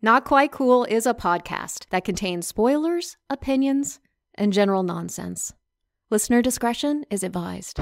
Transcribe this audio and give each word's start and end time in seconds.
Not 0.00 0.24
Quite 0.24 0.52
Cool 0.52 0.84
is 0.84 1.06
a 1.06 1.14
podcast 1.14 1.88
that 1.90 2.04
contains 2.04 2.46
spoilers, 2.46 3.16
opinions, 3.28 3.98
and 4.36 4.52
general 4.52 4.84
nonsense. 4.84 5.52
Listener 6.08 6.40
discretion 6.40 7.04
is 7.10 7.24
advised. 7.24 7.80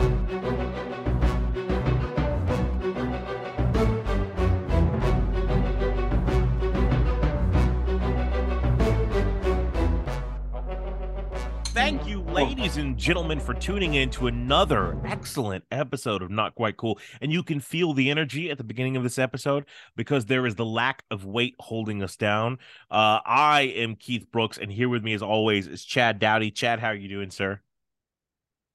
Ladies 12.36 12.76
and 12.76 12.98
gentlemen, 12.98 13.40
for 13.40 13.54
tuning 13.54 13.94
in 13.94 14.10
to 14.10 14.26
another 14.26 15.00
excellent 15.06 15.64
episode 15.70 16.20
of 16.20 16.30
Not 16.30 16.54
Quite 16.54 16.76
Cool. 16.76 16.98
And 17.22 17.32
you 17.32 17.42
can 17.42 17.60
feel 17.60 17.94
the 17.94 18.10
energy 18.10 18.50
at 18.50 18.58
the 18.58 18.64
beginning 18.64 18.94
of 18.94 19.02
this 19.02 19.18
episode 19.18 19.64
because 19.96 20.26
there 20.26 20.44
is 20.44 20.54
the 20.54 20.64
lack 20.64 21.02
of 21.10 21.24
weight 21.24 21.54
holding 21.58 22.02
us 22.02 22.14
down. 22.14 22.58
Uh, 22.90 23.20
I 23.24 23.72
am 23.76 23.96
Keith 23.96 24.30
Brooks, 24.30 24.58
and 24.58 24.70
here 24.70 24.90
with 24.90 25.02
me, 25.02 25.14
as 25.14 25.22
always, 25.22 25.66
is 25.66 25.82
Chad 25.82 26.18
Dowdy. 26.18 26.50
Chad, 26.50 26.78
how 26.78 26.88
are 26.88 26.94
you 26.94 27.08
doing, 27.08 27.30
sir? 27.30 27.58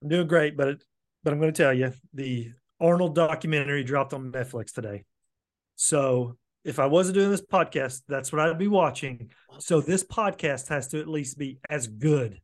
I'm 0.02 0.10
doing 0.10 0.28
great, 0.28 0.58
but 0.58 0.82
but 1.24 1.32
I'm 1.32 1.40
going 1.40 1.54
to 1.54 1.64
tell 1.64 1.72
you 1.72 1.94
the 2.16 2.52
Arnold 2.80 3.14
documentary 3.14 3.84
dropped 3.84 4.16
on 4.16 4.32
Netflix 4.32 4.74
today. 4.74 5.04
So 5.76 6.36
if 6.66 6.80
I 6.80 6.88
wasn't 6.88 7.14
doing 7.14 7.30
this 7.30 7.46
podcast, 7.46 8.02
that's 8.08 8.34
what 8.34 8.42
I'd 8.42 8.58
be 8.58 8.68
watching. 8.68 9.30
So 9.60 9.82
this 9.82 10.04
podcast 10.04 10.70
has 10.70 10.88
to 10.88 11.00
at 11.00 11.08
least 11.08 11.38
be 11.38 11.60
as 11.70 11.86
good 11.86 12.42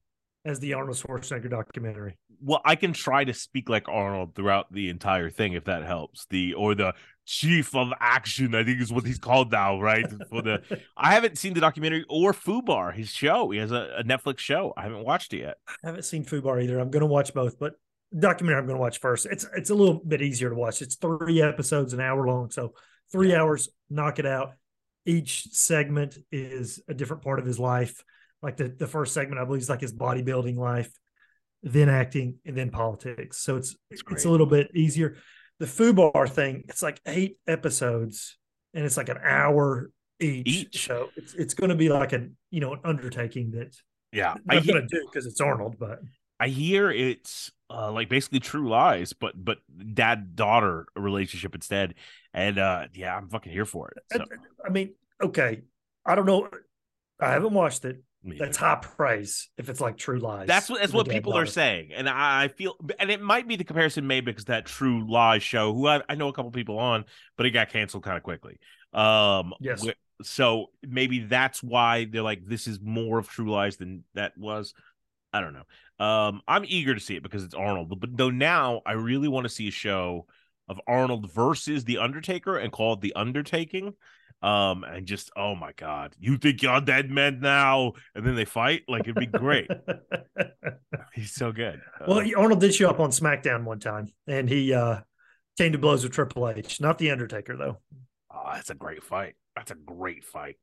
as 0.47 0.59
the 0.59 0.73
Arnold 0.73 0.97
Schwarzenegger 0.97 1.49
documentary. 1.49 2.17
Well, 2.41 2.61
I 2.63 2.75
can 2.75 2.93
try 2.93 3.23
to 3.23 3.33
speak 3.33 3.69
like 3.69 3.87
Arnold 3.89 4.35
throughout 4.35 4.71
the 4.71 4.89
entire 4.89 5.29
thing 5.29 5.53
if 5.53 5.65
that 5.65 5.83
helps. 5.83 6.25
The 6.29 6.53
or 6.53 6.75
the 6.75 6.93
chief 7.25 7.75
of 7.75 7.89
action, 7.99 8.55
I 8.55 8.63
think 8.63 8.81
is 8.81 8.91
what 8.91 9.05
he's 9.05 9.17
called 9.17 9.51
now, 9.51 9.79
right? 9.81 10.05
For 10.29 10.41
the 10.41 10.61
I 10.97 11.13
haven't 11.13 11.37
seen 11.37 11.53
the 11.53 11.61
documentary 11.61 12.05
or 12.09 12.33
Fubar, 12.33 12.93
his 12.93 13.09
show. 13.09 13.49
He 13.49 13.59
has 13.59 13.71
a, 13.71 13.97
a 13.99 14.03
Netflix 14.03 14.39
show. 14.39 14.73
I 14.77 14.83
haven't 14.83 15.03
watched 15.03 15.33
it 15.33 15.39
yet. 15.39 15.57
I 15.83 15.87
haven't 15.87 16.05
seen 16.05 16.23
Fubar 16.23 16.63
either. 16.63 16.79
I'm 16.79 16.91
going 16.91 17.01
to 17.01 17.07
watch 17.07 17.33
both, 17.33 17.59
but 17.59 17.73
documentary 18.17 18.59
I'm 18.59 18.67
going 18.67 18.77
to 18.77 18.81
watch 18.81 18.99
first. 18.99 19.25
It's 19.25 19.45
it's 19.55 19.69
a 19.69 19.75
little 19.75 20.01
bit 20.05 20.21
easier 20.21 20.49
to 20.49 20.55
watch. 20.55 20.81
It's 20.81 20.95
three 20.95 21.41
episodes, 21.41 21.93
an 21.93 22.01
hour 22.01 22.25
long, 22.25 22.51
so 22.51 22.73
three 23.11 23.35
hours, 23.35 23.69
knock 23.89 24.19
it 24.19 24.25
out. 24.25 24.51
Each 25.05 25.47
segment 25.51 26.17
is 26.31 26.81
a 26.87 26.93
different 26.93 27.23
part 27.23 27.39
of 27.39 27.45
his 27.45 27.59
life 27.59 28.03
like 28.41 28.57
the, 28.57 28.67
the 28.67 28.87
first 28.87 29.13
segment, 29.13 29.39
I 29.41 29.45
believe, 29.45 29.61
is 29.61 29.69
like 29.69 29.81
his 29.81 29.93
bodybuilding 29.93 30.57
life, 30.57 30.91
then 31.63 31.89
acting, 31.89 32.35
and 32.45 32.55
then 32.55 32.69
politics. 32.69 33.37
So 33.37 33.57
it's 33.57 33.75
it's 33.89 34.25
a 34.25 34.29
little 34.29 34.45
bit 34.45 34.71
easier. 34.75 35.17
The 35.59 35.65
Fubar 35.65 36.29
thing, 36.29 36.63
it's 36.69 36.83
like 36.83 37.01
eight 37.05 37.37
episodes, 37.47 38.37
and 38.73 38.85
it's 38.85 38.97
like 38.97 39.09
an 39.09 39.17
hour 39.23 39.89
each. 40.19 40.47
each. 40.47 40.85
So 40.85 41.09
it's 41.15 41.33
it's 41.33 41.53
going 41.53 41.69
to 41.69 41.75
be 41.75 41.89
like 41.89 42.13
a 42.13 42.27
you 42.51 42.59
know 42.59 42.73
an 42.73 42.79
undertaking 42.83 43.51
that 43.51 43.75
yeah 44.11 44.35
I'm 44.49 44.63
going 44.65 44.81
to 44.81 44.87
do 44.87 45.07
because 45.11 45.25
it's 45.25 45.41
Arnold, 45.41 45.77
but 45.79 45.99
I 46.39 46.49
hear 46.49 46.91
it's 46.91 47.51
uh, 47.69 47.91
like 47.91 48.09
basically 48.09 48.39
True 48.39 48.69
Lies, 48.69 49.13
but 49.13 49.33
but 49.43 49.57
dad 49.93 50.35
daughter 50.35 50.85
relationship 50.95 51.55
instead. 51.55 51.95
And 52.33 52.59
uh 52.59 52.87
yeah, 52.93 53.15
I'm 53.15 53.29
fucking 53.29 53.51
here 53.51 53.65
for 53.65 53.89
it. 53.89 54.03
So. 54.13 54.25
I 54.65 54.69
mean, 54.69 54.93
okay, 55.21 55.61
I 56.05 56.15
don't 56.15 56.25
know. 56.25 56.49
I 57.19 57.31
haven't 57.31 57.53
watched 57.53 57.83
it. 57.85 58.03
That's 58.35 58.57
high 58.57 58.79
praise 58.81 59.49
if 59.57 59.69
it's 59.69 59.79
like 59.79 59.97
True 59.97 60.19
Lies. 60.19 60.47
That's 60.47 60.69
what 60.69 60.81
that's 60.81 60.93
what 60.93 61.09
people 61.09 61.37
are 61.37 61.45
saying, 61.45 61.91
and 61.93 62.09
I 62.09 62.49
feel, 62.49 62.75
and 62.99 63.09
it 63.09 63.21
might 63.21 63.47
be 63.47 63.55
the 63.55 63.63
comparison 63.63 64.07
made 64.07 64.25
because 64.25 64.45
that 64.45 64.65
True 64.65 65.09
Lies 65.09 65.43
show, 65.43 65.73
who 65.73 65.87
I, 65.87 66.01
I 66.09 66.15
know 66.15 66.27
a 66.27 66.33
couple 66.33 66.51
people 66.51 66.79
on, 66.79 67.05
but 67.37 67.45
it 67.45 67.51
got 67.51 67.69
canceled 67.69 68.03
kind 68.03 68.17
of 68.17 68.23
quickly. 68.23 68.59
Um, 68.93 69.53
yes. 69.59 69.85
So 70.23 70.71
maybe 70.81 71.19
that's 71.19 71.61
why 71.61 72.05
they're 72.05 72.23
like, 72.23 72.43
this 72.43 72.67
is 72.67 72.79
more 72.81 73.19
of 73.19 73.29
True 73.29 73.51
Lies 73.51 73.77
than 73.77 74.03
that 74.15 74.37
was. 74.37 74.73
I 75.31 75.41
don't 75.41 75.53
know. 75.53 76.05
Um, 76.05 76.41
I'm 76.47 76.65
eager 76.67 76.93
to 76.93 76.99
see 76.99 77.15
it 77.15 77.23
because 77.23 77.43
it's 77.43 77.53
Arnold, 77.53 77.99
but 77.99 78.17
though 78.17 78.29
now 78.29 78.81
I 78.85 78.93
really 78.93 79.27
want 79.27 79.45
to 79.45 79.49
see 79.49 79.67
a 79.67 79.71
show 79.71 80.25
of 80.67 80.79
Arnold 80.87 81.31
versus 81.31 81.83
the 81.83 81.99
Undertaker 81.99 82.57
and 82.57 82.71
called 82.71 83.01
The 83.01 83.13
Undertaking 83.15 83.93
um 84.43 84.83
and 84.83 85.07
just 85.07 85.31
oh 85.35 85.55
my 85.55 85.71
god 85.77 86.15
you 86.19 86.37
think 86.37 86.61
you're 86.61 86.81
dead 86.81 87.09
man 87.09 87.39
now? 87.39 87.93
And 88.15 88.25
then 88.25 88.35
they 88.35 88.45
fight? 88.45 88.83
Like 88.87 89.01
it'd 89.01 89.15
be 89.15 89.25
great. 89.25 89.69
He's 91.13 91.33
so 91.33 91.51
good. 91.51 91.81
Well 92.07 92.19
uh, 92.19 92.39
arnold 92.39 92.61
did 92.61 92.75
show 92.75 92.89
up 92.89 92.99
on 92.99 93.09
smackdown 93.09 93.63
one 93.63 93.79
time 93.79 94.07
and 94.27 94.47
he 94.47 94.73
uh 94.73 95.01
came 95.57 95.71
to 95.71 95.77
blows 95.77 96.03
with 96.03 96.13
triple 96.13 96.47
h. 96.49 96.79
Not 96.79 96.97
the 96.97 97.11
undertaker 97.11 97.57
though. 97.57 97.77
Oh 98.31 98.51
that's 98.53 98.69
a 98.69 98.75
great 98.75 99.03
fight. 99.03 99.35
That's 99.55 99.71
a 99.71 99.75
great 99.75 100.23
fight 100.23 100.57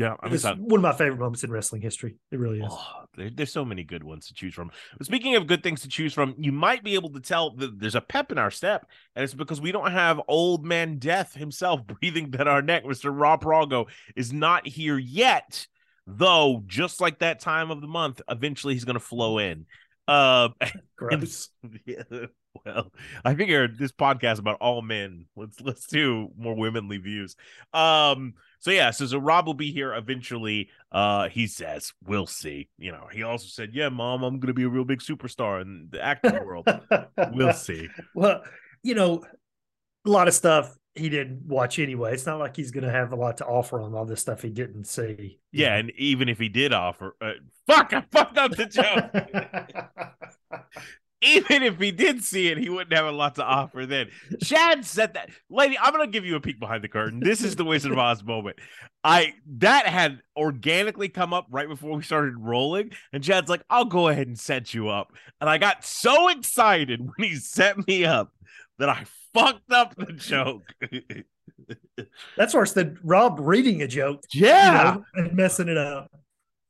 yeah, 0.00 0.16
I 0.20 0.28
mean, 0.28 0.34
it's 0.36 0.44
one 0.44 0.78
of 0.78 0.80
my 0.80 0.94
favorite 0.94 1.18
moments 1.18 1.44
in 1.44 1.52
wrestling 1.52 1.82
history. 1.82 2.16
It 2.32 2.38
really 2.38 2.60
is. 2.60 2.70
Oh, 2.70 3.04
there, 3.18 3.28
there's 3.28 3.52
so 3.52 3.66
many 3.66 3.84
good 3.84 4.02
ones 4.02 4.28
to 4.28 4.34
choose 4.34 4.54
from. 4.54 4.70
Speaking 5.02 5.36
of 5.36 5.46
good 5.46 5.62
things 5.62 5.82
to 5.82 5.88
choose 5.88 6.14
from, 6.14 6.34
you 6.38 6.52
might 6.52 6.82
be 6.82 6.94
able 6.94 7.10
to 7.10 7.20
tell 7.20 7.54
that 7.56 7.78
there's 7.78 7.94
a 7.94 8.00
pep 8.00 8.32
in 8.32 8.38
our 8.38 8.50
step, 8.50 8.86
and 9.14 9.22
it's 9.22 9.34
because 9.34 9.60
we 9.60 9.72
don't 9.72 9.92
have 9.92 10.18
old 10.26 10.64
man 10.64 10.96
death 10.96 11.34
himself 11.34 11.86
breathing 12.00 12.30
down 12.30 12.48
our 12.48 12.62
neck. 12.62 12.84
Mr. 12.84 13.10
Rob 13.14 13.44
Prago 13.44 13.88
is 14.16 14.32
not 14.32 14.66
here 14.66 14.96
yet, 14.96 15.66
though. 16.06 16.62
Just 16.66 17.02
like 17.02 17.18
that 17.18 17.40
time 17.40 17.70
of 17.70 17.82
the 17.82 17.86
month, 17.86 18.22
eventually 18.26 18.72
he's 18.72 18.86
going 18.86 18.94
to 18.94 19.00
flow 19.00 19.36
in. 19.36 19.66
Uh, 20.08 20.48
Gross. 20.96 21.50
yeah, 21.84 22.04
well, 22.64 22.90
I 23.22 23.34
figured 23.34 23.78
this 23.78 23.92
podcast 23.92 24.38
about 24.38 24.62
all 24.62 24.80
men. 24.80 25.26
Let's 25.36 25.60
let's 25.60 25.86
do 25.86 26.30
more 26.38 26.54
womanly 26.54 26.96
views. 26.96 27.36
Um 27.74 28.32
so 28.60 28.70
yeah, 28.70 28.90
so, 28.90 29.06
so 29.06 29.18
Rob 29.18 29.46
will 29.46 29.54
be 29.54 29.72
here 29.72 29.94
eventually. 29.94 30.68
Uh, 30.92 31.28
he 31.30 31.46
says, 31.46 31.92
"We'll 32.04 32.26
see." 32.26 32.68
You 32.78 32.92
know, 32.92 33.08
he 33.10 33.22
also 33.22 33.46
said, 33.46 33.70
"Yeah, 33.72 33.88
mom, 33.88 34.22
I'm 34.22 34.38
gonna 34.38 34.52
be 34.52 34.64
a 34.64 34.68
real 34.68 34.84
big 34.84 35.00
superstar 35.00 35.62
in 35.62 35.88
the 35.90 36.02
acting 36.02 36.32
world. 36.44 36.68
we'll 37.32 37.52
see." 37.54 37.88
Well, 38.14 38.42
you 38.82 38.94
know, 38.94 39.24
a 40.06 40.10
lot 40.10 40.28
of 40.28 40.34
stuff 40.34 40.76
he 40.94 41.08
didn't 41.08 41.46
watch 41.46 41.78
anyway. 41.78 42.12
It's 42.12 42.26
not 42.26 42.38
like 42.38 42.54
he's 42.54 42.70
gonna 42.70 42.90
have 42.90 43.12
a 43.12 43.16
lot 43.16 43.38
to 43.38 43.46
offer 43.46 43.80
on 43.80 43.94
all 43.94 44.04
this 44.04 44.20
stuff 44.20 44.42
he 44.42 44.50
didn't 44.50 44.84
see. 44.84 45.40
Yeah, 45.52 45.76
and 45.76 45.90
even 45.96 46.28
if 46.28 46.38
he 46.38 46.50
did 46.50 46.74
offer, 46.74 47.16
uh, 47.20 47.32
fuck, 47.66 47.92
I 47.94 48.02
fucked 48.12 48.36
up 48.36 48.52
the 48.52 48.66
joke. 48.66 49.10
even 51.22 51.62
if 51.62 51.78
he 51.78 51.90
did 51.90 52.24
see 52.24 52.48
it, 52.48 52.58
he 52.58 52.68
wouldn't 52.68 52.92
have 52.92 53.06
a 53.06 53.12
lot 53.12 53.34
to 53.36 53.44
offer 53.44 53.86
then. 53.86 54.08
Chad 54.42 54.84
said 54.84 55.14
that. 55.14 55.30
Lady, 55.48 55.78
I'm 55.78 55.92
gonna 55.92 56.06
give 56.06 56.24
you 56.24 56.36
a 56.36 56.40
peek 56.40 56.58
behind 56.58 56.84
the 56.84 56.88
curtain. 56.88 57.20
This 57.20 57.42
is 57.42 57.56
the 57.56 57.64
Wizard 57.64 57.92
of 57.92 57.98
Oz 57.98 58.22
moment. 58.22 58.58
I 59.02 59.34
that 59.58 59.86
had 59.86 60.20
organically 60.36 61.08
come 61.08 61.32
up 61.32 61.46
right 61.50 61.68
before 61.68 61.96
we 61.96 62.02
started 62.02 62.36
rolling, 62.38 62.92
and 63.12 63.22
Chad's 63.22 63.48
like, 63.48 63.62
I'll 63.70 63.84
go 63.84 64.08
ahead 64.08 64.26
and 64.26 64.38
set 64.38 64.74
you 64.74 64.88
up. 64.88 65.12
And 65.40 65.48
I 65.48 65.58
got 65.58 65.84
so 65.84 66.28
excited 66.28 67.00
when 67.00 67.28
he 67.28 67.36
set 67.36 67.86
me 67.86 68.04
up 68.04 68.32
that 68.78 68.88
I 68.88 69.04
fucked 69.34 69.72
up 69.72 69.94
the 69.96 70.12
joke. 70.12 70.72
That's 72.36 72.54
worse 72.54 72.72
than 72.72 72.98
Rob 73.04 73.38
reading 73.40 73.82
a 73.82 73.88
joke. 73.88 74.24
Yeah. 74.32 74.94
You 74.94 74.98
know, 74.98 75.04
and 75.14 75.36
messing 75.36 75.68
it 75.68 75.76
up. 75.76 76.10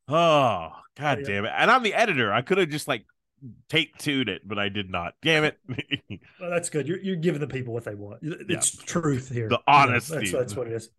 Oh, 0.08 0.72
god 0.96 1.20
yeah. 1.20 1.26
damn 1.26 1.44
it. 1.44 1.52
And 1.56 1.70
I'm 1.70 1.82
the 1.82 1.94
editor. 1.94 2.32
I 2.32 2.42
could 2.42 2.58
have 2.58 2.68
just 2.68 2.88
like 2.88 3.04
take 3.68 3.96
to 3.98 4.24
it, 4.26 4.46
but 4.46 4.58
I 4.58 4.68
did 4.68 4.90
not. 4.90 5.14
Damn 5.22 5.44
it. 5.44 5.58
well, 6.40 6.50
that's 6.50 6.70
good. 6.70 6.86
You're, 6.86 7.00
you're 7.00 7.16
giving 7.16 7.40
the 7.40 7.46
people 7.46 7.72
what 7.72 7.84
they 7.84 7.94
want. 7.94 8.20
It's 8.22 8.74
yeah. 8.74 8.82
truth 8.86 9.30
here. 9.30 9.48
The 9.48 9.60
honesty. 9.66 10.26
You 10.26 10.32
know, 10.32 10.38
that's, 10.38 10.54
that's 10.54 10.56
what 10.56 10.66
it 10.66 10.72
is. 10.72 10.90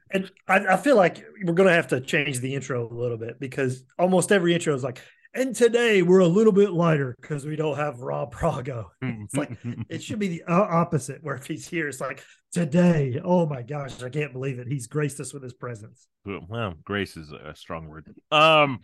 and 0.10 0.30
I, 0.48 0.74
I 0.74 0.76
feel 0.76 0.96
like 0.96 1.24
we're 1.44 1.54
going 1.54 1.68
to 1.68 1.74
have 1.74 1.88
to 1.88 2.00
change 2.00 2.40
the 2.40 2.54
intro 2.54 2.88
a 2.88 2.92
little 2.92 3.18
bit 3.18 3.40
because 3.40 3.84
almost 3.98 4.32
every 4.32 4.54
intro 4.54 4.74
is 4.74 4.84
like, 4.84 5.02
and 5.34 5.54
today 5.54 6.02
we're 6.02 6.18
a 6.18 6.28
little 6.28 6.52
bit 6.52 6.72
lighter 6.72 7.16
because 7.20 7.46
we 7.46 7.56
don't 7.56 7.76
have 7.76 8.00
Rob 8.00 8.34
Prago. 8.34 8.86
It's 9.02 9.34
like 9.34 9.56
it 9.88 10.02
should 10.02 10.18
be 10.18 10.28
the 10.28 10.44
opposite, 10.46 11.22
where 11.22 11.36
if 11.36 11.46
he's 11.46 11.66
here, 11.66 11.88
it's 11.88 12.00
like 12.00 12.22
today. 12.52 13.20
Oh 13.24 13.46
my 13.46 13.62
gosh, 13.62 14.02
I 14.02 14.10
can't 14.10 14.32
believe 14.32 14.58
it. 14.58 14.66
He's 14.68 14.86
graced 14.86 15.20
us 15.20 15.32
with 15.32 15.42
his 15.42 15.54
presence. 15.54 16.06
Well, 16.24 16.74
grace 16.84 17.16
is 17.16 17.32
a 17.32 17.54
strong 17.54 17.88
word. 17.88 18.14
Um, 18.30 18.80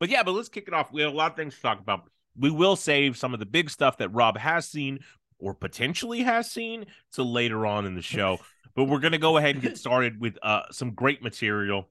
but 0.00 0.08
yeah, 0.08 0.22
but 0.22 0.32
let's 0.32 0.48
kick 0.48 0.64
it 0.66 0.74
off. 0.74 0.92
We 0.92 1.02
have 1.02 1.12
a 1.12 1.16
lot 1.16 1.30
of 1.32 1.36
things 1.36 1.54
to 1.54 1.62
talk 1.62 1.80
about 1.80 2.10
we 2.38 2.50
will 2.50 2.76
save 2.76 3.16
some 3.16 3.32
of 3.34 3.40
the 3.40 3.46
big 3.46 3.70
stuff 3.70 3.98
that 3.98 4.10
Rob 4.10 4.36
has 4.38 4.68
seen 4.68 5.00
or 5.38 5.54
potentially 5.54 6.22
has 6.22 6.50
seen 6.50 6.86
to 7.12 7.22
later 7.22 7.66
on 7.66 7.86
in 7.86 7.94
the 7.94 8.02
show. 8.02 8.38
but 8.74 8.84
we're 8.84 9.00
going 9.00 9.12
to 9.12 9.18
go 9.18 9.36
ahead 9.36 9.54
and 9.54 9.62
get 9.62 9.78
started 9.78 10.20
with 10.20 10.38
uh, 10.42 10.62
some 10.70 10.92
great 10.92 11.22
material. 11.22 11.88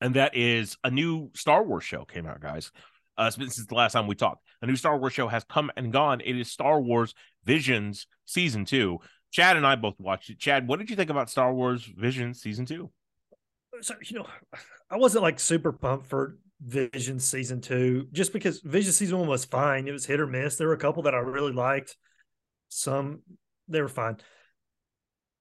And 0.00 0.14
that 0.14 0.36
is 0.36 0.76
a 0.84 0.90
new 0.90 1.30
Star 1.34 1.62
Wars 1.62 1.84
show 1.84 2.04
came 2.04 2.26
out, 2.26 2.40
guys. 2.40 2.70
Uh, 3.16 3.30
since 3.30 3.56
the 3.66 3.74
last 3.74 3.92
time 3.92 4.06
we 4.06 4.14
talked, 4.14 4.44
a 4.62 4.66
new 4.66 4.76
Star 4.76 4.96
Wars 4.96 5.12
show 5.12 5.26
has 5.26 5.42
come 5.44 5.70
and 5.76 5.92
gone. 5.92 6.20
It 6.20 6.38
is 6.38 6.50
Star 6.50 6.80
Wars 6.80 7.14
Visions 7.44 8.06
season 8.26 8.64
two. 8.64 9.00
Chad 9.32 9.56
and 9.56 9.66
I 9.66 9.74
both 9.74 9.98
watched 9.98 10.30
it. 10.30 10.38
Chad, 10.38 10.68
what 10.68 10.78
did 10.78 10.88
you 10.88 10.96
think 10.96 11.10
about 11.10 11.28
Star 11.28 11.52
Wars 11.52 11.84
Visions 11.84 12.40
season 12.40 12.64
two? 12.64 12.90
So 13.80 13.94
you 14.04 14.20
know, 14.20 14.26
I 14.88 14.96
wasn't 14.96 15.22
like 15.22 15.40
super 15.40 15.72
pumped 15.72 16.06
for 16.06 16.38
Vision 16.60 17.20
season 17.20 17.60
two, 17.60 18.08
just 18.12 18.32
because 18.32 18.60
Vision 18.60 18.92
season 18.92 19.18
one 19.18 19.28
was 19.28 19.44
fine. 19.44 19.86
It 19.86 19.92
was 19.92 20.06
hit 20.06 20.20
or 20.20 20.26
miss. 20.26 20.56
There 20.56 20.66
were 20.66 20.74
a 20.74 20.78
couple 20.78 21.04
that 21.04 21.14
I 21.14 21.18
really 21.18 21.52
liked. 21.52 21.96
Some 22.68 23.22
they 23.68 23.80
were 23.80 23.88
fine. 23.88 24.16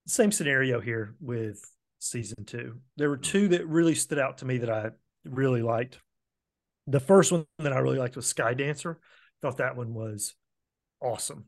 Same 0.06 0.32
scenario 0.32 0.80
here 0.80 1.16
with 1.20 1.60
season 2.00 2.46
two. 2.46 2.78
There 2.98 3.10
were 3.10 3.18
two 3.18 3.48
that 3.50 3.68
really 3.68 3.96
stood 3.96 4.20
out 4.20 4.40
to 4.40 4.46
me 4.46 4.60
that 4.60 4.70
I 4.70 4.90
really 5.26 5.62
liked. 5.62 6.00
The 6.86 7.00
first 7.00 7.32
one 7.32 7.46
that 7.60 7.74
I 7.74 7.80
really 7.80 7.98
liked 7.98 8.16
was 8.16 8.28
Sky 8.28 8.54
Dancer. 8.54 9.00
Thought 9.42 9.58
that 9.58 9.76
one 9.76 9.94
was 9.94 10.36
awesome. 11.02 11.46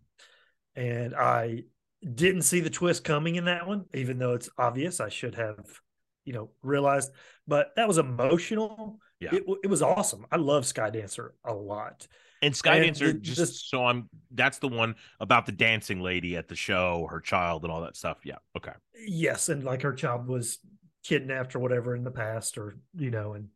And 0.76 1.16
I 1.16 1.64
didn't 2.04 2.44
see 2.44 2.60
the 2.60 2.70
twist 2.70 3.04
coming 3.04 3.36
in 3.36 3.46
that 3.46 3.68
one, 3.68 3.86
even 3.94 4.18
though 4.20 4.34
it's 4.34 4.50
obvious. 4.58 5.00
I 5.00 5.10
should 5.10 5.36
have, 5.36 5.80
you 6.26 6.34
know, 6.34 6.50
realized. 6.62 7.12
But 7.48 7.76
that 7.76 7.88
was 7.88 7.98
emotional. 7.98 9.00
Yeah. 9.20 9.36
It, 9.36 9.44
it 9.64 9.68
was 9.68 9.82
awesome. 9.82 10.26
I 10.32 10.38
love 10.38 10.66
Sky 10.66 10.90
Dancer 10.90 11.34
a 11.44 11.54
lot. 11.54 12.08
And 12.42 12.56
Sky 12.56 12.76
And 12.76 12.86
Dancer, 12.86 13.14
just 13.14 13.38
the- 13.40 13.46
so 13.48 13.86
I'm, 13.86 14.10
that's 14.32 14.60
the 14.60 14.70
one 14.70 14.96
about 15.20 15.46
the 15.46 15.52
dancing 15.52 16.00
lady 16.00 16.38
at 16.38 16.48
the 16.48 16.56
show, 16.56 17.08
her 17.12 17.20
child, 17.20 17.64
and 17.64 17.72
all 17.72 17.82
that 17.82 17.98
stuff. 17.98 18.20
Yeah. 18.24 18.38
Okay. 18.56 18.72
Yes, 19.06 19.50
and 19.50 19.64
like 19.64 19.82
her 19.82 19.94
child 19.94 20.28
was 20.28 20.60
kidnapped 21.04 21.56
or 21.56 21.60
whatever 21.60 21.96
in 21.96 22.04
the 22.04 22.12
past, 22.12 22.58
or 22.58 22.78
you 22.96 23.12
know, 23.12 23.34
and 23.34 23.50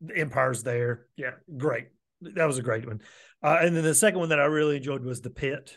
the 0.00 0.16
Empire's 0.16 0.62
there. 0.62 1.06
Yeah, 1.16 1.32
great. 1.56 1.88
That 2.20 2.46
was 2.46 2.58
a 2.58 2.62
great 2.62 2.86
one. 2.86 3.00
Uh, 3.42 3.58
and 3.60 3.76
then 3.76 3.82
the 3.84 3.94
second 3.94 4.20
one 4.20 4.28
that 4.28 4.40
I 4.40 4.44
really 4.44 4.76
enjoyed 4.76 5.04
was 5.04 5.20
the 5.20 5.30
pit, 5.30 5.76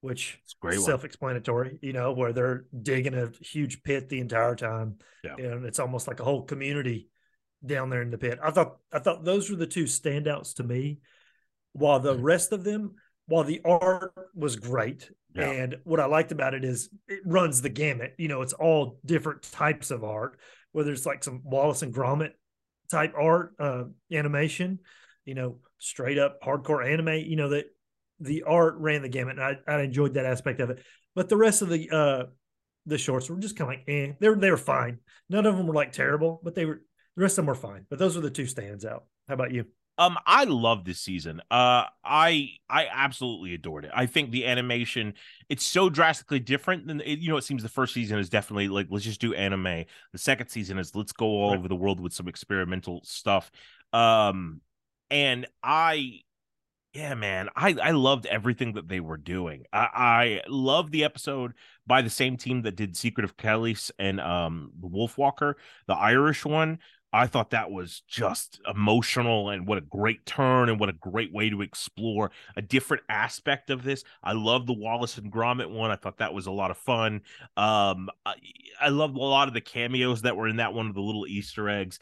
which 0.00 0.40
great 0.60 0.76
one. 0.76 0.84
self-explanatory. 0.86 1.80
You 1.82 1.92
know, 1.92 2.12
where 2.12 2.32
they're 2.32 2.66
digging 2.80 3.14
a 3.14 3.30
huge 3.40 3.82
pit 3.82 4.08
the 4.08 4.20
entire 4.20 4.54
time, 4.54 4.98
Yeah. 5.24 5.34
and 5.36 5.64
it's 5.64 5.80
almost 5.80 6.06
like 6.06 6.20
a 6.20 6.24
whole 6.24 6.42
community 6.42 7.08
down 7.64 7.90
there 7.90 8.02
in 8.02 8.10
the 8.10 8.18
pit. 8.18 8.38
I 8.42 8.50
thought 8.50 8.76
I 8.92 8.98
thought 8.98 9.24
those 9.24 9.50
were 9.50 9.56
the 9.56 9.66
two 9.66 9.84
standouts 9.84 10.54
to 10.56 10.62
me. 10.64 10.98
While 11.72 12.00
the 12.00 12.16
rest 12.16 12.52
of 12.52 12.64
them, 12.64 12.94
while 13.26 13.44
the 13.44 13.60
art 13.64 14.12
was 14.34 14.56
great, 14.56 15.10
Yeah. 15.34 15.50
and 15.50 15.76
what 15.84 16.00
I 16.00 16.06
liked 16.06 16.32
about 16.32 16.54
it 16.54 16.64
is 16.64 16.88
it 17.06 17.20
runs 17.24 17.60
the 17.62 17.68
gamut. 17.68 18.14
You 18.18 18.28
know, 18.28 18.42
it's 18.42 18.54
all 18.54 18.98
different 19.04 19.42
types 19.42 19.90
of 19.90 20.02
art, 20.02 20.38
whether 20.72 20.92
it's 20.92 21.06
like 21.06 21.22
some 21.22 21.42
Wallace 21.44 21.82
and 21.82 21.94
Gromit 21.94 22.32
type 22.90 23.12
art, 23.16 23.54
uh, 23.58 23.84
animation, 24.10 24.78
you 25.24 25.34
know, 25.34 25.58
straight 25.78 26.18
up 26.18 26.40
hardcore 26.40 26.90
anime, 26.90 27.08
you 27.28 27.36
know, 27.36 27.50
that 27.50 27.66
the 28.18 28.44
art 28.44 28.76
ran 28.78 29.02
the 29.02 29.08
gamut. 29.08 29.38
And 29.38 29.58
I, 29.68 29.72
I 29.72 29.82
enjoyed 29.82 30.14
that 30.14 30.26
aspect 30.26 30.60
of 30.60 30.70
it. 30.70 30.82
But 31.14 31.28
the 31.28 31.36
rest 31.36 31.62
of 31.62 31.68
the 31.68 31.90
uh 31.90 32.24
the 32.86 32.96
shorts 32.98 33.28
were 33.28 33.36
just 33.36 33.54
kind 33.56 33.70
of 33.70 33.76
like, 33.78 33.84
eh, 33.88 34.12
they 34.18 34.28
were 34.30 34.36
they 34.36 34.50
were 34.50 34.56
fine. 34.56 34.98
None 35.28 35.44
of 35.44 35.56
them 35.56 35.66
were 35.66 35.74
like 35.74 35.92
terrible, 35.92 36.40
but 36.42 36.54
they 36.54 36.64
were 36.64 36.82
the 37.18 37.22
rest 37.24 37.36
of 37.36 37.42
them 37.44 37.46
were 37.46 37.54
fine. 37.56 37.84
But 37.90 37.98
those 37.98 38.14
were 38.14 38.22
the 38.22 38.30
two 38.30 38.46
stands 38.46 38.84
out. 38.84 39.04
How 39.26 39.34
about 39.34 39.50
you? 39.52 39.66
Um, 39.98 40.16
I 40.24 40.44
love 40.44 40.84
this 40.84 41.00
season. 41.00 41.40
Uh, 41.50 41.82
I 42.04 42.50
I 42.70 42.86
absolutely 42.88 43.54
adored 43.54 43.84
it. 43.84 43.90
I 43.92 44.06
think 44.06 44.30
the 44.30 44.46
animation 44.46 45.14
it's 45.48 45.66
so 45.66 45.90
drastically 45.90 46.38
different 46.38 46.86
than 46.86 47.00
it, 47.00 47.18
you 47.18 47.28
know. 47.30 47.36
It 47.36 47.42
seems 47.42 47.64
the 47.64 47.68
first 47.68 47.94
season 47.94 48.20
is 48.20 48.28
definitely 48.28 48.68
like 48.68 48.86
let's 48.90 49.04
just 49.04 49.20
do 49.20 49.34
anime. 49.34 49.84
The 50.12 50.18
second 50.18 50.50
season 50.50 50.78
is 50.78 50.94
let's 50.94 51.10
go 51.10 51.26
all 51.26 51.50
Right. 51.50 51.58
over 51.58 51.66
the 51.66 51.74
world 51.74 51.98
with 51.98 52.12
some 52.12 52.28
experimental 52.28 53.00
stuff. 53.02 53.50
Um, 53.92 54.60
and 55.10 55.48
I, 55.64 56.20
yeah, 56.94 57.14
man, 57.14 57.48
I 57.56 57.74
I 57.82 57.90
loved 57.90 58.26
everything 58.26 58.74
that 58.74 58.88
they 58.88 59.00
were 59.00 59.16
doing. 59.18 59.64
I 59.72 59.88
I 59.94 60.48
love 60.48 60.90
the 60.90 61.04
episode 61.04 61.52
by 61.86 62.02
the 62.02 62.10
same 62.10 62.36
team 62.36 62.62
that 62.62 62.76
did 62.76 62.96
Secret 62.96 63.24
of 63.24 63.36
Kells 63.36 63.90
and 63.98 64.20
um 64.20 64.70
the 64.80 64.88
Wolfwalker, 64.88 65.54
the 65.86 65.94
Irish 65.94 66.44
one. 66.44 66.78
I 67.12 67.26
thought 67.26 67.50
that 67.50 67.70
was 67.70 68.02
just 68.06 68.60
emotional 68.68 69.48
and 69.48 69.66
what 69.66 69.78
a 69.78 69.82
great 69.82 70.26
turn 70.26 70.68
and 70.68 70.78
what 70.78 70.90
a 70.90 70.94
great 70.94 71.32
way 71.32 71.48
to 71.48 71.62
explore 71.62 72.30
a 72.54 72.62
different 72.62 73.02
aspect 73.08 73.70
of 73.70 73.82
this. 73.82 74.04
I 74.22 74.32
love 74.32 74.66
the 74.66 74.74
Wallace 74.74 75.16
and 75.16 75.32
Gromit 75.32 75.70
one. 75.70 75.90
I 75.90 75.96
thought 75.96 76.18
that 76.18 76.34
was 76.34 76.46
a 76.46 76.50
lot 76.50 76.70
of 76.70 76.76
fun. 76.76 77.22
Um, 77.56 78.10
I, 78.26 78.34
I 78.80 78.88
loved 78.90 79.16
a 79.16 79.20
lot 79.20 79.48
of 79.48 79.54
the 79.54 79.60
cameos 79.62 80.22
that 80.22 80.36
were 80.36 80.48
in 80.48 80.56
that 80.56 80.74
one 80.74 80.86
of 80.86 80.94
the 80.94 81.00
little 81.00 81.26
Easter 81.26 81.68
eggs. 81.70 81.98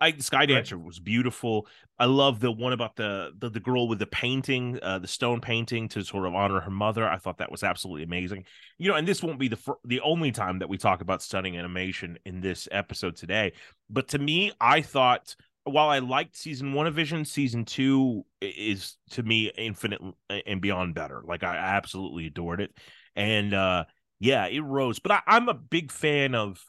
I 0.00 0.16
Sky 0.18 0.46
Dancer 0.46 0.78
was 0.78 0.98
beautiful. 0.98 1.66
I 1.98 2.06
love 2.06 2.40
the 2.40 2.50
one 2.50 2.72
about 2.72 2.96
the, 2.96 3.32
the 3.38 3.50
the 3.50 3.60
girl 3.60 3.88
with 3.88 3.98
the 3.98 4.06
painting, 4.06 4.78
uh, 4.82 4.98
the 4.98 5.08
stone 5.08 5.40
painting 5.40 5.88
to 5.90 6.02
sort 6.02 6.26
of 6.26 6.34
honor 6.34 6.60
her 6.60 6.70
mother. 6.70 7.08
I 7.08 7.18
thought 7.18 7.38
that 7.38 7.50
was 7.50 7.62
absolutely 7.62 8.04
amazing. 8.04 8.44
You 8.78 8.90
know, 8.90 8.96
and 8.96 9.06
this 9.06 9.22
won't 9.22 9.38
be 9.38 9.48
the 9.48 9.56
fir- 9.56 9.78
the 9.84 10.00
only 10.00 10.32
time 10.32 10.58
that 10.60 10.68
we 10.68 10.78
talk 10.78 11.00
about 11.00 11.22
stunning 11.22 11.56
animation 11.56 12.18
in 12.24 12.40
this 12.40 12.68
episode 12.70 13.16
today. 13.16 13.52
But 13.88 14.08
to 14.08 14.18
me, 14.18 14.52
I 14.60 14.82
thought 14.82 15.34
while 15.64 15.88
I 15.88 15.98
liked 15.98 16.36
season 16.36 16.72
one 16.72 16.86
of 16.86 16.94
Vision, 16.94 17.24
season 17.24 17.64
two 17.64 18.24
is 18.40 18.96
to 19.10 19.22
me 19.22 19.50
infinite 19.56 20.00
and 20.46 20.60
beyond 20.60 20.94
better. 20.94 21.22
Like 21.24 21.44
I 21.44 21.56
absolutely 21.56 22.26
adored 22.26 22.60
it, 22.60 22.72
and 23.16 23.52
uh 23.52 23.84
yeah, 24.20 24.46
it 24.46 24.60
rose. 24.60 24.98
But 24.98 25.12
I, 25.12 25.20
I'm 25.26 25.48
a 25.48 25.54
big 25.54 25.90
fan 25.90 26.34
of 26.34 26.62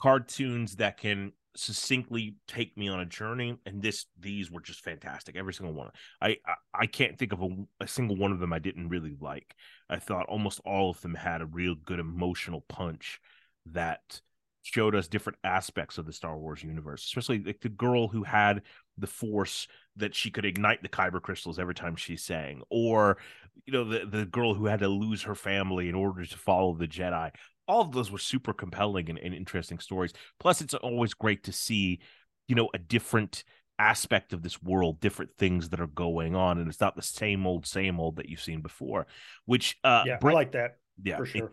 cartoons 0.00 0.76
that 0.76 0.96
can 0.96 1.32
succinctly 1.54 2.36
take 2.48 2.76
me 2.76 2.88
on 2.88 3.00
a 3.00 3.06
journey 3.06 3.58
and 3.66 3.82
this 3.82 4.06
these 4.18 4.50
were 4.50 4.60
just 4.60 4.82
fantastic 4.82 5.36
every 5.36 5.52
single 5.52 5.74
one. 5.74 5.90
I 6.20 6.36
i, 6.46 6.54
I 6.74 6.86
can't 6.86 7.18
think 7.18 7.32
of 7.32 7.42
a, 7.42 7.48
a 7.80 7.88
single 7.88 8.16
one 8.16 8.32
of 8.32 8.38
them 8.38 8.52
i 8.52 8.58
didn't 8.58 8.88
really 8.88 9.16
like. 9.20 9.54
I 9.90 9.98
thought 9.98 10.26
almost 10.26 10.60
all 10.64 10.90
of 10.90 11.00
them 11.00 11.14
had 11.14 11.42
a 11.42 11.46
real 11.46 11.74
good 11.74 11.98
emotional 11.98 12.62
punch 12.68 13.20
that 13.66 14.20
showed 14.62 14.94
us 14.94 15.08
different 15.08 15.38
aspects 15.42 15.98
of 15.98 16.06
the 16.06 16.12
star 16.12 16.38
wars 16.38 16.62
universe 16.62 17.04
especially 17.04 17.42
like 17.42 17.60
the 17.60 17.68
girl 17.68 18.08
who 18.08 18.22
had 18.22 18.62
the 18.96 19.06
force 19.06 19.66
that 19.96 20.14
she 20.14 20.30
could 20.30 20.44
ignite 20.44 20.82
the 20.82 20.88
kyber 20.88 21.20
crystals 21.20 21.58
every 21.58 21.74
time 21.74 21.96
she 21.96 22.16
sang 22.16 22.62
or 22.70 23.18
you 23.66 23.72
know 23.72 23.84
the 23.84 24.06
the 24.06 24.24
girl 24.24 24.54
who 24.54 24.66
had 24.66 24.80
to 24.80 24.88
lose 24.88 25.22
her 25.22 25.34
family 25.34 25.88
in 25.88 25.94
order 25.94 26.24
to 26.24 26.38
follow 26.38 26.74
the 26.74 26.86
jedi 26.86 27.30
all 27.72 27.80
of 27.80 27.92
those 27.92 28.10
were 28.10 28.18
super 28.18 28.52
compelling 28.52 29.08
and, 29.08 29.18
and 29.18 29.34
interesting 29.34 29.78
stories. 29.78 30.12
Plus, 30.38 30.60
it's 30.60 30.74
always 30.74 31.14
great 31.14 31.44
to 31.44 31.52
see, 31.52 32.00
you 32.46 32.54
know, 32.54 32.68
a 32.74 32.78
different 32.78 33.44
aspect 33.78 34.34
of 34.34 34.42
this 34.42 34.62
world, 34.62 35.00
different 35.00 35.30
things 35.38 35.70
that 35.70 35.80
are 35.80 35.86
going 35.86 36.36
on, 36.36 36.58
and 36.58 36.68
it's 36.68 36.80
not 36.80 36.94
the 36.94 37.02
same 37.02 37.46
old, 37.46 37.66
same 37.66 37.98
old 37.98 38.16
that 38.16 38.28
you've 38.28 38.42
seen 38.42 38.60
before. 38.60 39.06
Which, 39.46 39.78
uh, 39.82 40.04
yeah, 40.06 40.18
bring- 40.18 40.36
I 40.36 40.40
like 40.40 40.52
that 40.52 40.76
yeah, 41.02 41.16
for 41.16 41.24
it- 41.24 41.28
sure. 41.28 41.52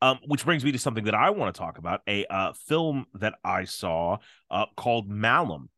um, 0.00 0.20
which 0.26 0.44
brings 0.44 0.64
me 0.64 0.70
to 0.72 0.78
something 0.78 1.04
that 1.04 1.14
I 1.14 1.30
want 1.30 1.52
to 1.52 1.58
talk 1.58 1.78
about 1.78 2.02
a 2.06 2.24
uh, 2.26 2.52
film 2.52 3.06
that 3.14 3.34
I 3.42 3.64
saw 3.64 4.18
uh, 4.50 4.66
called 4.76 5.10
Malum. 5.10 5.68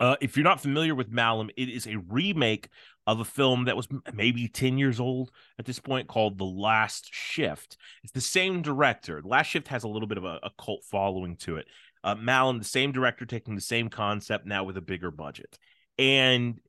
Uh, 0.00 0.16
if 0.22 0.38
you're 0.38 0.44
not 0.44 0.62
familiar 0.62 0.94
with 0.94 1.10
Malum, 1.10 1.50
it 1.58 1.68
is 1.68 1.86
a 1.86 1.96
remake 2.08 2.70
of 3.06 3.20
a 3.20 3.24
film 3.24 3.64
that 3.64 3.76
was 3.76 3.88
maybe 4.12 4.48
10 4.48 4.78
years 4.78 5.00
old 5.00 5.30
at 5.58 5.64
this 5.64 5.78
point 5.78 6.08
called 6.08 6.38
The 6.38 6.44
Last 6.44 7.08
Shift. 7.12 7.76
It's 8.02 8.12
the 8.12 8.20
same 8.20 8.62
director. 8.62 9.20
Last 9.24 9.48
Shift 9.48 9.68
has 9.68 9.84
a 9.84 9.88
little 9.88 10.08
bit 10.08 10.18
of 10.18 10.24
a, 10.24 10.38
a 10.42 10.50
cult 10.58 10.84
following 10.84 11.36
to 11.38 11.56
it. 11.56 11.66
Uh, 12.04 12.14
Malum, 12.14 12.58
the 12.58 12.64
same 12.64 12.92
director, 12.92 13.26
taking 13.26 13.54
the 13.54 13.60
same 13.60 13.88
concept 13.88 14.46
now 14.46 14.64
with 14.64 14.76
a 14.76 14.82
bigger 14.82 15.10
budget. 15.10 15.58
And 15.98 16.60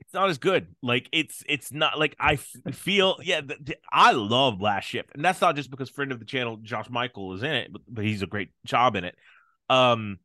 it's 0.00 0.14
not 0.14 0.28
as 0.28 0.38
good. 0.38 0.68
Like 0.82 1.08
it's 1.12 1.42
it's 1.48 1.72
not 1.72 1.98
like 1.98 2.14
I 2.18 2.34
f- 2.34 2.74
feel. 2.74 3.18
Yeah, 3.22 3.40
I 3.90 4.12
love 4.12 4.60
Last 4.60 4.84
Shift, 4.84 5.10
and 5.14 5.24
that's 5.24 5.40
not 5.40 5.56
just 5.56 5.70
because 5.70 5.88
friend 5.88 6.12
of 6.12 6.18
the 6.18 6.24
channel 6.24 6.58
Josh 6.58 6.90
Michael 6.90 7.34
is 7.34 7.42
in 7.42 7.52
it, 7.52 7.72
but, 7.72 7.82
but 7.88 8.04
he's 8.04 8.22
a 8.22 8.26
great 8.26 8.50
job 8.64 8.96
in 8.96 9.04
it. 9.04 9.16
Um, 9.70 10.18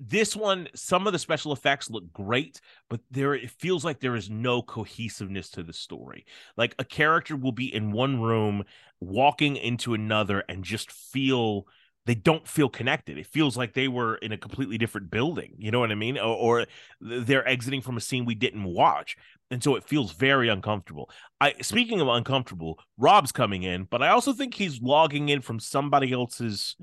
this 0.00 0.34
one, 0.34 0.68
some 0.74 1.06
of 1.06 1.12
the 1.12 1.18
special 1.18 1.52
effects 1.52 1.90
look 1.90 2.12
great, 2.12 2.60
but 2.88 3.00
there 3.10 3.34
it 3.34 3.50
feels 3.50 3.84
like 3.84 4.00
there 4.00 4.16
is 4.16 4.30
no 4.30 4.62
cohesiveness 4.62 5.50
to 5.50 5.62
the 5.62 5.72
story. 5.72 6.24
Like 6.56 6.74
a 6.78 6.84
character 6.84 7.36
will 7.36 7.52
be 7.52 7.72
in 7.74 7.92
one 7.92 8.20
room, 8.20 8.64
walking 9.00 9.56
into 9.56 9.94
another, 9.94 10.42
and 10.48 10.64
just 10.64 10.90
feel 10.90 11.66
they 12.06 12.14
don't 12.14 12.46
feel 12.46 12.68
connected. 12.68 13.16
It 13.18 13.26
feels 13.26 13.56
like 13.56 13.72
they 13.72 13.88
were 13.88 14.16
in 14.16 14.32
a 14.32 14.38
completely 14.38 14.76
different 14.76 15.10
building. 15.10 15.54
You 15.58 15.70
know 15.70 15.80
what 15.80 15.90
I 15.90 15.94
mean? 15.94 16.18
Or, 16.18 16.60
or 16.60 16.66
they're 17.00 17.48
exiting 17.48 17.80
from 17.80 17.96
a 17.96 18.00
scene 18.00 18.26
we 18.26 18.34
didn't 18.34 18.64
watch. 18.64 19.16
And 19.50 19.62
so 19.62 19.76
it 19.76 19.84
feels 19.84 20.12
very 20.12 20.48
uncomfortable. 20.48 21.10
I 21.40 21.54
speaking 21.62 22.00
of 22.00 22.08
uncomfortable, 22.08 22.78
Rob's 22.98 23.32
coming 23.32 23.62
in, 23.62 23.84
but 23.84 24.02
I 24.02 24.08
also 24.08 24.32
think 24.32 24.54
he's 24.54 24.82
logging 24.82 25.28
in 25.28 25.40
from 25.40 25.60
somebody 25.60 26.12
else's 26.12 26.76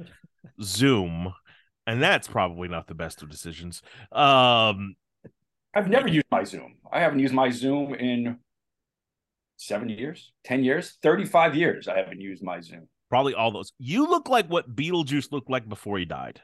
Zoom. 0.62 1.34
And 1.88 2.01
that's 2.01 2.27
probably 2.27 2.67
not 2.67 2.88
the 2.88 2.95
best 2.95 3.21
of 3.21 3.29
decisions. 3.29 3.81
Um 4.11 4.95
I've 5.73 5.89
never 5.89 6.07
used 6.07 6.27
my 6.31 6.43
Zoom. 6.43 6.75
I 6.91 7.00
haven't 7.00 7.19
used 7.19 7.33
my 7.33 7.50
Zoom 7.50 7.93
in 7.93 8.38
seven 9.57 9.88
years, 9.89 10.33
10 10.43 10.63
years, 10.63 10.97
35 11.01 11.55
years. 11.55 11.88
I 11.88 11.97
haven't 11.97 12.19
used 12.19 12.43
my 12.43 12.59
Zoom. 12.61 12.88
probably 13.09 13.33
all 13.33 13.51
those. 13.51 13.71
You 13.79 14.07
look 14.09 14.27
like 14.27 14.47
what 14.47 14.75
Beetlejuice 14.75 15.31
looked 15.31 15.50
like 15.50 15.69
before 15.69 15.97
he 15.97 16.05
died. 16.05 16.41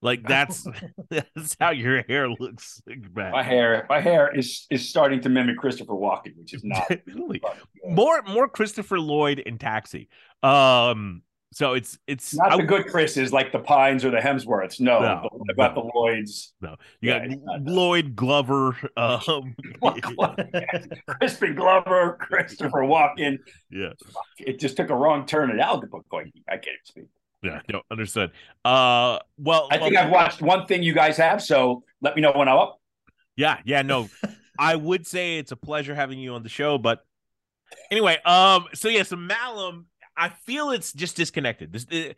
Like 0.00 0.22
that's 0.28 0.66
that's 1.10 1.56
how 1.60 1.70
your 1.70 2.02
hair 2.08 2.28
looks. 2.28 2.82
My 3.14 3.42
hair, 3.42 3.86
my 3.88 4.00
hair 4.00 4.36
is 4.36 4.66
is 4.70 4.88
starting 4.88 5.20
to 5.22 5.28
mimic 5.28 5.56
Christopher 5.58 5.94
Walken, 5.94 6.36
which 6.36 6.54
is 6.54 6.62
not 6.64 6.88
Definitely. 6.88 7.40
more 7.88 8.22
more 8.22 8.48
Christopher 8.48 8.98
Lloyd 9.00 9.38
in 9.38 9.58
Taxi. 9.58 10.08
Um, 10.42 11.22
so 11.52 11.74
it's 11.74 11.98
it's 12.06 12.34
not 12.34 12.52
I- 12.52 12.56
the 12.56 12.62
good 12.64 12.86
Chris 12.86 13.16
is 13.16 13.32
like 13.32 13.52
the 13.52 13.58
Pines 13.60 14.04
or 14.04 14.10
the 14.10 14.18
Hemsworths. 14.18 14.80
No, 14.80 15.00
No, 15.00 15.28
about 15.50 15.76
no. 15.76 15.82
the 15.82 15.90
Lloyds. 15.94 16.54
no, 16.60 16.76
you 17.00 17.10
Yeah, 17.10 17.26
got. 17.28 17.62
Lloyd 17.62 18.16
Glover. 18.16 18.76
Um, 18.96 19.54
Crispin 21.08 21.54
Glover, 21.54 22.16
Christopher 22.20 22.80
Walken. 22.82 23.38
yeah, 23.70 23.92
It 24.38 24.58
just 24.60 24.76
took 24.76 24.90
a 24.90 24.94
wrong 24.96 25.26
turn 25.26 25.50
at 25.50 25.58
Albuquerque. 25.58 26.32
I 26.48 26.56
can't 26.56 26.76
speak. 26.84 27.04
Yeah, 27.42 27.60
no, 27.72 27.82
understood. 27.90 28.30
Uh, 28.64 29.18
well, 29.36 29.66
I 29.70 29.78
think 29.78 29.94
well, 29.94 30.04
I've 30.04 30.10
watched 30.12 30.42
one 30.42 30.66
thing 30.66 30.82
you 30.84 30.92
guys 30.94 31.16
have, 31.16 31.42
so 31.42 31.82
let 32.00 32.14
me 32.14 32.22
know 32.22 32.32
when 32.32 32.48
I'm 32.48 32.56
up. 32.58 32.80
Yeah, 33.36 33.58
yeah, 33.64 33.82
no. 33.82 34.08
I 34.58 34.76
would 34.76 35.06
say 35.06 35.38
it's 35.38 35.50
a 35.50 35.56
pleasure 35.56 35.94
having 35.94 36.18
you 36.20 36.34
on 36.34 36.42
the 36.44 36.48
show, 36.48 36.78
but 36.78 37.04
anyway, 37.90 38.18
um, 38.24 38.66
so 38.74 38.88
yeah, 38.88 39.02
so 39.02 39.16
Malum, 39.16 39.86
I 40.16 40.28
feel 40.28 40.70
it's 40.70 40.92
just 40.92 41.16
disconnected. 41.16 41.72
This 41.72 41.86
it, 41.90 42.16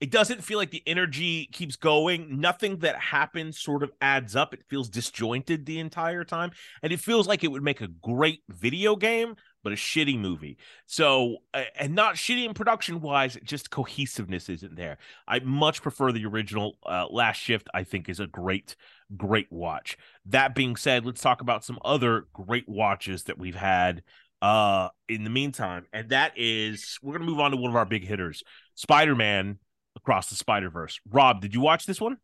it 0.00 0.10
doesn't 0.10 0.44
feel 0.44 0.58
like 0.58 0.70
the 0.70 0.82
energy 0.86 1.46
keeps 1.46 1.76
going. 1.76 2.40
Nothing 2.40 2.78
that 2.80 2.96
happens 2.96 3.58
sort 3.58 3.82
of 3.82 3.90
adds 4.00 4.36
up. 4.36 4.52
It 4.52 4.64
feels 4.68 4.88
disjointed 4.88 5.64
the 5.64 5.78
entire 5.78 6.24
time, 6.24 6.50
and 6.82 6.92
it 6.92 7.00
feels 7.00 7.26
like 7.26 7.44
it 7.44 7.48
would 7.48 7.62
make 7.62 7.80
a 7.80 7.88
great 7.88 8.42
video 8.48 8.96
game, 8.96 9.36
but 9.62 9.72
a 9.72 9.76
shitty 9.76 10.18
movie. 10.18 10.58
So, 10.86 11.38
uh, 11.54 11.62
and 11.78 11.94
not 11.94 12.16
shitty 12.16 12.44
in 12.44 12.54
production 12.54 13.00
wise, 13.00 13.38
just 13.44 13.70
cohesiveness 13.70 14.48
isn't 14.48 14.76
there. 14.76 14.98
I 15.26 15.38
much 15.38 15.80
prefer 15.80 16.12
the 16.12 16.26
original. 16.26 16.76
Uh, 16.84 17.06
Last 17.08 17.38
Shift, 17.38 17.68
I 17.72 17.84
think, 17.84 18.08
is 18.08 18.20
a 18.20 18.26
great, 18.26 18.76
great 19.16 19.50
watch. 19.50 19.96
That 20.26 20.54
being 20.54 20.76
said, 20.76 21.06
let's 21.06 21.22
talk 21.22 21.40
about 21.40 21.64
some 21.64 21.78
other 21.84 22.26
great 22.32 22.68
watches 22.68 23.22
that 23.24 23.38
we've 23.38 23.54
had 23.54 24.02
uh 24.44 24.88
in 25.08 25.24
the 25.24 25.30
meantime 25.30 25.86
and 25.92 26.10
that 26.10 26.32
is 26.36 26.98
we're 27.02 27.14
gonna 27.14 27.24
move 27.24 27.40
on 27.40 27.50
to 27.50 27.56
one 27.56 27.70
of 27.70 27.76
our 27.76 27.86
big 27.86 28.04
hitters 28.06 28.42
spider-man 28.74 29.58
across 29.96 30.28
the 30.28 30.36
spider-verse 30.36 31.00
rob 31.10 31.40
did 31.40 31.54
you 31.54 31.60
watch 31.60 31.86
this 31.86 32.00
one 32.00 32.18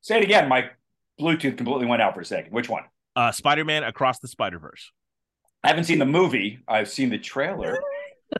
Say 0.00 0.18
it 0.18 0.24
again. 0.24 0.48
My 0.48 0.70
Bluetooth 1.20 1.56
completely 1.56 1.86
went 1.86 2.00
out 2.00 2.14
for 2.14 2.20
a 2.20 2.24
second. 2.24 2.52
Which 2.52 2.68
one? 2.68 2.84
uh 3.14 3.32
spider-man 3.32 3.82
across 3.82 4.18
the 4.20 4.28
spider-verse 4.28 4.92
I 5.64 5.68
haven't 5.68 5.84
seen 5.84 5.98
the 5.98 6.06
movie. 6.06 6.60
I've 6.68 6.88
seen 6.88 7.10
the 7.10 7.18
trailer, 7.18 7.78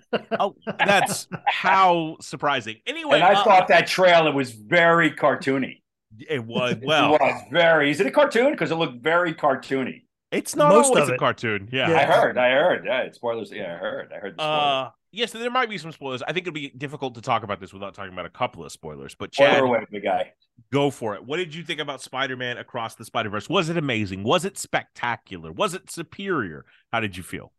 oh 0.40 0.54
that's 0.78 1.28
how 1.46 2.16
surprising 2.20 2.76
anyway 2.86 3.16
and 3.16 3.24
I 3.24 3.34
uh, 3.34 3.44
thought 3.44 3.68
that 3.68 3.86
trailer 3.86 4.32
was 4.32 4.52
very 4.52 5.10
cartoony. 5.10 5.82
it 6.28 6.44
was 6.44 6.76
well 6.82 7.14
it 7.16 7.20
was 7.20 7.42
very. 7.50 7.90
Is 7.90 8.00
it 8.00 8.06
a 8.06 8.10
cartoon? 8.10 8.52
Because 8.52 8.70
it 8.70 8.76
looked 8.76 9.02
very 9.02 9.34
cartoony. 9.34 10.02
It's 10.32 10.56
not 10.56 10.70
Most 10.72 10.86
always 10.88 11.04
of 11.04 11.10
a 11.10 11.14
it. 11.14 11.18
cartoon 11.18 11.68
yeah, 11.72 11.88
Yeah. 11.90 11.98
I 11.98 12.04
heard. 12.04 12.38
I 12.38 12.50
heard. 12.50 12.84
Yeah, 12.86 13.10
spoilers. 13.12 13.50
Yeah, 13.52 13.74
I 13.74 13.76
heard. 13.78 14.12
I 14.14 14.18
heard 14.18 14.36
the 14.36 14.42
spoilers. 14.42 14.86
uh 14.88 14.90
yes 15.12 15.32
so 15.32 15.38
there 15.38 15.50
might 15.50 15.70
be 15.70 15.78
some 15.78 15.92
spoilers 15.92 16.20
i 16.24 16.32
think 16.32 16.42
it'd 16.44 16.52
be 16.52 16.68
difficult 16.76 17.14
to 17.14 17.22
talk 17.22 17.42
about 17.44 17.58
this 17.60 17.72
without 17.72 17.94
talking 17.94 18.12
about 18.12 18.26
a 18.26 18.30
couple 18.30 18.62
of 18.64 18.70
spoilers 18.72 19.14
but 19.14 19.30
chad 19.32 19.60
away, 19.62 19.78
big 19.90 20.02
guy. 20.02 20.32
go 20.72 20.90
for 20.90 21.14
it. 21.14 21.24
What 21.24 21.36
did 21.38 21.54
you 21.54 21.62
think 21.62 21.80
about 21.80 22.02
Spider-Man 22.02 22.58
Across 22.58 22.96
the 22.96 23.04
Spider-Verse? 23.04 23.48
Was 23.48 23.68
it 23.70 23.76
amazing? 23.78 24.24
Was 24.24 24.44
it 24.44 24.58
spectacular? 24.58 25.52
Was 25.52 25.74
it 25.74 25.90
superior? 25.90 26.64
How 26.92 27.00
did 27.00 27.16
you 27.16 27.22
feel? 27.22 27.52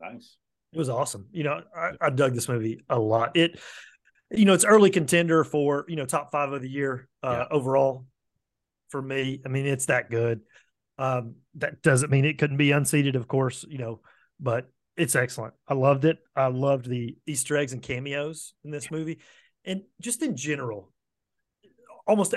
Nice. 0.00 0.36
It 0.72 0.78
was 0.78 0.88
awesome. 0.88 1.26
You 1.30 1.44
know, 1.44 1.60
I, 1.76 1.90
I 2.00 2.10
dug 2.10 2.34
this 2.34 2.48
movie 2.48 2.80
a 2.88 2.98
lot. 2.98 3.36
It, 3.36 3.58
you 4.30 4.44
know, 4.44 4.54
it's 4.54 4.64
early 4.64 4.90
contender 4.90 5.44
for 5.44 5.84
you 5.88 5.96
know 5.96 6.04
top 6.06 6.30
five 6.32 6.52
of 6.52 6.62
the 6.62 6.68
year 6.70 7.08
uh, 7.22 7.44
overall 7.50 8.06
for 8.90 9.00
me. 9.02 9.40
I 9.44 9.48
mean, 9.48 9.66
it's 9.66 9.86
that 9.86 10.10
good. 10.10 10.40
Um, 10.98 11.36
that 11.56 11.82
doesn't 11.82 12.10
mean 12.10 12.24
it 12.24 12.38
couldn't 12.38 12.56
be 12.56 12.72
unseated, 12.72 13.16
of 13.16 13.28
course. 13.28 13.64
You 13.68 13.78
know, 13.78 14.00
but 14.40 14.68
it's 14.96 15.16
excellent. 15.16 15.54
I 15.66 15.74
loved 15.74 16.04
it. 16.04 16.18
I 16.34 16.48
loved 16.48 16.88
the 16.88 17.16
Easter 17.26 17.56
eggs 17.56 17.72
and 17.72 17.82
cameos 17.82 18.54
in 18.64 18.70
this 18.70 18.90
movie, 18.90 19.18
and 19.64 19.82
just 20.00 20.22
in 20.22 20.36
general, 20.36 20.92
almost 22.06 22.34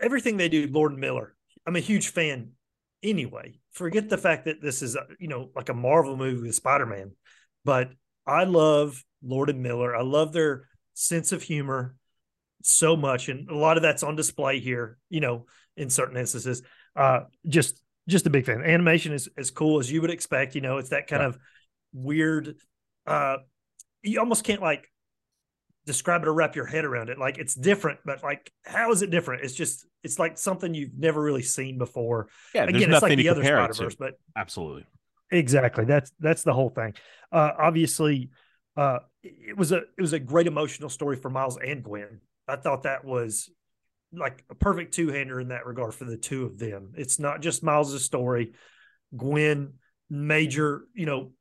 everything 0.00 0.36
they 0.36 0.48
do. 0.48 0.68
Lord 0.70 0.96
Miller. 0.96 1.34
I'm 1.66 1.76
a 1.76 1.80
huge 1.80 2.08
fan. 2.08 2.52
Anyway, 3.04 3.60
forget 3.70 4.08
the 4.08 4.18
fact 4.18 4.44
that 4.44 4.60
this 4.60 4.82
is 4.82 4.96
you 5.18 5.28
know 5.28 5.50
like 5.56 5.68
a 5.68 5.74
Marvel 5.74 6.16
movie 6.16 6.42
with 6.42 6.54
Spider 6.54 6.86
Man 6.86 7.12
but 7.64 7.90
I 8.26 8.44
love 8.44 9.02
Lord 9.22 9.50
and 9.50 9.62
Miller. 9.62 9.94
I 9.94 10.02
love 10.02 10.32
their 10.32 10.68
sense 10.94 11.32
of 11.32 11.42
humor 11.42 11.96
so 12.62 12.96
much, 12.96 13.28
and 13.28 13.48
a 13.50 13.56
lot 13.56 13.76
of 13.76 13.82
that's 13.82 14.02
on 14.02 14.16
display 14.16 14.60
here. 14.60 14.98
You 15.08 15.20
know, 15.20 15.46
in 15.76 15.90
certain 15.90 16.16
instances, 16.16 16.62
uh, 16.96 17.20
just 17.46 17.81
just 18.08 18.26
a 18.26 18.30
big 18.30 18.44
fan. 18.46 18.62
Animation 18.62 19.12
is 19.12 19.28
as 19.36 19.50
cool 19.50 19.78
as 19.78 19.90
you 19.90 20.00
would 20.00 20.10
expect. 20.10 20.54
You 20.54 20.60
know, 20.60 20.78
it's 20.78 20.90
that 20.90 21.06
kind 21.06 21.22
Yeah. 21.22 21.28
of 21.28 21.38
weird. 21.92 22.56
Uh, 23.06 23.36
you 24.02 24.18
almost 24.20 24.44
can't 24.44 24.60
like 24.62 24.88
describe 25.84 26.22
it 26.22 26.28
or 26.28 26.34
wrap 26.34 26.54
your 26.56 26.66
head 26.66 26.84
around 26.84 27.08
it. 27.10 27.18
Like 27.18 27.38
it's 27.38 27.54
different, 27.54 28.00
but 28.04 28.22
like 28.22 28.50
how 28.64 28.90
is 28.92 29.02
it 29.02 29.10
different? 29.10 29.44
It's 29.44 29.54
just 29.54 29.86
it's 30.02 30.18
like 30.18 30.38
something 30.38 30.74
you've 30.74 30.96
never 30.96 31.20
really 31.22 31.42
seen 31.42 31.78
before. 31.78 32.28
Yeah, 32.54 32.66
there's 32.66 32.76
Again, 32.76 32.82
it's 32.92 33.00
nothing 33.02 33.08
like 33.10 33.18
to 33.18 33.22
the 33.22 33.28
other 33.28 33.44
Spider. 33.44 33.72
Verse, 33.72 33.94
but 33.96 34.14
Absolutely. 34.36 34.86
Exactly. 35.30 35.84
That's 35.84 36.12
that's 36.20 36.42
the 36.42 36.52
whole 36.52 36.70
thing. 36.70 36.94
Uh, 37.30 37.52
obviously, 37.58 38.30
uh, 38.76 38.98
it 39.22 39.56
was 39.56 39.72
a 39.72 39.78
it 39.78 40.00
was 40.00 40.12
a 40.12 40.18
great 40.18 40.46
emotional 40.46 40.88
story 40.88 41.16
for 41.16 41.30
Miles 41.30 41.56
and 41.58 41.82
Gwen. 41.82 42.20
I 42.46 42.56
thought 42.56 42.82
that 42.82 43.04
was 43.04 43.48
like 44.12 44.44
a 44.50 44.54
perfect 44.54 44.94
two 44.94 45.08
hander 45.08 45.40
in 45.40 45.48
that 45.48 45.66
regard 45.66 45.94
for 45.94 46.04
the 46.04 46.16
two 46.16 46.44
of 46.44 46.58
them. 46.58 46.92
It's 46.96 47.18
not 47.18 47.40
just 47.40 47.62
Miles's 47.62 48.04
story. 48.04 48.52
Gwen, 49.16 49.74
major, 50.10 50.84
you 50.94 51.06
know, 51.06 51.32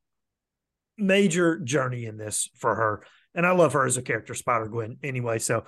major 0.97 1.59
journey 1.59 2.05
in 2.05 2.17
this 2.17 2.49
for 2.55 2.75
her, 2.75 3.03
and 3.33 3.45
I 3.45 3.51
love 3.51 3.73
her 3.73 3.85
as 3.85 3.97
a 3.97 4.01
character, 4.01 4.33
Spider 4.33 4.67
Gwen. 4.67 4.97
Anyway, 5.03 5.39
so 5.39 5.65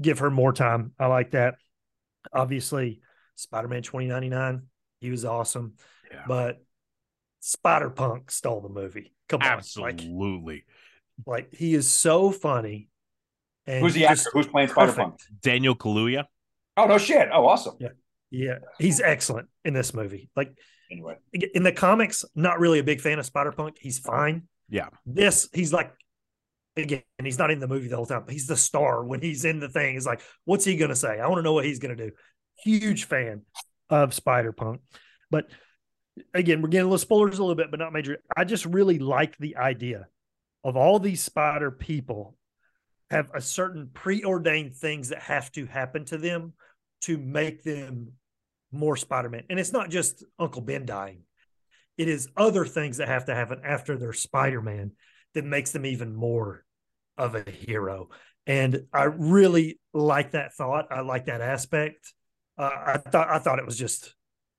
give 0.00 0.20
her 0.20 0.30
more 0.30 0.52
time. 0.52 0.92
I 0.98 1.06
like 1.06 1.32
that. 1.32 1.54
Obviously, 2.32 3.00
Spider 3.36 3.68
Man 3.68 3.82
twenty 3.82 4.06
ninety 4.06 4.28
nine. 4.28 4.62
He 5.00 5.10
was 5.10 5.24
awesome, 5.24 5.74
Yeah. 6.10 6.24
but 6.26 6.62
Spider 7.40 7.90
Punk 7.90 8.30
stole 8.30 8.60
the 8.60 8.68
movie. 8.68 9.12
Come 9.28 9.42
on, 9.42 9.48
like 9.48 9.58
Absolutely. 9.58 10.64
like 11.26 11.54
he 11.54 11.74
is 11.74 11.88
so 11.88 12.30
funny. 12.30 12.88
And 13.66 13.82
Who's 13.84 13.94
the 13.94 14.06
actor? 14.06 14.30
Who's 14.32 14.46
playing 14.46 14.68
Spider 14.68 14.92
Punk? 14.92 15.20
Daniel 15.42 15.76
Kaluuya. 15.76 16.24
Oh 16.78 16.86
no 16.86 16.98
shit! 16.98 17.28
Oh 17.32 17.46
awesome. 17.46 17.76
Yeah. 17.78 17.88
Yeah, 18.30 18.58
he's 18.78 19.00
excellent 19.00 19.48
in 19.64 19.72
this 19.72 19.94
movie. 19.94 20.28
Like 20.36 20.54
Anyway, 20.90 21.16
in 21.32 21.62
the 21.62 21.72
comics, 21.72 22.24
not 22.34 22.60
really 22.60 22.78
a 22.78 22.84
big 22.84 23.00
fan 23.00 23.18
of 23.18 23.26
Spider 23.26 23.52
Punk. 23.52 23.76
He's 23.78 23.98
fine. 23.98 24.44
Yeah. 24.68 24.88
This, 25.04 25.48
he's 25.52 25.72
like, 25.72 25.92
again, 26.76 27.02
he's 27.22 27.38
not 27.38 27.50
in 27.50 27.58
the 27.58 27.68
movie 27.68 27.88
the 27.88 27.96
whole 27.96 28.06
time. 28.06 28.24
He's 28.28 28.46
the 28.46 28.56
star 28.56 29.04
when 29.04 29.20
he's 29.20 29.44
in 29.44 29.60
the 29.60 29.68
thing. 29.68 29.94
He's 29.94 30.06
like, 30.06 30.22
what's 30.44 30.64
he 30.64 30.76
going 30.76 30.90
to 30.90 30.96
say? 30.96 31.20
I 31.20 31.26
want 31.26 31.38
to 31.38 31.42
know 31.42 31.52
what 31.52 31.66
he's 31.66 31.78
going 31.78 31.96
to 31.96 32.06
do. 32.06 32.12
Huge 32.64 33.04
fan 33.04 33.42
of 33.90 34.14
Spider 34.14 34.52
Punk. 34.52 34.80
But 35.30 35.46
again, 36.32 36.62
we're 36.62 36.68
getting 36.68 36.86
a 36.86 36.88
little 36.88 36.98
spoilers 36.98 37.38
a 37.38 37.42
little 37.42 37.54
bit, 37.54 37.70
but 37.70 37.80
not 37.80 37.92
major. 37.92 38.18
I 38.34 38.44
just 38.44 38.64
really 38.64 38.98
like 38.98 39.36
the 39.36 39.56
idea 39.56 40.06
of 40.64 40.76
all 40.76 40.98
these 40.98 41.22
spider 41.22 41.70
people 41.70 42.36
have 43.10 43.30
a 43.34 43.40
certain 43.40 43.90
preordained 43.92 44.74
things 44.74 45.10
that 45.10 45.20
have 45.20 45.52
to 45.52 45.66
happen 45.66 46.04
to 46.06 46.18
them 46.18 46.54
to 47.02 47.18
make 47.18 47.62
them 47.62 48.12
more 48.72 48.96
Spider-Man. 48.96 49.44
And 49.50 49.58
it's 49.58 49.72
not 49.72 49.90
just 49.90 50.24
Uncle 50.38 50.62
Ben 50.62 50.84
dying. 50.86 51.22
It 51.96 52.08
is 52.08 52.28
other 52.36 52.64
things 52.64 52.98
that 52.98 53.08
have 53.08 53.26
to 53.26 53.34
happen 53.34 53.60
after 53.64 53.96
they're 53.96 54.12
Spider-Man 54.12 54.92
that 55.34 55.44
makes 55.44 55.72
them 55.72 55.86
even 55.86 56.14
more 56.14 56.64
of 57.16 57.34
a 57.34 57.50
hero. 57.50 58.10
And 58.46 58.86
I 58.92 59.04
really 59.04 59.78
like 59.92 60.32
that 60.32 60.54
thought. 60.54 60.86
I 60.90 61.00
like 61.00 61.26
that 61.26 61.40
aspect. 61.40 62.12
Uh, 62.56 62.70
I 62.86 62.96
thought 62.96 63.28
I 63.28 63.38
thought 63.38 63.58
it 63.58 63.66
was 63.66 63.78
just 63.78 64.14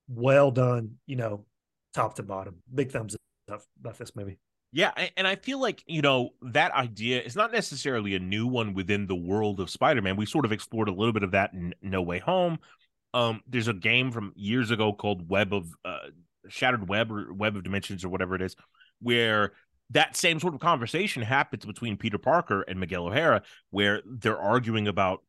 well 0.07 0.51
done, 0.51 0.95
you 1.05 1.15
know, 1.15 1.45
top 1.93 2.15
to 2.15 2.23
bottom. 2.23 2.57
Big 2.73 2.91
thumbs 2.91 3.15
up 3.51 3.61
about 3.79 3.97
this 3.97 4.15
movie. 4.15 4.39
Yeah, 4.71 4.91
and 5.17 5.27
I 5.27 5.35
feel 5.35 5.59
like 5.59 5.83
you 5.87 6.01
know 6.01 6.29
that 6.43 6.71
idea 6.73 7.21
is 7.21 7.35
not 7.35 7.51
necessarily 7.51 8.13
a 8.13 8.19
new 8.19 8.45
one 8.45 8.75
within 8.75 9.07
the 9.07 9.15
world 9.15 9.59
of 9.59 9.69
Spider-Man. 9.69 10.15
We 10.15 10.27
sort 10.27 10.45
of 10.45 10.51
explored 10.51 10.89
a 10.89 10.93
little 10.93 11.13
bit 11.13 11.23
of 11.23 11.31
that 11.31 11.53
in 11.53 11.73
No 11.81 12.03
Way 12.03 12.19
Home. 12.19 12.59
Um, 13.15 13.41
there's 13.47 13.67
a 13.67 13.73
game 13.73 14.11
from 14.11 14.31
years 14.35 14.69
ago 14.69 14.93
called 14.93 15.27
Web 15.27 15.53
of 15.53 15.67
uh, 15.83 16.09
Shattered 16.47 16.87
Web 16.87 17.11
or 17.11 17.33
Web 17.33 17.55
of 17.55 17.63
Dimensions 17.63 18.05
or 18.05 18.09
whatever 18.09 18.35
it 18.35 18.43
is, 18.43 18.55
where 19.01 19.53
that 19.89 20.15
same 20.15 20.39
sort 20.39 20.53
of 20.53 20.59
conversation 20.59 21.23
happens 21.23 21.65
between 21.65 21.97
Peter 21.97 22.19
Parker 22.19 22.61
and 22.61 22.79
Miguel 22.79 23.07
O'Hara, 23.07 23.41
where 23.71 24.03
they're 24.05 24.37
arguing 24.37 24.87
about 24.87 25.23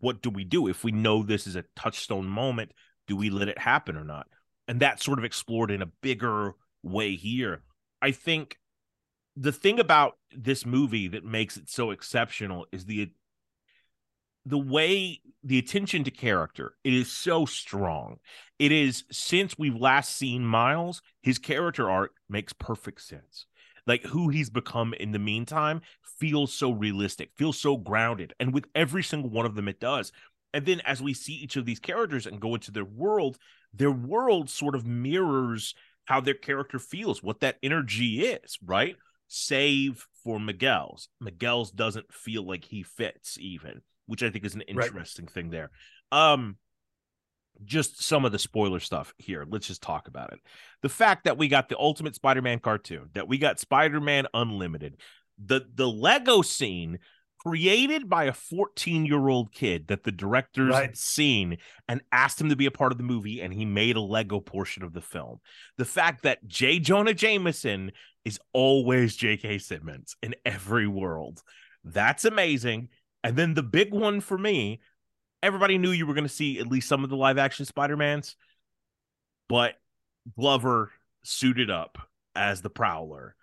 what 0.00 0.20
do 0.20 0.28
we 0.28 0.44
do 0.44 0.68
if 0.68 0.84
we 0.84 0.92
know 0.92 1.22
this 1.22 1.46
is 1.46 1.56
a 1.56 1.64
touchstone 1.74 2.26
moment? 2.26 2.72
Do 3.06 3.16
we 3.16 3.30
let 3.30 3.48
it 3.48 3.58
happen 3.58 3.96
or 3.96 4.04
not? 4.04 4.26
And 4.68 4.80
that's 4.80 5.02
sort 5.02 5.18
of 5.18 5.24
explored 5.24 5.70
in 5.70 5.80
a 5.80 5.90
bigger 6.02 6.52
way 6.82 7.16
here. 7.16 7.62
I 8.02 8.10
think 8.10 8.58
the 9.36 9.52
thing 9.52 9.80
about 9.80 10.18
this 10.36 10.66
movie 10.66 11.08
that 11.08 11.24
makes 11.24 11.56
it 11.56 11.68
so 11.68 11.90
exceptional 11.90 12.66
is 12.72 12.84
the 12.84 13.10
the 14.44 14.58
way 14.58 15.20
the 15.44 15.58
attention 15.58 16.02
to 16.04 16.10
character 16.10 16.74
it 16.84 16.92
is 16.92 17.10
so 17.10 17.46
strong. 17.46 18.18
It 18.58 18.72
is 18.72 19.04
since 19.10 19.56
we've 19.58 19.76
last 19.76 20.16
seen 20.16 20.44
miles 20.44 21.00
his 21.22 21.38
character 21.38 21.88
arc 21.88 22.12
makes 22.28 22.52
perfect 22.52 23.02
sense. 23.02 23.46
Like 23.86 24.04
who 24.04 24.28
he's 24.28 24.50
become 24.50 24.94
in 24.94 25.12
the 25.12 25.18
meantime 25.18 25.80
feels 26.18 26.52
so 26.52 26.70
realistic 26.70 27.30
feels 27.36 27.58
so 27.58 27.76
grounded 27.76 28.34
and 28.38 28.52
with 28.52 28.66
every 28.74 29.02
single 29.02 29.30
one 29.30 29.46
of 29.46 29.54
them 29.54 29.68
it 29.68 29.80
does. 29.80 30.12
And 30.54 30.66
then 30.66 30.82
as 30.84 31.00
we 31.00 31.14
see 31.14 31.32
each 31.32 31.56
of 31.56 31.64
these 31.64 31.80
characters 31.80 32.26
and 32.26 32.40
go 32.40 32.54
into 32.54 32.70
their 32.70 32.84
world 32.84 33.38
their 33.72 33.92
world 33.92 34.50
sort 34.50 34.74
of 34.74 34.86
mirrors 34.86 35.74
how 36.04 36.20
their 36.20 36.34
character 36.34 36.78
feels 36.78 37.22
what 37.22 37.40
that 37.40 37.58
energy 37.62 38.22
is 38.22 38.58
right 38.64 38.96
save 39.32 40.06
for 40.22 40.38
Miguel's. 40.38 41.08
Miguel's 41.20 41.70
doesn't 41.70 42.12
feel 42.12 42.46
like 42.46 42.64
he 42.64 42.82
fits 42.82 43.38
even. 43.40 43.82
which 44.06 44.22
I 44.24 44.30
think 44.30 44.44
is 44.44 44.54
an 44.56 44.64
Right. 44.74 44.88
interesting 44.88 45.26
thing 45.28 45.50
there. 45.50 45.70
Um, 46.10 46.56
just 47.64 48.02
some 48.02 48.24
of 48.24 48.32
the 48.32 48.38
spoiler 48.38 48.80
stuff 48.80 49.14
here. 49.16 49.46
Let's 49.48 49.68
just 49.68 49.80
talk 49.80 50.08
about 50.08 50.32
it. 50.32 50.40
The 50.82 50.88
fact 50.88 51.24
that 51.24 51.38
we 51.38 51.46
got 51.48 51.68
the 51.68 51.78
Ultimate 51.78 52.16
Spider-Man 52.16 52.58
cartoon, 52.58 53.10
that 53.14 53.28
we 53.28 53.38
got 53.38 53.60
Spider-Man 53.60 54.26
Unlimited, 54.34 54.96
the 55.38 55.62
the 55.72 55.88
Lego 55.88 56.42
scene 56.42 56.98
created 57.38 58.08
by 58.08 58.24
a 58.24 58.32
14-year-old 58.32 59.52
kid 59.52 59.86
that 59.88 60.02
the 60.04 60.12
directors 60.12 60.70
Right. 60.72 60.82
had 60.86 60.96
seen 60.96 61.58
and 61.88 62.02
asked 62.10 62.40
him 62.40 62.48
to 62.50 62.56
be 62.56 62.66
a 62.66 62.70
part 62.70 62.92
of 62.92 62.98
the 62.98 63.04
movie, 63.04 63.40
and 63.40 63.54
he 63.54 63.64
made 63.64 63.96
a 63.96 64.00
Lego 64.00 64.40
portion 64.40 64.82
of 64.82 64.92
the 64.92 65.00
film. 65.00 65.38
The 65.78 65.84
fact 65.84 66.22
that 66.24 66.46
J. 66.46 66.80
Jonah 66.80 67.14
Jameson 67.14 67.92
is 68.24 68.38
always 68.52 69.16
J.K. 69.16 69.58
Simmons 69.58 70.16
in 70.22 70.34
every 70.44 70.86
world. 70.86 71.42
That's 71.84 72.24
amazing. 72.24 72.88
And 73.24 73.36
then 73.36 73.54
the 73.54 73.62
big 73.62 73.92
one 73.92 74.20
for 74.20 74.38
me, 74.38 74.80
everybody 75.42 75.78
knew 75.78 75.90
you 75.90 76.06
were 76.06 76.14
going 76.14 76.24
to 76.24 76.28
see 76.28 76.58
at 76.58 76.66
least 76.66 76.88
some 76.88 77.04
of 77.04 77.10
the 77.10 77.16
live 77.16 77.38
action 77.38 77.64
Spider-Mans, 77.66 78.36
but 79.48 79.74
Glover 80.36 80.92
suited 81.24 81.70
up 81.70 81.98
as 82.34 82.62
the 82.62 82.70
Prowler. 82.70 83.34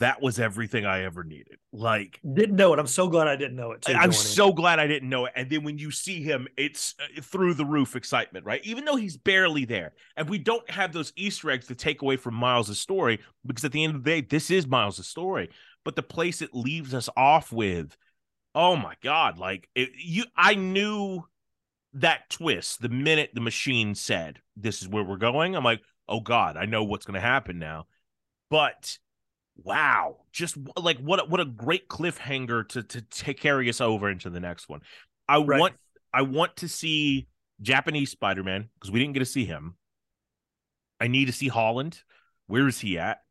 That 0.00 0.20
was 0.20 0.40
everything 0.40 0.84
I 0.84 1.04
ever 1.04 1.22
needed. 1.22 1.58
Like 1.72 2.18
Didn't 2.32 2.56
know 2.56 2.72
it. 2.72 2.80
I'm 2.80 2.86
so 2.86 3.08
glad 3.08 3.28
I 3.28 3.36
didn't 3.36 3.56
know 3.56 3.72
it. 3.72 3.82
Too, 3.82 3.92
I'm 3.92 4.10
going 4.10 4.12
so 4.12 4.52
glad 4.52 4.80
I 4.80 4.88
didn't 4.88 5.08
know 5.08 5.26
it. 5.26 5.32
And 5.36 5.48
then 5.48 5.62
when 5.62 5.78
you 5.78 5.92
see 5.92 6.20
him, 6.20 6.48
it's 6.56 6.94
uh, 7.00 7.20
through 7.22 7.54
the 7.54 7.64
roof 7.64 7.94
excitement, 7.94 8.44
right? 8.44 8.60
Even 8.64 8.84
though 8.84 8.96
he's 8.96 9.16
barely 9.16 9.64
there. 9.64 9.92
And 10.16 10.28
we 10.28 10.38
don't 10.38 10.68
have 10.68 10.92
those 10.92 11.12
Easter 11.16 11.50
eggs 11.50 11.68
to 11.68 11.76
take 11.76 12.02
away 12.02 12.16
from 12.16 12.34
Miles' 12.34 12.78
story, 12.78 13.20
because 13.46 13.64
at 13.64 13.72
the 13.72 13.84
end 13.84 13.94
of 13.94 14.02
the 14.02 14.10
day, 14.10 14.20
this 14.20 14.50
is 14.50 14.66
Miles' 14.66 15.06
story. 15.06 15.50
But 15.84 15.94
the 15.94 16.02
place 16.02 16.42
it 16.42 16.54
leaves 16.54 16.92
us 16.92 17.08
off 17.16 17.52
with, 17.52 17.96
oh 18.54 18.74
my 18.74 18.94
God, 19.02 19.38
like 19.38 19.68
it, 19.76 19.90
you 19.96 20.24
I 20.36 20.54
knew 20.56 21.24
that 21.94 22.28
twist 22.30 22.82
the 22.82 22.88
minute 22.88 23.30
the 23.32 23.40
machine 23.40 23.94
said, 23.94 24.40
This 24.56 24.82
is 24.82 24.88
where 24.88 25.04
we're 25.04 25.16
going. 25.16 25.54
I'm 25.54 25.64
like, 25.64 25.80
oh 26.08 26.20
God, 26.20 26.56
I 26.56 26.66
know 26.66 26.84
what's 26.84 27.06
gonna 27.06 27.20
happen 27.20 27.58
now. 27.58 27.86
But 28.50 28.98
wow. 29.56 30.16
Just 30.32 30.56
like 30.76 30.98
what 30.98 31.20
a- 31.20 31.24
what 31.26 31.40
a 31.40 31.44
great 31.44 31.88
cliffhanger 31.88 32.68
to 32.70 32.82
to 32.82 33.00
take 33.02 33.40
carry 33.40 33.68
us 33.68 33.80
over 33.80 34.10
into 34.10 34.30
the 34.30 34.40
next 34.40 34.68
one. 34.68 34.80
I 35.28 35.38
Right. 35.38 35.60
want 35.60 35.74
i 36.12 36.22
want 36.22 36.56
to 36.56 36.68
see 36.68 37.26
japanese 37.60 38.10
spider-man 38.10 38.68
because 38.74 38.90
we 38.90 39.00
didn't 39.00 39.14
get 39.14 39.20
to 39.20 39.26
see 39.26 39.44
him. 39.44 39.76
I 41.00 41.08
need 41.08 41.26
to 41.26 41.32
see 41.32 41.48
holland. 41.48 42.02
Where 42.46 42.66
is 42.68 42.78
he 42.80 42.98
at? 42.98 43.22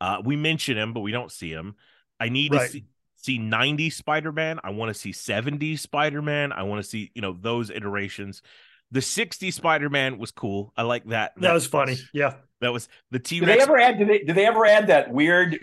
Uh 0.00 0.22
we 0.24 0.36
mention 0.36 0.76
him 0.76 0.92
but 0.92 1.00
we 1.00 1.12
don't 1.12 1.32
see 1.32 1.50
him. 1.50 1.76
I 2.18 2.28
need 2.28 2.52
Right. 2.52 2.66
to 2.66 2.68
see 2.68 2.84
see 3.16 3.38
90s 3.38 3.96
spider-man. 3.96 4.60
I 4.64 4.70
want 4.70 4.88
to 4.88 4.94
see 4.98 5.12
70s 5.12 5.80
spider-man. 5.82 6.52
I 6.52 6.62
want 6.62 6.82
to 6.82 6.88
see 6.88 7.10
you 7.14 7.22
know 7.22 7.32
those 7.38 7.70
iterations 7.70 8.42
the 8.92 9.00
60s 9.00 9.52
spider-man 9.52 10.18
was 10.18 10.30
cool 10.32 10.72
i 10.76 10.82
like 10.82 11.04
that 11.06 11.32
That 11.40 11.52
was 11.52 11.66
funny. 11.66 11.96
Yeah. 12.12 12.34
that 12.60 12.72
was 12.72 12.88
the 13.10 13.18
Did 13.18 13.44
they 13.46 13.60
ever 13.60 13.78
add? 13.78 13.98
Did 13.98 14.08
they? 14.08 14.18
Did 14.20 14.34
they 14.36 14.46
ever 14.46 14.66
add 14.66 14.88
that 14.88 15.10
weird? 15.12 15.58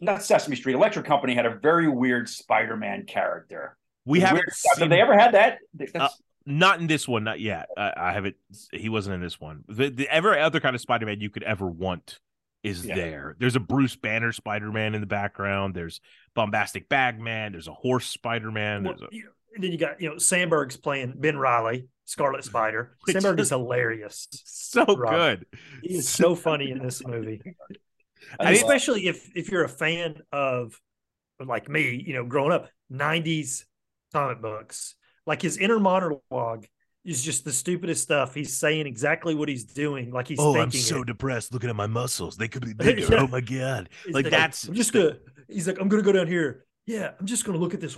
Not 0.00 0.22
Sesame 0.22 0.56
Street. 0.56 0.74
Electric 0.74 1.04
Company 1.06 1.34
had 1.34 1.46
a 1.46 1.56
very 1.58 1.88
weird 1.88 2.28
Spider-Man 2.28 3.04
character. 3.06 3.76
we 4.04 4.18
Weird 4.18 4.28
haven't 4.28 4.52
seen 4.52 4.72
Did 4.88 4.90
they 4.92 5.00
ever 5.00 5.16
had 5.18 5.34
that? 5.34 5.58
That's- 5.74 6.00
uh, 6.00 6.08
Not 6.46 6.80
in 6.80 6.86
this 6.86 7.06
one, 7.08 7.24
not 7.24 7.40
yet. 7.40 7.68
I, 7.76 7.92
I 7.96 8.12
haven't. 8.12 8.36
He 8.72 8.88
wasn't 8.88 9.14
in 9.14 9.20
this 9.20 9.40
one. 9.40 9.64
The, 9.68 9.88
the 9.90 10.08
every 10.08 10.40
other 10.40 10.60
kind 10.60 10.74
of 10.74 10.80
Spider-Man 10.80 11.20
you 11.20 11.30
could 11.30 11.42
ever 11.42 11.66
want 11.66 12.18
is 12.62 12.84
Yeah. 12.86 12.94
there. 12.94 13.36
There's 13.38 13.56
a 13.56 13.60
Bruce 13.60 13.96
Banner 13.96 14.32
Spider-Man 14.32 14.94
in 14.94 15.00
the 15.00 15.06
background. 15.06 15.74
There's 15.74 16.00
bombastic 16.34 16.88
Bagman. 16.88 17.52
There's 17.52 17.68
a 17.68 17.72
horse 17.74 18.06
Spider-Man. 18.06 18.84
Well, 18.84 18.94
There's 18.98 19.10
a 19.12 19.26
and 19.54 19.64
then 19.64 19.72
you 19.72 19.78
got, 19.78 20.00
you 20.00 20.08
know, 20.10 20.14
Samberg's 20.16 20.76
playing 20.76 21.14
Ben 21.16 21.36
Riley, 21.36 21.88
Scarlet 22.10 22.42
Spider. 22.44 22.96
Which 23.04 23.16
Samberg 23.16 23.38
is- 23.38 23.46
is 23.46 23.50
hilarious. 23.50 24.26
so 24.44 24.84
Rob. 24.84 25.14
good. 25.14 25.46
He 25.82 25.94
is 25.94 26.08
so 26.08 26.34
funny 26.34 26.70
in 26.70 26.78
this 26.82 27.06
movie. 27.06 27.40
I 27.44 28.44
And 28.44 28.48
think- 28.48 28.60
especially 28.60 29.06
if 29.06 29.30
if 29.34 29.50
you're 29.50 29.64
a 29.64 29.68
fan 29.68 30.16
of 30.32 30.78
like 31.44 31.68
me, 31.68 32.02
you 32.06 32.12
know, 32.14 32.24
growing 32.24 32.52
up, 32.52 32.68
90s 32.92 33.64
comic 34.12 34.42
books. 34.42 34.94
Like 35.26 35.40
his 35.40 35.56
inner 35.56 35.78
monologue 35.78 36.66
is 37.04 37.22
just 37.22 37.44
the 37.44 37.52
stupidest 37.52 38.02
stuff. 38.02 38.34
He's 38.34 38.58
saying 38.58 38.86
exactly 38.86 39.34
what 39.34 39.48
he's 39.48 39.64
doing, 39.64 40.10
like 40.10 40.26
he's 40.28 40.38
oh, 40.40 40.58
I'm 40.58 40.70
so 40.70 41.00
it. 41.02 41.06
depressed 41.06 41.52
looking 41.52 41.70
at 41.70 41.76
my 41.76 41.86
muscles. 41.86 42.36
They 42.36 42.48
could 42.48 42.64
be 42.66 42.72
bigger. 42.84 43.02
Yeah. 43.02 43.20
Oh 43.22 43.26
my 43.28 43.40
god. 43.40 43.88
He's 44.04 44.14
like, 44.14 44.24
that's- 44.26 44.66
I'm 44.66 44.74
just 44.74 44.92
gonna 44.92 45.16
he's 45.48 45.66
like, 45.68 45.78
I'm 45.80 45.88
gonna 45.88 46.02
go 46.02 46.12
down 46.12 46.26
here. 46.26 46.66
Yeah, 46.86 47.12
I'm 47.20 47.26
just 47.26 47.44
gonna 47.44 47.58
look 47.58 47.72
at 47.74 47.80
this 47.80 47.96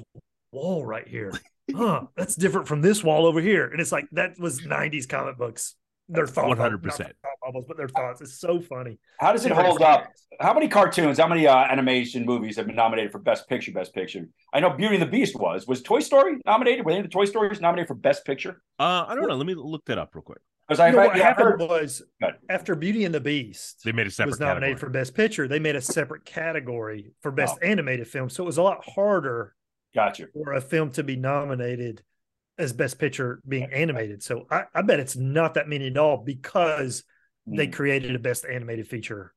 wall 0.53 0.85
right 0.85 1.09
here. 1.09 1.33
Huh, 1.75 2.03
that's 2.17 2.35
different 2.35 2.67
from 2.69 2.81
this 2.83 3.03
wall 3.05 3.27
over 3.27 3.41
here. 3.41 3.67
And 3.69 3.81
it's 3.81 3.93
like 3.93 4.07
that 4.13 4.39
was 4.39 4.61
90s 4.63 5.09
comic 5.09 5.39
books. 5.39 5.75
Their 6.09 6.27
thoughts, 6.27 6.61
100%. 6.61 6.83
thought 6.97 7.13
bubbles, 7.43 7.65
but 7.67 7.77
their 7.77 7.89
thoughts. 7.89 8.21
It's 8.21 8.39
so 8.39 8.61
funny. 8.61 8.99
How 9.21 9.33
does 9.33 9.47
it 9.47 9.53
hold 9.53 9.81
up? 9.81 10.09
How 10.41 10.53
many 10.53 10.69
cartoons? 10.69 11.19
How 11.19 11.29
many 11.29 11.47
uh, 11.47 11.57
animation 11.57 12.27
movies 12.27 12.57
have 12.57 12.67
been 12.67 12.75
nominated 12.75 13.13
for 13.13 13.19
Best 13.19 13.49
Picture? 13.49 13.73
Best 13.73 13.95
Picture. 13.95 14.27
I 14.53 14.61
know 14.61 14.71
Beauty 14.71 14.97
and 14.97 15.03
the 15.03 15.07
Beast 15.07 15.37
was. 15.37 15.67
Was 15.67 15.81
Toy 15.81 16.01
Story 16.01 16.39
nominated? 16.45 16.85
Were 16.85 16.91
any 16.91 17.01
of 17.01 17.07
the 17.07 17.11
Toy 17.11 17.25
Stories 17.25 17.61
nominated 17.61 17.89
for 17.89 17.95
Best 17.95 18.27
Picture? 18.27 18.61
Uh, 18.79 19.07
I 19.09 19.15
don't 19.15 19.27
know. 19.29 19.37
Let 19.37 19.47
me 19.47 19.55
look 19.55 19.85
that 19.87 19.97
up 19.97 20.15
real 20.15 20.23
quick. 20.23 20.41
Because 20.69 20.81
I 20.81 20.89
You 20.91 20.97
know, 20.97 21.07
what 21.07 21.17
yeah, 21.17 21.23
happened 21.23 21.61
heard. 21.61 21.61
was 21.61 22.03
after 22.51 22.75
Beauty 22.75 23.05
and 23.05 23.15
the 23.15 23.21
Beast 23.21 23.81
They 23.85 23.93
made 23.93 24.07
a 24.07 24.11
separate 24.11 24.33
was 24.33 24.41
nominated 24.41 24.77
category. 24.77 24.89
for 24.89 24.93
Best 24.93 25.15
Picture, 25.15 25.49
they 25.49 25.59
made 25.61 25.77
a 25.77 25.81
separate 25.81 26.25
category 26.25 27.13
for 27.23 27.31
Best 27.31 27.57
Oh. 27.63 27.67
Animated 27.67 28.09
Film. 28.09 28.29
So 28.29 28.43
it 28.43 28.47
was 28.47 28.59
a 28.59 28.63
lot 28.63 28.85
harder 28.85 29.55
Gotcha. 29.95 30.27
for 30.33 30.53
a 30.55 30.61
film 30.61 30.91
to 30.93 31.03
be 31.03 31.17
nominated 31.17 32.03
as 32.59 32.73
Best 32.73 32.99
Picture 32.99 33.41
being 33.47 33.73
animated. 33.73 34.23
So 34.23 34.47
I, 34.51 34.65
I 34.75 34.83
bet 34.83 35.01
it's 35.01 35.17
not 35.17 35.55
that 35.55 35.69
many 35.69 35.87
at 35.89 35.97
all 35.97 36.19
because 36.19 37.05
they 37.47 37.67
Mm. 37.67 37.73
created 37.73 38.15
a 38.15 38.19
Best 38.19 38.45
Animated 38.45 38.87
Feature 38.89 39.33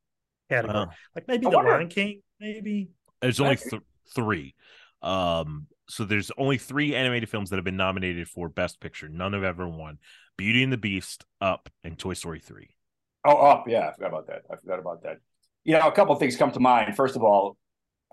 category. 0.50 0.86
Oh. 0.90 0.94
Like 1.16 1.28
maybe 1.28 1.48
I 1.48 1.50
The 1.50 1.56
wonder- 1.56 1.72
Lion 1.72 1.88
King, 1.88 2.22
maybe. 2.40 2.90
There's 3.22 3.40
only 3.40 3.56
th- 3.56 3.82
three. 4.14 4.54
Um, 5.02 5.68
so 5.90 6.04
there's 6.06 6.32
only 6.38 6.58
three 6.58 6.96
animated 6.96 7.30
films 7.30 7.50
that 7.50 7.56
have 7.58 7.66
been 7.66 7.78
nominated 7.78 8.28
for 8.28 8.50
Best 8.50 8.80
Picture. 8.80 9.08
None 9.10 9.34
have 9.34 9.44
ever 9.44 9.68
won. 9.68 9.98
Beauty 10.38 10.64
and 10.64 10.72
the 10.74 10.78
Beast, 10.78 11.26
Up, 11.42 11.70
and 11.84 11.98
Toy 11.98 12.14
Story 12.14 12.40
Three. 12.40 12.76
Oh, 13.24 13.38
up. 13.38 13.66
Yeah, 13.68 13.88
I 13.90 13.94
forgot 13.94 14.08
about 14.10 14.28
that. 14.28 14.42
I 14.52 14.56
forgot 14.58 14.80
about 14.80 15.04
that. 15.04 15.18
You 15.64 15.74
know, 15.74 15.88
a 15.88 15.92
couple 15.92 16.14
of 16.14 16.20
things 16.20 16.36
come 16.36 16.52
to 16.52 16.60
mind. 16.60 16.96
First 16.96 17.16
of 17.16 17.24
all, 17.24 17.58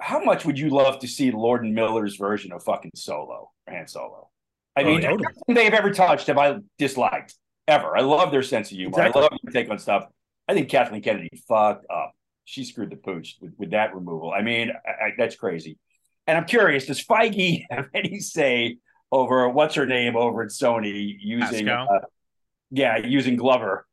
how 0.01 0.23
much 0.23 0.45
would 0.45 0.59
you 0.59 0.71
love 0.71 0.99
to 1.01 1.09
see 1.09 1.31
Lord 1.31 1.65
and 1.65 1.75
Miller's 1.75 2.17
version 2.17 2.53
of 2.53 2.63
fucking 2.65 2.93
Solo, 2.95 3.51
Han 3.69 3.87
Solo? 3.87 4.31
I 4.77 4.83
Oh, 4.83 4.87
mean, 4.87 5.19
they've 5.49 5.73
ever 5.73 5.93
touched 5.93 6.27
have 6.29 6.39
I 6.39 6.57
disliked 6.79 7.35
ever. 7.69 7.97
I 7.97 8.01
love 8.01 8.33
their 8.33 8.43
sense 8.43 8.71
of 8.71 8.77
humor. 8.77 8.91
Exactly. 8.91 9.21
I 9.21 9.23
love 9.25 9.39
their 9.43 9.53
take 9.53 9.71
on 9.71 9.79
stuff. 9.79 10.07
I 10.49 10.55
think 10.55 10.69
Kathleen 10.69 11.03
Kennedy 11.03 11.29
fucked 11.49 11.87
up. 11.91 12.13
She 12.45 12.65
screwed 12.65 12.91
the 12.91 12.97
pooch 12.97 13.37
with, 13.41 13.53
with 13.59 13.71
that 13.71 13.95
removal. 13.95 14.33
I 14.33 14.43
mean, 14.43 14.73
I, 14.85 14.91
I, 15.07 15.11
that's 15.17 15.37
crazy. 15.37 15.79
And 16.27 16.37
I'm 16.37 16.45
curious, 16.45 16.87
does 16.87 17.05
Feige 17.05 17.65
have 17.71 17.87
any 17.95 18.19
say 18.21 18.79
over 19.11 19.49
what's 19.49 19.75
her 19.77 19.87
name 19.87 20.17
over 20.17 20.43
at 20.43 20.49
Sony 20.49 21.15
using, 21.21 21.69
uh, 21.69 21.87
yeah, 22.71 22.97
using 22.99 23.37
Glover 23.37 23.87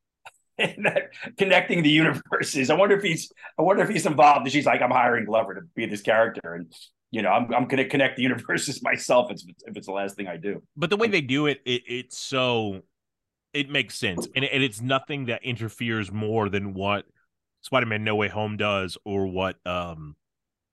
and 0.60 0.86
that, 0.86 1.10
connecting 1.38 1.84
the 1.84 1.90
universes? 1.90 2.70
I 2.70 2.76
wonder 2.76 2.96
if 2.98 3.04
he's, 3.04 3.32
I 3.58 3.62
wonder 3.62 3.84
if 3.84 3.90
he's 3.90 4.06
involved. 4.06 4.42
And 4.46 4.52
she's 4.52 4.66
like, 4.66 4.82
I'm 4.82 4.92
hiring 4.92 5.26
Glover 5.26 5.56
to 5.56 5.62
be 5.76 5.86
this 5.86 6.02
character, 6.02 6.54
and 6.56 6.72
you 7.12 7.24
know, 7.24 7.30
I'm, 7.30 7.46
I'm 7.54 7.64
going 7.68 7.78
to 7.78 7.88
connect 7.90 8.18
the 8.18 8.24
universes 8.24 8.84
myself 8.84 9.32
if, 9.32 9.38
it's- 9.42 9.64
if 9.66 9.76
it's 9.78 9.88
the 9.88 9.94
last 9.94 10.16
thing 10.16 10.28
I 10.28 10.38
do. 10.38 10.62
But 10.78 10.90
the 10.90 10.98
way 10.98 11.08
they 11.08 11.22
do 11.22 11.48
it, 11.48 11.62
it 11.66 11.84
it's 11.88 12.18
so 12.18 12.82
it 13.54 13.70
makes 13.70 13.96
sense, 13.96 14.28
and, 14.36 14.46
and 14.46 14.64
it's 14.64 14.80
nothing 14.82 15.26
that 15.26 15.44
interferes 15.44 16.12
more 16.12 16.50
than 16.50 16.74
what 16.76 17.06
Spider-Man: 17.62 18.04
No 18.04 18.16
Way 18.16 18.28
Home 18.28 18.58
does, 18.58 18.98
or 19.06 19.26
what 19.28 19.56
um 19.66 20.16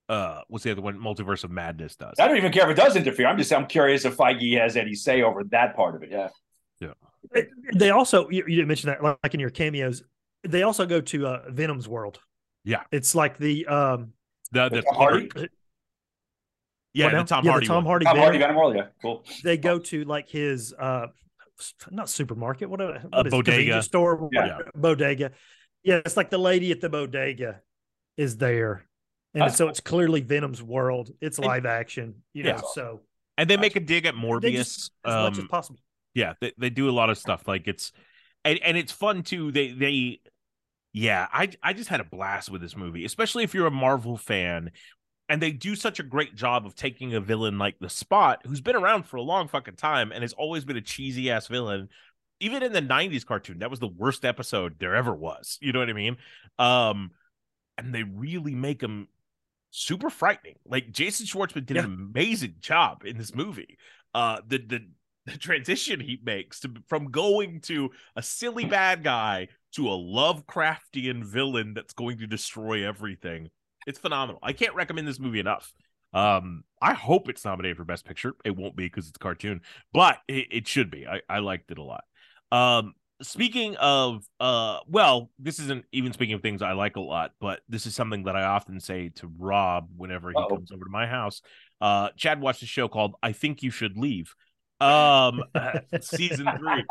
uh 0.09 0.43
what's 0.49 0.63
the 0.63 0.71
other 0.71 0.83
one, 0.83 0.99
Multiverse 0.99 1.43
of 1.43 1.51
Madness 1.51 1.97
does. 1.97 2.15
I 2.21 2.29
don't 2.29 2.37
even 2.37 2.53
care 2.53 2.65
if 2.65 2.71
it 2.79 2.81
does 2.81 2.95
interfere. 2.97 3.27
I'm 3.27 3.39
just, 3.39 3.53
I'm 3.53 3.67
curious 3.67 4.05
if 4.05 4.17
Feige 4.17 4.61
has 4.61 4.77
any 4.77 4.95
say 4.95 5.23
over 5.23 5.43
that 5.45 5.75
part 5.75 5.97
of 5.97 6.03
it. 6.03 6.11
Yeah. 6.13 6.29
They 7.75 7.91
also, 7.91 8.29
you, 8.31 8.45
you 8.47 8.57
didn't 8.57 8.69
mention 8.69 8.89
that, 8.89 9.03
like 9.03 9.35
in 9.35 9.41
your 9.41 9.51
cameos, 9.51 10.03
they 10.45 10.63
also 10.63 10.87
go 10.87 11.01
to 11.01 11.27
uh, 11.27 11.43
Venom's 11.49 11.89
world. 11.89 12.21
Yeah. 12.65 12.83
It's 12.93 13.15
like 13.15 13.37
the, 13.37 13.67
um, 13.67 14.13
The 14.53 14.69
the 14.69 14.83
Tom 14.83 14.95
Hardy? 14.95 15.29
yeah 16.95 17.07
what 17.07 17.13
the? 17.13 17.25
Tom 17.25 17.45
yeah, 17.45 17.51
Hardy 17.51 17.67
the 17.67 17.73
Tom 17.73 17.77
one. 17.85 17.91
Hardy. 17.91 18.05
Tom 18.07 18.17
Hardy, 18.17 18.39
Venom 18.39 18.57
World. 18.57 18.77
Yeah. 18.77 18.87
Cool. 19.03 19.25
they 19.45 19.57
go 19.57 19.79
to 19.79 20.05
like 20.05 20.29
his 20.29 20.73
uh 20.79 21.09
not 21.91 22.09
supermarket 22.09 22.69
what, 22.71 22.81
what 22.81 22.97
A 23.13 23.27
is 23.27 23.31
bodega. 23.31 23.43
Convenience 23.43 23.87
store 23.87 24.29
Yeah. 24.33 24.59
bodega 24.75 25.33
yeah 25.83 26.01
it's 26.05 26.17
like 26.17 26.31
the 26.31 26.39
lady 26.39 26.71
at 26.73 26.81
the 26.81 26.89
bodega 26.89 27.61
is 28.17 28.37
there 28.37 28.85
and 29.35 29.43
That's 29.43 29.57
so 29.57 29.69
it's 29.69 29.81
clearly 29.81 30.21
venom's 30.21 30.63
world 30.63 31.11
it's 31.21 31.39
And- 31.39 31.47
live 31.47 31.67
action 31.67 32.23
you 32.35 32.45
know 32.45 32.51
Yeah. 32.51 32.61
so 32.75 33.01
and 33.39 33.49
they 33.51 33.57
make 33.57 33.77
a 33.77 33.81
dig 33.81 34.07
at 34.07 34.15
they 34.15 34.21
Morbius. 34.21 34.53
just 34.55 34.91
as 35.05 35.15
much 35.15 35.33
as 35.33 35.39
um, 35.41 35.49
possible 35.49 35.81
yeah 36.17 36.33
they, 36.41 36.53
they 36.59 36.71
do 36.71 36.89
a 36.89 36.91
lot 36.91 37.11
of 37.11 37.19
stuff 37.19 37.47
like 37.47 37.69
it's 37.69 37.93
and, 38.45 38.59
and 38.65 38.77
it's 38.77 38.91
fun 38.91 39.23
too 39.23 39.53
they 39.53 39.71
they 39.71 40.19
yeah 40.93 41.29
i 41.33 41.49
i 41.63 41.73
just 41.73 41.89
had 41.91 42.01
a 42.01 42.05
blast 42.05 42.51
with 42.51 42.61
this 42.63 42.77
movie 42.77 43.05
especially 43.05 43.45
if 43.45 43.55
you're 43.55 43.67
a 43.67 43.71
marvel 43.71 44.17
fan 44.17 44.71
and 45.29 45.43
they 45.43 45.53
do 45.53 45.75
such 45.75 45.99
a 46.01 46.05
great 46.05 46.35
job 46.35 46.67
of 46.67 46.75
taking 46.75 47.15
a 47.15 47.21
villain 47.21 47.59
like 47.59 47.77
the 47.81 47.89
Spot, 47.89 48.41
who's 48.47 48.61
been 48.61 48.77
around 48.77 49.05
for 49.07 49.17
a 49.17 49.23
long 49.23 49.49
fucking 49.49 49.75
time 49.75 50.13
and 50.13 50.23
has 50.23 50.33
always 50.33 50.65
been 50.65 50.77
a 50.77 50.81
cheesy 50.81 51.33
ass 51.33 51.49
villain. 51.49 51.89
Even 52.39 52.63
in 52.63 52.73
the 52.73 52.81
'90s 52.81 53.27
cartoon, 53.27 53.59
that 53.59 53.69
was 53.69 53.81
the 53.81 53.89
worst 53.89 54.25
episode 54.25 54.77
there 54.79 54.95
ever 54.95 55.13
was. 55.13 55.59
You 55.61 55.73
know 55.73 55.81
what 55.81 55.91
I 55.91 55.95
mean? 55.95 56.17
Um, 56.61 57.11
and 57.77 57.93
they 57.93 58.05
really 58.05 58.55
make 58.55 58.81
him 58.81 59.09
super 59.73 60.11
frightening. 60.11 60.55
Like 60.65 60.93
Jason 60.93 61.27
Schwartzman 61.27 61.67
did 61.67 61.77
Yeah. 61.77 61.85
an 61.85 62.11
amazing 62.15 62.57
job 62.61 63.05
in 63.05 63.19
this 63.19 63.35
movie. 63.35 63.79
Uh, 64.15 64.43
the 64.47 64.59
the 64.59 64.87
the 65.27 65.37
transition 65.37 66.01
he 66.01 66.19
makes 66.25 66.61
to 66.61 66.73
from 66.89 67.11
going 67.11 67.61
to 67.63 67.91
a 68.15 68.23
silly 68.23 68.65
bad 68.65 69.03
guy 69.03 69.49
to 69.73 69.89
a 69.89 69.93
Lovecraftian 69.93 71.25
villain 71.25 71.75
that's 71.75 71.93
going 71.93 72.19
to 72.19 72.27
destroy 72.27 72.87
everything. 72.87 73.51
It's 73.87 73.99
phenomenal. 73.99 74.41
I 74.43 74.53
can't 74.53 74.75
recommend 74.75 75.07
this 75.07 75.21
movie 75.21 75.41
enough. 75.41 75.73
Um, 76.15 76.65
I 76.81 76.95
hope 76.95 77.29
it's 77.29 77.45
nominated 77.45 77.77
for 77.77 77.85
Best 77.85 78.07
Picture. 78.07 78.35
It 78.45 78.57
won't 78.57 78.77
be 78.77 78.87
because 78.87 79.09
it's 79.09 79.17
a 79.17 79.21
cartoon, 79.21 79.61
but 79.93 80.19
it, 80.29 80.47
it 80.51 80.69
should 80.69 80.91
be. 80.91 81.07
I, 81.07 81.21
I 81.29 81.41
liked 81.41 81.71
it 81.71 81.79
a 81.79 81.83
lot. 81.83 82.05
Um, 82.51 82.95
speaking 83.23 83.77
of 83.77 84.27
uh 84.41 84.79
well 84.87 85.31
this 85.39 85.59
isn't 85.59 85.87
even 85.91 86.13
speaking 86.13 86.35
of 86.35 86.43
things 86.43 86.61
i 86.61 86.73
like 86.73 86.97
a 86.97 87.01
lot 87.01 87.31
but 87.41 87.61
this 87.67 87.87
is 87.87 87.95
something 87.95 88.25
that 88.25 88.37
i 88.37 88.43
often 88.43 88.79
say 88.79 89.09
to 89.09 89.33
rob 89.39 89.89
whenever 89.97 90.29
he 90.29 90.37
Uh-oh. 90.37 90.49
comes 90.49 90.71
over 90.71 90.85
to 90.85 90.91
my 90.91 91.07
house 91.07 91.41
uh 91.81 92.11
chad 92.19 92.43
watched 92.43 92.63
a 92.63 92.67
show 92.67 92.89
called 92.89 93.15
i 93.23 93.33
think 93.33 93.63
you 93.63 93.71
should 93.71 93.97
leave 93.97 94.35
um 94.81 95.43
season 96.01 96.47
three 96.59 96.85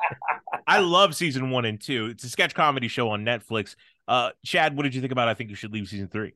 i 0.66 0.80
love 0.80 1.16
season 1.16 1.50
one 1.52 1.66
and 1.66 1.80
two 1.80 2.08
it's 2.08 2.24
a 2.24 2.30
sketch 2.30 2.56
comedy 2.56 2.88
show 2.88 3.10
on 3.10 3.24
netflix 3.24 3.76
uh 4.08 4.32
chad 4.44 4.76
what 4.76 4.84
did 4.84 4.96
you 4.96 5.02
think 5.02 5.12
about 5.12 5.28
i 5.28 5.34
think 5.34 5.50
you 5.50 5.56
should 5.56 5.72
leave 5.72 5.88
season 5.88 6.08
three 6.08 6.34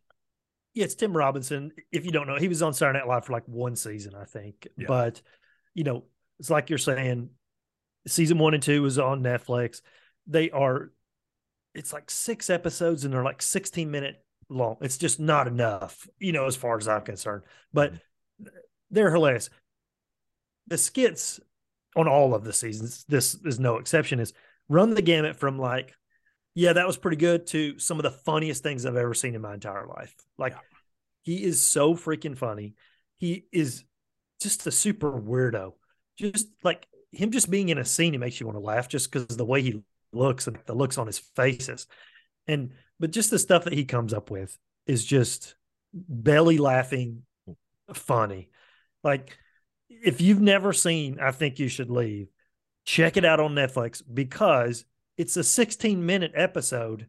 Yeah, 0.75 0.85
it's 0.85 0.95
Tim 0.95 1.15
Robinson. 1.17 1.71
If 1.91 2.05
you 2.05 2.11
don't 2.11 2.27
know, 2.27 2.37
he 2.37 2.47
was 2.47 2.61
on 2.61 2.73
Saturday 2.73 2.99
Night 2.99 3.07
Live 3.07 3.25
for 3.25 3.33
like 3.33 3.47
one 3.47 3.75
season, 3.75 4.13
I 4.15 4.25
think. 4.25 4.67
Yeah. 4.77 4.85
But 4.87 5.21
you 5.73 5.83
know, 5.83 6.03
it's 6.39 6.49
like 6.49 6.69
you're 6.69 6.77
saying, 6.77 7.29
season 8.07 8.37
one 8.37 8.53
and 8.53 8.61
two 8.63 8.81
was 8.83 8.99
on 8.99 9.23
Netflix. 9.23 9.81
They 10.27 10.51
are, 10.51 10.91
it's 11.73 11.91
like 11.91 12.11
six 12.11 12.49
episodes 12.49 13.03
and 13.03 13.13
they're 13.13 13.23
like 13.23 13.41
16 13.41 13.89
minute 13.89 14.23
long. 14.47 14.77
It's 14.81 14.97
just 14.97 15.19
not 15.19 15.47
enough, 15.47 16.07
you 16.19 16.31
know, 16.31 16.45
as 16.45 16.55
far 16.55 16.77
as 16.77 16.87
I'm 16.87 17.01
concerned. 17.01 17.43
But 17.73 17.93
they're 18.91 19.11
hilarious. 19.11 19.49
The 20.69 20.77
skits 20.77 21.39
on 21.95 22.07
all 22.07 22.33
of 22.33 22.43
the 22.43 22.53
seasons, 22.53 23.05
this 23.07 23.35
is 23.43 23.59
no 23.59 23.77
exception, 23.77 24.19
is 24.19 24.33
run 24.67 24.93
the 24.93 25.01
gamut 25.01 25.35
from 25.35 25.59
like, 25.59 25.93
yeah, 26.55 26.73
that 26.73 26.87
was 26.87 26.97
pretty 26.97 27.17
good 27.17 27.47
to 27.47 27.77
some 27.79 27.97
of 27.97 28.03
the 28.03 28.11
funniest 28.11 28.63
things 28.63 28.85
I've 28.85 28.95
ever 28.95 29.13
seen 29.13 29.35
in 29.35 29.41
my 29.41 29.53
entire 29.53 29.87
life. 29.87 30.15
Like, 30.37 30.55
he 31.23 31.43
is 31.43 31.61
so 31.61 31.95
freaking 31.95 32.37
funny. 32.37 32.75
He 33.17 33.45
is 33.51 33.83
just 34.41 34.65
a 34.67 34.71
super 34.71 35.11
weirdo. 35.11 35.73
Just 36.17 36.47
like 36.63 36.87
him 37.11 37.31
just 37.31 37.49
being 37.49 37.69
in 37.69 37.77
a 37.77 37.85
scene, 37.85 38.13
it 38.13 38.19
makes 38.19 38.39
you 38.39 38.45
want 38.45 38.57
to 38.57 38.63
laugh 38.63 38.87
just 38.87 39.11
because 39.11 39.27
the 39.35 39.45
way 39.45 39.61
he 39.61 39.81
looks 40.11 40.47
and 40.47 40.57
the 40.65 40.73
looks 40.73 40.97
on 40.97 41.07
his 41.07 41.19
faces. 41.19 41.87
And 42.47 42.71
but 42.99 43.11
just 43.11 43.31
the 43.31 43.39
stuff 43.39 43.65
that 43.65 43.73
he 43.73 43.85
comes 43.85 44.13
up 44.13 44.31
with 44.31 44.57
is 44.85 45.05
just 45.05 45.55
belly 45.93 46.57
laughing 46.57 47.23
funny. 47.93 48.49
Like 49.03 49.37
if 49.89 50.21
you've 50.21 50.41
never 50.41 50.73
seen 50.73 51.19
I 51.19 51.31
think 51.31 51.59
you 51.59 51.67
should 51.67 51.89
leave, 51.89 52.27
check 52.85 53.17
it 53.17 53.25
out 53.25 53.39
on 53.39 53.55
Netflix 53.55 54.01
because 54.11 54.85
it's 55.17 55.37
a 55.37 55.43
16 55.43 56.05
minute 56.05 56.31
episode. 56.35 57.07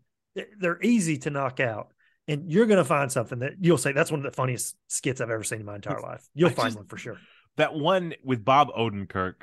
They're 0.58 0.80
easy 0.82 1.18
to 1.18 1.30
knock 1.30 1.60
out 1.60 1.88
and 2.28 2.50
you're 2.50 2.66
going 2.66 2.78
to 2.78 2.84
find 2.84 3.10
something 3.10 3.40
that 3.40 3.52
you'll 3.60 3.78
say 3.78 3.92
that's 3.92 4.10
one 4.10 4.20
of 4.20 4.24
the 4.24 4.36
funniest 4.36 4.76
skits 4.88 5.20
I've 5.20 5.30
ever 5.30 5.42
seen 5.44 5.60
in 5.60 5.66
my 5.66 5.76
entire 5.76 6.00
life. 6.00 6.26
You'll 6.34 6.50
I 6.50 6.54
find 6.54 6.66
just- 6.68 6.76
one 6.78 6.86
for 6.86 6.96
sure. 6.96 7.18
that 7.56 7.74
one 7.74 8.14
with 8.24 8.44
Bob 8.44 8.68
Odenkirk 8.76 9.34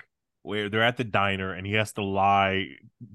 where 0.43 0.69
they're 0.69 0.81
at 0.83 0.95
the 0.95 1.03
diner 1.03 1.53
and 1.53 1.67
he 1.67 1.73
has 1.73 1.91
to 1.91 2.01
lie 2.01 2.67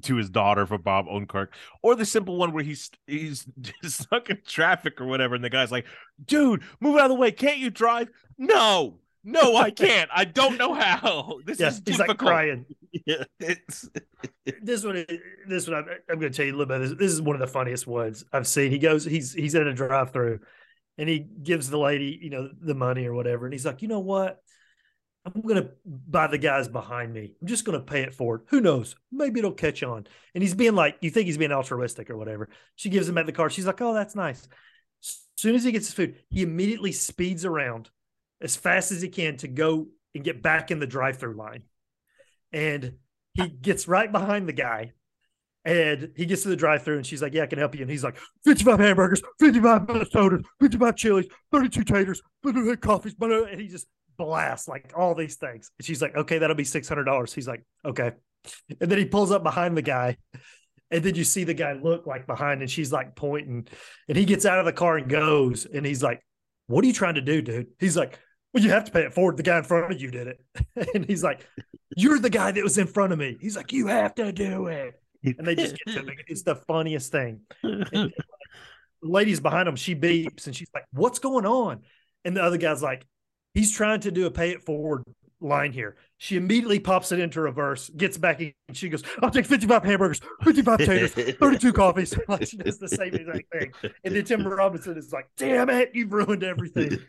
to 0.02 0.16
his 0.16 0.28
daughter 0.28 0.66
for 0.66 0.76
Bob 0.76 1.06
Odenkirk, 1.06 1.48
or 1.82 1.96
the 1.96 2.04
simple 2.04 2.36
one 2.36 2.52
where 2.52 2.62
he's 2.62 2.90
he's 3.06 3.46
stuck 3.84 4.28
in 4.28 4.38
traffic 4.46 5.00
or 5.00 5.06
whatever, 5.06 5.34
and 5.34 5.42
the 5.42 5.48
guy's 5.48 5.72
like, 5.72 5.86
"Dude, 6.22 6.62
move 6.78 6.96
out 6.98 7.04
of 7.04 7.08
the 7.08 7.14
way! 7.14 7.32
Can't 7.32 7.56
you 7.56 7.70
drive?" 7.70 8.10
No, 8.36 8.98
no, 9.24 9.56
I 9.56 9.70
can't. 9.72 10.10
I 10.12 10.24
don't 10.24 10.58
know 10.58 10.74
how. 10.74 11.38
This 11.44 11.60
Yeah, 11.60 11.68
is 11.68 11.82
he's 11.86 11.98
difficult. 11.98 12.08
like 12.08 12.18
crying. 12.18 12.66
Yeah, 13.06 13.24
it's 13.40 13.88
This 14.62 14.84
one, 14.84 15.06
this 15.48 15.66
one, 15.66 15.78
I'm, 15.78 15.86
I'm 16.10 16.18
going 16.20 16.30
to 16.30 16.36
tell 16.36 16.44
you 16.44 16.52
a 16.54 16.58
little 16.58 16.66
bit. 16.66 16.80
This. 16.86 16.98
this 16.98 17.10
is 17.12 17.22
one 17.22 17.34
of 17.34 17.40
the 17.40 17.46
funniest 17.46 17.86
ones 17.86 18.22
I've 18.34 18.46
seen. 18.46 18.70
He 18.70 18.78
goes, 18.78 19.04
he's 19.06 19.32
he's 19.32 19.54
at 19.54 19.66
a 19.66 19.72
drive-through, 19.72 20.40
and 20.98 21.08
he 21.08 21.20
gives 21.20 21.70
the 21.70 21.78
lady, 21.78 22.18
you 22.20 22.28
know, 22.28 22.50
the 22.60 22.74
money 22.74 23.06
or 23.06 23.14
whatever, 23.14 23.46
and 23.46 23.54
he's 23.54 23.64
like, 23.64 23.80
you 23.80 23.88
know 23.88 24.00
what? 24.00 24.42
I'm 25.24 25.40
going 25.40 25.62
to 25.62 25.70
buy 25.86 26.26
the 26.26 26.36
guys 26.36 26.68
behind 26.68 27.14
me. 27.14 27.34
I'm 27.40 27.46
just 27.48 27.64
going 27.64 27.78
to 27.78 27.84
pay 27.84 28.02
it 28.02 28.12
forward. 28.12 28.42
Who 28.48 28.60
knows? 28.60 28.94
Maybe 29.10 29.38
it'll 29.38 29.52
catch 29.52 29.82
on. 29.82 30.06
And 30.34 30.42
he's 30.42 30.54
being 30.54 30.74
like, 30.74 30.98
you 31.00 31.10
think 31.10 31.26
he's 31.26 31.38
being 31.38 31.52
altruistic 31.52 32.10
or 32.10 32.16
whatever. 32.18 32.48
She 32.76 32.90
gives 32.90 33.08
him 33.08 33.16
at 33.18 33.26
the 33.26 33.32
car. 33.32 33.48
She's 33.48 33.66
like, 33.66 33.80
oh, 33.80 33.94
that's 33.94 34.16
nice. 34.16 34.46
As 35.02 35.18
soon 35.36 35.54
as 35.54 35.62
he 35.64 35.70
gets 35.72 35.86
his 35.86 35.94
food, 35.94 36.16
he 36.28 36.42
immediately 36.42 36.90
speeds 36.92 37.44
around 37.44 37.88
as 38.42 38.56
fast 38.56 38.92
as 38.92 39.00
he 39.00 39.08
can 39.08 39.36
to 39.38 39.48
go 39.48 39.86
and 40.14 40.24
get 40.24 40.42
back 40.42 40.70
in 40.70 40.80
the 40.80 40.86
drive-through 40.86 41.36
line. 41.36 41.62
And 42.52 42.96
he 43.34 43.48
gets 43.48 43.88
right 43.88 44.10
behind 44.10 44.48
the 44.48 44.52
guy. 44.52 44.92
And 45.64 46.10
he 46.16 46.26
gets 46.26 46.42
to 46.42 46.48
the 46.48 46.56
drive-through, 46.56 46.96
and 46.96 47.06
she's 47.06 47.22
like, 47.22 47.34
"Yeah, 47.34 47.44
I 47.44 47.46
can 47.46 47.60
help 47.60 47.76
you." 47.76 47.82
And 47.82 47.90
he's 47.90 48.02
like, 48.02 48.18
"55 48.44 48.80
hamburgers, 48.80 49.22
55 49.38 49.86
sodas, 50.10 50.44
55 50.60 50.96
chilies, 50.96 51.26
32 51.52 51.84
taters, 51.84 52.20
blah, 52.42 52.74
coffees." 52.74 53.14
blah, 53.14 53.28
blah," 53.28 53.44
And 53.44 53.60
he 53.60 53.68
just 53.68 53.86
blasts 54.18 54.66
like 54.66 54.92
all 54.96 55.14
these 55.14 55.36
things. 55.36 55.70
And 55.78 55.86
she's 55.86 56.02
like, 56.02 56.16
"Okay, 56.16 56.38
that'll 56.38 56.56
be 56.56 56.64
six 56.64 56.88
hundred 56.88 57.04
dollars." 57.04 57.32
He's 57.32 57.46
like, 57.46 57.62
"Okay." 57.84 58.10
And 58.80 58.90
then 58.90 58.98
he 58.98 59.04
pulls 59.04 59.30
up 59.30 59.44
behind 59.44 59.76
the 59.76 59.82
guy, 59.82 60.16
and 60.90 61.04
then 61.04 61.14
you 61.14 61.22
see 61.22 61.44
the 61.44 61.54
guy 61.54 61.74
look 61.74 62.08
like 62.08 62.26
behind, 62.26 62.60
and 62.60 62.68
she's 62.68 62.90
like 62.90 63.14
pointing, 63.14 63.68
and 64.08 64.18
he 64.18 64.24
gets 64.24 64.44
out 64.44 64.58
of 64.58 64.64
the 64.64 64.72
car 64.72 64.96
and 64.96 65.08
goes, 65.08 65.64
and 65.64 65.86
he's 65.86 66.02
like, 66.02 66.20
"What 66.66 66.82
are 66.82 66.88
you 66.88 66.92
trying 66.92 67.14
to 67.14 67.20
do, 67.20 67.40
dude?" 67.40 67.68
He's 67.78 67.96
like, 67.96 68.18
"Well, 68.52 68.62
you 68.62 68.70
have 68.70 68.84
to 68.84 68.92
pay 68.92 69.02
it 69.02 69.14
forward. 69.14 69.36
The 69.36 69.42
guy 69.42 69.58
in 69.58 69.64
front 69.64 69.92
of 69.92 70.00
you 70.00 70.10
did 70.10 70.28
it," 70.28 70.40
and 70.94 71.04
he's 71.04 71.22
like, 71.22 71.46
"You're 71.96 72.18
the 72.18 72.30
guy 72.30 72.52
that 72.52 72.62
was 72.62 72.78
in 72.78 72.86
front 72.86 73.12
of 73.12 73.18
me." 73.18 73.36
He's 73.40 73.56
like, 73.56 73.72
"You 73.72 73.86
have 73.88 74.14
to 74.16 74.32
do 74.32 74.66
it." 74.66 74.98
and 75.24 75.46
they 75.46 75.54
just 75.54 75.76
get 75.84 75.94
to 75.94 76.06
it. 76.06 76.18
It's 76.26 76.42
the 76.42 76.56
funniest 76.56 77.12
thing. 77.12 77.40
And, 77.62 77.86
the 77.92 78.12
lady's 79.02 79.40
behind 79.40 79.68
him. 79.68 79.76
She 79.76 79.94
beeps 79.94 80.46
and 80.46 80.54
she's 80.56 80.70
like, 80.74 80.84
"What's 80.92 81.18
going 81.18 81.46
on?" 81.46 81.82
And 82.24 82.36
the 82.36 82.42
other 82.42 82.58
guy's 82.58 82.82
like, 82.82 83.06
"He's 83.54 83.72
trying 83.72 84.00
to 84.00 84.10
do 84.10 84.26
a 84.26 84.30
pay 84.30 84.50
it 84.50 84.62
forward 84.62 85.04
line 85.42 85.72
here." 85.72 85.96
She 86.18 86.36
immediately 86.36 86.78
pops 86.78 87.12
it 87.12 87.18
into 87.18 87.40
reverse, 87.40 87.90
gets 87.90 88.16
back, 88.16 88.40
in, 88.40 88.52
and 88.68 88.76
she 88.76 88.88
goes, 88.88 89.02
"I'll 89.22 89.30
take 89.30 89.46
fifty-five 89.46 89.82
hamburgers, 89.84 90.20
fifty-five 90.42 90.78
taters, 90.82 91.12
thirty-two 91.14 91.72
coffees." 91.72 92.14
Like 92.28 92.46
she 92.46 92.56
does 92.56 92.78
the 92.78 92.88
same 92.88 93.14
exact 93.14 93.52
thing. 93.52 93.72
And 94.04 94.14
then 94.14 94.24
Tim 94.24 94.46
Robinson 94.46 94.96
is 94.96 95.12
like, 95.12 95.28
"Damn 95.36 95.70
it, 95.70 95.90
you've 95.94 96.12
ruined 96.12 96.44
everything." 96.44 96.98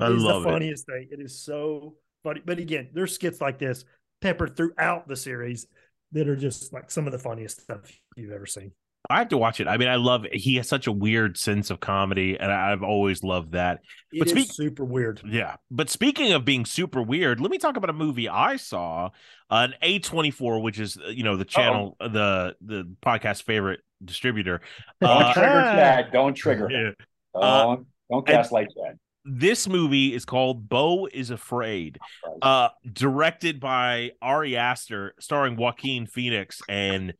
I 0.00 0.08
It 0.08 0.12
is 0.12 0.24
love 0.24 0.42
the 0.42 0.48
it. 0.48 0.52
funniest 0.52 0.86
thing. 0.86 1.08
It 1.10 1.20
is 1.20 1.40
so 1.42 1.94
funny. 2.24 2.42
But 2.44 2.58
again, 2.58 2.88
there's 2.92 3.14
skits 3.14 3.40
like 3.40 3.58
this 3.58 3.84
peppered 4.20 4.56
throughout 4.56 5.08
the 5.08 5.16
series 5.16 5.66
that 6.12 6.28
are 6.28 6.36
just 6.36 6.72
like 6.72 6.90
some 6.90 7.06
of 7.06 7.12
the 7.12 7.18
funniest 7.18 7.60
stuff 7.62 7.80
you've 8.16 8.32
ever 8.32 8.46
seen. 8.46 8.72
I 9.10 9.18
have 9.18 9.28
to 9.30 9.38
watch 9.38 9.60
it. 9.60 9.66
I 9.68 9.76
mean, 9.76 9.88
I 9.88 9.96
love 9.96 10.24
he 10.32 10.56
has 10.56 10.68
such 10.68 10.86
a 10.86 10.92
weird 10.92 11.36
sense 11.36 11.70
of 11.70 11.80
comedy, 11.80 12.38
and 12.38 12.50
I've 12.52 12.82
always 12.82 13.22
loved 13.22 13.52
that. 13.52 13.80
It 14.12 14.20
But 14.20 14.36
is 14.36 14.54
super 14.54 14.84
weird. 14.84 15.20
Yeah. 15.26 15.56
But 15.70 15.90
speaking 15.90 16.32
of 16.32 16.44
being 16.44 16.64
super 16.64 17.02
weird, 17.02 17.40
let 17.40 17.50
me 17.50 17.58
talk 17.58 17.76
about 17.76 17.90
a 17.90 17.94
movie 17.94 18.28
I 18.28 18.56
saw 18.56 19.10
on 19.50 19.74
A24, 19.82 20.62
which 20.62 20.78
is 20.78 20.96
uh, 20.96 21.08
you 21.08 21.24
know 21.24 21.36
the 21.36 21.44
channel, 21.44 21.96
the 22.00 22.54
the 22.60 22.88
podcast 23.04 23.42
favorite 23.42 23.80
distributor. 24.04 24.60
Don't 25.00 25.22
Uh, 25.22 25.32
trigger 25.34 25.48
Chad. 25.74 26.12
Don't 26.12 26.34
trigger. 26.34 26.68
yeah. 26.70 26.90
Don't, 27.34 27.86
don't 28.10 28.26
cast 28.26 28.52
light 28.52 28.68
Chad. 28.76 28.98
This 29.24 29.68
movie 29.68 30.14
is 30.14 30.24
called 30.24 30.68
Beau 30.68 31.06
is 31.12 31.30
Afraid, 31.30 31.98
uh, 32.40 32.70
directed 32.90 33.60
by 33.60 34.12
Ari 34.22 34.56
Aster, 34.56 35.14
starring 35.20 35.56
Joaquin 35.56 36.06
Phoenix 36.06 36.62
and 36.68 37.12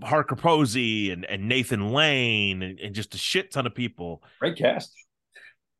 Parker 0.00 0.36
Posey 0.36 1.10
and, 1.10 1.24
and 1.24 1.48
Nathan 1.48 1.92
Lane 1.92 2.62
and, 2.62 2.78
and 2.78 2.94
just 2.94 3.14
a 3.14 3.18
shit 3.18 3.50
ton 3.52 3.66
of 3.66 3.74
people. 3.74 4.22
Great 4.40 4.56
cast. 4.56 4.92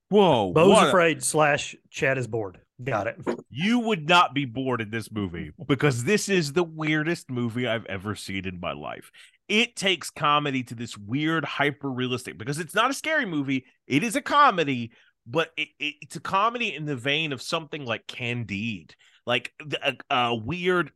Whoa. 0.08 0.52
Beau's 0.52 0.68
what 0.68 0.84
a- 0.86 0.88
afraid 0.88 1.22
slash 1.22 1.76
Chad 1.90 2.18
is 2.18 2.26
bored. 2.26 2.58
Got 2.82 3.08
it. 3.08 3.16
you 3.50 3.80
would 3.80 4.08
not 4.08 4.34
be 4.34 4.44
bored 4.44 4.80
in 4.80 4.90
this 4.90 5.10
movie 5.10 5.50
because 5.66 6.04
this 6.04 6.28
is 6.28 6.52
the 6.52 6.62
weirdest 6.62 7.28
movie 7.28 7.66
I've 7.66 7.84
ever 7.86 8.14
seen 8.14 8.46
in 8.46 8.60
my 8.60 8.72
life. 8.72 9.10
It 9.48 9.74
takes 9.74 10.10
comedy 10.10 10.62
to 10.62 10.76
this 10.76 10.96
weird, 10.96 11.44
hyper 11.44 11.90
realistic 11.90 12.38
because 12.38 12.60
it's 12.60 12.74
not 12.76 12.90
a 12.90 12.94
scary 12.94 13.26
movie. 13.26 13.64
It 13.88 14.04
is 14.04 14.14
a 14.14 14.20
comedy, 14.22 14.92
but 15.26 15.50
it, 15.56 15.68
it- 15.80 15.94
it's 16.02 16.16
a 16.16 16.20
comedy 16.20 16.72
in 16.72 16.84
the 16.84 16.94
vein 16.96 17.32
of 17.32 17.42
something 17.42 17.84
like 17.84 18.06
Candide, 18.06 18.94
like 19.26 19.52
a, 19.82 19.96
a 20.08 20.34
weird, 20.36 20.86
s- 20.88 20.92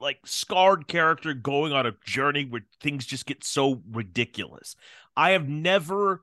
like 0.00 0.18
scarred 0.26 0.86
character 0.88 1.32
going 1.34 1.72
on 1.72 1.86
a 1.86 1.92
journey 2.04 2.44
where 2.44 2.62
things 2.80 3.06
just 3.06 3.26
get 3.26 3.42
so 3.44 3.82
ridiculous. 3.90 4.76
I 5.16 5.30
have 5.30 5.48
never 5.48 6.22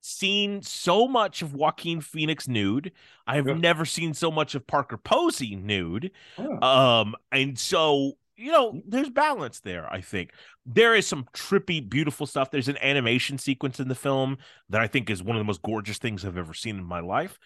seen 0.00 0.62
so 0.62 1.06
much 1.06 1.42
of 1.42 1.54
Joaquin 1.54 2.00
Phoenix 2.00 2.48
nude. 2.48 2.92
I 3.26 3.36
have 3.36 3.46
Yeah. 3.46 3.54
never 3.54 3.84
seen 3.84 4.14
so 4.14 4.30
much 4.30 4.54
of 4.54 4.66
Parker 4.66 4.96
Posey 4.96 5.54
nude. 5.54 6.10
Oh. 6.38 6.60
Um, 6.66 7.14
and 7.30 7.58
so 7.58 8.18
you 8.34 8.50
know, 8.50 8.82
there's 8.88 9.10
balance 9.10 9.60
there. 9.60 9.86
I 9.92 10.00
think 10.00 10.32
there 10.66 10.94
is 10.96 11.06
some 11.06 11.26
trippy, 11.32 11.86
beautiful 11.86 12.26
stuff. 12.26 12.50
There's 12.50 12.66
an 12.66 12.78
animation 12.78 13.38
sequence 13.38 13.78
in 13.78 13.86
the 13.88 13.94
film 13.94 14.38
that 14.70 14.80
I 14.80 14.88
think 14.88 15.10
is 15.10 15.22
one 15.22 15.36
of 15.36 15.40
the 15.40 15.44
most 15.44 15.62
gorgeous 15.62 15.98
things 15.98 16.24
I've 16.24 16.38
ever 16.38 16.54
seen 16.54 16.76
in 16.78 16.84
my 16.84 16.98
life. 16.98 17.38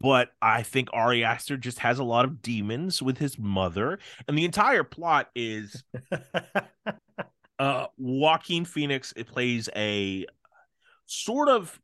But 0.00 0.30
I 0.42 0.62
think 0.62 0.88
Ari 0.92 1.24
Aster 1.24 1.56
just 1.56 1.78
has 1.78 1.98
a 1.98 2.04
lot 2.04 2.24
of 2.24 2.42
demons 2.42 3.02
with 3.02 3.18
his 3.18 3.38
mother, 3.38 3.98
and 4.28 4.36
the 4.36 4.44
entire 4.44 4.84
plot 4.84 5.30
is 5.34 5.82
uh 7.58 7.86
Joaquin 7.96 8.64
Phoenix 8.64 9.12
it 9.16 9.26
plays 9.26 9.68
a 9.74 10.26
sort 11.06 11.48
of 11.48 11.80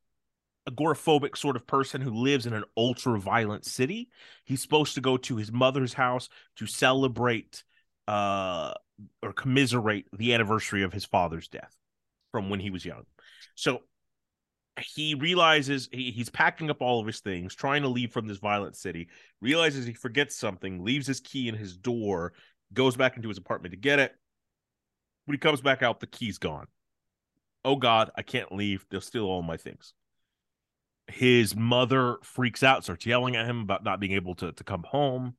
agoraphobic 0.69 1.37
sort 1.37 1.57
of 1.57 1.67
person 1.67 2.01
who 2.01 2.11
lives 2.11 2.47
in 2.47 2.53
an 2.53 2.65
ultra 2.77 3.19
violent 3.19 3.65
city. 3.65 4.11
He's 4.45 4.63
supposed 4.63 4.95
to 4.95 5.01
go 5.01 5.17
to 5.19 5.37
his 5.37 5.51
mother's 5.51 5.95
house 5.95 6.29
to 6.57 6.67
celebrate 6.67 7.65
uh 8.09 8.75
or 9.23 9.33
commiserate 9.33 10.07
the 10.13 10.35
anniversary 10.35 10.83
of 10.83 10.93
his 10.93 11.05
father's 11.05 11.49
death 11.49 11.77
from 12.31 12.51
when 12.51 12.61
he 12.61 12.71
was 12.71 12.85
young. 12.85 13.05
So 13.55 13.83
he 14.81 15.15
realizes 15.15 15.89
he, 15.93 16.11
he's 16.11 16.31
packing 16.31 16.71
up 16.71 16.81
all 16.81 17.01
of 17.01 17.07
his 17.07 17.21
things, 17.21 17.55
trying 17.55 17.83
to 17.83 17.89
leave 17.89 18.13
from 18.13 18.27
this 18.27 18.39
violent 18.39 18.77
city, 18.77 19.09
realizes 19.41 19.85
he 19.85 19.93
forgets 19.93 20.37
something, 20.37 20.83
leaves 20.83 21.07
his 21.07 21.21
key 21.21 21.49
in 21.49 21.55
his 21.55 21.77
door, 21.77 22.33
goes 22.73 22.97
back 22.97 23.17
into 23.17 23.29
his 23.29 23.39
apartment 23.39 23.73
to 23.73 23.79
get 23.79 23.99
it. 23.99 24.13
When 25.27 25.35
he 25.35 25.39
comes 25.39 25.61
back 25.61 25.83
out, 25.83 26.01
the 26.01 26.07
key's 26.07 26.39
gone. 26.39 26.67
Oh 27.65 27.77
God, 27.77 28.11
I 28.17 28.23
can't 28.23 28.53
leave. 28.53 28.87
They'll 28.91 29.01
steal 29.01 29.25
all 29.25 29.43
my 29.43 29.57
things. 29.57 29.93
His 31.07 31.55
mother 31.55 32.17
freaks 32.23 32.63
out, 32.63 32.85
starts 32.85 33.07
yelling 33.07 33.37
at 33.37 33.47
him 33.47 33.61
about 33.61 33.85
not 33.85 34.01
being 34.01 34.13
able 34.13 34.35
to, 34.37 34.53
to 34.53 34.65
come 34.65 34.85
home. 34.85 35.37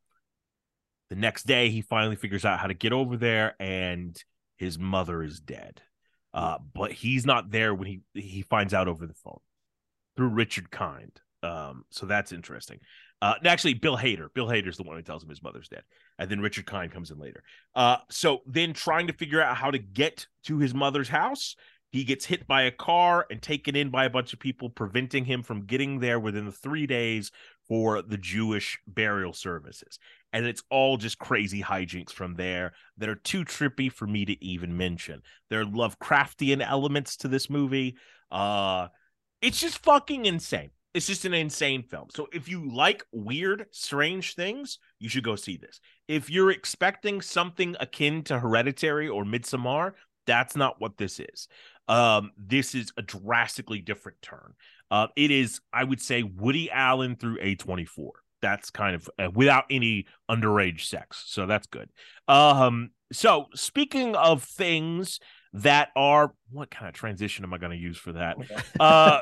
The 1.09 1.15
next 1.15 1.45
day, 1.45 1.69
he 1.69 1.81
finally 1.81 2.15
figures 2.15 2.45
out 2.45 2.59
how 2.59 2.67
to 2.67 2.73
get 2.73 2.93
over 2.93 3.17
there, 3.17 3.55
and 3.59 4.21
his 4.57 4.77
mother 4.79 5.23
is 5.23 5.39
dead. 5.39 5.81
Uh, 6.33 6.57
but 6.73 6.91
he's 6.91 7.25
not 7.25 7.51
there 7.51 7.73
when 7.75 7.87
he 7.87 8.01
he 8.13 8.41
finds 8.41 8.73
out 8.73 8.87
over 8.87 9.05
the 9.05 9.13
phone 9.13 9.39
through 10.15 10.29
Richard 10.29 10.71
Kind. 10.71 11.19
Um, 11.43 11.83
so 11.89 12.05
that's 12.05 12.31
interesting. 12.31 12.79
Uh, 13.21 13.35
actually, 13.45 13.75
Bill 13.75 13.97
Hader. 13.97 14.33
Bill 14.33 14.47
Hader's 14.47 14.77
the 14.77 14.83
one 14.83 14.95
who 14.95 15.01
tells 15.01 15.23
him 15.23 15.29
his 15.29 15.43
mother's 15.43 15.69
dead, 15.69 15.83
and 16.17 16.29
then 16.29 16.39
Richard 16.39 16.65
Kind 16.65 16.91
comes 16.91 17.11
in 17.11 17.19
later. 17.19 17.43
Uh, 17.75 17.97
so 18.09 18.39
then 18.45 18.73
trying 18.73 19.07
to 19.07 19.13
figure 19.13 19.41
out 19.41 19.55
how 19.57 19.71
to 19.71 19.79
get 19.79 20.27
to 20.45 20.57
his 20.57 20.73
mother's 20.73 21.09
house, 21.09 21.55
he 21.91 22.03
gets 22.03 22.25
hit 22.25 22.47
by 22.47 22.63
a 22.63 22.71
car 22.71 23.27
and 23.29 23.41
taken 23.41 23.75
in 23.75 23.91
by 23.91 24.05
a 24.05 24.09
bunch 24.09 24.33
of 24.33 24.39
people, 24.39 24.69
preventing 24.69 25.25
him 25.25 25.43
from 25.43 25.65
getting 25.65 25.99
there 25.99 26.19
within 26.19 26.45
the 26.45 26.51
three 26.51 26.87
days 26.87 27.31
for 27.67 28.01
the 28.01 28.17
Jewish 28.17 28.79
burial 28.87 29.33
services. 29.33 29.99
And 30.31 30.45
it's 30.45 30.63
all 30.69 30.97
just 30.97 31.19
crazy 31.19 31.61
hijinks 31.61 32.11
from 32.11 32.35
there 32.35 32.73
that 32.97 33.09
are 33.09 33.15
too 33.15 33.45
trippy 33.45 33.91
for 33.91 34.07
me 34.07 34.25
to 34.25 34.43
even 34.43 34.77
mention. 34.77 35.21
There 35.49 35.61
are 35.61 35.65
Lovecraftian 35.65 36.65
elements 36.65 37.17
to 37.17 37.27
this 37.27 37.49
movie. 37.49 37.97
Uh, 38.31 38.87
it's 39.41 39.59
just 39.59 39.83
fucking 39.83 40.25
insane. 40.25 40.71
It's 40.93 41.07
just 41.07 41.25
an 41.25 41.33
insane 41.33 41.83
film. 41.83 42.07
So 42.13 42.27
if 42.31 42.47
you 42.47 42.71
like 42.71 43.03
weird, 43.11 43.65
strange 43.71 44.35
things, 44.35 44.77
you 44.99 45.09
should 45.09 45.23
go 45.23 45.35
see 45.35 45.57
this. 45.57 45.79
If 46.07 46.29
you're 46.29 46.51
expecting 46.51 47.21
something 47.21 47.75
akin 47.79 48.23
to 48.25 48.39
Hereditary 48.39 49.07
or 49.09 49.23
Midsommar, 49.23 49.93
that's 50.25 50.55
not 50.55 50.79
what 50.79 50.97
this 50.97 51.19
is. 51.19 51.47
Um, 51.87 52.31
this 52.37 52.75
is 52.75 52.91
a 52.97 53.01
drastically 53.01 53.79
different 53.79 54.21
turn. 54.21 54.53
Uh, 54.89 55.07
it 55.15 55.31
is, 55.31 55.59
I 55.71 55.83
would 55.83 56.01
say, 56.01 56.23
Woody 56.23 56.69
Allen 56.71 57.15
through 57.15 57.37
A24. 57.39 58.09
That's 58.41 58.69
kind 58.69 58.95
of 58.95 59.09
uh, 59.17 59.29
without 59.33 59.65
any 59.69 60.05
underage 60.29 60.85
sex. 60.85 61.23
So 61.27 61.45
that's 61.45 61.67
good. 61.67 61.89
Um, 62.27 62.91
so 63.11 63.47
speaking 63.55 64.15
of 64.15 64.43
things 64.43 65.19
that 65.53 65.89
are 65.95 66.33
what 66.51 66.71
kind 66.71 66.87
of 66.87 66.93
transition 66.93 67.45
am 67.45 67.53
I 67.53 67.57
going 67.57 67.71
to 67.71 67.77
use 67.77 67.97
for 67.97 68.13
that? 68.13 68.37
Uh, 68.79 69.19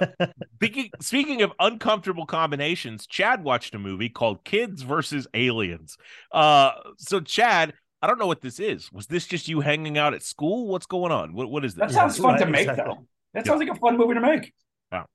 speaking, 0.56 0.90
speaking 1.02 1.42
of 1.42 1.52
uncomfortable 1.60 2.26
combinations, 2.26 3.06
Chad 3.06 3.44
watched 3.44 3.76
a 3.76 3.80
movie 3.80 4.10
called 4.10 4.44
Kids 4.44 4.82
versus 4.82 5.28
Aliens. 5.34 5.98
Uh, 6.32 6.72
so 6.98 7.20
Chad, 7.20 7.74
I 8.02 8.08
don't 8.08 8.18
know 8.20 8.28
what 8.28 8.42
this 8.42 8.60
is. 8.60 8.92
Was 8.92 9.08
this 9.08 9.28
just 9.28 9.48
you 9.48 9.60
hanging 9.62 9.98
out 9.98 10.14
at 10.14 10.24
school? 10.24 10.68
What's 10.68 10.86
going 10.86 11.12
on? 11.12 11.34
What 11.34 11.50
what 11.52 11.64
is 11.66 11.76
this? 11.76 11.80
That 11.80 11.88
this? 11.90 11.96
sounds 11.96 12.18
fun 12.18 12.38
to 12.40 12.44
right, 12.46 12.52
make, 12.52 12.68
exactly. 12.68 12.96
though. 12.96 13.06
That 13.34 13.46
sounds 13.46 13.60
like 13.60 13.70
a 13.70 13.76
fun 13.80 13.98
movie 13.98 14.16
to 14.16 14.22
make. 14.22 14.54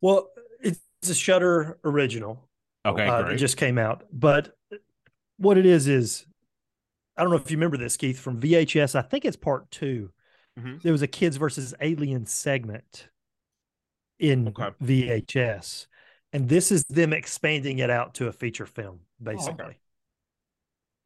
well, 0.01 0.29
it's 0.61 0.81
a 1.09 1.15
Shudder 1.15 1.79
original. 1.85 2.49
Okay, 2.85 3.07
uh, 3.07 3.23
great. 3.25 3.35
It 3.35 3.39
just 3.39 3.57
came 3.57 3.79
out, 3.79 4.05
but 4.13 4.55
what 5.39 5.59
it 5.59 5.67
is 5.67 5.89
is, 5.89 6.25
I 7.17 7.23
don't 7.23 7.31
know 7.31 7.37
if 7.37 7.51
you 7.51 7.57
remember 7.57 7.77
this, 7.77 7.97
Keith, 7.97 8.19
from 8.19 8.41
VHS. 8.41 8.95
I 8.95 9.03
think 9.03 9.25
it's 9.25 9.37
part 9.37 9.71
2 9.71 10.11
Mhm. 10.59 10.81
There 10.83 10.93
was 10.93 11.03
a 11.03 11.07
kids 11.07 11.37
versus 11.37 11.75
alien 11.81 12.25
segment 12.27 13.09
in 14.19 14.49
Okay. 14.49 14.71
VHS, 14.81 15.87
and 16.33 16.49
this 16.49 16.73
is 16.73 16.85
them 16.85 17.13
expanding 17.13 17.79
it 17.81 17.91
out 17.91 18.15
to 18.15 18.29
a 18.29 18.33
feature 18.33 18.65
film. 18.67 19.01
Basically, 19.23 19.79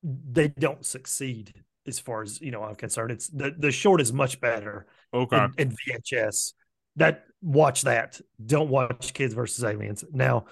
they 0.02 0.48
don't 0.48 0.86
succeed 0.86 1.64
as 1.90 2.00
far 2.00 2.22
as 2.22 2.40
you 2.40 2.50
know. 2.50 2.62
I'm 2.62 2.74
concerned. 2.74 3.10
It's 3.10 3.28
the 3.28 3.54
the 3.56 3.70
short 3.70 4.00
is 4.00 4.12
much 4.12 4.40
better 4.40 4.86
okay. 5.12 5.44
in, 5.58 5.70
in 5.70 5.76
VHS. 5.76 6.54
That 6.96 7.24
watch 7.42 7.82
that. 7.82 8.20
Don't 8.44 8.70
watch 8.70 9.12
Kids 9.12 9.34
versus 9.34 9.62
Aliens. 9.62 10.04
Now, 10.12 10.46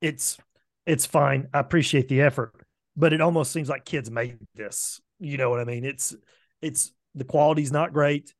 it's 0.00 0.38
it's 0.86 1.06
fine. 1.06 1.48
I 1.52 1.60
appreciate 1.60 2.08
the 2.08 2.22
effort, 2.22 2.54
but 2.96 3.12
it 3.12 3.20
almost 3.20 3.52
seems 3.52 3.68
like 3.68 3.84
kids 3.84 4.10
made 4.10 4.38
this. 4.54 5.00
You 5.18 5.36
know 5.36 5.50
what 5.50 5.60
I 5.60 5.64
mean? 5.64 5.84
It's 5.84 6.14
it's 6.62 6.92
the 7.14 7.24
quality's 7.24 7.72
not 7.72 7.92
great. 7.92 8.34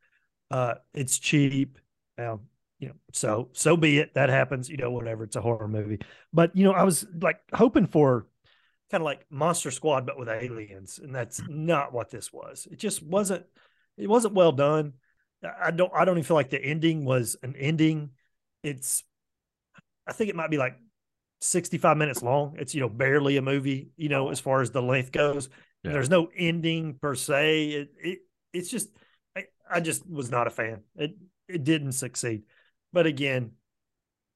Uh, 0.51 0.75
it's 0.93 1.19
cheap. 1.19 1.79
Um, 2.19 2.43
you 2.79 2.89
know, 2.89 2.95
so 3.13 3.49
so 3.53 3.77
be 3.77 3.99
it. 3.99 4.15
That 4.15 4.29
happens. 4.29 4.69
You 4.69 4.77
know, 4.77 4.91
whatever. 4.91 5.25
It's 5.25 5.37
a 5.37 5.41
horror 5.41 5.69
movie. 5.69 6.01
But 6.33 6.57
you 6.57 6.65
know, 6.65 6.73
I 6.73 6.85
was 6.85 7.07
like 7.21 7.41
hoping 7.53 7.87
for 7.87 8.27
kind 8.95 9.03
of 9.03 9.07
like 9.07 9.27
Monster 9.29 9.73
Squad, 9.73 10.07
but 10.07 10.17
with 10.17 10.29
aliens, 10.29 11.01
and 11.03 11.13
that's 11.13 11.43
not 11.49 11.93
what 11.93 12.11
this 12.11 12.33
was. 12.33 12.69
It 12.71 12.79
just 12.79 13.03
wasn't. 13.03 13.45
It 13.99 14.09
wasn't 14.09 14.35
well 14.35 14.53
done. 14.53 14.93
I 15.61 15.73
don't. 15.73 15.91
I 15.93 16.05
don't 16.05 16.17
even 16.17 16.23
feel 16.25 16.37
like 16.37 16.51
the 16.51 16.65
ending 16.65 17.05
was 17.05 17.37
an 17.43 17.57
ending. 17.59 18.11
It's. 18.63 19.03
I 20.07 20.13
think 20.13 20.31
it 20.31 20.37
might 20.37 20.51
be 20.53 20.59
like 20.59 20.79
sixty-five 21.41 21.97
minutes 21.97 22.23
long. 22.23 22.55
It's 22.57 22.73
you 22.73 22.83
know 22.83 22.89
barely 22.89 23.37
a 23.37 23.43
movie. 23.43 23.91
You 23.97 24.11
know, 24.11 24.29
as 24.29 24.39
far 24.39 24.61
as 24.61 24.71
the 24.71 24.81
length 24.81 25.11
goes. 25.11 25.49
Yeah. 25.83 25.91
There's 25.91 26.09
no 26.09 26.29
ending 26.37 26.95
per 26.95 27.17
se. 27.17 27.71
It. 27.71 27.89
it 28.01 28.19
it's 28.53 28.71
just. 28.71 28.91
I, 29.37 29.47
I 29.69 29.81
just 29.81 30.09
was 30.09 30.31
not 30.31 30.47
a 30.47 30.51
fan. 30.51 30.83
It. 30.95 31.17
It 31.49 31.65
didn't 31.65 31.93
succeed. 31.93 32.45
But 32.93 33.07
again, 33.07 33.55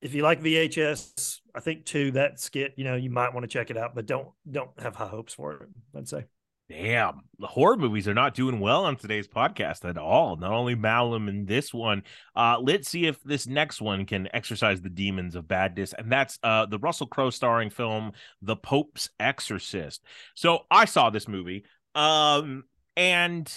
if 0.01 0.15
you 0.15 0.23
like 0.23 0.43
VHS, 0.43 1.41
I 1.55 1.61
think 1.61 1.85
too 1.85 2.13
that 2.13 2.41
skit, 2.41 2.75
you 2.77 2.85
know, 2.85 2.95
you 2.95 3.11
might 3.11 3.35
want 3.35 3.45
to 3.45 3.49
check 3.49 3.71
it 3.71 3.77
out, 3.77 3.95
but 3.95 4.07
don't 4.07 4.29
don't 4.51 4.71
have 4.81 4.95
high 4.95 5.09
hopes 5.09 5.35
for 5.35 5.55
it. 5.55 5.69
I'd 5.97 6.09
say. 6.09 6.25
Damn, 6.71 7.23
the 7.39 7.47
horror 7.47 7.79
movies 7.79 8.07
are 8.07 8.15
not 8.15 8.35
doing 8.35 8.61
well 8.61 8.85
on 8.85 8.97
today's 8.97 9.27
podcast 9.27 9.89
at 9.89 9.97
all. 9.97 10.37
Not 10.37 10.53
only 10.53 10.75
Malum 10.75 11.27
and 11.27 11.49
this 11.49 11.73
one. 11.73 12.03
Uh, 12.37 12.59
let's 12.61 12.91
see 12.91 13.07
if 13.07 13.23
this 13.23 13.47
next 13.47 13.81
one 13.81 14.05
can 14.05 14.29
exercise 14.35 14.83
the 14.83 14.91
demons 14.91 15.35
of 15.35 15.49
badness, 15.49 15.95
and 15.95 16.13
that's 16.13 16.39
uh 16.43 16.67
the 16.67 16.79
Russell 16.79 17.07
Crowe 17.07 17.31
starring 17.31 17.71
film 17.71 18.13
The 18.43 18.57
Pope's 18.57 19.09
Exorcist. 19.19 20.05
So 20.35 20.61
I 20.71 20.85
saw 20.85 21.09
this 21.09 21.27
movie, 21.27 21.65
um, 21.95 22.65
and 22.99 23.51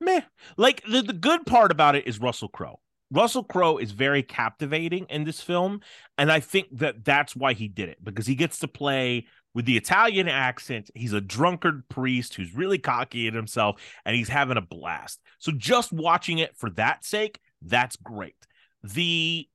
meh. 0.00 0.20
Like 0.56 0.84
the, 0.88 1.02
the 1.02 1.12
good 1.12 1.44
part 1.44 1.72
about 1.72 1.96
it 1.96 2.06
is 2.06 2.20
Russell 2.20 2.48
Crowe. 2.48 2.78
Russell 3.12 3.44
Crowe 3.44 3.76
is 3.76 3.92
very 3.92 4.22
captivating 4.22 5.06
in 5.10 5.24
this 5.24 5.40
film, 5.40 5.80
and 6.16 6.32
I 6.32 6.40
think 6.40 6.68
that 6.78 7.04
that's 7.04 7.36
why 7.36 7.52
he 7.52 7.68
did 7.68 7.90
it 7.90 7.98
because 8.02 8.26
he 8.26 8.34
gets 8.34 8.58
to 8.60 8.68
play 8.68 9.26
with 9.54 9.66
the 9.66 9.76
Italian 9.76 10.28
accent. 10.28 10.90
He's 10.94 11.12
a 11.12 11.20
drunkard 11.20 11.86
priest 11.88 12.34
who's 12.34 12.54
really 12.54 12.78
cocky 12.78 13.28
at 13.28 13.34
himself 13.34 13.80
and 14.04 14.16
he's 14.16 14.30
having 14.30 14.56
a 14.56 14.62
blast. 14.62 15.20
So 15.38 15.52
just 15.52 15.92
watching 15.92 16.38
it 16.38 16.56
for 16.56 16.70
that 16.70 17.04
sake, 17.04 17.38
that's 17.60 17.96
great. 17.96 18.46
The 18.82 19.46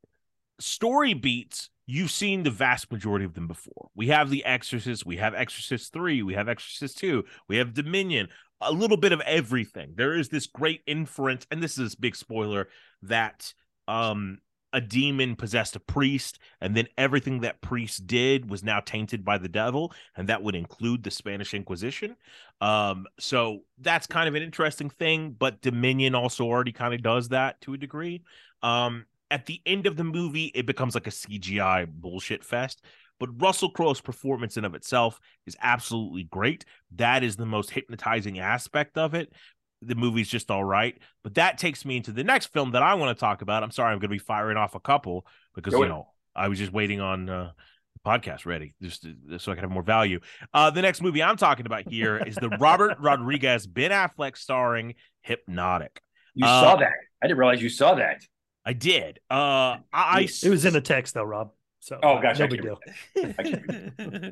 story 0.59 1.15
beats, 1.15 1.69
you've 1.87 2.11
seen 2.11 2.43
the 2.43 2.51
vast 2.51 2.91
majority 2.91 3.25
of 3.25 3.33
them 3.33 3.47
before. 3.47 3.89
We 3.95 4.07
have 4.09 4.29
The 4.29 4.45
Exorcist, 4.45 5.05
we 5.05 5.17
have 5.17 5.33
Exorcist 5.33 5.93
3, 5.93 6.21
we 6.21 6.35
have 6.35 6.47
Exorcist 6.47 6.99
2, 6.99 7.23
we 7.47 7.57
have 7.57 7.73
Dominion, 7.73 8.27
a 8.61 8.71
little 8.71 8.97
bit 8.97 9.11
of 9.11 9.21
everything. 9.21 9.93
There 9.95 10.17
is 10.17 10.29
this 10.29 10.47
great 10.47 10.81
inference, 10.87 11.45
and 11.51 11.61
this 11.61 11.77
is 11.77 11.93
a 11.93 11.99
big 11.99 12.15
spoiler, 12.15 12.67
that 13.03 13.53
um 13.87 14.39
a 14.73 14.81
demon 14.81 15.35
possessed 15.35 15.75
a 15.75 15.79
priest, 15.79 16.39
and 16.59 16.75
then 16.75 16.87
everything 16.97 17.39
that 17.41 17.61
priest 17.61 18.05
did 18.05 18.49
was 18.49 18.63
now 18.63 18.79
tainted 18.79 19.23
by 19.23 19.37
the 19.37 19.47
devil, 19.47 19.93
and 20.15 20.27
that 20.29 20.43
would 20.43 20.55
include 20.55 21.03
the 21.03 21.11
Spanish 21.11 21.53
Inquisition. 21.53 22.15
Um, 22.59 23.07
so 23.17 23.61
that's 23.79 24.07
kind 24.07 24.27
of 24.27 24.35
an 24.35 24.43
interesting 24.43 24.89
thing, 24.89 25.35
but 25.37 25.61
Dominion 25.61 26.15
also 26.15 26.45
already 26.45 26.73
kind 26.73 26.93
of 26.93 27.01
does 27.01 27.29
that 27.29 27.61
to 27.61 27.73
a 27.73 27.77
degree. 27.77 28.23
Um, 28.61 29.05
at 29.31 29.45
the 29.45 29.61
end 29.65 29.87
of 29.87 29.95
the 29.95 30.03
movie, 30.03 30.51
it 30.53 30.65
becomes 30.65 30.95
like 30.95 31.07
a 31.07 31.11
CGI 31.11 31.87
bullshit 31.87 32.43
fest. 32.43 32.81
But 33.19 33.41
Russell 33.41 33.69
Crowe's 33.71 34.01
performance 34.01 34.57
in 34.57 34.65
of 34.65 34.75
itself 34.75 35.19
is 35.45 35.55
absolutely 35.61 36.23
great. 36.23 36.65
That 36.95 37.23
is 37.23 37.35
the 37.35 37.45
most 37.45 37.71
hypnotizing 37.71 38.39
aspect 38.39 38.97
of 38.97 39.13
it. 39.13 39.33
The 39.81 39.95
movie's 39.95 40.29
just 40.29 40.49
all 40.51 40.63
right. 40.63 40.97
But 41.23 41.35
that 41.35 41.57
takes 41.57 41.85
me 41.85 41.97
into 41.97 42.11
the 42.11 42.23
next 42.23 42.47
film 42.47 42.71
that 42.71 42.81
I 42.83 42.95
want 42.95 43.15
to 43.15 43.19
talk 43.19 43.41
about. 43.41 43.63
I'm 43.63 43.71
sorry, 43.71 43.89
I'm 43.91 43.99
going 43.99 44.09
to 44.09 44.15
be 44.15 44.17
firing 44.19 44.57
off 44.57 44.75
a 44.75 44.79
couple 44.79 45.25
because, 45.55 45.71
Go 45.73 45.79
you 45.79 45.83
ahead. 45.85 45.95
know, 45.95 46.07
I 46.35 46.47
was 46.47 46.57
just 46.59 46.71
waiting 46.71 46.99
on 47.01 47.29
uh, 47.29 47.51
the 47.93 48.09
podcast 48.09 48.45
ready 48.45 48.73
just 48.81 49.03
to, 49.03 49.39
so 49.39 49.51
I 49.51 49.55
could 49.55 49.63
have 49.63 49.71
more 49.71 49.83
value. 49.83 50.19
Uh, 50.53 50.69
the 50.71 50.81
next 50.81 51.01
movie 51.01 51.21
I'm 51.23 51.37
talking 51.37 51.65
about 51.65 51.87
here 51.87 52.17
is 52.17 52.35
the 52.35 52.49
Robert 52.59 52.97
Rodriguez, 52.99 53.67
Ben 53.67 53.91
Affleck 53.91 54.37
starring 54.37 54.95
Hypnotic. 55.21 56.01
You 56.33 56.45
Uh, 56.45 56.61
saw 56.61 56.75
that. 56.77 56.93
I 57.21 57.27
didn't 57.27 57.39
realize 57.39 57.61
you 57.61 57.69
saw 57.69 57.95
that. 57.95 58.21
I 58.65 58.73
did. 58.73 59.19
Uh, 59.29 59.77
I, 59.93 60.27
It 60.43 60.49
was 60.49 60.65
in 60.65 60.73
the 60.73 60.81
text 60.81 61.13
though, 61.13 61.23
Rob. 61.23 61.51
So 61.87 61.97
Oh, 62.03 62.21
gosh, 62.21 62.37
no 62.37 62.45
I 62.45 62.47
big 62.49 62.61
deal. 62.61 62.79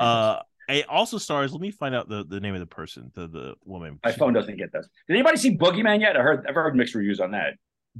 uh, 0.00 0.38
it 0.68 0.88
also 0.88 1.18
stars. 1.18 1.50
Let 1.50 1.60
me 1.60 1.72
find 1.72 1.92
out 1.92 2.08
the, 2.08 2.24
the 2.24 2.38
name 2.38 2.54
of 2.54 2.60
the 2.60 2.66
person, 2.66 3.10
the 3.14 3.26
the 3.26 3.54
woman. 3.64 3.98
My 4.04 4.12
phone 4.12 4.32
doesn't 4.32 4.56
get 4.56 4.72
those. 4.72 4.88
Did 5.08 5.14
anybody 5.14 5.36
see 5.36 5.56
Boogeyman 5.56 6.00
yet? 6.00 6.16
I 6.16 6.22
heard 6.22 6.46
I've 6.48 6.54
heard 6.54 6.76
mixed 6.76 6.94
reviews 6.94 7.18
on 7.18 7.32
that. 7.32 7.54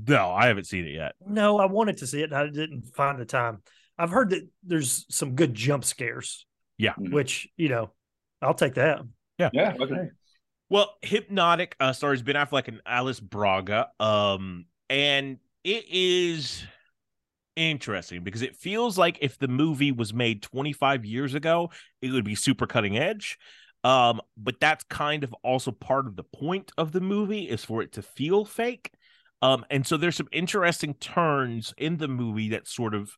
No, 0.06 0.30
I 0.30 0.46
haven't 0.46 0.68
seen 0.68 0.86
it 0.86 0.92
yet. 0.92 1.16
No, 1.26 1.58
I 1.58 1.66
wanted 1.66 1.96
to 1.98 2.06
see 2.06 2.20
it 2.20 2.30
and 2.30 2.34
I 2.34 2.46
didn't 2.46 2.82
find 2.94 3.18
the 3.18 3.24
time. 3.24 3.62
I've 3.98 4.10
heard 4.10 4.30
that 4.30 4.48
there's 4.62 5.06
some 5.10 5.34
good 5.34 5.54
jump 5.54 5.84
scares. 5.84 6.46
Yeah. 6.78 6.94
Mhm. 6.94 7.12
Which, 7.12 7.48
you 7.56 7.70
know, 7.70 7.90
I'll 8.40 8.54
take 8.54 8.74
that. 8.74 9.00
Yeah, 9.38 9.50
yeah. 9.52 9.74
Okay. 9.80 10.08
Well, 10.68 10.94
Hypnotic 11.02 11.74
uh, 11.80 11.92
stars 11.92 12.22
Ben 12.22 12.36
Affleck 12.36 12.68
and 12.68 12.80
Alice 12.86 13.18
Braga. 13.18 13.88
Um, 13.98 14.66
and 14.88 15.38
it 15.64 15.84
is 15.88 16.64
interesting 17.56 18.22
because 18.22 18.42
it 18.42 18.56
feels 18.56 18.98
like 18.98 19.18
if 19.20 19.38
the 19.38 19.48
movie 19.48 19.92
was 19.92 20.12
made 20.12 20.42
25 20.42 21.04
years 21.04 21.34
ago, 21.34 21.70
it 22.02 22.10
would 22.10 22.24
be 22.24 22.34
super 22.34 22.66
cutting 22.66 22.96
edge. 22.96 23.38
Um, 23.82 24.20
but 24.36 24.60
that's 24.60 24.84
kind 24.84 25.24
of 25.24 25.34
also 25.42 25.70
part 25.70 26.06
of 26.06 26.16
the 26.16 26.24
point 26.24 26.72
of 26.78 26.92
the 26.92 27.00
movie 27.00 27.44
is 27.44 27.64
for 27.64 27.82
it 27.82 27.92
to 27.92 28.02
feel 28.02 28.44
fake. 28.44 28.90
Um, 29.42 29.64
and 29.70 29.86
so 29.86 29.96
there's 29.96 30.16
some 30.16 30.28
interesting 30.32 30.94
turns 30.94 31.74
in 31.76 31.98
the 31.98 32.08
movie 32.08 32.50
that 32.50 32.66
sort 32.66 32.94
of 32.94 33.12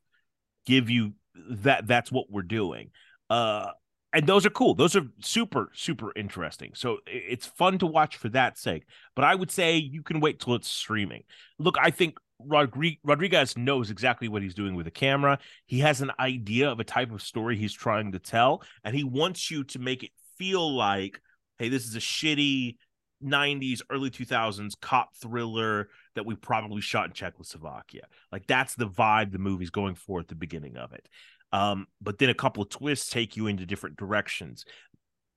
give 0.67 0.91
you 0.91 1.13
that 1.51 1.87
that's 1.87 2.11
what 2.11 2.31
we're 2.31 2.43
doing. 2.43 2.91
Uh 3.31 3.71
and 4.13 4.27
those 4.27 4.47
are 4.47 4.51
cool. 4.51 4.75
Those 4.75 4.97
are 4.97 5.07
super, 5.21 5.69
super 5.75 6.11
interesting. 6.17 6.71
So 6.75 6.99
it's 7.07 7.45
fun 7.45 7.77
to 7.79 7.87
watch 7.87 8.17
for 8.17 8.31
that 8.31 8.57
sake. 8.57 8.85
But 9.15 9.27
I 9.27 9.35
would 9.35 9.51
say 9.51 9.77
you 9.77 10.03
can 10.03 10.21
wait 10.21 10.41
till 10.41 10.55
it's 10.55 10.69
streaming. 10.69 11.25
Look, 11.59 11.77
I 11.79 11.91
think 11.91 12.17
Rodriguez 12.39 13.57
knows 13.57 13.91
exactly 13.91 14.29
what 14.29 14.43
he's 14.43 14.55
doing 14.55 14.75
with 14.75 14.85
the 14.85 14.91
camera. 14.91 15.39
He 15.67 15.81
has 15.81 16.01
an 16.01 16.13
idea 16.21 16.71
of 16.71 16.81
a 16.81 16.85
type 16.85 17.11
of 17.13 17.23
story 17.23 17.57
he's 17.57 17.73
trying 17.73 18.13
to 18.13 18.19
tell, 18.19 18.63
and 18.85 18.95
he 18.95 19.05
wants 19.05 19.51
you 19.51 19.65
to 19.65 19.79
make 19.79 20.03
it 20.03 20.11
feel 20.39 20.75
like, 20.75 21.21
hey, 21.59 21.69
this 21.69 21.87
is 21.87 21.97
a 21.97 22.01
shitty 22.01 22.77
90s, 23.25 23.81
early 23.91 24.11
2000s 24.11 24.79
cop 24.81 25.15
thriller 25.17 25.89
that 26.15 26.27
we 26.27 26.35
probably 26.35 26.81
shot 26.81 27.07
in 27.07 27.13
Czechoslovakia. 27.13 28.03
Like 28.31 28.47
that's 28.47 28.75
the 28.75 28.89
vibe 28.89 29.33
the 29.33 29.39
movie's 29.39 29.71
going 29.71 29.95
for 29.95 30.21
at 30.21 30.29
the 30.29 30.35
beginning 30.35 30.77
of 30.77 30.93
it. 30.93 31.09
Um, 31.53 31.87
but 32.01 32.19
then 32.19 32.29
a 32.29 32.35
couple 32.35 32.63
of 32.63 32.69
twists 32.69 33.09
take 33.09 33.37
you 33.37 33.47
into 33.47 33.67
different 33.67 33.97
directions. 33.97 34.65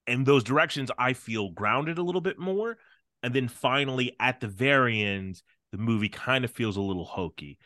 And 0.07 0.25
those 0.25 0.43
directions 0.43 0.91
I 0.97 1.13
feel 1.13 1.51
grounded 1.51 1.97
a 1.97 2.03
little 2.03 2.21
bit 2.21 2.39
more. 2.39 2.77
And 3.21 3.33
then 3.33 3.47
finally 3.47 4.15
at 4.19 4.39
the 4.39 4.47
very 4.47 5.01
end, 5.01 5.41
the 5.71 5.77
movie 5.77 6.09
kind 6.09 6.45
of 6.45 6.51
feels 6.51 6.77
a 6.77 6.81
little 6.81 7.05
hokey. 7.05 7.57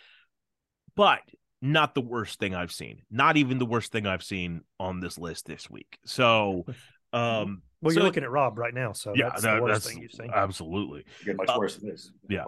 But 0.96 1.22
not 1.62 1.96
the 1.96 2.02
worst 2.02 2.40
thing 2.40 2.54
I've 2.54 2.72
seen. 2.72 3.02
Not 3.10 3.38
even 3.38 3.58
the 3.58 3.66
worst 3.66 3.92
thing 3.92 4.06
I've 4.06 4.24
seen 4.24 4.62
on 4.80 5.00
this 5.00 5.18
list 5.18 5.46
this 5.46 5.70
week. 5.70 5.98
So 6.06 6.66
um 7.14 7.62
Well, 7.82 7.92
so- 7.94 8.00
you're 8.00 8.04
looking 8.04 8.24
at 8.24 8.32
Rob 8.32 8.58
right 8.60 8.74
now, 8.74 8.92
so 8.94 9.14
yeah, 9.16 9.30
that's 9.30 9.42
that- 9.44 9.56
the 9.56 9.62
worst 9.62 9.74
that's 9.86 9.94
thing 9.94 10.02
you've 10.04 10.12
seen. 10.12 10.30
absolutely. 10.34 11.06
Get 11.26 11.38
much 11.38 11.50
Uh, 11.50 11.56
worse 11.58 11.78
than 11.78 11.90
this. 11.90 12.12
yeah. 12.30 12.44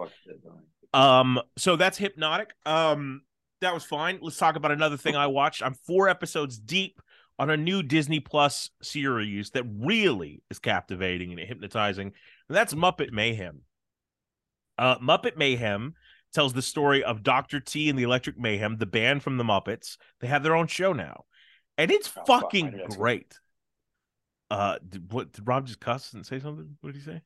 Um, 0.94 1.40
so 1.58 1.76
that's 1.76 1.98
hypnotic. 1.98 2.54
Um, 2.64 3.22
that 3.60 3.74
was 3.74 3.84
fine. 3.84 4.18
Let's 4.22 4.36
talk 4.38 4.56
about 4.56 4.70
another 4.70 4.96
thing 4.96 5.16
I 5.16 5.26
watched. 5.26 5.62
I'm 5.62 5.74
four 5.74 6.08
episodes 6.08 6.58
deep 6.58 7.00
on 7.38 7.50
a 7.50 7.56
new 7.56 7.82
Disney 7.82 8.20
Plus 8.20 8.70
series 8.82 9.50
that 9.50 9.64
really 9.78 10.42
is 10.50 10.58
captivating 10.58 11.32
and 11.32 11.40
hypnotizing, 11.40 12.06
and 12.48 12.56
that's 12.56 12.72
Muppet 12.74 13.12
Mayhem. 13.12 13.60
Uh, 14.78 14.98
Muppet 14.98 15.36
Mayhem 15.36 15.94
tells 16.34 16.52
the 16.52 16.62
story 16.62 17.02
of 17.02 17.22
Dr. 17.22 17.60
T 17.60 17.88
and 17.88 17.98
the 17.98 18.02
Electric 18.02 18.38
Mayhem, 18.38 18.76
the 18.78 18.86
band 18.86 19.22
from 19.22 19.36
the 19.38 19.44
Muppets. 19.44 19.96
They 20.20 20.26
have 20.26 20.42
their 20.42 20.54
own 20.56 20.66
show 20.66 20.92
now, 20.92 21.24
and 21.78 21.90
it's 21.90 22.12
Oh, 22.16 22.24
fucking 22.26 22.66
knew 22.70 22.76
that's- 22.78 22.96
great. 22.96 23.38
Uh, 24.50 24.78
did, 24.88 25.12
what 25.12 25.32
did 25.32 25.46
Rob 25.46 25.66
just 25.66 25.80
cuss 25.80 26.12
and 26.12 26.24
say 26.24 26.38
something? 26.38 26.76
What 26.80 26.92
did 26.92 26.98
he 27.00 27.04
say? 27.04 27.22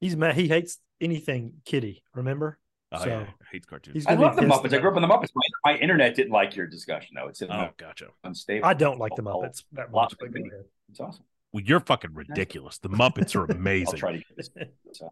He's 0.00 0.16
mad. 0.16 0.34
He 0.34 0.48
hates 0.48 0.78
anything 1.00 1.54
kitty. 1.64 2.02
Remember? 2.14 2.58
Oh 2.90 2.98
So, 3.02 3.06
yeah, 3.08 3.26
hates 3.50 3.66
cartoons. 3.66 4.06
I 4.06 4.14
love 4.14 4.36
the 4.36 4.42
pissed 4.42 4.52
Muppets. 4.52 4.72
I 4.74 4.78
grew 4.78 4.90
up 4.90 4.96
on 4.96 5.02
the 5.02 5.08
Muppets. 5.08 5.30
My, 5.34 5.72
my 5.72 5.78
internet 5.78 6.14
didn't 6.14 6.32
like 6.32 6.56
your 6.56 6.66
discussion 6.66 7.14
though. 7.16 7.28
It's 7.28 7.42
Oh, 7.42 7.68
gotcha. 7.76 8.08
unstable. 8.24 8.66
I 8.66 8.74
don't 8.74 8.98
like 8.98 9.14
the 9.16 9.22
Oh, 9.22 9.40
Muppets 9.42 9.64
that 9.72 9.90
much. 9.90 10.14
But 10.18 10.32
go 10.32 10.40
of 10.40 10.46
ahead. 10.46 10.64
It's 10.90 11.00
awesome. 11.00 11.24
Well, 11.52 11.62
you're 11.64 11.80
fucking 11.80 12.14
ridiculous. 12.14 12.78
The 12.78 12.88
Muppets 12.90 13.34
are 13.34 13.42
I'll 13.50 13.56
amazing. 13.56 13.98
try 13.98 14.12
to 14.12 14.18
get 14.18 14.36
this. 14.36 14.50
So, 14.92 15.10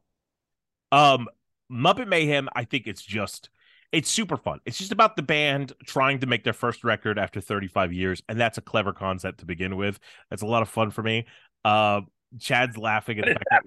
Um, 0.93 1.29
Muppet 1.71 2.09
Mayhem, 2.09 2.49
I 2.55 2.65
think 2.65 2.87
it's 2.87 3.03
just 3.03 3.51
it's 3.93 4.09
super 4.09 4.37
fun. 4.37 4.61
It's 4.65 4.79
just 4.79 4.93
about 4.93 5.17
the 5.17 5.23
band 5.23 5.73
trying 5.85 6.21
to 6.21 6.27
make 6.27 6.45
their 6.45 6.53
first 6.53 6.85
record 6.85 7.19
after 7.19 7.41
35 7.41 7.93
years, 7.93 8.23
and 8.29 8.41
that's 8.41 8.59
a 8.59 8.61
clever 8.63 8.93
concept 8.93 9.41
to 9.41 9.47
begin 9.47 9.77
with. 9.77 9.99
That's 10.29 10.43
a 10.43 10.47
lot 10.47 10.63
of 10.63 10.69
fun 10.69 10.91
for 10.91 11.03
me. 11.03 11.27
Uh, 11.65 12.03
Chad's 12.39 12.77
laughing 12.77 13.19
at 13.19 13.27
what 13.27 13.39
the 13.39 13.45
fact 13.51 13.67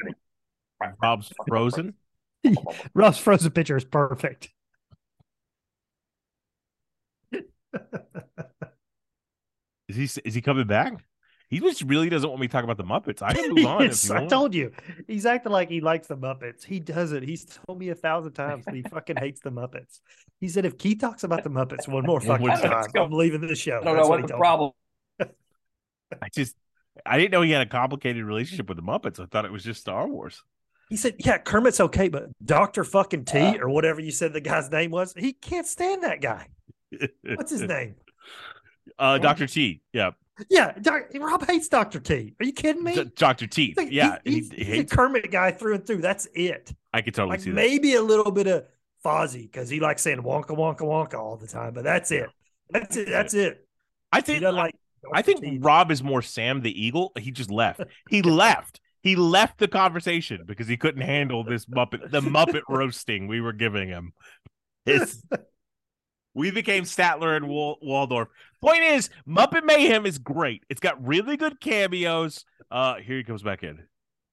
that 0.79 0.95
Rob's 1.01 1.31
frozen. 1.47 1.95
Rob's 2.93 3.17
frozen 3.17 3.51
picture 3.51 3.77
is 3.77 3.85
perfect. 3.85 4.49
Is 9.89 9.95
he 9.95 10.21
is 10.25 10.33
he 10.33 10.41
coming 10.41 10.65
back? 10.65 11.03
He 11.53 11.59
just 11.59 11.81
really 11.83 12.09
doesn't 12.09 12.27
want 12.29 12.41
me 12.41 12.47
to 12.47 12.51
talk 12.51 12.63
about 12.63 12.77
the 12.77 12.83
Muppets. 12.83 13.21
I 13.21 13.33
can 13.33 13.49
move 13.53 13.65
on. 13.65 13.81
if 13.83 13.89
Yes, 13.91 14.09
you 14.09 14.15
I 14.15 14.19
want. 14.19 14.29
told 14.29 14.53
you. 14.55 14.71
He's 15.07 15.25
acting 15.25 15.51
like 15.51 15.69
he 15.69 15.81
likes 15.81 16.07
the 16.07 16.17
Muppets. 16.17 16.63
He 16.65 16.79
doesn't. 16.79 17.23
He's 17.23 17.45
told 17.45 17.79
me 17.79 17.89
a 17.89 17.95
thousand 17.95 18.33
times 18.33 18.65
that 18.65 18.73
he 18.75 18.81
fucking 18.81 19.17
hates 19.17 19.41
the 19.41 19.51
Muppets. 19.51 19.99
He 20.41 20.47
said 20.49 20.65
if 20.65 20.77
Keith 20.77 20.99
talks 20.99 21.23
about 21.23 21.43
the 21.43 21.49
Muppets 21.49 21.87
one 21.87 22.05
more 22.05 22.19
fucking 22.29 22.47
time, 22.47 22.59
time. 22.61 22.85
I'm 22.95 23.11
leaving 23.11 23.41
the 23.41 23.55
show. 23.55 23.79
I 23.79 23.83
don't 23.83 23.95
That's 23.95 24.05
know 24.05 24.09
what 24.09 24.19
he 24.19 24.23
the 24.23 24.27
told 24.29 24.39
me. 24.39 24.41
problem. 24.41 24.71
I 26.21 26.29
just 26.33 26.55
I 27.05 27.17
didn't 27.17 27.31
know 27.31 27.41
he 27.41 27.51
had 27.51 27.61
a 27.65 27.69
complicated 27.69 28.23
relationship 28.23 28.67
with 28.67 28.77
the 28.77 28.83
Muppets. 28.83 29.19
I 29.19 29.25
thought 29.25 29.45
it 29.45 29.51
was 29.51 29.63
just 29.63 29.81
Star 29.81 30.07
Wars. 30.07 30.43
He 30.89 30.97
said, 30.97 31.15
"Yeah, 31.19 31.37
Kermit's 31.39 31.79
okay, 31.79 32.07
but 32.09 32.25
Doctor 32.43 32.83
fucking 32.83 33.25
T 33.25 33.39
Uh. 33.39 33.57
or 33.59 33.69
whatever 33.69 33.99
you 34.01 34.11
said 34.11 34.33
the 34.33 34.41
guy's 34.41 34.69
name 34.69 34.91
was, 34.91 35.13
he 35.17 35.33
can't 35.33 35.65
stand 35.65 36.03
that 36.03 36.21
guy. 36.21 36.47
What's 37.23 37.51
his 37.51 37.61
name? 37.63 37.95
Uh, 38.99 39.17
Doctor 39.17 39.47
T. 39.47 39.81
Yeah, 39.91 40.11
Yeah, 40.49 40.73
doc, 40.81 41.03
Rob 41.15 41.45
hates 41.45 41.67
Doctor 41.67 41.99
T. 41.99 42.33
Are 42.39 42.45
you 42.45 42.53
kidding 42.53 42.83
me? 42.83 43.03
Doctor 43.15 43.45
T. 43.47 43.73
Like, 43.77 43.91
Yeah, 43.91 44.17
he, 44.23 44.35
he's, 44.35 44.51
he 44.51 44.63
he's 44.63 44.79
a 44.91 44.95
Kermit 44.95 45.31
guy 45.31 45.51
through 45.51 45.75
and 45.75 45.85
through. 45.85 46.01
That's 46.01 46.27
it. 46.33 46.73
I 46.91 47.01
could 47.01 47.13
totally 47.13 47.31
Like 47.33 47.41
see 47.41 47.51
that. 47.51 47.55
maybe 47.55 47.95
a 47.95 48.01
little 48.01 48.31
bit 48.31 48.47
of 48.47 48.65
Fozzie 49.05 49.43
because 49.43 49.69
he 49.69 49.79
likes 49.79 50.01
saying 50.01 50.21
Wonka 50.21 50.47
Wonka 50.49 50.81
Wonka 50.81 51.15
all 51.19 51.37
the 51.37 51.47
time, 51.47 51.73
but 51.73 51.83
that's 51.83 52.11
it. 52.11 52.29
That's 52.69 52.95
it. 52.97 53.09
That's 53.09 53.33
it. 53.33 53.67
I 54.11 54.21
think 54.21 54.41
like. 54.41 54.75
I 55.13 55.21
think 55.21 55.41
T. 55.41 55.57
Rob 55.59 55.91
is 55.91 56.01
more 56.01 56.21
Sam 56.21 56.61
the 56.61 56.85
Eagle. 56.85 57.11
He 57.19 57.29
just 57.31 57.51
left. 57.51 57.81
He 58.09 58.21
left. 58.23 58.79
He 59.01 59.17
left 59.17 59.57
the 59.59 59.67
conversation 59.67 60.43
because 60.45 60.67
he 60.67 60.77
couldn't 60.77 61.01
handle 61.01 61.43
this 61.43 61.65
Muppet, 61.65 62.09
the 62.09 62.21
Muppet 62.21 62.61
roasting 62.69 63.27
we 63.27 63.41
were 63.41 63.51
giving 63.51 63.89
him. 63.89 64.13
It's, 64.85 65.21
we 66.33 66.51
became 66.51 66.85
Statler 66.85 67.35
and 67.35 67.49
Wal- 67.49 67.79
Waldorf. 67.81 68.29
Point 68.63 68.83
is, 68.83 69.09
Muppet 69.27 69.65
Mayhem 69.65 70.05
is 70.05 70.17
great. 70.17 70.63
It's 70.69 70.79
got 70.79 71.05
really 71.05 71.35
good 71.35 71.59
cameos. 71.59 72.45
Uh, 72.71 72.95
here 72.95 73.17
he 73.17 73.23
comes 73.25 73.43
back 73.43 73.61
in. 73.61 73.83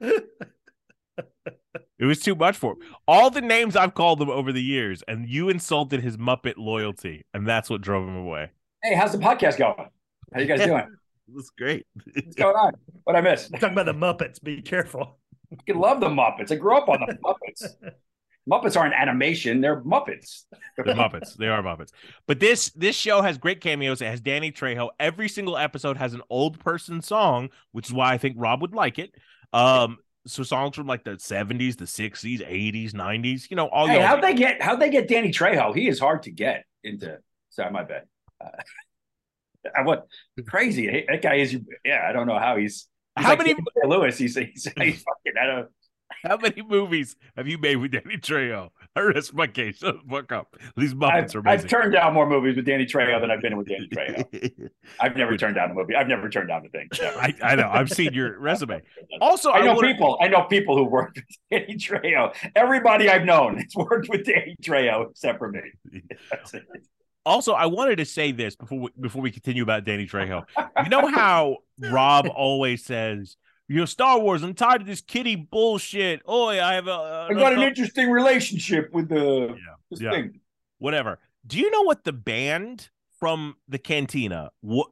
It 0.01 2.05
was 2.05 2.21
too 2.21 2.37
much 2.37 2.57
for 2.57 2.75
him. 2.75 2.79
All 3.09 3.31
the 3.31 3.41
names 3.41 3.75
I've 3.75 3.95
called 3.95 4.23
him 4.23 4.31
over 4.31 4.53
the 4.53 4.63
years, 4.63 5.03
and 5.09 5.29
you 5.29 5.49
insulted 5.49 6.01
his 6.01 6.17
Muppet 6.17 6.55
loyalty, 6.57 7.25
and 7.35 7.47
that's 7.47 7.69
what 7.69 7.81
drove 7.81 8.07
him 8.07 8.17
away. 8.17 8.51
Hey, 8.85 8.95
how's 8.95 9.13
the 9.13 9.19
podcast 9.19 9.59
going? 9.59 9.89
How 10.33 10.41
you 10.41 10.47
guys 10.47 10.61
doing? 10.61 10.87
That's 11.35 11.51
great. 11.51 11.87
What's 12.15 12.37
going 12.37 12.57
on? 12.57 12.73
What 13.05 13.17
I 13.17 13.21
missed? 13.21 13.53
talking 13.53 13.77
about 13.77 13.87
the 13.87 13.95
Muppets. 13.95 14.43
Be 14.43 14.63
careful. 14.63 15.19
I 15.53 15.57
fucking 15.57 15.77
love 15.77 16.01
the 16.01 16.09
Muppets. 16.09 16.53
I 16.53 16.55
grew 16.55 16.77
up 16.77 16.89
on 16.89 17.01
the 17.07 17.15
Muppets. 17.25 17.93
Muppets 18.49 18.77
aren't 18.79 18.95
animation; 18.95 19.61
they're 19.61 19.81
Muppets. 19.83 20.45
the 20.77 20.85
Muppets. 20.95 21.35
They 21.37 21.49
are 21.49 21.63
Muppets. 21.63 21.91
But 22.27 22.41
this 22.41 22.71
this 22.71 22.97
show 22.97 23.21
has 23.23 23.39
great 23.39 23.61
cameos. 23.61 24.01
It 24.01 24.07
has 24.07 24.21
Danny 24.21 24.51
Trejo. 24.53 24.91
Every 24.99 25.29
single 25.29 25.57
episode 25.57 25.97
has 25.97 26.15
an 26.15 26.23
old 26.31 26.59
person 26.59 27.03
song, 27.03 27.51
which 27.73 27.89
is 27.89 27.93
why 27.93 28.13
I 28.13 28.19
think 28.19 28.37
Rob 28.39 28.63
would 28.63 28.75
like 28.75 28.99
it. 28.99 29.15
Um, 29.53 29.99
so 30.27 30.43
songs 30.43 30.77
from 30.77 30.87
like 30.87 31.05
the 31.05 31.13
70s, 31.13 31.77
the 31.77 31.87
60s, 31.87 32.41
80s, 32.47 32.93
90s, 32.93 33.51
you 33.51 33.57
know, 33.57 33.69
all 33.69 33.87
Hey, 33.87 34.01
how'd 34.01 34.23
they 34.23 34.35
get 34.35 34.63
how'd 34.63 34.81
they 34.81 34.91
get 34.91 35.09
Danny 35.09 35.33
Trejo? 35.33 35.75
He 35.75 35.89
is 35.89 35.99
hard 35.99 36.23
to 36.25 36.31
get 36.31 36.65
into. 36.85 37.19
Sorry, 37.51 37.71
my 37.71 37.83
bad. 37.85 38.05
Uh, 38.41 38.49
I 39.77 39.83
what 39.83 40.07
crazy. 40.49 41.05
That 41.09 41.21
guy 41.21 41.37
is 41.37 41.59
yeah, 41.85 42.07
I 42.09 42.13
don't 42.13 42.27
know 42.27 42.39
how 42.39 42.57
he's, 42.57 42.87
he's 43.17 43.25
How 43.27 43.31
like 43.31 43.39
many- 43.39 43.55
Day-Lewis. 43.55 44.17
He's 44.17 44.35
he's, 44.35 44.65
he's 44.65 44.73
fucking 45.03 45.35
I 45.41 45.47
don't 45.47 45.69
How 46.23 46.37
many 46.37 46.63
movies 46.63 47.17
have 47.37 47.49
you 47.49 47.59
made 47.59 47.77
with 47.77 47.93
Danny 47.93 48.17
Trejo? 48.17 48.71
I 48.97 49.01
rest 49.01 49.33
my 49.33 49.47
case. 49.47 49.83
Fuck 50.09 50.33
up. 50.33 50.57
These 50.77 50.95
Muppets 50.95 51.37
I've, 51.37 51.47
are 51.47 51.49
I've 51.49 51.67
turned 51.69 51.93
down 51.93 52.13
more 52.13 52.29
movies 52.29 52.57
with 52.57 52.67
Danny 52.67 52.85
Trejo 52.85 53.21
than 53.21 53.31
I've 53.31 53.41
been 53.41 53.57
with 53.57 53.69
Danny 53.69 53.89
Trejo. 53.89 54.69
I've 55.01 55.17
never 55.17 55.37
turned 55.37 55.55
down 55.55 55.71
a 55.71 55.75
movie. 55.75 55.95
I've 55.95 56.09
never 56.09 56.29
turned 56.29 56.49
down 56.49 56.67
a 56.67 56.69
thing. 56.69 56.89
I, 57.01 57.35
I 57.43 57.55
know. 57.55 57.69
I've 57.71 57.91
seen 57.91 58.13
your 58.13 58.39
resume. 58.39 58.83
Also, 59.21 59.53
I 59.53 59.65
know 59.65 59.75
wanna- 59.75 59.89
people. 59.89 60.19
I 60.21 60.29
know 60.29 60.43
people 60.45 60.77
who 60.77 60.85
worked 60.85 61.17
with 61.17 61.25
Danny 61.51 61.77
Trejo. 61.77 62.35
Everybody 62.57 63.09
I've 63.09 63.25
known 63.25 63.59
has 63.59 63.75
worked 63.75 64.09
with 64.09 64.25
Danny 64.25 64.57
Trejo 64.63 65.11
except 65.11 65.39
for 65.39 65.51
me. 65.51 65.61
Also, 67.27 67.53
I 67.53 67.67
wanted 67.67 67.97
to 67.97 68.07
say 68.07 68.33
this 68.33 68.57
before 68.57 68.81
we, 68.81 68.89
before 68.99 69.21
we 69.23 69.31
continue 69.31 69.63
about 69.63 69.85
Danny 69.85 70.07
Trejo. 70.07 70.43
You 70.83 70.89
know 70.89 71.07
how 71.07 71.59
Rob 71.79 72.29
always 72.35 72.85
says, 72.85 73.37
"You 73.71 73.77
know, 73.77 73.85
Star 73.85 74.19
Wars. 74.19 74.43
I'm 74.43 74.55
tired 74.55 74.81
of 74.81 74.87
this 74.89 75.01
kitty 75.01 75.37
bullshit." 75.37 76.23
Oh, 76.27 76.49
I 76.49 76.75
have 76.75 76.89
a, 76.89 77.29
I 77.31 77.35
got 77.35 77.53
an 77.53 77.63
interesting 77.63 78.11
relationship 78.11 78.91
with 78.93 79.09
the 79.09 79.57
Yeah, 79.57 79.99
yeah. 79.99 80.11
thing. 80.11 80.41
whatever. 80.79 81.21
Do 81.47 81.59
you 81.59 81.71
know 81.71 81.83
what 81.83 82.03
the 82.05 82.13
band 82.13 82.91
from 83.21 83.55
the 83.69 83.79
Cantina? 83.79 84.51
What 84.61 84.89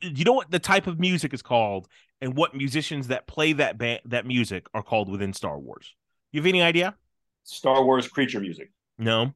do 0.00 0.08
you 0.14 0.24
know 0.24 0.32
what 0.32 0.50
the 0.50 0.58
type 0.58 0.86
of 0.86 0.98
music 0.98 1.34
is 1.34 1.42
called, 1.42 1.88
and 2.22 2.34
what 2.36 2.54
musicians 2.54 3.08
that 3.08 3.26
play 3.26 3.52
that 3.52 3.76
band 3.76 4.00
that 4.06 4.24
music 4.26 4.66
are 4.72 4.82
called 4.82 5.10
within 5.10 5.32
Star 5.34 5.58
Wars? 5.58 5.94
You 6.32 6.40
have 6.40 6.46
any 6.46 6.62
idea? 6.62 6.96
Star 7.44 7.84
Wars 7.84 8.08
creature 8.08 8.40
music. 8.40 8.70
No, 8.98 9.34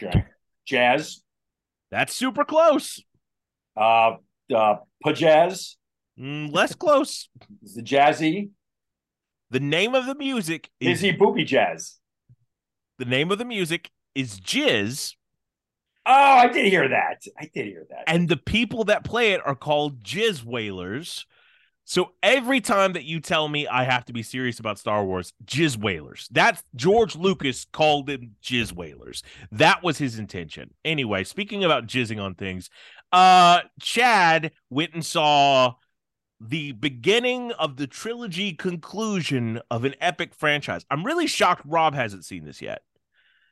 Okay. 0.00 0.24
Jazz. 0.64 1.22
that's 1.90 2.14
super 2.14 2.44
close. 2.44 3.02
Uh 3.76 4.16
uh 4.54 4.76
pajazz. 5.04 5.74
Mm, 6.18 6.52
less 6.52 6.74
close. 6.74 7.28
Is 7.62 7.74
the 7.74 7.82
jazzy. 7.82 8.50
The 9.50 9.60
name 9.60 9.94
of 9.94 10.06
the 10.06 10.14
music 10.14 10.70
is 10.80 11.00
he 11.00 11.12
boopy 11.12 11.44
jazz? 11.46 11.98
the 12.98 13.04
name 13.04 13.30
of 13.30 13.38
the 13.38 13.44
music 13.44 13.90
is 14.14 14.38
Jizz, 14.40 15.14
Oh, 16.04 16.12
I 16.12 16.48
did 16.48 16.66
hear 16.66 16.88
that. 16.88 17.22
I 17.38 17.50
did 17.54 17.66
hear 17.66 17.86
that. 17.90 18.04
and 18.06 18.28
the 18.28 18.36
people 18.36 18.84
that 18.84 19.04
play 19.04 19.32
it 19.32 19.40
are 19.44 19.54
called 19.54 20.02
Jizz 20.02 20.44
Wailers. 20.44 21.26
So 21.84 22.12
every 22.22 22.60
time 22.60 22.92
that 22.94 23.04
you 23.04 23.20
tell 23.20 23.48
me 23.48 23.66
I 23.66 23.84
have 23.84 24.04
to 24.06 24.12
be 24.12 24.22
serious 24.22 24.58
about 24.60 24.78
Star 24.78 25.04
Wars, 25.04 25.32
Jizz 25.44 25.76
Wailers. 25.78 26.28
That's 26.30 26.62
George 26.76 27.14
Lucas 27.16 27.66
called 27.72 28.06
them 28.06 28.36
Jizz 28.42 28.72
Wailers. 28.72 29.22
That 29.50 29.82
was 29.82 29.98
his 29.98 30.18
intention. 30.18 30.74
Anyway, 30.84 31.24
speaking 31.24 31.64
about 31.64 31.86
jizzing 31.86 32.22
on 32.22 32.34
things, 32.34 32.70
uh 33.12 33.60
Chad 33.80 34.52
went 34.70 34.94
and 34.94 35.04
saw 35.04 35.74
the 36.48 36.72
beginning 36.72 37.52
of 37.52 37.76
the 37.76 37.86
trilogy 37.86 38.52
conclusion 38.52 39.60
of 39.70 39.84
an 39.84 39.94
epic 40.00 40.34
franchise. 40.34 40.84
I'm 40.90 41.04
really 41.04 41.26
shocked 41.26 41.62
Rob 41.64 41.94
hasn't 41.94 42.24
seen 42.24 42.44
this 42.44 42.60
yet. 42.60 42.82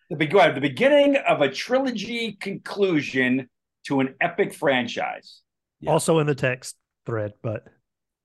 the, 0.08 0.16
be- 0.16 0.26
the 0.26 0.60
beginning 0.60 1.16
of 1.16 1.40
a 1.40 1.48
trilogy 1.48 2.32
conclusion 2.32 3.48
to 3.86 4.00
an 4.00 4.14
epic 4.20 4.52
franchise. 4.52 5.40
Yeah. 5.80 5.92
Also 5.92 6.18
in 6.18 6.26
the 6.26 6.34
text 6.34 6.76
thread, 7.06 7.32
but 7.42 7.64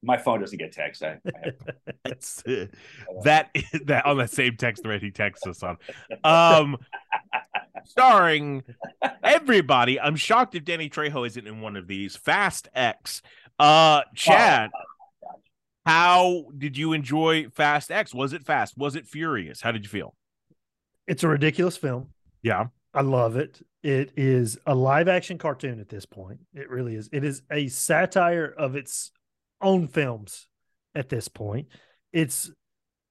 My 0.04 0.18
phone 0.18 0.42
doesn't 0.42 0.58
get 0.58 0.72
text. 0.74 1.04
I, 1.04 1.20
I 1.26 1.52
It's 2.06 2.44
that 3.24 3.50
that 3.86 4.06
on 4.06 4.18
the 4.18 4.28
same 4.28 4.58
text 4.58 4.84
thread 4.84 5.02
he 5.02 5.12
texts 5.12 5.48
us 5.48 5.64
on. 5.64 5.78
Um 6.24 6.78
starring 7.86 8.64
everybody. 9.24 10.00
I'm 10.00 10.16
shocked 10.16 10.56
if 10.56 10.66
Danny 10.66 10.90
Trejo 10.90 11.26
isn't 11.28 11.48
in 11.48 11.62
one 11.62 11.76
of 11.76 11.88
these. 11.88 12.16
Fast 12.16 12.68
X. 12.74 13.22
Uh 13.58 14.02
Chad, 14.16 14.70
how 15.86 16.46
did 16.58 16.78
you 16.78 16.94
enjoy 16.94 17.50
Fast 17.50 17.92
X? 17.92 18.14
Was 18.14 18.34
it 18.34 18.44
fast? 18.44 18.78
Was 18.78 18.96
it 18.96 19.08
furious? 19.08 19.62
How 19.62 19.72
did 19.72 19.84
you 19.84 19.90
feel? 19.90 20.16
it's 21.08 21.24
a 21.24 21.28
ridiculous 21.28 21.78
film. 21.78 22.10
Yeah. 22.42 22.66
I 22.94 23.02
love 23.02 23.36
it. 23.36 23.62
It 23.84 24.12
is 24.16 24.58
a 24.66 24.74
live 24.74 25.08
action 25.08 25.38
cartoon 25.38 25.80
at 25.80 25.90
this 25.90 26.06
point. 26.06 26.40
It 26.54 26.70
really 26.70 26.96
is. 26.96 27.10
It 27.12 27.24
is 27.24 27.44
a 27.52 27.68
satire 27.68 28.46
of 28.58 28.76
its 28.76 29.12
own 29.62 29.88
films 29.88 30.48
at 30.96 31.10
this 31.10 31.28
point. 31.28 31.68
It's 32.14 32.50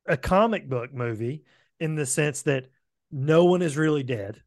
a 0.07 0.17
comic 0.17 0.69
book 0.69 0.93
movie 0.93 1.45
in 1.79 1.95
the 1.95 2.07
sense 2.07 2.43
that 2.43 2.67
no 3.13 3.45
one 3.45 3.63
is 3.63 3.77
really 3.77 4.03
dead. 4.03 4.43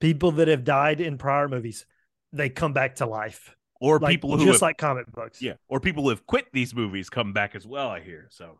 People 0.00 0.32
that 0.32 0.48
have 0.48 0.64
died 0.64 1.00
in 1.00 1.18
prior 1.18 1.48
movies, 1.48 1.84
they 2.32 2.48
come 2.48 2.72
back 2.72 2.96
to 2.96 3.06
life. 3.06 3.54
Or 3.80 3.98
Like, 3.98 4.10
people 4.12 4.36
who 4.36 4.44
just 4.44 4.54
have, 4.54 4.62
like 4.62 4.78
comic 4.78 5.06
books. 5.12 5.42
yeah, 5.42 5.54
or 5.68 5.80
people 5.80 6.04
who 6.04 6.08
have 6.10 6.26
quit 6.26 6.46
these 6.52 6.74
movies 6.74 7.10
come 7.10 7.32
back 7.32 7.54
as 7.54 7.66
well, 7.66 7.88
I 7.88 8.00
hear. 8.00 8.28
So 8.30 8.58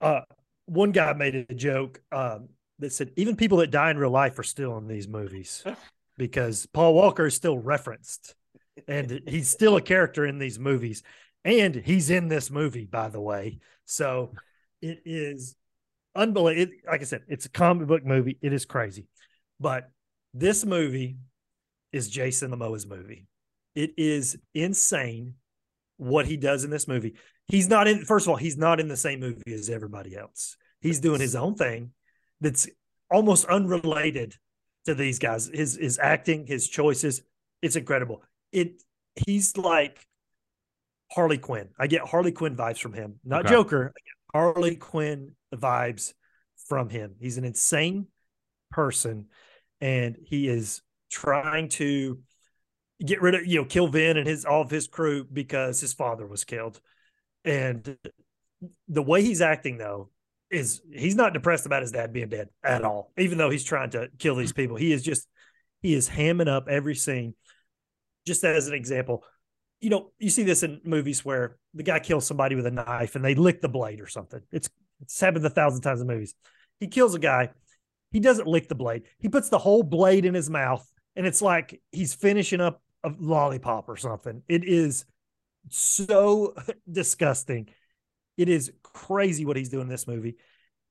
uh, 0.00 0.22
one 0.66 0.92
guy 0.92 1.12
made 1.12 1.46
a 1.48 1.54
joke 1.54 2.00
um, 2.10 2.48
that 2.78 2.92
said 2.92 3.12
even 3.16 3.36
people 3.36 3.58
that 3.58 3.70
die 3.70 3.90
in 3.90 3.98
real 3.98 4.10
life 4.10 4.38
are 4.38 4.44
still 4.44 4.78
in 4.78 4.88
these 4.88 5.06
movies 5.06 5.64
because 6.18 6.66
Paul 6.66 6.94
Walker 6.94 7.26
is 7.26 7.34
still 7.34 7.58
referenced 7.58 8.34
and 8.88 9.20
he's 9.26 9.48
still 9.48 9.76
a 9.76 9.82
character 9.82 10.24
in 10.26 10.38
these 10.38 10.58
movies. 10.58 11.02
And 11.44 11.74
he's 11.74 12.10
in 12.10 12.28
this 12.28 12.50
movie, 12.50 12.84
by 12.84 13.08
the 13.08 13.20
way. 13.20 13.60
So 13.86 14.32
it 14.82 15.02
is 15.06 15.56
unbelievable. 16.14 16.76
Like 16.86 17.00
I 17.00 17.04
said, 17.04 17.22
it's 17.28 17.46
a 17.46 17.50
comic 17.50 17.88
book 17.88 18.04
movie. 18.04 18.38
It 18.42 18.52
is 18.52 18.64
crazy. 18.66 19.06
But 19.58 19.90
this 20.34 20.64
movie 20.66 21.16
is 21.92 22.08
Jason 22.08 22.50
Momoa's 22.50 22.86
movie. 22.86 23.26
It 23.74 23.92
is 23.96 24.36
insane 24.54 25.34
what 25.96 26.26
he 26.26 26.36
does 26.36 26.64
in 26.64 26.70
this 26.70 26.88
movie. 26.88 27.14
He's 27.46 27.68
not 27.68 27.88
in, 27.88 28.04
first 28.04 28.26
of 28.26 28.30
all, 28.30 28.36
he's 28.36 28.56
not 28.56 28.80
in 28.80 28.88
the 28.88 28.96
same 28.96 29.20
movie 29.20 29.52
as 29.52 29.68
everybody 29.68 30.16
else. 30.16 30.56
He's 30.80 31.00
doing 31.00 31.20
his 31.20 31.36
own 31.36 31.54
thing 31.54 31.92
that's 32.40 32.68
almost 33.10 33.44
unrelated 33.46 34.34
to 34.86 34.94
these 34.94 35.18
guys. 35.18 35.50
His 35.52 35.76
his 35.76 35.98
acting, 35.98 36.46
his 36.46 36.68
choices, 36.68 37.22
it's 37.60 37.76
incredible. 37.76 38.22
It 38.52 38.82
he's 39.26 39.56
like 39.56 40.06
Harley 41.12 41.38
Quinn. 41.38 41.68
I 41.78 41.86
get 41.86 42.02
Harley 42.02 42.32
Quinn 42.32 42.56
vibes 42.56 42.78
from 42.78 42.92
him. 42.92 43.16
Not 43.24 43.44
Okay. 43.44 43.54
Joker. 43.54 43.92
I 43.94 44.00
get 44.00 44.38
Harley 44.38 44.76
Quinn 44.76 45.32
vibes 45.54 46.14
from 46.68 46.88
him. 46.88 47.16
He's 47.18 47.36
an 47.36 47.44
insane 47.44 48.06
person 48.70 49.26
and 49.80 50.16
he 50.24 50.48
is 50.48 50.82
trying 51.10 51.68
to 51.70 52.20
get 53.04 53.22
rid 53.22 53.34
of 53.34 53.46
you 53.46 53.60
know 53.60 53.64
kill 53.64 53.88
Vin 53.88 54.16
and 54.16 54.26
his 54.26 54.44
all 54.44 54.62
of 54.62 54.70
his 54.70 54.86
crew 54.86 55.24
because 55.24 55.80
his 55.80 55.92
father 55.92 56.26
was 56.26 56.44
killed. 56.44 56.80
And 57.44 57.96
the 58.88 59.02
way 59.02 59.22
he's 59.22 59.40
acting 59.40 59.78
though 59.78 60.10
is 60.50 60.82
he's 60.92 61.14
not 61.14 61.32
depressed 61.32 61.66
about 61.66 61.82
his 61.82 61.92
dad 61.92 62.12
being 62.12 62.28
dead 62.28 62.48
at 62.64 62.84
all. 62.84 63.12
Even 63.16 63.38
though 63.38 63.50
he's 63.50 63.64
trying 63.64 63.90
to 63.90 64.08
kill 64.18 64.36
these 64.36 64.52
people, 64.52 64.76
he 64.76 64.92
is 64.92 65.02
just 65.02 65.28
he 65.80 65.94
is 65.94 66.08
hamming 66.08 66.48
up 66.48 66.68
every 66.68 66.94
scene. 66.94 67.34
Just 68.26 68.44
as 68.44 68.68
an 68.68 68.74
example, 68.74 69.24
you 69.80 69.88
know, 69.88 70.10
you 70.18 70.28
see 70.28 70.42
this 70.42 70.62
in 70.62 70.80
movies 70.84 71.24
where 71.24 71.56
the 71.72 71.82
guy 71.82 72.00
kills 72.00 72.26
somebody 72.26 72.54
with 72.54 72.66
a 72.66 72.70
knife 72.70 73.14
and 73.16 73.24
they 73.24 73.34
lick 73.34 73.62
the 73.62 73.68
blade 73.68 74.00
or 74.00 74.06
something. 74.06 74.42
It's 74.52 74.68
it's 75.00 75.18
happened 75.18 75.46
a 75.46 75.50
thousand 75.50 75.80
times 75.80 76.00
in 76.02 76.06
movies. 76.06 76.34
He 76.80 76.88
kills 76.88 77.14
a 77.14 77.18
guy, 77.18 77.50
he 78.10 78.20
doesn't 78.20 78.46
lick 78.46 78.68
the 78.68 78.74
blade. 78.74 79.04
He 79.18 79.28
puts 79.28 79.48
the 79.48 79.58
whole 79.58 79.82
blade 79.82 80.26
in 80.26 80.34
his 80.34 80.50
mouth, 80.50 80.86
and 81.16 81.26
it's 81.26 81.40
like 81.40 81.80
he's 81.92 82.12
finishing 82.12 82.60
up 82.60 82.82
a 83.04 83.10
lollipop 83.18 83.88
or 83.88 83.96
something. 83.96 84.42
It 84.48 84.64
is 84.64 85.04
so 85.68 86.54
disgusting. 86.90 87.68
It 88.36 88.48
is 88.48 88.72
crazy 88.82 89.44
what 89.44 89.56
he's 89.56 89.68
doing 89.68 89.82
in 89.84 89.88
this 89.88 90.06
movie. 90.06 90.36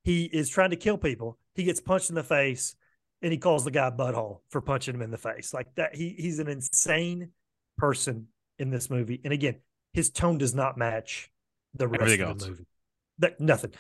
He 0.04 0.26
is 0.26 0.50
trying 0.50 0.70
to 0.70 0.76
kill 0.76 0.98
people. 0.98 1.38
He 1.56 1.64
gets 1.64 1.82
punched 1.82 2.10
in 2.10 2.16
the 2.16 2.24
face, 2.24 2.76
and 3.22 3.32
he 3.32 3.38
calls 3.38 3.66
the 3.66 3.72
guy 3.72 3.90
butthole 3.90 4.40
for 4.50 4.62
punching 4.62 4.96
him 4.96 5.02
in 5.02 5.12
the 5.12 5.18
face. 5.18 5.54
Like 5.54 5.68
that, 5.76 5.96
he 5.96 6.16
he's 6.18 6.40
an 6.40 6.48
insane 6.48 7.32
person 7.78 8.28
in 8.58 8.70
this 8.70 8.90
movie. 8.90 9.20
And 9.24 9.34
again, 9.34 9.56
his 9.94 10.10
tone 10.10 10.38
does 10.38 10.54
not 10.54 10.78
match 10.78 11.30
the 11.74 11.88
rest 11.88 12.02
Everything 12.02 12.22
of 12.22 12.40
the 12.40 12.46
else. 12.46 12.50
movie. 12.50 12.66
That 13.20 13.40
nothing. 13.40 13.74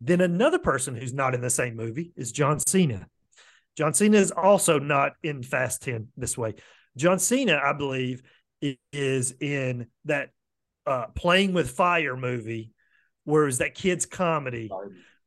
Then 0.00 0.20
another 0.20 0.58
person 0.58 0.94
who's 0.94 1.12
not 1.12 1.34
in 1.34 1.40
the 1.40 1.50
same 1.50 1.76
movie 1.76 2.12
is 2.16 2.30
John 2.30 2.58
Cena. 2.60 3.08
John 3.76 3.94
Cena 3.94 4.18
is 4.18 4.30
also 4.30 4.78
not 4.78 5.12
in 5.22 5.42
Fast 5.42 5.82
10 5.82 6.08
this 6.16 6.38
way. 6.38 6.54
John 6.96 7.18
Cena, 7.18 7.60
I 7.62 7.72
believe, 7.72 8.22
is 8.92 9.32
in 9.40 9.88
that 10.04 10.30
uh, 10.86 11.06
Playing 11.14 11.52
with 11.52 11.70
Fire 11.70 12.16
movie, 12.16 12.72
where 13.24 13.48
it's 13.48 13.58
that 13.58 13.74
kid's 13.74 14.06
comedy, 14.06 14.70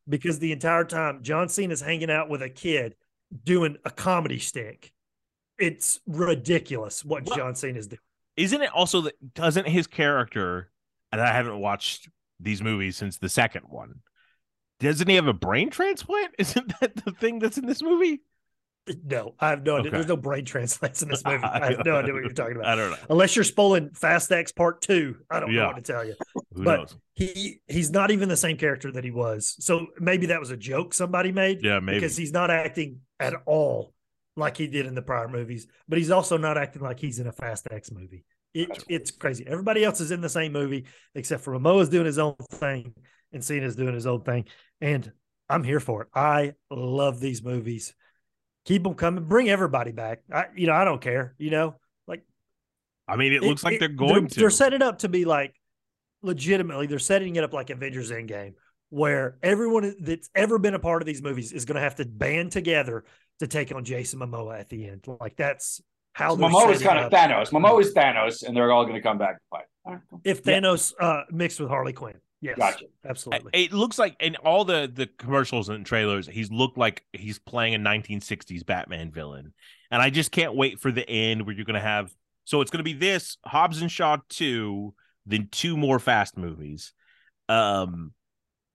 because 0.08 0.40
the 0.40 0.52
entire 0.52 0.86
time 0.86 1.24
John 1.24 1.50
Cena's 1.50 1.82
hanging 1.82 2.12
out 2.12 2.30
with 2.30 2.42
a 2.42 2.50
kid 2.50 2.96
doing 3.44 3.78
a 3.86 3.90
comedy 3.92 4.40
stick. 4.40 4.92
It's 5.60 6.00
ridiculous 6.08 7.04
what 7.04 7.26
Well- 7.26 7.38
John 7.38 7.56
Cena's 7.56 7.88
doing. 7.88 8.00
isn't 8.38 8.62
it 8.62 8.72
also 8.72 9.02
that 9.02 9.34
doesn't 9.34 9.68
his 9.68 9.88
character 9.88 10.70
and 11.12 11.20
I 11.20 11.34
haven't 11.34 11.60
watched 11.60 12.10
these 12.40 12.62
movies 12.62 12.96
since 12.98 13.18
the 13.18 13.30
second 13.30 13.64
one. 13.70 14.02
Doesn't 14.80 15.08
he 15.08 15.16
have 15.16 15.28
a 15.28 15.34
brain 15.34 15.70
transplant? 15.72 16.36
Isn't 16.38 16.72
that 16.80 16.96
the 17.04 17.12
thing 17.12 17.40
that's 17.40 17.58
in 17.58 17.66
this 17.66 17.82
movie? 17.82 18.22
No, 19.04 19.36
I 19.40 19.50
have 19.50 19.64
no 19.66 19.78
idea. 19.78 19.92
There's 19.92 20.08
no 20.08 20.18
brain 20.18 20.46
transplants 20.46 21.02
in 21.02 21.10
this 21.10 21.24
movie. 21.26 21.44
I 21.44 21.72
have 21.72 21.86
no 21.86 21.98
idea 21.98 22.14
what 22.14 22.24
you're 22.24 22.32
talking 22.34 22.56
about. 22.56 22.68
I 22.68 22.76
don't 22.76 22.92
know. 22.92 22.98
Unless 23.10 23.36
you're 23.36 23.44
spoiling 23.46 23.90
Fast 23.94 24.32
X 24.32 24.52
Part 24.52 24.82
Two, 24.82 25.18
I 25.30 25.40
don't 25.40 25.52
Yeah. 25.52 25.62
know 25.64 25.68
what 25.68 25.76
to 25.78 25.82
tell 25.94 26.06
you. 26.06 26.16
Who 26.54 26.64
But- 26.64 26.78
knows? 26.80 26.98
He 27.14 27.62
he's 27.68 27.90
not 27.90 28.12
even 28.12 28.30
the 28.30 28.38
same 28.38 28.58
character 28.58 28.92
that 28.92 29.04
he 29.04 29.10
was. 29.12 29.56
So 29.60 29.88
maybe 30.00 30.28
that 30.28 30.40
was 30.40 30.52
a 30.52 30.58
joke 30.58 30.94
somebody 30.94 31.32
made. 31.32 31.64
Yeah, 31.64 31.80
maybe. 31.80 31.98
because 32.00 32.16
he's 32.16 32.32
not 32.32 32.52
acting 32.52 33.00
at 33.20 33.34
all 33.46 33.94
like 34.36 34.56
he 34.58 34.68
did 34.68 34.86
in 34.86 34.94
the 34.94 35.02
prior 35.02 35.28
movies, 35.28 35.66
but 35.90 35.98
he's 35.98 36.12
also 36.12 36.38
not 36.38 36.58
acting 36.60 36.84
like 36.84 37.00
he's 37.00 37.18
in 37.20 37.26
a 37.28 37.32
Fast 37.32 37.68
X 37.72 37.92
movie. 37.92 38.24
It, 38.54 38.84
it's 38.88 39.10
crazy. 39.12 39.46
Everybody 39.48 39.84
else 39.84 40.00
is 40.00 40.12
in 40.12 40.22
the 40.22 40.30
same 40.30 40.52
movie 40.54 40.86
except 41.16 41.44
for 41.44 41.54
Momoa's 41.58 41.90
doing 41.90 42.06
his 42.06 42.20
own 42.20 42.36
thing 42.52 42.94
and 43.34 43.44
Cena's 43.44 43.76
doing 43.76 43.94
his 43.96 44.06
own 44.08 44.22
thing. 44.22 44.46
And 44.80 45.12
I'm 45.50 45.64
here 45.64 45.80
for 45.80 46.04
it. 46.04 46.08
I 46.14 46.54
love 46.70 47.20
these 47.20 47.44
movies. 47.44 47.94
Keep 48.68 48.84
them 48.84 48.94
coming. 48.94 49.24
Bring 49.24 49.50
everybody 49.50 49.92
back. 49.94 50.20
I, 50.32 50.46
you 50.56 50.68
know, 50.68 50.74
I 50.74 50.84
don't 50.86 51.02
care. 51.02 51.34
You 51.40 51.50
know, 51.50 51.76
like 52.08 52.22
I 53.08 53.16
mean, 53.16 53.34
it 53.34 53.42
looks 53.42 53.64
like 53.64 53.76
it- 53.76 53.80
they're 53.80 53.88
going 53.90 54.28
to. 54.28 54.40
They're 54.40 54.50
setting 54.50 54.82
up 54.84 55.00
to 55.00 55.10
be 55.10 55.26
like 55.26 55.56
legitimately. 56.22 56.88
They're 56.88 57.00
setting 57.00 57.36
it 57.38 57.44
up 57.44 57.54
like 57.54 57.70
Avengers 57.70 58.12
Endgame, 58.12 58.54
where 58.90 59.38
everyone 59.42 59.96
that's 60.02 60.30
ever 60.36 60.60
been 60.60 60.74
a 60.74 60.80
part 60.80 61.02
of 61.02 61.06
these 61.06 61.24
movies 61.24 61.52
is 61.54 61.66
going 61.66 61.76
to 61.76 61.82
have 61.82 61.96
to 61.96 62.06
band 62.06 62.52
together 62.52 63.06
to 63.40 63.48
take 63.48 63.74
on 63.74 63.84
Jason 63.86 64.20
Momoa 64.20 64.60
at 64.60 64.70
the 64.70 64.86
end. 64.88 65.06
Like 65.20 65.38
that's 65.38 65.82
how 66.14 66.36
they're 66.36 66.50
Momoa 66.50 66.72
is 66.74 66.82
kind 66.82 67.00
it 67.00 67.06
of. 67.06 67.12
Thanos. 67.12 67.52
Momoa 67.52 67.80
is 67.82 67.94
Thanos, 67.94 68.44
and 68.46 68.56
they're 68.56 68.72
all 68.72 68.84
going 68.84 68.96
to 68.96 69.02
come 69.02 69.18
back 69.18 69.36
to 69.38 69.42
fight. 69.50 69.66
All 69.86 69.94
right, 69.94 70.02
cool. 70.10 70.22
If 70.26 70.42
Yeah. 70.46 70.60
Thanos 70.60 70.94
uh, 71.00 71.24
mixed 71.32 71.60
with 71.62 71.70
Harley 71.70 71.94
Quinn, 71.94 72.16
yes, 72.42 72.58
Gotcha. 72.58 72.86
absolutely. 73.08 73.52
It 73.54 73.74
looks 73.74 73.98
like 74.00 74.16
in 74.20 74.36
all 74.38 74.66
the 74.66 74.92
the 74.94 75.08
commercials 75.08 75.70
and 75.70 75.86
trailers, 75.86 76.28
he's 76.28 76.52
looked 76.52 76.78
like 76.78 77.04
he's 77.14 77.40
playing 77.40 77.76
a 77.76 77.80
1960s 77.80 78.66
Batman 78.66 79.12
villain, 79.12 79.54
and 79.92 80.02
I 80.02 80.10
just 80.10 80.32
can't 80.32 80.56
wait 80.56 80.80
for 80.80 80.92
the 80.92 81.08
end 81.10 81.46
where 81.46 81.56
you're 81.56 81.66
gonna 81.66 81.80
have. 81.80 82.12
So 82.46 82.62
it's 82.62 82.72
gonna 82.72 82.84
be 82.84 82.94
this 82.94 83.38
Hobbs 83.46 83.82
and 83.82 83.92
Shaw 83.92 84.18
two, 84.30 84.94
then 85.26 85.50
two 85.52 85.76
more 85.78 86.00
Fast 86.00 86.38
movies, 86.38 86.94
um, 87.50 88.14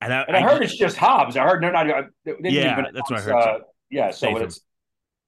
and 0.00 0.12
I, 0.12 0.22
And 0.22 0.36
I 0.36 0.40
I 0.40 0.42
heard 0.42 0.62
just- 0.62 0.72
it's 0.74 0.80
just 0.80 0.96
Hobbs. 0.96 1.36
I 1.36 1.44
heard 1.44 1.62
they're 1.62 1.72
not. 1.72 1.86
They 2.24 2.34
Yeah, 2.50 2.78
even 2.80 2.92
that's 2.94 3.10
what 3.10 3.20
I 3.20 3.22
heard, 3.22 3.32
Uh, 3.34 3.58
yeah, 3.90 4.10
so 4.10 4.28
Statham. 4.28 4.42
it's 4.44 4.60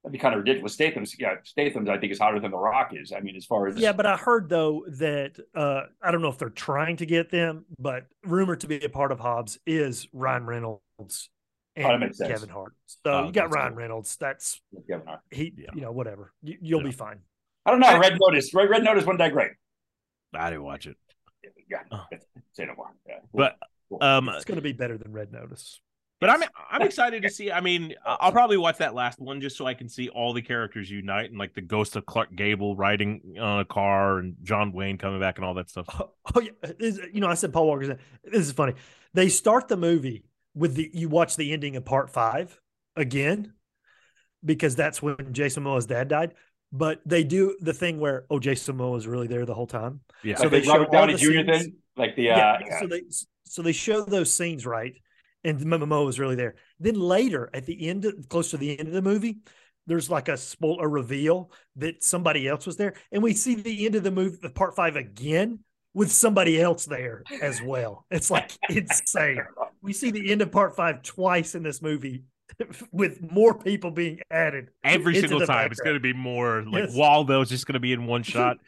that'd 0.04 0.12
be 0.12 0.18
kind 0.18 0.34
of 0.34 0.38
ridiculous. 0.40 0.74
Statham's 0.74 1.18
yeah, 1.18 1.36
Statham's 1.44 1.88
I 1.88 1.98
think 1.98 2.12
is 2.12 2.18
hotter 2.18 2.38
than 2.38 2.50
The 2.50 2.56
Rock 2.58 2.92
is. 2.94 3.10
I 3.12 3.20
mean, 3.20 3.34
as 3.36 3.44
far 3.46 3.66
as 3.66 3.76
Yeah, 3.76 3.92
but 3.92 4.06
I 4.06 4.16
heard 4.16 4.48
though 4.48 4.84
that 4.98 5.38
uh, 5.54 5.82
I 6.02 6.10
don't 6.12 6.22
know 6.22 6.28
if 6.28 6.38
they're 6.38 6.50
trying 6.50 6.98
to 6.98 7.06
get 7.06 7.30
them, 7.30 7.64
but 7.78 8.06
rumored 8.24 8.60
to 8.60 8.68
be 8.68 8.76
a 8.84 8.88
part 8.88 9.10
of 9.12 9.18
Hobbs 9.18 9.58
is 9.66 10.06
Ryan 10.12 10.46
Reynolds 10.46 11.30
and 11.76 11.86
Oh, 11.86 11.88
that 11.88 11.98
makes 12.00 12.18
sense. 12.18 12.30
Kevin 12.30 12.48
Hart. 12.50 12.74
So 12.86 13.10
Oh, 13.12 13.24
you 13.26 13.32
got 13.32 13.52
Ryan 13.52 13.70
cool. 13.72 13.78
Reynolds. 13.78 14.16
That's 14.16 14.60
Kevin 14.88 15.06
Hart. 15.06 15.20
he. 15.30 15.52
Yeah. 15.56 15.70
You 15.74 15.80
know, 15.80 15.92
whatever. 15.92 16.32
You, 16.42 16.58
you'll 16.60 16.80
Yeah. 16.82 16.86
be 16.86 16.92
fine. 16.92 17.18
I 17.66 17.70
don't 17.70 17.80
know. 17.80 17.98
Red 17.98 18.18
Notice. 18.20 18.52
Red, 18.54 18.68
Red 18.70 18.84
Notice 18.84 19.04
wasn't 19.06 19.18
that 19.20 19.32
great. 19.32 19.52
I 20.34 20.50
didn't 20.50 20.64
watch 20.64 20.86
it. 20.86 20.96
Yeah, 21.70 21.78
Oh. 21.90 22.04
say 22.52 22.66
no 22.66 22.74
more. 22.76 22.90
Yeah. 23.08 23.20
But, 23.32 23.56
Cool. 23.88 24.02
Um, 24.02 24.28
It's 24.30 24.44
going 24.44 24.56
to 24.56 24.62
be 24.62 24.72
better 24.72 24.96
than 24.98 25.12
Red 25.12 25.30
Notice. 25.32 25.80
But 26.24 26.30
I'm 26.30 26.42
I'm 26.70 26.80
excited 26.80 27.22
to 27.24 27.28
see. 27.28 27.52
I 27.52 27.60
mean, 27.60 27.92
I- 28.06 28.16
I'll 28.20 28.32
probably 28.32 28.56
watch 28.56 28.78
that 28.78 28.94
last 28.94 29.20
one 29.20 29.42
just 29.42 29.58
so 29.58 29.66
I 29.66 29.74
can 29.74 29.90
see 29.90 30.08
all 30.08 30.32
the 30.32 30.40
characters 30.40 30.90
unite 30.90 31.28
and 31.28 31.38
like 31.38 31.52
the 31.52 31.60
ghost 31.60 31.96
of 31.96 32.06
Clark 32.06 32.34
Gable 32.34 32.74
riding 32.76 33.36
on 33.38 33.60
a 33.60 33.64
car 33.66 34.20
and 34.20 34.34
John 34.42 34.72
Wayne 34.72 34.96
coming 34.96 35.20
back 35.20 35.36
and 35.36 35.44
all 35.44 35.52
that 35.54 35.68
stuff. 35.68 35.84
Oh, 36.00 36.10
oh, 36.34 36.40
yeah, 36.40 36.50
this- 36.78 36.98
you 37.12 37.20
know, 37.20 37.28
I 37.28 37.34
said 37.34 37.52
Paul 37.52 37.66
Walker. 37.66 37.98
This 38.24 38.46
is 38.46 38.52
funny. 38.52 38.72
They 39.12 39.28
start 39.28 39.68
the 39.68 39.76
movie 39.76 40.24
with 40.54 40.76
the 40.76 40.90
you 40.94 41.10
watch 41.10 41.36
the 41.36 41.52
ending 41.52 41.76
of 41.76 41.84
part 41.84 42.08
five 42.08 42.58
again 42.96 43.52
because 44.42 44.74
that's 44.76 45.02
when 45.02 45.32
Jason 45.32 45.64
Momoa's 45.64 45.84
dad 45.84 46.08
died. 46.08 46.32
But 46.72 47.02
they 47.04 47.22
do 47.22 47.54
the 47.60 47.74
thing 47.74 48.00
where 48.00 48.24
oh, 48.30 48.38
Jason 48.38 48.78
Momoa 48.78 48.92
was 48.92 49.06
really 49.06 49.26
there 49.26 49.44
the 49.44 49.52
whole 49.54 49.66
time. 49.66 50.00
Yeah. 50.22 50.36
So 50.36 50.44
like 50.44 50.52
they 50.52 50.60
the 50.60 50.66
show 50.66 50.72
Robert 50.72 50.86
all 50.86 50.92
Downey 50.92 51.12
the 51.12 51.18
Jr. 51.18 51.26
scenes. 51.32 51.62
thing, 51.64 51.76
like 51.98 52.16
the 52.16 52.30
uh, 52.30 52.36
yeah, 52.66 52.80
So 52.80 52.86
they 52.86 53.02
so 53.44 53.60
they 53.62 53.72
show 53.72 54.02
those 54.04 54.32
scenes 54.32 54.64
right, 54.64 54.94
and 55.44 55.60
Momoa 55.60 56.04
was 56.04 56.18
really 56.18 56.36
there. 56.36 56.54
Then 56.80 56.98
later, 56.98 57.50
at 57.52 57.66
the 57.66 57.88
end, 57.88 58.04
of, 58.04 58.28
close 58.28 58.50
to 58.50 58.56
the 58.56 58.78
end 58.78 58.88
of 58.88 58.94
the 58.94 59.02
movie, 59.02 59.38
there's 59.86 60.08
like 60.10 60.28
a 60.28 60.36
spoiler 60.36 60.88
reveal 60.88 61.50
that 61.76 62.02
somebody 62.02 62.48
else 62.48 62.66
was 62.66 62.76
there, 62.76 62.94
and 63.12 63.22
we 63.22 63.34
see 63.34 63.54
the 63.54 63.86
end 63.86 63.94
of 63.94 64.02
the 64.02 64.10
movie, 64.10 64.38
the 64.40 64.50
part 64.50 64.74
five 64.74 64.96
again 64.96 65.60
with 65.92 66.10
somebody 66.10 66.60
else 66.60 66.86
there 66.86 67.22
as 67.40 67.62
well. 67.62 68.04
It's 68.10 68.30
like 68.30 68.50
insane. 68.68 69.40
We 69.80 69.92
see 69.92 70.10
the 70.10 70.32
end 70.32 70.42
of 70.42 70.50
part 70.50 70.74
five 70.74 71.02
twice 71.02 71.54
in 71.54 71.62
this 71.62 71.80
movie. 71.80 72.24
With 72.92 73.20
more 73.32 73.58
people 73.58 73.90
being 73.90 74.20
added 74.30 74.68
Every 74.84 75.18
single 75.18 75.40
the 75.40 75.46
time, 75.46 75.70
it's 75.70 75.80
going 75.80 75.96
to 75.96 76.00
be 76.00 76.12
more 76.12 76.62
like 76.62 76.84
Yes. 76.84 76.94
Waldo's 76.94 77.48
just 77.48 77.66
going 77.66 77.72
to 77.72 77.80
be 77.80 77.92
in 77.92 78.06
one 78.06 78.22
shot. 78.22 78.58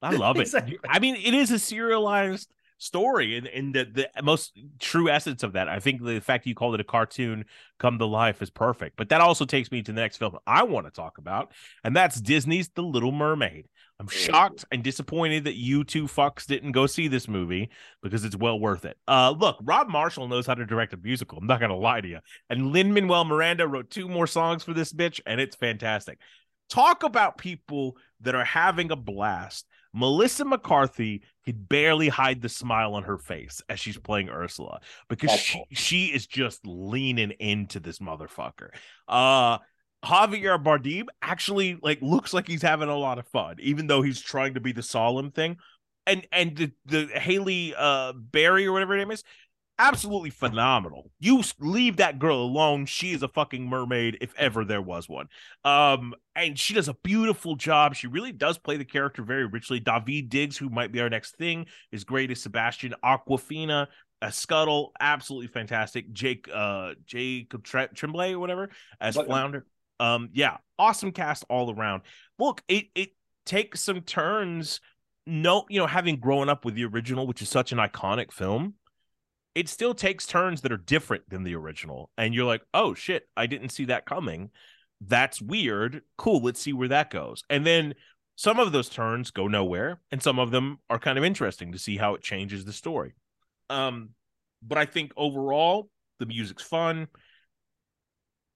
I 0.00 0.10
love 0.14 0.36
it. 0.36 0.40
Exactly. 0.42 0.78
I 0.88 1.00
mean, 1.00 1.16
it 1.16 1.34
is 1.34 1.50
a 1.50 1.58
serialized 1.58 2.48
story, 2.78 3.36
and, 3.36 3.46
and 3.46 3.74
the, 3.74 4.08
the 4.14 4.22
most 4.22 4.58
true 4.80 5.08
essence 5.08 5.42
of 5.42 5.52
that. 5.54 5.68
I 5.68 5.80
think 5.80 6.02
the 6.02 6.20
fact 6.20 6.46
you 6.46 6.54
called 6.54 6.74
it 6.74 6.80
a 6.80 6.84
cartoon 6.84 7.44
come 7.78 7.98
to 7.98 8.06
life 8.06 8.42
is 8.42 8.50
perfect. 8.50 8.96
But 8.96 9.08
that 9.08 9.20
also 9.20 9.44
takes 9.44 9.70
me 9.70 9.82
to 9.82 9.92
the 9.92 10.00
next 10.00 10.18
film 10.18 10.36
I 10.46 10.64
want 10.64 10.86
to 10.86 10.90
talk 10.90 11.18
about, 11.18 11.52
and 11.82 11.94
that's 11.94 12.20
Disney's 12.20 12.68
The 12.68 12.82
Little 12.82 13.12
Mermaid. 13.12 13.66
I'm 14.00 14.08
shocked 14.08 14.64
and 14.72 14.82
disappointed 14.82 15.44
that 15.44 15.54
you 15.54 15.84
two 15.84 16.04
fucks 16.04 16.46
didn't 16.46 16.72
go 16.72 16.86
see 16.86 17.06
this 17.06 17.28
movie 17.28 17.70
because 18.02 18.24
it's 18.24 18.34
well 18.34 18.58
worth 18.58 18.84
it. 18.84 18.98
Uh, 19.06 19.30
look, 19.38 19.56
Rob 19.62 19.88
Marshall 19.88 20.26
knows 20.26 20.46
how 20.46 20.54
to 20.54 20.66
direct 20.66 20.92
a 20.94 20.96
musical. 20.96 21.38
I'm 21.38 21.46
not 21.46 21.60
gonna 21.60 21.76
lie 21.76 22.00
to 22.00 22.08
you. 22.08 22.18
And 22.50 22.72
Lin 22.72 22.92
Manuel 22.92 23.24
Miranda 23.24 23.68
wrote 23.68 23.90
two 23.90 24.08
more 24.08 24.26
songs 24.26 24.64
for 24.64 24.72
this 24.72 24.92
bitch, 24.92 25.20
and 25.26 25.40
it's 25.40 25.54
fantastic. 25.54 26.18
Talk 26.68 27.04
about 27.04 27.38
people 27.38 27.96
that 28.20 28.34
are 28.34 28.44
having 28.44 28.90
a 28.90 28.96
blast. 28.96 29.66
Melissa 29.92 30.44
McCarthy 30.44 31.22
could 31.44 31.68
barely 31.68 32.08
hide 32.08 32.40
the 32.40 32.48
smile 32.48 32.94
on 32.94 33.04
her 33.04 33.18
face 33.18 33.62
as 33.68 33.78
she's 33.80 33.98
playing 33.98 34.28
Ursula 34.28 34.80
because 35.08 35.30
That's 35.30 35.42
she, 35.42 35.58
cool. 35.58 35.66
she 35.72 36.06
is 36.06 36.26
just 36.26 36.66
leaning 36.66 37.30
into 37.32 37.80
this 37.80 37.98
motherfucker. 37.98 38.70
Uh 39.08 39.58
Javier 40.04 40.62
Bardem 40.62 41.06
actually 41.22 41.78
like 41.82 42.00
looks 42.02 42.34
like 42.34 42.46
he's 42.46 42.62
having 42.62 42.88
a 42.88 42.96
lot 42.96 43.18
of 43.18 43.26
fun, 43.28 43.56
even 43.60 43.86
though 43.86 44.02
he's 44.02 44.20
trying 44.20 44.54
to 44.54 44.60
be 44.60 44.72
the 44.72 44.82
solemn 44.82 45.30
thing. 45.30 45.56
And 46.06 46.26
and 46.30 46.56
the 46.56 46.72
the 46.84 47.06
Haley 47.06 47.74
uh 47.76 48.12
Barry 48.12 48.66
or 48.66 48.72
whatever 48.72 48.92
her 48.92 48.98
name 48.98 49.10
is, 49.10 49.24
absolutely 49.78 50.30
phenomenal. 50.30 51.10
You 51.18 51.42
leave 51.58 51.96
that 51.96 52.18
girl 52.18 52.38
alone. 52.38 52.86
She 52.86 53.12
is 53.12 53.22
a 53.22 53.28
fucking 53.28 53.68
mermaid 53.68 54.18
if 54.20 54.32
ever 54.36 54.64
there 54.64 54.82
was 54.82 55.08
one. 55.08 55.26
Um, 55.64 56.14
and 56.36 56.58
she 56.58 56.74
does 56.74 56.88
a 56.88 56.94
beautiful 57.02 57.56
job. 57.56 57.94
She 57.94 58.06
really 58.06 58.32
does 58.32 58.58
play 58.58 58.76
the 58.76 58.84
character 58.84 59.22
very 59.22 59.46
richly. 59.46 59.80
David 59.80 60.28
Diggs, 60.28 60.56
who 60.56 60.68
might 60.68 60.92
be 60.92 61.00
our 61.00 61.10
next 61.10 61.36
thing, 61.36 61.66
is 61.92 62.04
great 62.04 62.30
as 62.30 62.42
Sebastian. 62.42 62.94
Awkwafina, 63.04 63.88
a 64.22 64.32
Scuttle, 64.32 64.92
absolutely 65.00 65.48
fantastic. 65.48 66.12
Jake, 66.12 66.48
uh, 66.52 66.94
Jacob 67.06 67.64
Tre- 67.64 67.88
Tremblay 67.94 68.32
or 68.32 68.38
whatever 68.38 68.70
as 69.00 69.16
What- 69.16 69.26
Flounder. 69.26 69.66
Um, 70.00 70.30
yeah, 70.32 70.56
awesome 70.78 71.12
cast 71.12 71.44
all 71.48 71.72
around. 71.72 72.02
Look, 72.38 72.62
it 72.66 72.86
it 72.96 73.10
takes 73.46 73.80
some 73.80 74.00
turns. 74.00 74.80
No, 75.24 75.64
you 75.70 75.78
know, 75.78 75.86
having 75.86 76.16
grown 76.18 76.48
up 76.48 76.64
with 76.64 76.74
the 76.74 76.84
original, 76.84 77.26
which 77.28 77.40
is 77.42 77.48
such 77.48 77.70
an 77.70 77.78
iconic 77.78 78.32
film, 78.32 78.74
it 79.54 79.68
still 79.68 79.94
takes 79.94 80.26
turns 80.26 80.60
that 80.62 80.72
are 80.72 80.76
different 80.76 81.28
than 81.28 81.44
the 81.44 81.54
original. 81.54 82.10
And 82.18 82.34
you're 82.34 82.44
like, 82.44 82.62
oh 82.72 82.94
shit, 82.94 83.28
I 83.36 83.46
didn't 83.46 83.70
see 83.70 83.86
that 83.86 84.06
coming. 84.06 84.50
That's 85.00 85.40
weird. 85.40 86.02
Cool, 86.16 86.40
let's 86.40 86.60
see 86.60 86.72
where 86.72 86.88
that 86.88 87.10
goes. 87.10 87.44
And 87.48 87.64
then 87.64 87.94
some 88.36 88.58
of 88.58 88.72
those 88.72 88.88
turns 88.88 89.30
go 89.30 89.46
nowhere, 89.46 90.00
and 90.10 90.22
some 90.22 90.38
of 90.38 90.50
them 90.50 90.78
are 90.90 90.98
kind 90.98 91.18
of 91.18 91.24
interesting 91.24 91.72
to 91.72 91.78
see 91.78 91.96
how 91.96 92.14
it 92.14 92.22
changes 92.22 92.64
the 92.64 92.72
story. 92.72 93.14
Um, 93.70 94.10
but 94.62 94.78
I 94.78 94.86
think 94.86 95.12
overall, 95.16 95.88
the 96.18 96.26
music's 96.26 96.62
fun. 96.62 97.08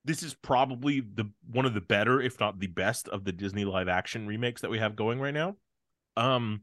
This 0.05 0.23
is 0.23 0.35
probably 0.35 1.01
the 1.01 1.31
one 1.51 1.67
of 1.67 1.75
the 1.75 1.81
better, 1.81 2.21
if 2.21 2.41
not 2.41 2.59
the 2.59 2.67
best, 2.67 3.09
of 3.09 3.25
the 3.25 3.33
Disney 3.33 3.65
live 3.65 3.89
action 3.89 4.27
remakes 4.27 4.63
that 4.63 4.71
we 4.71 4.79
have 4.79 4.97
going 4.97 5.21
right 5.21 5.35
now. 5.35 5.57
Um, 6.17 6.63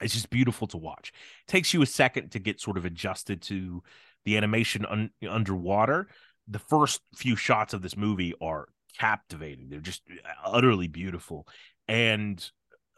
it's 0.00 0.14
just 0.14 0.30
beautiful 0.30 0.66
to 0.68 0.76
watch. 0.76 1.12
It 1.46 1.50
takes 1.50 1.74
you 1.74 1.82
a 1.82 1.86
second 1.86 2.30
to 2.30 2.38
get 2.38 2.60
sort 2.60 2.76
of 2.76 2.84
adjusted 2.84 3.42
to 3.42 3.82
the 4.24 4.36
animation 4.36 4.86
un- 4.86 5.10
underwater. 5.28 6.08
The 6.46 6.58
first 6.58 7.00
few 7.14 7.36
shots 7.36 7.74
of 7.74 7.82
this 7.82 7.96
movie 7.96 8.34
are 8.40 8.68
captivating. 8.98 9.68
They're 9.68 9.80
just 9.80 10.02
utterly 10.44 10.88
beautiful. 10.88 11.46
And 11.86 12.38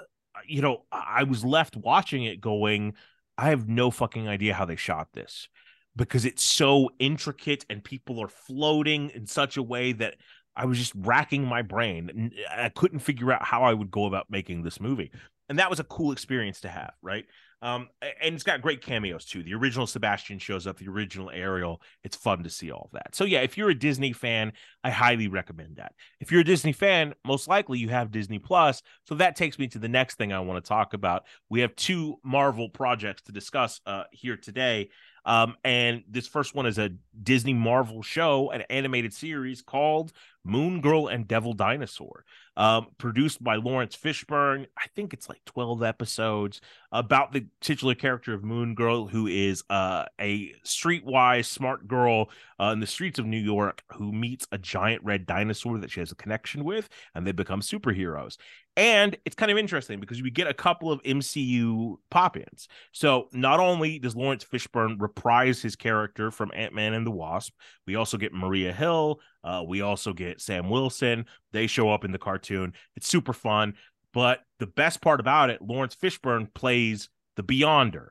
uh, 0.01 0.05
you 0.47 0.63
know, 0.63 0.85
I 0.93 1.25
was 1.25 1.45
left 1.45 1.77
watching 1.77 2.25
it 2.25 2.41
going, 2.41 2.95
I 3.39 3.51
have 3.51 3.69
no 3.69 3.91
fucking 3.91 4.29
idea 4.29 4.55
how 4.55 4.65
they 4.65 4.77
shot 4.77 5.09
this 5.13 5.49
because 5.97 6.25
it's 6.25 6.43
so 6.43 6.91
intricate 6.99 7.65
and 7.69 7.83
people 7.83 8.23
are 8.23 8.29
floating 8.29 9.11
in 9.11 9.27
such 9.27 9.57
a 9.57 9.63
way 9.63 9.93
that 9.93 10.17
I 10.57 10.67
was 10.67 10.79
just 10.79 10.93
racking 10.97 11.45
my 11.45 11.63
brain 11.63 12.33
I 12.51 12.69
couldn't 12.69 12.99
figure 13.01 13.33
out 13.33 13.43
how 13.43 13.63
I 13.63 13.73
would 13.73 13.91
go 13.91 14.07
about 14.07 14.31
making 14.31 14.63
this 14.63 14.81
movie. 14.81 15.11
And 15.51 15.59
that 15.59 15.69
was 15.69 15.81
a 15.81 15.85
cool 15.85 16.13
experience 16.13 16.61
to 16.61 16.69
have, 16.69 16.93
right? 17.03 17.27
Um, 17.61 17.89
and 18.23 18.35
it's 18.35 18.45
got 18.45 18.63
great 18.63 18.83
cameos 18.83 19.27
too. 19.27 19.43
The 19.43 19.53
original 19.53 19.87
Sebastian 19.87 20.39
shows 20.39 20.67
up, 20.67 20.79
the 20.79 20.89
original 20.89 21.29
Ariel. 21.29 21.83
It's 22.05 22.17
fun 22.17 22.43
to 22.45 22.49
see 22.49 22.71
all 22.71 22.85
of 22.87 22.93
that. 22.93 23.15
So 23.15 23.25
yeah, 23.25 23.41
if 23.41 23.59
you're 23.59 23.69
a 23.69 23.79
Disney 23.79 24.13
fan, 24.13 24.53
I 24.83 24.91
highly 24.91 25.29
recommend 25.29 25.77
that. 25.77 25.93
If 26.21 26.33
you're 26.33 26.41
a 26.41 26.45
Disney 26.45 26.73
fan, 26.73 27.15
most 27.27 27.49
likely 27.49 27.79
you 27.79 27.89
have 27.89 28.13
Disney 28.13 28.39
Plus. 28.39 28.81
So 29.07 29.17
that 29.17 29.37
takes 29.37 29.59
me 29.59 29.67
to 29.69 29.79
the 29.79 29.89
next 29.89 30.17
thing 30.17 30.33
I 30.33 30.41
want 30.41 30.65
to 30.65 30.69
talk 30.69 30.95
about. 30.95 31.25
We 31.51 31.61
have 31.61 31.77
two 31.77 32.21
Marvel 32.25 32.69
projects 32.71 33.23
to 33.23 33.33
discuss 33.33 33.81
uh, 33.85 34.05
here 34.13 34.37
today. 34.37 34.89
Um, 35.27 35.57
and 35.65 36.03
this 36.09 36.27
first 36.27 36.55
one 36.55 36.65
is 36.65 36.79
a 36.79 36.93
Disney 37.23 37.53
Marvel 37.53 38.03
show, 38.03 38.53
an 38.53 38.63
animated 38.71 39.13
series 39.13 39.61
called 39.61 40.13
Moon 40.45 40.81
Girl 40.81 41.07
and 41.09 41.29
Devil 41.29 41.53
Dinosaur, 41.53 42.25
um, 42.57 42.89
produced 42.99 43.43
by 43.43 43.57
Laurence 43.57 43.97
Fishburne. 43.97 44.67
I 44.79 44.87
think 44.95 45.13
it's 45.13 45.29
like 45.29 45.45
12 45.45 45.83
episodes 45.83 46.61
about 46.93 47.33
the 47.33 47.47
titular 47.61 47.95
character 47.95 48.33
of 48.33 48.43
Moon 48.43 48.75
Girl, 48.75 49.07
who 49.07 49.27
is 49.27 49.63
uh, 49.71 50.07
a 50.21 50.53
streetwise, 50.65 51.47
smart 51.47 51.87
girl 51.87 52.31
uh, 52.59 52.71
in 52.73 52.81
the 52.81 52.87
streets 52.87 53.19
of 53.19 53.27
New 53.27 53.39
York 53.39 53.83
who 53.93 54.13
meets 54.13 54.47
a 54.53 54.59
giant 54.59 55.05
red 55.05 55.27
dinosaur 55.27 55.79
that 55.79 55.91
she 55.91 56.01
has 56.01 56.13
a 56.13 56.17
connection 56.17 56.65
with, 56.65 56.89
and 57.15 57.27
they 57.27 57.33
become 57.33 57.61
superheroes. 57.61 58.37
And 58.77 59.17
it's 59.25 59.37
kind 59.37 59.51
of 59.51 59.59
interesting 59.59 60.01
because 60.01 60.23
we 60.23 60.31
get 60.31 60.47
a 60.47 60.55
couple 60.55 60.93
of 60.93 61.03
MCU 61.03 61.97
pop 62.11 62.37
ins. 62.37 62.69
So 62.93 63.29
not 63.33 63.61
only 63.61 63.99
does 63.99 64.17
Laurence 64.17 64.45
Fishburne 64.45 64.97
reprise 65.01 65.61
his 65.61 65.77
character 65.77 66.31
from 66.31 66.53
Ant 66.55 66.73
Man 66.73 66.95
and 66.95 67.07
the 67.07 67.11
Wasp, 67.11 67.53
we 67.87 67.97
also 67.97 68.17
get 68.17 68.33
Maria 68.33 68.73
Hill. 68.73 69.21
Uh, 69.43 69.65
we 69.67 69.81
also 69.81 70.13
get 70.13 70.41
Sam 70.41 70.69
Wilson. 70.69 71.27
They 71.53 71.67
show 71.67 71.91
up 71.91 72.05
in 72.05 72.13
the 72.13 72.19
cartoon. 72.19 72.75
It's 72.97 73.09
super 73.09 73.33
fun. 73.33 73.75
But 74.13 74.41
the 74.59 74.67
best 74.67 75.01
part 75.01 75.21
about 75.21 75.51
it, 75.51 75.63
Laurence 75.63 75.95
Fishburne 75.95 76.53
plays 76.53 77.09
the 77.37 77.43
Beyonder 77.43 78.11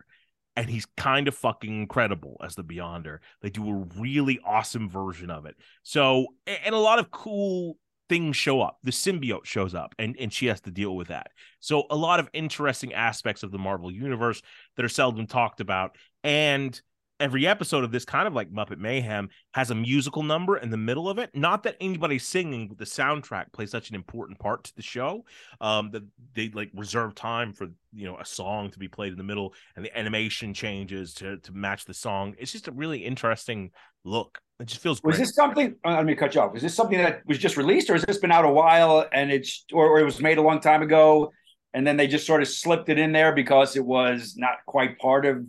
and 0.55 0.69
he's 0.69 0.85
kind 0.97 1.27
of 1.27 1.35
fucking 1.35 1.73
incredible 1.73 2.35
as 2.43 2.55
the 2.55 2.63
Beyonder. 2.63 3.19
They 3.41 3.49
do 3.49 3.69
a 3.69 3.85
really 3.97 4.39
awesome 4.45 4.89
version 4.89 5.29
of 5.29 5.45
it. 5.45 5.55
So, 5.83 6.27
and 6.47 6.75
a 6.75 6.79
lot 6.79 6.99
of 6.99 7.11
cool 7.11 7.77
things 8.09 8.35
show 8.35 8.59
up. 8.59 8.77
The 8.83 8.91
symbiote 8.91 9.45
shows 9.45 9.73
up 9.73 9.95
and, 9.99 10.17
and 10.19 10.33
she 10.33 10.47
has 10.47 10.59
to 10.61 10.71
deal 10.71 10.95
with 10.95 11.09
that. 11.09 11.31
So 11.61 11.85
a 11.89 11.95
lot 11.95 12.19
of 12.19 12.29
interesting 12.33 12.93
aspects 12.93 13.43
of 13.43 13.51
the 13.51 13.57
Marvel 13.57 13.91
universe 13.91 14.41
that 14.75 14.83
are 14.83 14.89
seldom 14.89 15.27
talked 15.27 15.61
about. 15.61 15.95
And 16.23 16.79
every 17.19 17.45
episode 17.45 17.83
of 17.83 17.91
this 17.91 18.05
kind 18.05 18.27
of 18.27 18.33
like 18.33 18.51
Muppet 18.51 18.77
Mayhem 18.77 19.29
has 19.53 19.71
a 19.71 19.75
musical 19.75 20.23
number 20.23 20.57
in 20.57 20.69
the 20.69 20.77
middle 20.77 21.09
of 21.09 21.19
it. 21.19 21.29
Not 21.33 21.63
that 21.63 21.75
anybody's 21.81 22.25
singing, 22.25 22.67
but 22.67 22.77
the 22.77 22.85
soundtrack 22.85 23.51
plays 23.51 23.71
such 23.71 23.89
an 23.89 23.95
important 23.95 24.39
part 24.39 24.63
to 24.65 24.75
the 24.75 24.81
show 24.81 25.25
um, 25.61 25.91
that 25.91 26.03
they 26.33 26.49
like 26.49 26.71
reserve 26.73 27.15
time 27.15 27.53
for 27.53 27.67
you 27.93 28.05
know 28.05 28.17
a 28.17 28.25
song 28.25 28.71
to 28.71 28.79
be 28.79 28.87
played 28.87 29.11
in 29.11 29.17
the 29.17 29.23
middle, 29.23 29.53
and 29.75 29.83
the 29.83 29.97
animation 29.97 30.53
changes 30.53 31.13
to 31.15 31.37
to 31.37 31.51
match 31.51 31.85
the 31.85 31.93
song. 31.93 32.35
It's 32.37 32.51
just 32.51 32.67
a 32.67 32.71
really 32.71 32.99
interesting 32.99 33.71
look. 34.03 34.39
It 34.59 34.67
just 34.67 34.81
feels. 34.81 35.01
Was 35.03 35.15
great. 35.15 35.25
this 35.25 35.35
something? 35.35 35.75
Uh, 35.85 35.95
let 35.95 36.05
me 36.05 36.15
cut 36.15 36.35
you 36.35 36.41
off. 36.41 36.53
Was 36.53 36.61
this 36.61 36.75
something 36.75 36.97
that 36.97 37.21
was 37.25 37.37
just 37.37 37.57
released, 37.57 37.89
or 37.89 37.93
has 37.93 38.03
this 38.03 38.17
been 38.17 38.31
out 38.31 38.45
a 38.45 38.51
while 38.51 39.05
and 39.11 39.31
it's, 39.31 39.65
or, 39.71 39.87
or 39.87 39.99
it 39.99 40.03
was 40.03 40.19
made 40.19 40.37
a 40.37 40.41
long 40.41 40.59
time 40.59 40.81
ago, 40.81 41.31
and 41.73 41.85
then 41.87 41.97
they 41.97 42.07
just 42.07 42.25
sort 42.25 42.41
of 42.41 42.47
slipped 42.47 42.89
it 42.89 42.97
in 42.97 43.11
there 43.11 43.33
because 43.33 43.75
it 43.75 43.85
was 43.85 44.35
not 44.37 44.57
quite 44.65 44.99
part 44.99 45.25
of, 45.25 45.45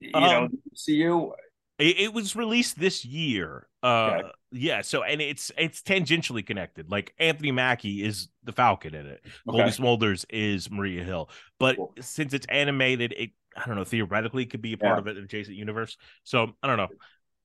you 0.00 0.10
Um, 0.14 0.22
know, 0.22 0.48
CU? 0.86 1.32
It, 1.78 1.98
it 2.00 2.12
was 2.12 2.36
released 2.36 2.78
this 2.78 3.04
year. 3.04 3.66
Uh, 3.82 4.16
Okay. 4.18 4.28
yeah. 4.52 4.80
So 4.82 5.02
and 5.02 5.20
it's 5.20 5.50
it's 5.56 5.80
tangentially 5.82 6.44
connected. 6.44 6.90
Like 6.90 7.14
Anthony 7.18 7.52
Mackie 7.52 8.04
is 8.04 8.28
the 8.44 8.52
Falcon 8.52 8.94
in 8.94 9.06
it. 9.06 9.24
Goldie 9.48 9.62
Okay. 9.64 9.70
Smulders 9.72 10.24
is 10.28 10.70
Maria 10.70 11.04
Hill. 11.04 11.30
But 11.58 11.76
Cool. 11.76 11.94
since 12.00 12.34
it's 12.34 12.46
animated, 12.48 13.14
it 13.16 13.30
I 13.56 13.66
don't 13.66 13.76
know 13.76 13.84
theoretically 13.84 14.46
could 14.46 14.60
be 14.62 14.74
a 14.74 14.78
part 14.78 14.96
Yeah. 14.96 14.98
of 15.00 15.06
an 15.16 15.22
adjacent 15.24 15.56
universe. 15.56 15.96
So 16.24 16.54
I 16.62 16.66
don't 16.66 16.76
know. 16.76 16.88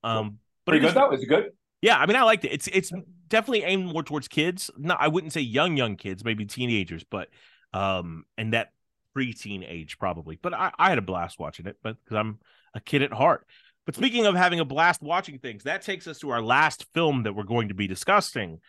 Um, 0.03 0.39
but 0.66 0.74
Pretty 0.74 0.86
it 0.86 0.88
was- 0.88 0.93
though. 0.95 1.12
Is 1.12 1.24
it 1.24 1.28
good? 1.28 1.51
yeah, 1.82 1.97
I 1.97 2.06
mean, 2.06 2.16
I 2.18 2.24
liked 2.24 2.43
it. 2.45 2.51
It's 2.51 2.68
it's 2.68 2.91
definitely 3.30 3.64
aimed 3.64 3.86
more 3.86 4.03
towards 4.03 4.28
kids. 4.28 4.70
No, 4.78 4.95
I 4.99 5.08
wouldn't 5.08 5.32
say 5.34 5.41
young 5.41 5.78
young 5.78 5.95
kids, 5.95 6.26
maybe 6.26 6.45
teenagers, 6.45 7.03
but 7.03 7.30
um, 7.74 8.26
and 8.38 8.53
that 8.53 8.72
preteen 9.16 9.66
age 9.68 9.97
probably. 9.97 10.38
But 10.41 10.53
I, 10.53 10.72
I 10.78 10.89
had 10.89 10.97
a 10.97 11.03
blast 11.03 11.39
watching 11.39 11.68
it, 11.68 11.78
but 11.84 11.97
because 12.03 12.18
I'm 12.18 12.39
a 12.74 12.80
kid 12.80 13.01
at 13.01 13.13
heart. 13.13 13.45
But 13.86 13.95
speaking 13.95 14.26
of 14.26 14.36
having 14.36 14.59
a 14.59 14.66
blast 14.66 15.01
watching 15.01 15.38
things, 15.38 15.63
that 15.63 15.84
takes 15.84 16.07
us 16.07 16.20
to 16.20 16.32
our 16.32 16.41
last 16.41 16.86
film 16.93 17.24
that 17.24 17.34
we're 17.34 17.43
going 17.43 17.68
to 17.68 17.76
be 17.76 17.88
discussing. 17.88 18.59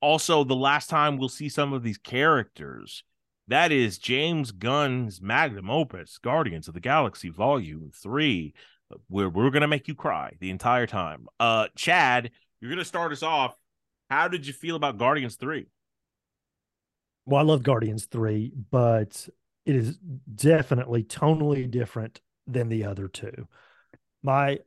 Also, 0.00 0.44
the 0.44 0.54
last 0.54 0.88
time 0.88 1.16
we'll 1.16 1.28
see 1.28 1.48
some 1.48 1.72
of 1.72 1.82
these 1.82 1.98
characters. 1.98 3.04
That 3.48 3.72
is 3.72 3.98
James 3.98 4.52
Gunn's 4.52 5.20
magnum 5.20 5.70
opus, 5.70 6.18
Guardians 6.18 6.68
of 6.68 6.74
the 6.74 6.80
Galaxy 6.80 7.28
Volume 7.28 7.90
3 7.92 8.54
where 9.08 9.28
we're 9.28 9.50
gonna 9.50 9.68
make 9.68 9.88
you 9.88 9.94
cry 9.94 10.36
the 10.40 10.50
entire 10.50 10.86
time. 10.86 11.26
Uh, 11.40 11.68
Chad, 11.76 12.30
you're 12.60 12.70
gonna 12.70 12.84
start 12.84 13.12
us 13.12 13.22
off. 13.22 13.56
How 14.10 14.28
did 14.28 14.46
you 14.46 14.52
feel 14.52 14.76
about 14.76 14.98
Guardians 14.98 15.36
Three? 15.36 15.66
Well, 17.26 17.40
I 17.40 17.44
love 17.44 17.62
Guardians 17.62 18.04
3, 18.06 18.52
but 18.70 19.28
it 19.66 19.76
is 19.76 19.96
definitely 19.96 21.04
tonally 21.04 21.70
different 21.70 22.20
than 22.46 22.68
the 22.68 22.84
other 22.84 23.08
two. 23.08 23.48
My 24.22 24.58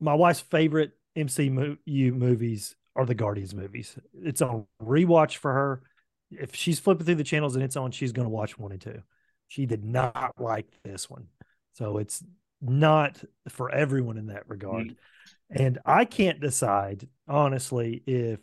my 0.00 0.14
wife's 0.14 0.40
favorite 0.40 0.92
MCU 1.16 1.78
movies 2.12 2.76
are 2.96 3.04
the 3.04 3.14
Guardians 3.14 3.54
movies. 3.54 3.96
It's 4.14 4.42
on 4.42 4.66
rewatch 4.82 5.36
for 5.36 5.52
her. 5.52 5.82
If 6.30 6.54
she's 6.54 6.78
flipping 6.78 7.06
through 7.06 7.16
the 7.16 7.24
channels 7.24 7.54
and 7.54 7.64
it's 7.64 7.76
on, 7.76 7.90
she's 7.90 8.12
going 8.12 8.26
to 8.26 8.30
watch 8.30 8.58
one 8.58 8.72
and 8.72 8.80
two. 8.80 9.02
She 9.48 9.66
did 9.66 9.84
not 9.84 10.40
like 10.40 10.66
this 10.84 11.10
one. 11.10 11.26
So 11.74 11.98
it's 11.98 12.22
not 12.60 13.22
for 13.48 13.70
everyone 13.70 14.16
in 14.16 14.26
that 14.28 14.48
regard. 14.48 14.88
Mm-hmm. 14.88 15.62
And 15.62 15.78
I 15.84 16.04
can't 16.04 16.40
decide, 16.40 17.08
honestly, 17.26 18.02
if 18.06 18.38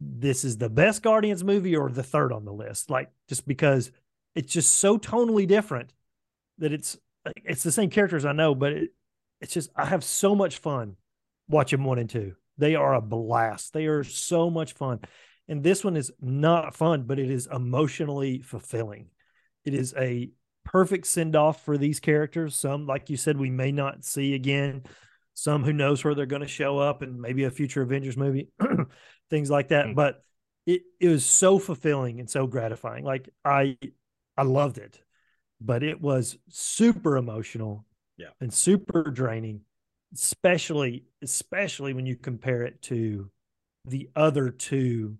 this 0.00 0.44
is 0.44 0.58
the 0.58 0.68
best 0.68 1.02
Guardians 1.02 1.44
movie 1.44 1.76
or 1.76 1.90
the 1.90 2.02
third 2.02 2.32
on 2.32 2.44
the 2.44 2.52
list. 2.52 2.90
Like 2.90 3.10
just 3.28 3.46
because 3.46 3.90
it's 4.34 4.52
just 4.52 4.74
so 4.74 4.98
tonally 4.98 5.46
different 5.46 5.92
that 6.58 6.72
it's 6.72 6.98
it's 7.36 7.62
the 7.62 7.72
same 7.72 7.90
characters 7.90 8.24
I 8.24 8.32
know, 8.32 8.54
but 8.54 8.72
it, 8.72 8.90
it's 9.40 9.54
just 9.54 9.70
I 9.76 9.86
have 9.86 10.04
so 10.04 10.34
much 10.34 10.58
fun 10.58 10.96
watching 11.48 11.84
one 11.84 11.98
and 11.98 12.10
two. 12.10 12.34
They 12.58 12.74
are 12.74 12.94
a 12.94 13.00
blast. 13.00 13.72
They 13.72 13.86
are 13.86 14.04
so 14.04 14.50
much 14.50 14.74
fun. 14.74 15.00
And 15.48 15.62
this 15.62 15.84
one 15.84 15.96
is 15.96 16.12
not 16.20 16.74
fun, 16.74 17.02
but 17.02 17.18
it 17.18 17.30
is 17.30 17.48
emotionally 17.52 18.40
fulfilling. 18.40 19.08
It 19.64 19.74
is 19.74 19.94
a 19.96 20.30
perfect 20.64 21.06
send 21.06 21.36
off 21.36 21.64
for 21.64 21.76
these 21.76 22.00
characters. 22.00 22.56
Some, 22.56 22.86
like 22.86 23.10
you 23.10 23.16
said, 23.16 23.38
we 23.38 23.50
may 23.50 23.72
not 23.72 24.04
see 24.04 24.34
again. 24.34 24.84
Some 25.34 25.64
who 25.64 25.72
knows 25.72 26.02
where 26.04 26.14
they're 26.14 26.26
going 26.26 26.42
to 26.42 26.48
show 26.48 26.78
up 26.78 27.02
and 27.02 27.20
maybe 27.20 27.44
a 27.44 27.50
future 27.50 27.82
Avengers 27.82 28.16
movie, 28.16 28.50
things 29.30 29.50
like 29.50 29.68
that. 29.68 29.86
Mm. 29.86 29.94
But 29.96 30.22
it, 30.64 30.82
it 31.00 31.08
was 31.08 31.26
so 31.26 31.58
fulfilling 31.58 32.20
and 32.20 32.30
so 32.30 32.46
gratifying. 32.46 33.04
Like 33.04 33.28
I 33.44 33.76
I 34.36 34.42
loved 34.42 34.78
it, 34.78 35.00
but 35.60 35.82
it 35.82 36.00
was 36.00 36.36
super 36.48 37.16
emotional 37.16 37.84
Yeah. 38.16 38.30
and 38.40 38.52
super 38.52 39.02
draining, 39.04 39.62
especially 40.14 41.04
especially 41.22 41.94
when 41.94 42.06
you 42.06 42.16
compare 42.16 42.62
it 42.62 42.82
to 42.82 43.30
the 43.86 44.10
other 44.16 44.50
two 44.50 45.18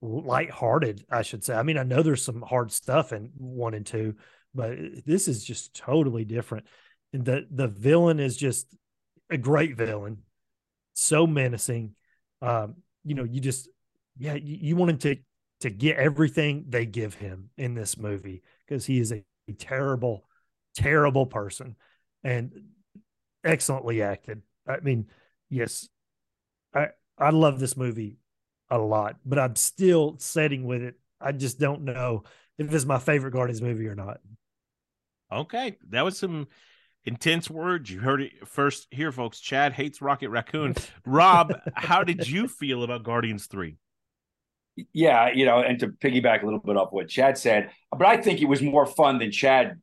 lighthearted, 0.00 1.04
I 1.10 1.22
should 1.22 1.42
say. 1.44 1.54
I 1.54 1.62
mean, 1.62 1.78
I 1.78 1.82
know 1.82 2.02
there's 2.02 2.24
some 2.24 2.42
hard 2.42 2.70
stuff 2.70 3.12
in 3.12 3.30
one 3.36 3.74
and 3.74 3.84
two, 3.84 4.14
but 4.54 4.78
this 5.06 5.28
is 5.28 5.44
just 5.44 5.74
totally 5.74 6.24
different. 6.24 6.66
And 7.12 7.24
the 7.24 7.46
the 7.50 7.68
villain 7.68 8.20
is 8.20 8.36
just 8.36 8.74
a 9.30 9.38
great 9.38 9.76
villain, 9.76 10.18
so 10.94 11.26
menacing. 11.26 11.94
Um, 12.42 12.76
you 13.04 13.14
know, 13.14 13.24
you 13.24 13.40
just 13.40 13.68
yeah, 14.18 14.34
you, 14.34 14.58
you 14.60 14.76
want 14.76 14.90
him 14.90 14.98
to 14.98 15.16
to 15.60 15.70
get 15.70 15.96
everything 15.96 16.66
they 16.68 16.86
give 16.86 17.14
him 17.14 17.50
in 17.56 17.74
this 17.74 17.96
movie 17.96 18.42
because 18.66 18.86
he 18.86 19.00
is 19.00 19.12
a, 19.12 19.24
terrible, 19.58 20.26
terrible 20.76 21.24
person 21.24 21.74
and 22.22 22.52
excellently 23.42 24.02
acted. 24.02 24.42
I 24.66 24.80
mean, 24.80 25.06
yes, 25.48 25.88
I 26.74 26.88
I 27.16 27.30
love 27.30 27.58
this 27.58 27.78
movie 27.78 28.18
a 28.68 28.76
lot, 28.76 29.16
but 29.24 29.38
I'm 29.38 29.56
still 29.56 30.16
setting 30.18 30.64
with 30.64 30.82
it. 30.82 30.96
I 31.18 31.32
just 31.32 31.58
don't 31.58 31.84
know 31.84 32.24
if 32.58 32.70
it's 32.70 32.84
my 32.84 32.98
favorite 32.98 33.32
Guardians 33.32 33.62
movie 33.62 33.86
or 33.86 33.94
not. 33.94 34.18
Okay, 35.32 35.78
that 35.88 36.04
was 36.04 36.18
some 36.18 36.46
intense 37.04 37.48
words. 37.48 37.90
You 37.90 38.00
heard 38.00 38.20
it 38.20 38.46
first 38.46 38.86
here, 38.90 39.12
folks. 39.12 39.40
Chad 39.40 39.72
hates 39.72 40.02
Rocket 40.02 40.28
Raccoon. 40.28 40.74
Rob, 41.06 41.58
how 41.74 42.04
did 42.04 42.28
you 42.28 42.48
feel 42.48 42.82
about 42.82 43.02
Guardians 43.02 43.46
Three? 43.46 43.78
Yeah, 44.92 45.30
you 45.32 45.44
know, 45.44 45.60
and 45.60 45.78
to 45.80 45.88
piggyback 45.88 46.42
a 46.42 46.44
little 46.44 46.60
bit 46.60 46.76
off 46.76 46.92
what 46.92 47.08
Chad 47.08 47.38
said, 47.38 47.70
but 47.90 48.06
I 48.06 48.16
think 48.16 48.40
it 48.40 48.48
was 48.48 48.62
more 48.62 48.86
fun 48.86 49.18
than 49.18 49.30
Chad. 49.30 49.80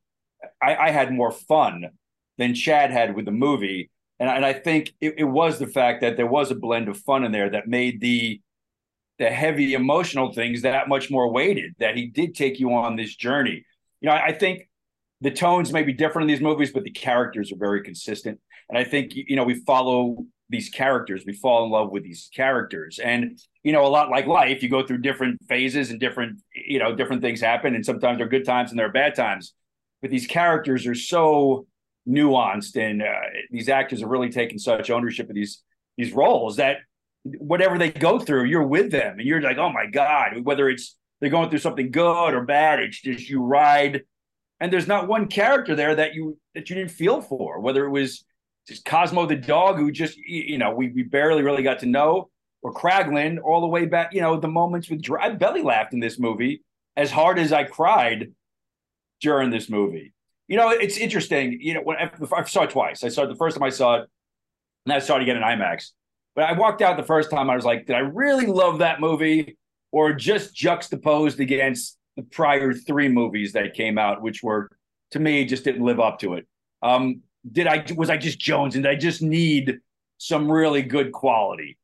I, 0.62 0.76
I 0.76 0.92
had 0.92 1.12
more 1.12 1.32
fun 1.32 1.86
than 2.38 2.54
Chad 2.54 2.92
had 2.92 3.16
with 3.16 3.26
the 3.26 3.32
movie, 3.32 3.90
and 4.20 4.30
and 4.30 4.46
I 4.46 4.54
think 4.54 4.94
it, 5.02 5.16
it 5.18 5.24
was 5.24 5.60
the 5.60 5.68
fact 5.68 6.02
that 6.02 6.18
there 6.18 6.28
was 6.28 6.52
a 6.52 6.56
blend 6.56 6.88
of 6.88 6.98
fun 6.98 7.24
in 7.24 7.32
there 7.32 7.50
that 7.50 7.68
made 7.68 8.02
the 8.02 8.42
the 9.18 9.30
heavy 9.30 9.74
emotional 9.74 10.34
things 10.34 10.62
that 10.64 10.90
much 10.90 11.10
more 11.10 11.32
weighted. 11.32 11.76
That 11.80 11.96
he 11.96 12.08
did 12.08 12.36
take 12.36 12.60
you 12.60 12.74
on 12.74 12.96
this 12.96 13.16
journey. 13.16 13.66
You 14.02 14.10
know, 14.10 14.16
I, 14.16 14.28
I 14.28 14.34
think 14.34 14.70
the 15.22 15.32
tones 15.32 15.72
may 15.72 15.84
be 15.84 15.94
different 15.94 16.30
in 16.30 16.36
these 16.36 16.44
movies, 16.44 16.72
but 16.72 16.84
the 16.84 16.92
characters 16.92 17.52
are 17.52 17.58
very 17.58 17.82
consistent. 17.82 18.40
And 18.70 18.78
I 18.78 18.84
think 18.84 19.14
you 19.16 19.36
know 19.36 19.44
we 19.44 19.62
follow 19.66 20.26
these 20.50 20.70
characters, 20.70 21.24
we 21.26 21.34
fall 21.34 21.66
in 21.66 21.72
love 21.72 21.92
with 21.92 22.04
these 22.04 22.30
characters, 22.34 23.00
and 23.00 23.40
you 23.66 23.72
know 23.72 23.86
a 23.86 23.90
lot 23.90 24.12
like 24.12 24.28
life, 24.28 24.62
you 24.62 24.70
go 24.70 24.86
through 24.86 25.00
different 25.00 25.42
phases 25.50 25.90
and 25.90 26.00
different 26.00 26.40
you 26.54 26.78
know 26.78 26.96
different 26.96 27.24
things 27.24 27.42
happen, 27.42 27.74
and 27.74 27.84
sometimes 27.84 28.20
there 28.20 28.28
are 28.28 28.30
good 28.30 28.46
times 28.46 28.70
and 28.70 28.80
there 28.80 28.86
are 28.86 28.92
bad 28.92 29.16
times. 29.16 29.54
But 30.02 30.12
these 30.12 30.28
characters 30.28 30.86
are 30.86 30.94
so 30.94 31.66
nuanced, 32.08 32.76
and 32.76 33.02
uh, 33.02 33.14
these 33.50 33.68
actors 33.68 34.04
are 34.04 34.08
really 34.08 34.30
taking 34.30 34.60
such 34.60 34.92
ownership 34.92 35.30
of 35.30 35.36
these 35.36 35.64
these 35.98 36.14
roles 36.14 36.58
that 36.58 36.78
whatever 37.24 37.80
they 37.80 37.90
go 37.90 38.20
through, 38.20 38.44
you're 38.44 38.68
with 38.68 38.92
them, 38.92 39.18
and 39.18 39.28
you're 39.28 39.42
like, 39.42 39.58
oh 39.58 39.72
my 39.72 39.88
god, 39.88 40.44
whether 40.44 40.70
it's 40.70 40.96
they're 41.20 41.32
going 41.32 41.50
through 41.50 41.60
something 41.60 41.90
good 41.90 42.36
or 42.36 42.46
bad, 42.46 42.80
it's 42.80 43.02
just 43.02 43.28
you 43.28 43.42
ride 43.42 44.04
and 44.60 44.72
there's 44.72 44.88
not 44.88 45.08
one 45.08 45.28
character 45.28 45.76
there 45.76 45.96
that 45.96 46.14
you 46.14 46.38
that 46.54 46.70
you 46.70 46.76
didn't 46.76 46.92
feel 46.92 47.20
for 47.22 47.60
whether 47.60 47.86
it 47.86 47.90
was 47.90 48.24
just 48.68 48.86
cosmo 48.86 49.26
the 49.26 49.36
dog 49.36 49.78
who 49.78 49.92
just 49.92 50.18
you 50.18 50.58
know 50.58 50.74
we, 50.74 50.92
we 50.92 51.04
barely 51.04 51.44
really 51.44 51.64
got 51.64 51.80
to 51.80 51.86
know 51.86 52.30
or 52.66 52.74
kraglin 52.74 53.38
all 53.44 53.62
the 53.62 53.68
way 53.68 53.86
back 53.86 54.14
you 54.14 54.22
know 54.22 54.40
the 54.40 54.48
moments 54.48 54.90
with 54.90 55.04
i 55.22 55.30
belly 55.30 55.62
laughed 55.62 55.94
in 55.94 56.00
this 56.00 56.18
movie 56.18 56.64
as 56.98 57.12
hard 57.12 57.38
as 57.38 57.54
i 57.54 57.64
cried 57.64 58.32
during 59.22 59.50
this 59.50 59.70
movie 59.70 60.14
you 60.48 60.58
know 60.58 60.70
it's 60.70 60.98
interesting 60.98 61.58
you 61.62 61.74
know 61.74 61.82
when 61.82 61.98
I, 61.98 62.10
I 62.36 62.44
saw 62.44 62.64
it 62.64 62.72
twice 62.72 63.04
i 63.04 63.10
saw 63.10 63.24
it 63.24 63.28
the 63.28 63.36
first 63.36 63.56
time 63.56 63.64
i 63.64 63.70
saw 63.70 63.96
it 63.98 64.10
and 64.86 64.94
i 64.94 65.00
saw 65.00 65.18
it 65.18 65.22
again 65.22 65.38
in 65.38 65.44
imax 65.44 65.92
but 66.36 66.46
i 66.46 66.54
walked 66.54 66.82
out 66.82 66.98
the 66.98 67.04
first 67.04 67.30
time 67.30 67.50
i 67.50 67.56
was 67.56 67.66
like 67.66 67.86
did 67.86 67.96
i 67.96 68.00
really 68.00 68.48
love 68.48 68.80
that 68.80 69.00
movie 69.00 69.58
or 69.96 70.12
just 70.12 70.54
juxtaposed 70.54 71.40
against 71.40 71.98
the 72.18 72.24
prior 72.24 72.74
three 72.74 73.08
movies 73.08 73.54
that 73.54 73.74
came 73.74 73.98
out, 73.98 74.22
which 74.22 74.44
were 74.44 74.70
to 75.12 75.20
me 75.20 75.46
just 75.46 75.64
didn't 75.64 75.86
live 75.86 76.02
up 76.02 76.20
to 76.20 76.34
it. 76.34 76.46
Um, 76.82 77.22
did 77.50 77.66
I 77.68 77.86
was 77.96 78.10
I 78.10 78.18
just 78.18 78.38
Jones 78.38 78.76
and 78.76 78.86
I 78.86 78.96
just 78.96 79.22
need 79.22 79.80
some 80.18 80.52
really 80.52 80.82
good 80.82 81.14
quality? 81.14 81.78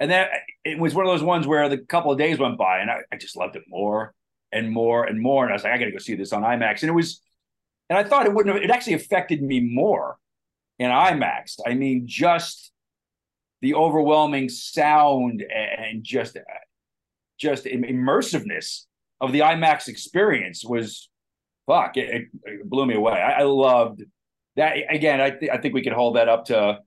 And 0.00 0.10
that 0.10 0.30
it 0.64 0.78
was 0.78 0.94
one 0.94 1.06
of 1.06 1.12
those 1.12 1.22
ones 1.22 1.46
where 1.46 1.68
the 1.68 1.78
couple 1.78 2.12
of 2.12 2.18
days 2.18 2.38
went 2.38 2.58
by 2.58 2.80
and 2.80 2.90
I, 2.90 2.98
I 3.12 3.16
just 3.16 3.36
loved 3.36 3.56
it 3.56 3.64
more 3.68 4.14
and 4.52 4.70
more 4.70 5.04
and 5.04 5.20
more. 5.20 5.44
And 5.44 5.52
I 5.52 5.56
was 5.56 5.64
like, 5.64 5.72
I 5.72 5.78
gotta 5.78 5.92
go 5.92 5.98
see 5.98 6.14
this 6.14 6.32
on 6.32 6.42
IMAX. 6.42 6.82
And 6.82 6.90
it 6.90 6.94
was 6.94 7.20
and 7.88 7.98
I 7.98 8.04
thought 8.04 8.26
it 8.26 8.34
wouldn't 8.34 8.54
have 8.54 8.62
it 8.62 8.70
actually 8.70 8.94
affected 8.94 9.42
me 9.42 9.60
more 9.60 10.18
in 10.78 10.90
IMAX. 10.90 11.58
I 11.66 11.74
mean, 11.74 12.06
just 12.06 12.72
the 13.62 13.74
overwhelming 13.74 14.48
sound 14.48 15.42
and 15.42 16.04
just 16.04 16.36
uh, 16.36 16.40
just 17.38 17.64
immersiveness 17.64 18.84
of 19.20 19.32
the 19.32 19.40
IMAX 19.40 19.88
experience 19.88 20.64
was 20.64 21.08
fuck. 21.66 21.96
It, 21.96 22.28
it 22.44 22.68
blew 22.68 22.86
me 22.86 22.94
away. 22.94 23.12
I, 23.12 23.40
I, 23.40 23.42
loved 23.42 24.04
that. 24.56 24.76
Again, 24.88 25.20
I, 25.20 25.30
th- 25.30 25.50
I 25.50 25.58
think 25.58 25.74
we 25.74 25.82
could 25.82 25.92
hold 25.92 26.16
that 26.16 26.28
up 26.28 26.46
to 26.46 26.78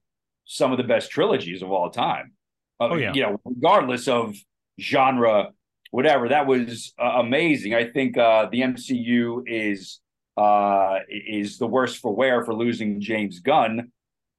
some 0.45 0.71
of 0.71 0.77
the 0.77 0.83
best 0.83 1.11
trilogies 1.11 1.61
of 1.61 1.71
all 1.71 1.89
time. 1.89 2.31
Uh, 2.79 2.89
oh 2.91 2.95
yeah. 2.95 3.13
You 3.13 3.23
know, 3.23 3.41
regardless 3.45 4.07
of 4.07 4.35
genre, 4.79 5.51
whatever. 5.91 6.29
That 6.29 6.47
was 6.47 6.93
uh, 6.99 7.13
amazing. 7.17 7.73
I 7.73 7.85
think 7.85 8.17
uh, 8.17 8.47
the 8.51 8.61
MCU 8.61 9.43
is 9.45 9.99
uh, 10.37 10.99
is 11.09 11.57
the 11.57 11.67
worst 11.67 11.97
for 11.97 12.15
wear 12.15 12.43
for 12.45 12.53
losing 12.53 13.01
James 13.01 13.39
Gunn 13.39 13.91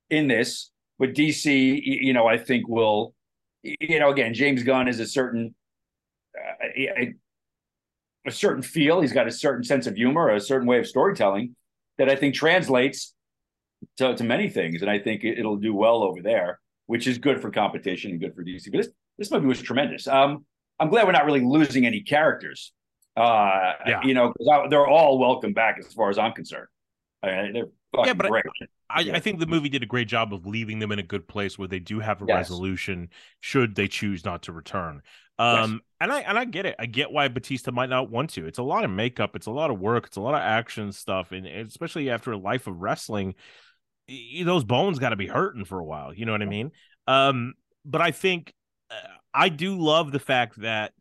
in 0.08 0.28
this, 0.28 0.70
but 0.98 1.12
DC, 1.12 1.80
you 1.84 2.12
know, 2.14 2.26
I 2.26 2.38
think 2.38 2.68
will, 2.68 3.14
you 3.62 3.98
know, 3.98 4.10
again, 4.10 4.32
James 4.32 4.62
Gunn 4.62 4.88
is 4.88 5.00
a 5.00 5.06
certain. 5.06 5.54
Uh, 6.34 7.04
a 8.26 8.30
certain 8.30 8.62
feel. 8.62 9.00
He's 9.00 9.12
got 9.12 9.26
a 9.26 9.32
certain 9.32 9.64
sense 9.64 9.86
of 9.86 9.96
humor, 9.96 10.28
a 10.28 10.40
certain 10.40 10.66
way 10.66 10.78
of 10.78 10.86
storytelling 10.86 11.56
that 11.98 12.08
I 12.08 12.16
think 12.16 12.34
translates 12.34 13.14
to, 13.96 14.14
to 14.14 14.24
many 14.24 14.48
things. 14.48 14.82
And 14.82 14.90
I 14.90 14.98
think 14.98 15.24
it, 15.24 15.44
will 15.44 15.56
do 15.56 15.74
well 15.74 16.02
over 16.02 16.22
there, 16.22 16.60
which 16.90 17.06
is 17.06 17.18
good 17.18 17.40
for 17.40 17.52
competition 17.52 18.10
and 18.10 18.20
good 18.20 18.34
for 18.34 18.42
DC. 18.42 18.64
But 18.72 18.78
this, 18.78 18.88
this 19.16 19.30
movie 19.30 19.46
was 19.46 19.62
tremendous. 19.62 20.08
Um, 20.08 20.44
I'm 20.80 20.88
glad 20.88 21.06
we're 21.06 21.12
not 21.12 21.24
really 21.24 21.44
losing 21.44 21.86
any 21.86 22.00
characters. 22.00 22.72
Uh, 23.16 23.74
yeah. 23.86 24.00
You 24.02 24.12
know, 24.12 24.34
they're 24.68 24.88
all 24.88 25.16
welcome 25.16 25.52
back 25.52 25.76
as 25.78 25.92
far 25.92 26.10
as 26.10 26.18
I'm 26.18 26.32
concerned. 26.32 26.66
I 27.22 27.42
mean, 27.42 27.52
they're 27.52 27.66
yeah, 28.04 28.14
but 28.14 28.26
great. 28.26 28.44
I, 28.88 29.02
I, 29.14 29.20
think 29.20 29.38
the 29.38 29.46
movie 29.46 29.68
did 29.68 29.84
a 29.84 29.86
great 29.86 30.08
job 30.08 30.34
of 30.34 30.46
leaving 30.46 30.80
them 30.80 30.90
in 30.90 30.98
a 30.98 31.04
good 31.04 31.28
place 31.28 31.56
where 31.56 31.68
they 31.68 31.78
do 31.78 32.00
have 32.00 32.22
a 32.22 32.24
yes. 32.26 32.36
resolution 32.36 33.08
should 33.38 33.76
they 33.76 33.86
choose 33.86 34.24
not 34.24 34.42
to 34.42 34.52
return. 34.52 35.02
Um, 35.38 35.72
yes. 35.72 35.80
and 36.00 36.12
I 36.12 36.20
and 36.20 36.38
I 36.38 36.44
get 36.44 36.66
it. 36.66 36.74
I 36.78 36.86
get 36.86 37.12
why 37.12 37.28
Batista 37.28 37.70
might 37.70 37.88
not 37.88 38.10
want 38.10 38.30
to. 38.30 38.46
It's 38.46 38.58
a 38.58 38.64
lot 38.64 38.84
of 38.84 38.90
makeup. 38.90 39.36
It's 39.36 39.46
a 39.46 39.52
lot 39.52 39.70
of 39.70 39.78
work. 39.78 40.06
It's 40.06 40.16
a 40.16 40.20
lot 40.20 40.34
of 40.34 40.40
action 40.40 40.90
stuff, 40.92 41.30
and 41.30 41.46
especially 41.46 42.10
after 42.10 42.32
a 42.32 42.36
life 42.36 42.66
of 42.66 42.80
wrestling, 42.80 43.34
those 44.44 44.64
bones 44.64 44.98
got 44.98 45.10
to 45.10 45.16
be 45.16 45.26
hurting 45.26 45.64
for 45.64 45.78
a 45.78 45.84
while. 45.84 46.12
You 46.12 46.26
know 46.26 46.32
what 46.32 46.42
I 46.42 46.46
mean? 46.46 46.72
Um, 47.06 47.54
but 47.84 48.00
I 48.00 48.10
think 48.10 48.52
uh, 48.90 48.94
I 49.32 49.48
do 49.48 49.78
love 49.78 50.12
the 50.12 50.18
fact 50.18 50.60
that 50.60 50.92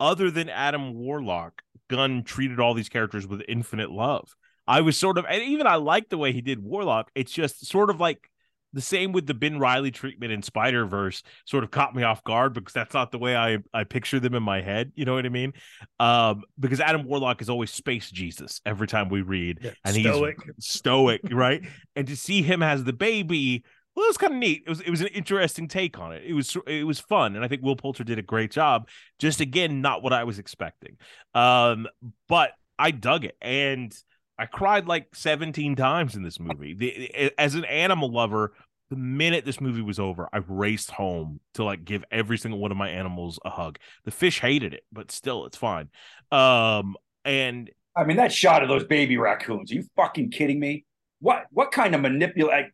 other 0.00 0.30
than 0.30 0.48
Adam 0.48 0.94
Warlock, 0.94 1.62
Gunn 1.88 2.22
treated 2.24 2.60
all 2.60 2.74
these 2.74 2.88
characters 2.88 3.26
with 3.26 3.42
infinite 3.48 3.90
love. 3.90 4.34
I 4.66 4.82
was 4.82 4.96
sort 4.98 5.18
of, 5.18 5.24
and 5.28 5.42
even 5.42 5.66
I 5.66 5.76
like 5.76 6.10
the 6.10 6.18
way 6.18 6.32
he 6.32 6.42
did 6.42 6.62
Warlock. 6.62 7.10
It's 7.14 7.32
just 7.32 7.66
sort 7.66 7.90
of 7.90 8.00
like 8.00 8.30
the 8.72 8.80
same 8.80 9.12
with 9.12 9.26
the 9.26 9.34
Ben 9.34 9.58
Riley 9.58 9.90
treatment 9.90 10.32
in 10.32 10.42
Spider 10.42 10.84
Verse 10.86 11.22
sort 11.46 11.64
of 11.64 11.70
caught 11.70 11.94
me 11.94 12.02
off 12.02 12.22
guard 12.24 12.52
because 12.52 12.72
that's 12.72 12.94
not 12.94 13.10
the 13.10 13.18
way 13.18 13.36
I 13.36 13.58
I 13.72 13.84
picture 13.84 14.20
them 14.20 14.34
in 14.34 14.42
my 14.42 14.60
head. 14.60 14.92
You 14.94 15.04
know 15.04 15.14
what 15.14 15.26
I 15.26 15.30
mean? 15.30 15.52
Um, 15.98 16.42
because 16.58 16.80
Adam 16.80 17.04
Warlock 17.04 17.40
is 17.40 17.48
always 17.48 17.70
space 17.70 18.10
Jesus 18.10 18.60
every 18.66 18.86
time 18.86 19.08
we 19.08 19.22
read, 19.22 19.60
yeah, 19.62 19.70
and 19.84 19.96
stoic. 19.96 20.36
he's 20.56 20.66
stoic, 20.66 21.20
right? 21.30 21.66
And 21.96 22.06
to 22.08 22.16
see 22.16 22.42
him 22.42 22.62
as 22.62 22.84
the 22.84 22.92
baby, 22.92 23.64
well, 23.94 24.04
it 24.04 24.10
was 24.10 24.18
kind 24.18 24.34
of 24.34 24.38
neat. 24.38 24.62
It 24.66 24.70
was 24.70 24.80
it 24.80 24.90
was 24.90 25.00
an 25.00 25.08
interesting 25.08 25.66
take 25.66 25.98
on 25.98 26.12
it. 26.12 26.22
It 26.26 26.34
was 26.34 26.56
it 26.66 26.86
was 26.86 27.00
fun, 27.00 27.36
and 27.36 27.44
I 27.44 27.48
think 27.48 27.62
Will 27.62 27.76
Poulter 27.76 28.04
did 28.04 28.18
a 28.18 28.22
great 28.22 28.50
job. 28.50 28.88
Just 29.18 29.40
again, 29.40 29.80
not 29.80 30.02
what 30.02 30.12
I 30.12 30.24
was 30.24 30.38
expecting, 30.38 30.96
um, 31.34 31.86
but 32.28 32.52
I 32.78 32.90
dug 32.90 33.24
it 33.24 33.36
and. 33.40 33.96
I 34.38 34.46
cried 34.46 34.86
like 34.86 35.14
17 35.14 35.74
times 35.76 36.14
in 36.14 36.22
this 36.22 36.38
movie. 36.38 36.74
The, 36.74 37.32
as 37.38 37.54
an 37.54 37.64
animal 37.64 38.10
lover, 38.10 38.52
the 38.90 38.96
minute 38.96 39.44
this 39.44 39.60
movie 39.60 39.82
was 39.82 39.98
over, 39.98 40.28
I 40.32 40.38
raced 40.46 40.92
home 40.92 41.40
to 41.54 41.64
like 41.64 41.84
give 41.84 42.04
every 42.10 42.38
single 42.38 42.60
one 42.60 42.70
of 42.70 42.76
my 42.76 42.88
animals 42.88 43.38
a 43.44 43.50
hug. 43.50 43.78
The 44.04 44.10
fish 44.10 44.40
hated 44.40 44.74
it, 44.74 44.84
but 44.92 45.10
still, 45.10 45.44
it's 45.44 45.56
fine. 45.56 45.90
Um, 46.30 46.96
and 47.24 47.70
I 47.96 48.04
mean 48.04 48.16
that 48.16 48.32
shot 48.32 48.62
of 48.62 48.68
those 48.68 48.84
baby 48.84 49.16
raccoons. 49.18 49.72
Are 49.72 49.74
you 49.74 49.84
fucking 49.96 50.30
kidding 50.30 50.60
me? 50.60 50.84
What 51.20 51.46
what 51.50 51.72
kind 51.72 51.94
of 51.94 52.00
manipulate? 52.00 52.66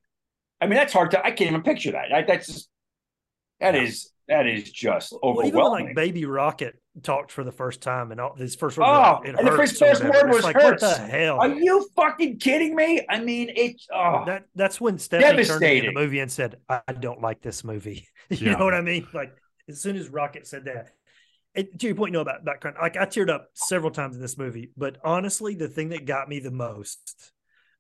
I 0.61 0.67
mean, 0.67 0.77
that's 0.77 0.93
hard 0.93 1.11
to. 1.13 1.25
I 1.25 1.31
can't 1.31 1.51
even 1.51 1.63
picture 1.63 1.93
that. 1.93 2.13
I, 2.13 2.23
that's 2.23 2.47
just, 2.47 2.69
that 3.61 3.75
is 3.75 4.11
that 4.29 4.47
is 4.47 4.71
just 4.71 5.13
overwhelming. 5.23 5.55
Well, 5.55 5.75
even 5.75 5.87
like 5.87 5.97
Baby 5.97 6.25
Rocket 6.25 6.77
talked 7.03 7.31
for 7.31 7.45
the 7.45 7.53
first 7.53 7.81
time, 7.83 8.11
and 8.11 8.21
all 8.21 8.35
his 8.35 8.55
first 8.55 8.79
word. 8.79 8.87
Oh, 8.87 9.21
and 9.25 9.37
the 9.37 9.53
first, 9.53 9.81
word 9.81 10.31
was 10.31 10.45
like, 10.45 10.57
hurts. 10.57 10.83
What 10.83 10.97
the 10.99 11.07
hell? 11.07 11.41
Are 11.41 11.49
you 11.49 11.89
fucking 11.95 12.39
kidding 12.39 12.75
me? 12.75 13.05
I 13.09 13.21
mean, 13.21 13.51
it's 13.55 13.87
oh, 13.93 14.25
that. 14.27 14.45
That's 14.55 14.81
when 14.81 14.99
Stephanie 14.99 15.45
turned 15.45 15.63
in 15.63 15.87
the 15.87 15.93
movie 15.93 16.21
and 16.21 16.31
said, 16.31 16.57
"I 16.69 16.81
don't 16.93 17.21
like 17.21 17.43
this 17.43 17.65
movie." 17.65 18.09
you 18.31 18.47
yeah. 18.47 18.53
know 18.55 18.65
what 18.65 18.75
I 18.75 18.81
mean? 18.81 19.07
Like 19.13 19.33
as 19.69 19.81
soon 19.81 19.97
as 19.97 20.09
Rocket 20.09 20.47
said 20.47 20.65
that. 20.67 20.89
It, 21.55 21.79
to 21.79 21.87
your 21.87 21.95
point, 21.95 22.11
you 22.11 22.15
know 22.15 22.21
about 22.21 22.45
background, 22.45 22.79
like 22.83 22.97
I 22.97 23.07
teared 23.07 23.31
up 23.31 23.51
several 23.55 23.93
times 23.93 24.17
in 24.17 24.23
this 24.23 24.37
movie, 24.37 24.73
but 24.77 24.99
honestly, 25.05 25.55
the 25.55 25.69
thing 25.69 25.91
that 25.91 26.05
got 26.05 26.29
me 26.29 26.41
the 26.41 26.51
most 26.51 27.31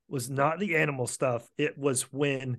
was 0.08 0.30
not 0.30 0.60
the 0.60 0.76
animal 0.76 1.08
stuff. 1.08 1.44
It 1.58 1.76
was 1.76 2.02
when 2.12 2.58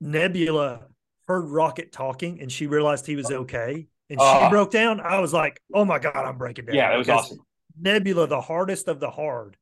Nebula 0.00 0.86
heard 1.30 1.48
Rocket 1.48 1.92
talking 1.92 2.40
and 2.40 2.50
she 2.50 2.66
realized 2.66 3.06
he 3.06 3.14
was 3.14 3.30
okay 3.30 3.86
and 4.08 4.20
uh, 4.20 4.44
she 4.44 4.50
broke 4.50 4.72
down. 4.72 5.00
I 5.00 5.20
was 5.20 5.32
like, 5.32 5.62
oh 5.72 5.84
my 5.84 6.00
God, 6.00 6.16
I'm 6.16 6.36
breaking 6.36 6.66
down. 6.66 6.74
Yeah, 6.74 6.90
that 6.90 6.98
was 6.98 7.08
awesome. 7.08 7.38
Nebula, 7.80 8.26
the 8.26 8.40
hardest 8.40 8.88
of 8.88 8.98
the 8.98 9.10
hard, 9.10 9.56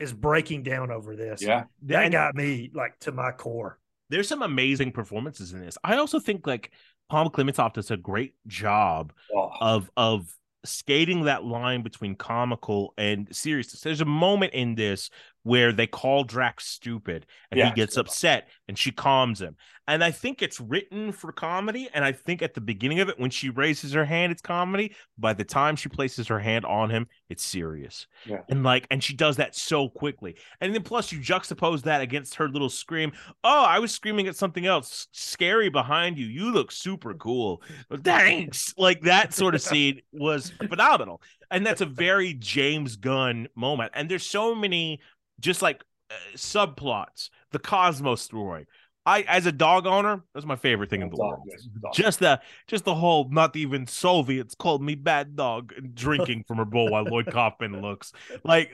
is 0.00 0.14
breaking 0.14 0.62
down 0.62 0.90
over 0.90 1.14
this. 1.14 1.42
Yeah. 1.42 1.64
That 1.82 2.04
and 2.04 2.12
got 2.12 2.34
me 2.34 2.70
like 2.74 2.98
to 3.00 3.12
my 3.12 3.30
core. 3.30 3.78
There's 4.08 4.26
some 4.26 4.40
amazing 4.40 4.92
performances 4.92 5.52
in 5.52 5.60
this. 5.60 5.76
I 5.84 5.96
also 5.96 6.18
think 6.18 6.46
like 6.46 6.72
Pom 7.10 7.28
Klementieff 7.28 7.74
does 7.74 7.90
a 7.90 7.98
great 7.98 8.34
job 8.46 9.12
oh. 9.34 9.52
of 9.60 9.90
of 9.98 10.34
skating 10.64 11.24
that 11.24 11.44
line 11.44 11.82
between 11.82 12.14
comical 12.14 12.94
and 12.96 13.28
seriousness. 13.36 13.82
There's 13.82 14.00
a 14.00 14.06
moment 14.06 14.54
in 14.54 14.74
this 14.76 15.10
where 15.42 15.72
they 15.72 15.86
call 15.86 16.24
Drax 16.24 16.66
stupid 16.66 17.26
and 17.50 17.58
yeah. 17.58 17.68
he 17.68 17.74
gets 17.74 17.96
upset 17.96 18.48
and 18.68 18.78
she 18.78 18.92
calms 18.92 19.40
him. 19.40 19.56
And 19.88 20.04
I 20.04 20.12
think 20.12 20.42
it's 20.42 20.60
written 20.60 21.10
for 21.10 21.32
comedy. 21.32 21.88
And 21.92 22.04
I 22.04 22.12
think 22.12 22.40
at 22.40 22.54
the 22.54 22.60
beginning 22.60 23.00
of 23.00 23.08
it, 23.08 23.18
when 23.18 23.30
she 23.30 23.50
raises 23.50 23.92
her 23.92 24.04
hand, 24.04 24.30
it's 24.30 24.40
comedy. 24.40 24.94
By 25.18 25.32
the 25.32 25.44
time 25.44 25.74
she 25.74 25.88
places 25.88 26.28
her 26.28 26.38
hand 26.38 26.64
on 26.64 26.88
him, 26.88 27.08
it's 27.28 27.42
serious. 27.42 28.06
Yeah. 28.24 28.42
And 28.48 28.62
like, 28.62 28.86
and 28.92 29.02
she 29.02 29.14
does 29.14 29.36
that 29.36 29.56
so 29.56 29.88
quickly. 29.88 30.36
And 30.60 30.72
then 30.72 30.82
plus 30.82 31.10
you 31.10 31.18
juxtapose 31.18 31.82
that 31.82 32.00
against 32.00 32.36
her 32.36 32.48
little 32.48 32.68
scream. 32.68 33.12
Oh, 33.42 33.64
I 33.64 33.80
was 33.80 33.92
screaming 33.92 34.28
at 34.28 34.36
something 34.36 34.66
else 34.66 35.08
scary 35.10 35.68
behind 35.68 36.16
you. 36.16 36.26
You 36.26 36.52
look 36.52 36.70
super 36.70 37.14
cool. 37.14 37.60
Thanks. 37.92 38.74
Like 38.78 39.00
that 39.02 39.34
sort 39.34 39.56
of 39.56 39.62
scene 39.62 40.00
was 40.12 40.50
phenomenal. 40.68 41.20
And 41.50 41.66
that's 41.66 41.80
a 41.80 41.86
very 41.86 42.34
James 42.34 42.96
Gunn 42.96 43.48
moment. 43.56 43.92
And 43.94 44.08
there's 44.08 44.24
so 44.24 44.54
many 44.54 45.00
just 45.42 45.60
like 45.60 45.82
uh, 46.10 46.14
subplots, 46.36 47.28
the 47.50 47.58
Cosmos 47.58 48.22
story. 48.22 48.66
I, 49.04 49.22
as 49.22 49.46
a 49.46 49.52
dog 49.52 49.86
owner, 49.86 50.22
that's 50.32 50.46
my 50.46 50.54
favorite 50.54 50.88
thing 50.88 51.02
in 51.02 51.10
the 51.10 51.16
Dog, 51.16 51.30
world. 51.30 51.48
yes. 51.50 51.66
Just 51.92 52.20
the, 52.20 52.40
just 52.68 52.84
the 52.84 52.94
whole, 52.94 53.28
not 53.30 53.56
even 53.56 53.86
Soviets 53.86 54.54
called 54.54 54.80
me 54.80 54.94
bad 54.94 55.34
dog, 55.34 55.72
drinking 55.92 56.44
from 56.46 56.58
her 56.58 56.64
bowl 56.64 56.88
while 56.88 57.02
Lloyd 57.02 57.26
Kaufman 57.32 57.82
looks 57.82 58.12
like 58.44 58.72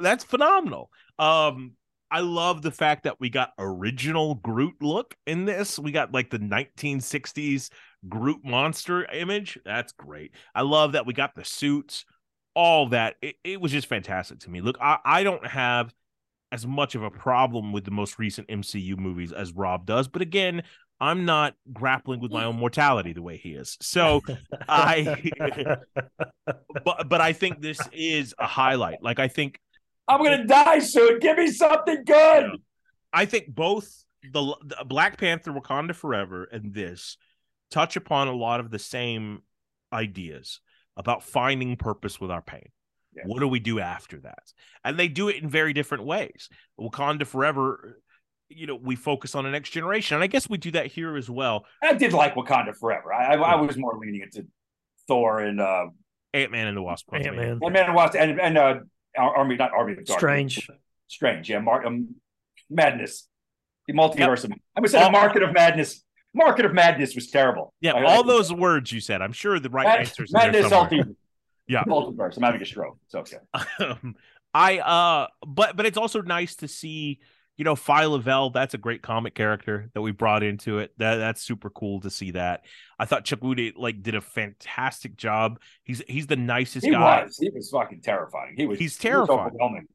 that's 0.00 0.24
phenomenal. 0.24 0.90
Um, 1.18 1.72
I 2.10 2.20
love 2.20 2.62
the 2.62 2.70
fact 2.70 3.04
that 3.04 3.20
we 3.20 3.30
got 3.30 3.52
original 3.58 4.34
Groot 4.36 4.74
look 4.80 5.14
in 5.26 5.44
this. 5.44 5.78
We 5.78 5.92
got 5.92 6.12
like 6.12 6.30
the 6.30 6.38
1960s 6.38 7.70
Groot 8.08 8.44
monster 8.44 9.04
image. 9.04 9.58
That's 9.64 9.92
great. 9.92 10.32
I 10.54 10.62
love 10.62 10.92
that 10.92 11.06
we 11.06 11.12
got 11.12 11.34
the 11.36 11.44
suits, 11.44 12.04
all 12.54 12.88
that. 12.88 13.16
It, 13.22 13.36
it 13.44 13.60
was 13.60 13.72
just 13.72 13.86
fantastic 13.88 14.40
to 14.40 14.50
me. 14.50 14.60
Look, 14.60 14.78
I, 14.80 14.98
I 15.04 15.22
don't 15.22 15.46
have 15.46 15.92
as 16.50 16.66
much 16.66 16.94
of 16.94 17.02
a 17.02 17.10
problem 17.10 17.72
with 17.72 17.84
the 17.84 17.90
most 17.90 18.18
recent 18.18 18.48
MCU 18.48 18.96
movies 18.96 19.32
as 19.32 19.52
Rob 19.52 19.86
does, 19.86 20.08
but 20.08 20.22
again, 20.22 20.62
I'm 21.00 21.24
not 21.24 21.54
grappling 21.72 22.20
with 22.20 22.32
my 22.32 22.44
own 22.44 22.56
mortality 22.56 23.12
the 23.12 23.22
way 23.22 23.36
he 23.36 23.52
is. 23.52 23.76
So 23.80 24.22
I 24.68 25.22
but 26.84 27.08
but 27.08 27.20
I 27.20 27.32
think 27.32 27.60
this 27.60 27.80
is 27.92 28.34
a 28.38 28.46
highlight. 28.46 29.02
Like 29.02 29.20
I 29.20 29.28
think 29.28 29.60
I'm 30.08 30.22
gonna 30.22 30.46
die 30.46 30.80
soon. 30.80 31.20
Give 31.20 31.36
me 31.36 31.52
something 31.52 32.02
good. 32.04 32.50
I 33.12 33.26
think 33.26 33.54
both 33.54 34.04
the, 34.22 34.56
the 34.64 34.84
Black 34.84 35.18
Panther 35.18 35.52
Wakanda 35.52 35.94
Forever 35.94 36.44
and 36.44 36.74
this 36.74 37.16
touch 37.70 37.96
upon 37.96 38.28
a 38.28 38.32
lot 38.32 38.60
of 38.60 38.70
the 38.70 38.78
same 38.78 39.42
ideas 39.92 40.60
about 40.96 41.22
finding 41.22 41.76
purpose 41.76 42.20
with 42.20 42.30
our 42.30 42.42
pain. 42.42 42.70
Yeah. 43.18 43.24
What 43.26 43.40
do 43.40 43.48
we 43.48 43.58
do 43.58 43.80
after 43.80 44.18
that? 44.20 44.52
And 44.84 44.98
they 44.98 45.08
do 45.08 45.28
it 45.28 45.36
in 45.36 45.48
very 45.48 45.72
different 45.72 46.04
ways. 46.04 46.48
Wakanda 46.80 47.26
Forever, 47.26 48.00
you 48.48 48.66
know, 48.66 48.76
we 48.76 48.96
focus 48.96 49.34
on 49.34 49.44
the 49.44 49.50
next 49.50 49.70
generation. 49.70 50.14
And 50.14 50.24
I 50.24 50.26
guess 50.28 50.48
we 50.48 50.56
do 50.58 50.70
that 50.72 50.86
here 50.86 51.16
as 51.16 51.28
well. 51.28 51.64
I 51.82 51.94
did 51.94 52.12
like 52.12 52.34
Wakanda 52.34 52.76
Forever. 52.76 53.12
I, 53.12 53.34
I, 53.34 53.52
I 53.52 53.54
was 53.60 53.76
more 53.76 53.98
leaning 53.98 54.22
into 54.22 54.46
Thor 55.06 55.40
and 55.40 55.60
uh, 55.60 55.86
Ant 56.34 56.52
Man 56.52 56.66
and 56.68 56.76
the 56.76 56.82
Wasp. 56.82 57.08
Ant 57.12 57.36
Man. 57.36 57.58
and 57.62 57.72
Man 57.72 57.94
Wasp 57.94 58.14
and 58.16 58.40
and 58.40 58.56
uh, 58.58 58.74
Army 59.18 59.56
not 59.56 59.72
Army 59.72 59.92
of 59.92 60.04
Darkness. 60.04 60.16
Strange. 60.18 60.68
Strange, 61.08 61.50
yeah. 61.50 61.58
Mar- 61.58 61.84
um, 61.86 62.14
madness, 62.70 63.26
the 63.86 63.94
multiverse. 63.94 64.44
Of, 64.44 64.52
I 64.76 64.80
would 64.80 64.90
say 64.90 65.02
the 65.02 65.10
market 65.10 65.42
of 65.42 65.52
madness. 65.52 66.04
Market 66.34 66.66
of 66.66 66.74
madness 66.74 67.14
was 67.14 67.28
terrible. 67.30 67.72
Yeah, 67.80 67.94
I- 67.94 68.04
all 68.04 68.22
I- 68.22 68.26
those 68.26 68.52
words 68.52 68.92
you 68.92 69.00
said. 69.00 69.22
I'm 69.22 69.32
sure 69.32 69.58
the 69.58 69.70
right 69.70 69.86
Mad- 69.86 70.00
answers. 70.00 70.30
in 70.32 70.38
madness, 70.38 70.68
somewhere. 70.68 70.98
multi- 71.04 71.16
Yeah. 71.68 71.84
multiverse. 71.84 72.36
I'm 72.36 72.42
having 72.42 72.62
a 72.62 72.66
stroke. 72.66 72.98
It's 73.06 73.14
okay. 73.14 73.38
um, 73.80 74.14
I 74.54 74.78
uh 74.78 75.26
but 75.46 75.76
but 75.76 75.86
it's 75.86 75.98
also 75.98 76.22
nice 76.22 76.56
to 76.56 76.68
see 76.68 77.20
you 77.56 77.64
know 77.64 77.74
Phyla-Vell 77.74 78.50
that's 78.50 78.72
a 78.72 78.78
great 78.78 79.02
comic 79.02 79.34
character 79.34 79.90
that 79.92 80.00
we 80.00 80.10
brought 80.10 80.42
into 80.42 80.78
it 80.78 80.92
that 80.96 81.16
that's 81.16 81.42
super 81.42 81.68
cool 81.68 82.00
to 82.00 82.10
see 82.10 82.30
that 82.30 82.64
I 82.98 83.04
thought 83.04 83.24
Chukwudi 83.24 83.74
like 83.76 84.02
did 84.02 84.14
a 84.14 84.20
fantastic 84.20 85.16
job 85.16 85.60
he's 85.84 86.02
he's 86.08 86.26
the 86.26 86.36
nicest 86.36 86.86
He 86.86 86.92
guy 86.92 87.24
was. 87.24 87.36
He 87.36 87.50
was 87.50 87.68
fucking 87.70 88.00
terrifying. 88.00 88.54
He 88.56 88.66
was. 88.66 88.78
He's 88.78 88.96
he 88.98 89.08
was 89.10 89.28
terrifying. 89.28 89.86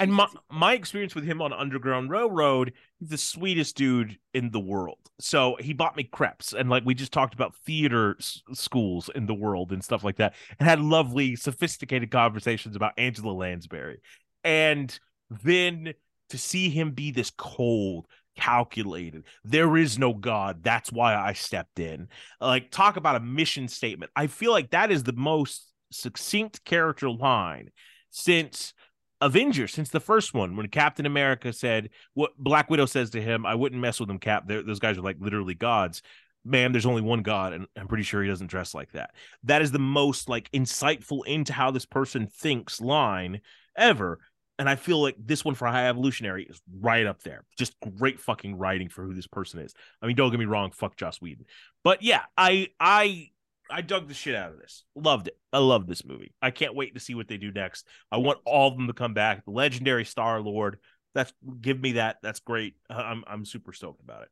And 0.00 0.12
my 0.12 0.26
my 0.50 0.72
experience 0.74 1.14
with 1.14 1.24
him 1.24 1.40
on 1.40 1.52
Underground 1.52 2.10
Railroad 2.10 2.72
he's 2.98 3.10
the 3.10 3.18
sweetest 3.18 3.76
dude 3.76 4.18
in 4.34 4.50
the 4.50 4.60
world. 4.60 4.98
So 5.20 5.56
he 5.60 5.72
bought 5.72 5.96
me 5.96 6.04
crepes 6.04 6.52
and 6.52 6.68
like 6.68 6.84
we 6.84 6.94
just 6.94 7.12
talked 7.12 7.34
about 7.34 7.54
theater 7.66 8.16
s- 8.18 8.42
schools 8.52 9.10
in 9.14 9.26
the 9.26 9.34
world 9.34 9.72
and 9.72 9.84
stuff 9.84 10.02
like 10.02 10.16
that 10.16 10.34
and 10.58 10.68
had 10.68 10.80
lovely 10.80 11.36
sophisticated 11.36 12.10
conversations 12.10 12.74
about 12.74 12.94
Angela 12.98 13.32
Lansbury. 13.32 14.00
And 14.42 14.98
then 15.30 15.94
to 16.30 16.38
see 16.38 16.70
him 16.70 16.92
be 16.92 17.10
this 17.10 17.30
cold 17.30 18.06
calculated 18.36 19.24
there 19.44 19.76
is 19.76 19.98
no 19.98 20.14
god 20.14 20.62
that's 20.62 20.90
why 20.90 21.14
i 21.14 21.32
stepped 21.32 21.78
in 21.78 22.08
like 22.40 22.70
talk 22.70 22.96
about 22.96 23.16
a 23.16 23.20
mission 23.20 23.68
statement. 23.68 24.10
I 24.16 24.28
feel 24.28 24.52
like 24.52 24.70
that 24.70 24.90
is 24.90 25.02
the 25.02 25.12
most 25.12 25.66
succinct 25.92 26.64
character 26.64 27.10
line 27.10 27.70
since 28.10 28.72
avengers 29.20 29.72
since 29.72 29.90
the 29.90 30.00
first 30.00 30.34
one 30.34 30.56
when 30.56 30.68
captain 30.68 31.06
america 31.06 31.52
said 31.52 31.90
what 32.14 32.32
black 32.38 32.70
widow 32.70 32.86
says 32.86 33.10
to 33.10 33.20
him 33.20 33.44
i 33.44 33.54
wouldn't 33.54 33.80
mess 33.80 34.00
with 34.00 34.08
them 34.08 34.18
cap 34.18 34.44
They're, 34.46 34.62
those 34.62 34.78
guys 34.78 34.98
are 34.98 35.02
like 35.02 35.16
literally 35.20 35.54
gods 35.54 36.02
man 36.44 36.72
there's 36.72 36.86
only 36.86 37.02
one 37.02 37.22
god 37.22 37.52
and 37.52 37.66
i'm 37.76 37.88
pretty 37.88 38.04
sure 38.04 38.22
he 38.22 38.28
doesn't 38.28 38.46
dress 38.46 38.74
like 38.74 38.92
that 38.92 39.10
that 39.44 39.62
is 39.62 39.72
the 39.72 39.78
most 39.78 40.28
like 40.28 40.50
insightful 40.52 41.26
into 41.26 41.52
how 41.52 41.70
this 41.70 41.84
person 41.86 42.26
thinks 42.26 42.80
line 42.80 43.40
ever 43.76 44.18
and 44.60 44.68
I 44.68 44.76
feel 44.76 45.00
like 45.00 45.16
this 45.18 45.42
one 45.42 45.54
for 45.54 45.66
High 45.66 45.88
Evolutionary 45.88 46.44
is 46.44 46.60
right 46.80 47.06
up 47.06 47.22
there. 47.22 47.46
Just 47.56 47.74
great 47.96 48.20
fucking 48.20 48.58
writing 48.58 48.90
for 48.90 49.02
who 49.02 49.14
this 49.14 49.26
person 49.26 49.58
is. 49.60 49.72
I 50.02 50.06
mean, 50.06 50.16
don't 50.16 50.30
get 50.30 50.38
me 50.38 50.44
wrong, 50.44 50.70
fuck 50.70 50.96
Joss 50.96 51.18
Whedon. 51.18 51.46
But 51.82 52.02
yeah, 52.02 52.24
I 52.36 52.68
I 52.78 53.30
I 53.70 53.82
dug 53.82 54.08
the 54.08 54.14
shit 54.14 54.34
out 54.34 54.52
of 54.52 54.58
this. 54.58 54.84
Loved 54.94 55.28
it. 55.28 55.38
I 55.52 55.58
love 55.58 55.86
this 55.86 56.04
movie. 56.04 56.32
I 56.42 56.50
can't 56.50 56.74
wait 56.74 56.94
to 56.94 57.00
see 57.00 57.14
what 57.14 57.28
they 57.28 57.36
do 57.36 57.52
next. 57.52 57.86
I 58.10 58.16
want 58.18 58.40
all 58.44 58.68
of 58.68 58.76
them 58.76 58.88
to 58.88 58.92
come 58.92 59.14
back. 59.14 59.44
The 59.44 59.52
legendary 59.52 60.04
Star 60.04 60.40
Lord. 60.40 60.78
That's 61.14 61.32
give 61.60 61.80
me 61.80 61.92
that. 61.92 62.16
That's 62.22 62.40
great. 62.40 62.74
I'm 62.88 63.24
I'm 63.26 63.44
super 63.44 63.72
stoked 63.72 64.00
about 64.00 64.22
it. 64.22 64.28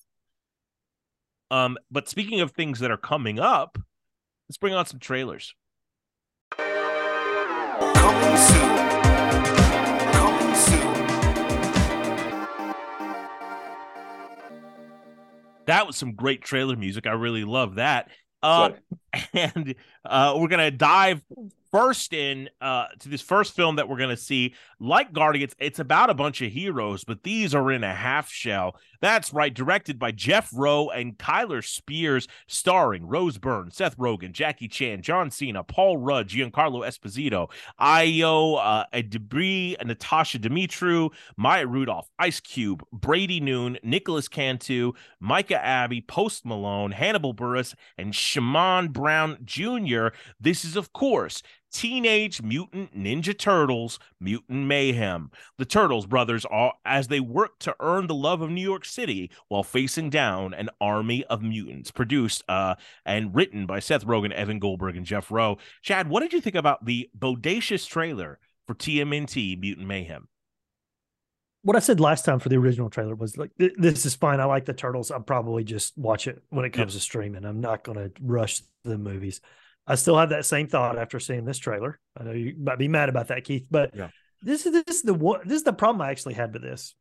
Um, 1.51 1.78
but 1.91 2.09
speaking 2.09 2.41
of 2.41 2.53
things 2.53 2.80
that 2.80 2.91
are 2.91 2.97
coming 2.97 3.39
up, 3.39 3.78
let's 4.49 4.59
bring 4.59 4.74
on 4.74 4.86
some 4.86 5.01
trailers. 5.01 5.55
Coming 6.57 8.36
soon. 8.36 8.76
Coming 10.12 10.55
soon. 10.55 10.95
That 15.66 15.86
was 15.86 15.97
some 15.97 16.12
great 16.12 16.43
trailer 16.43 16.76
music. 16.76 17.07
I 17.07 17.12
really 17.12 17.45
love 17.45 17.76
that. 17.76 18.11
Uh, 18.43 18.70
and 19.32 19.74
uh, 20.05 20.36
we're 20.39 20.49
gonna 20.49 20.70
dive 20.70 21.22
first 21.70 22.12
in 22.12 22.49
uh, 22.61 22.86
to 23.01 23.09
this 23.09 23.22
first 23.22 23.55
film 23.55 23.76
that 23.76 23.89
we're 23.89 23.99
gonna 23.99 24.16
see. 24.16 24.55
Like 24.78 25.12
Guardians, 25.12 25.55
it's 25.59 25.78
about 25.78 26.11
a 26.11 26.14
bunch 26.14 26.43
of 26.43 26.53
heroes, 26.53 27.05
but 27.05 27.22
these 27.22 27.55
are 27.55 27.70
in 27.72 27.84
a 27.84 27.95
half 27.95 28.30
shell. 28.30 28.76
That's 29.01 29.33
right, 29.33 29.55
directed 29.55 29.99
by 29.99 30.11
Jeff 30.11 30.51
Rowe 30.53 30.89
and 30.89 31.17
Kyler 31.17 31.65
Spears, 31.65 32.27
starring 32.49 33.07
Rose 33.07 33.39
Byrne, 33.39 33.71
Seth 33.71 33.97
Rogen, 33.97 34.33
Jackie 34.33 34.67
Chan, 34.67 35.03
John 35.03 35.31
Cena, 35.31 35.63
Paul 35.63 35.99
Rudd, 35.99 36.29
Giancarlo 36.29 36.85
Esposito, 36.85 37.49
Io 37.79 38.55
uh, 38.55 38.85
Debris, 39.09 39.77
Natasha 39.85 40.39
Demetriou, 40.39 41.11
Maya 41.37 41.67
Rudolph, 41.67 42.11
Ice 42.19 42.41
Cube, 42.41 42.85
Brady 42.93 43.39
Noon, 43.39 43.79
Nicolas 43.85 44.27
Cantu, 44.27 44.93
Micah 45.21 45.65
Abbey, 45.65 46.01
Post 46.01 46.45
Malone, 46.45 46.91
Hannibal 46.91 47.35
Buress, 47.35 47.75
and 47.97 48.13
Shamon 48.13 48.93
Brown 48.93 49.39
Jr. 49.45 50.09
This 50.41 50.65
is, 50.65 50.75
of 50.77 50.93
course, 50.93 51.43
Teenage 51.73 52.43
Mutant 52.43 52.97
Ninja 52.97 53.37
Turtles 53.37 53.99
Mutant 54.21 54.66
Mayhem. 54.66 55.31
The 55.59 55.64
Turtles 55.64 56.07
brothers 56.07 56.45
are 56.47 56.75
as 56.85 57.09
they 57.09 57.21
work 57.21 57.59
to 57.61 57.75
earn 57.81 58.07
the 58.07 58.14
love 58.14 58.41
of 58.41 58.51
New 58.51 58.62
York 58.62 58.85
City 58.85 59.31
while 59.49 59.62
facing 59.62 60.11
down 60.11 60.55
an 60.55 60.71
army 60.81 61.25
of 61.25 61.43
mutants. 61.43 61.91
Produced 61.91 62.43
uh, 62.49 62.75
and 63.05 63.35
written 63.35 63.66
by 63.66 63.81
Seth 63.81 64.05
Rogen, 64.07 64.33
Evan 64.33 64.59
Goldberg, 64.59 64.97
and 64.97 65.07
Jeff 65.07 65.31
Rowe. 65.31 65.59
Chad, 65.83 66.09
what 66.09 66.21
did 66.21 66.33
you 66.33 66.41
think 66.41 66.57
about 66.57 66.85
the 66.85 67.11
bodacious 67.19 67.87
trailer 67.87 68.39
for 68.66 68.75
TMNT 68.75 69.61
Mutant 69.61 69.87
Mayhem? 69.87 70.29
what 71.62 71.77
I 71.77 71.81
said 71.81 72.01
last 72.01 72.25
time 72.25 72.39
for 72.39 72.49
the 72.49 72.57
original 72.57 72.89
trailer 72.89 73.14
was 73.14 73.37
like, 73.37 73.51
this 73.59 74.07
is 74.07 74.14
fine. 74.14 74.41
I 74.41 74.45
like 74.45 74.64
the 74.64 74.73
turtles. 74.73 75.11
I'll 75.11 75.21
probably 75.21 75.64
just 75.64 75.99
watch 75.99 76.27
it 76.27 76.43
when 76.51 76.64
it 76.64 76.71
comes 76.71 76.95
to 76.95 77.01
streaming. 77.01 77.45
I'm 77.45 77.61
not 77.61 77.85
going 77.85 77.99
to 77.99 78.11
rush 78.23 78.62
the 78.85 78.97
movies. 78.97 79.41
I 79.91 79.95
still 79.95 80.16
have 80.18 80.28
that 80.30 80.45
same 80.45 80.68
thought 80.68 80.99
after 80.99 81.18
seeing 81.18 81.45
this 81.47 81.59
trailer. 81.59 81.99
I 82.16 82.22
know 82.24 82.32
you 82.32 82.55
might 82.59 82.78
be 82.78 82.89
mad 82.89 83.09
about 83.09 83.28
that, 83.28 83.45
Keith, 83.45 83.66
but 83.70 83.95
Yeah. 83.97 84.11
this 84.43 84.66
is 84.66 84.72
this 84.84 84.97
is 84.97 85.03
the 85.03 85.14
one. 85.14 85.41
This 85.45 85.57
is 85.57 85.62
the 85.64 85.72
problem 85.72 86.03
I 86.03 86.11
actually 86.11 86.34
had 86.34 86.53
with 86.53 86.62
this. 86.62 86.95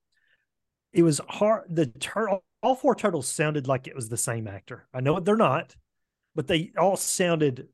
It 0.94 1.04
was 1.04 1.20
hard. 1.28 1.66
The 1.70 1.88
turtle, 1.88 2.44
all 2.64 2.76
four 2.76 2.96
turtles 2.96 3.28
sounded 3.28 3.68
like 3.68 3.88
it 3.88 3.96
was 3.96 4.08
the 4.10 4.18
same 4.18 4.48
actor. 4.48 4.88
I 4.94 5.02
know 5.02 5.20
they're 5.20 5.36
not, 5.36 5.76
but 6.34 6.48
they 6.48 6.72
all 6.78 6.96
sounded 6.96 7.68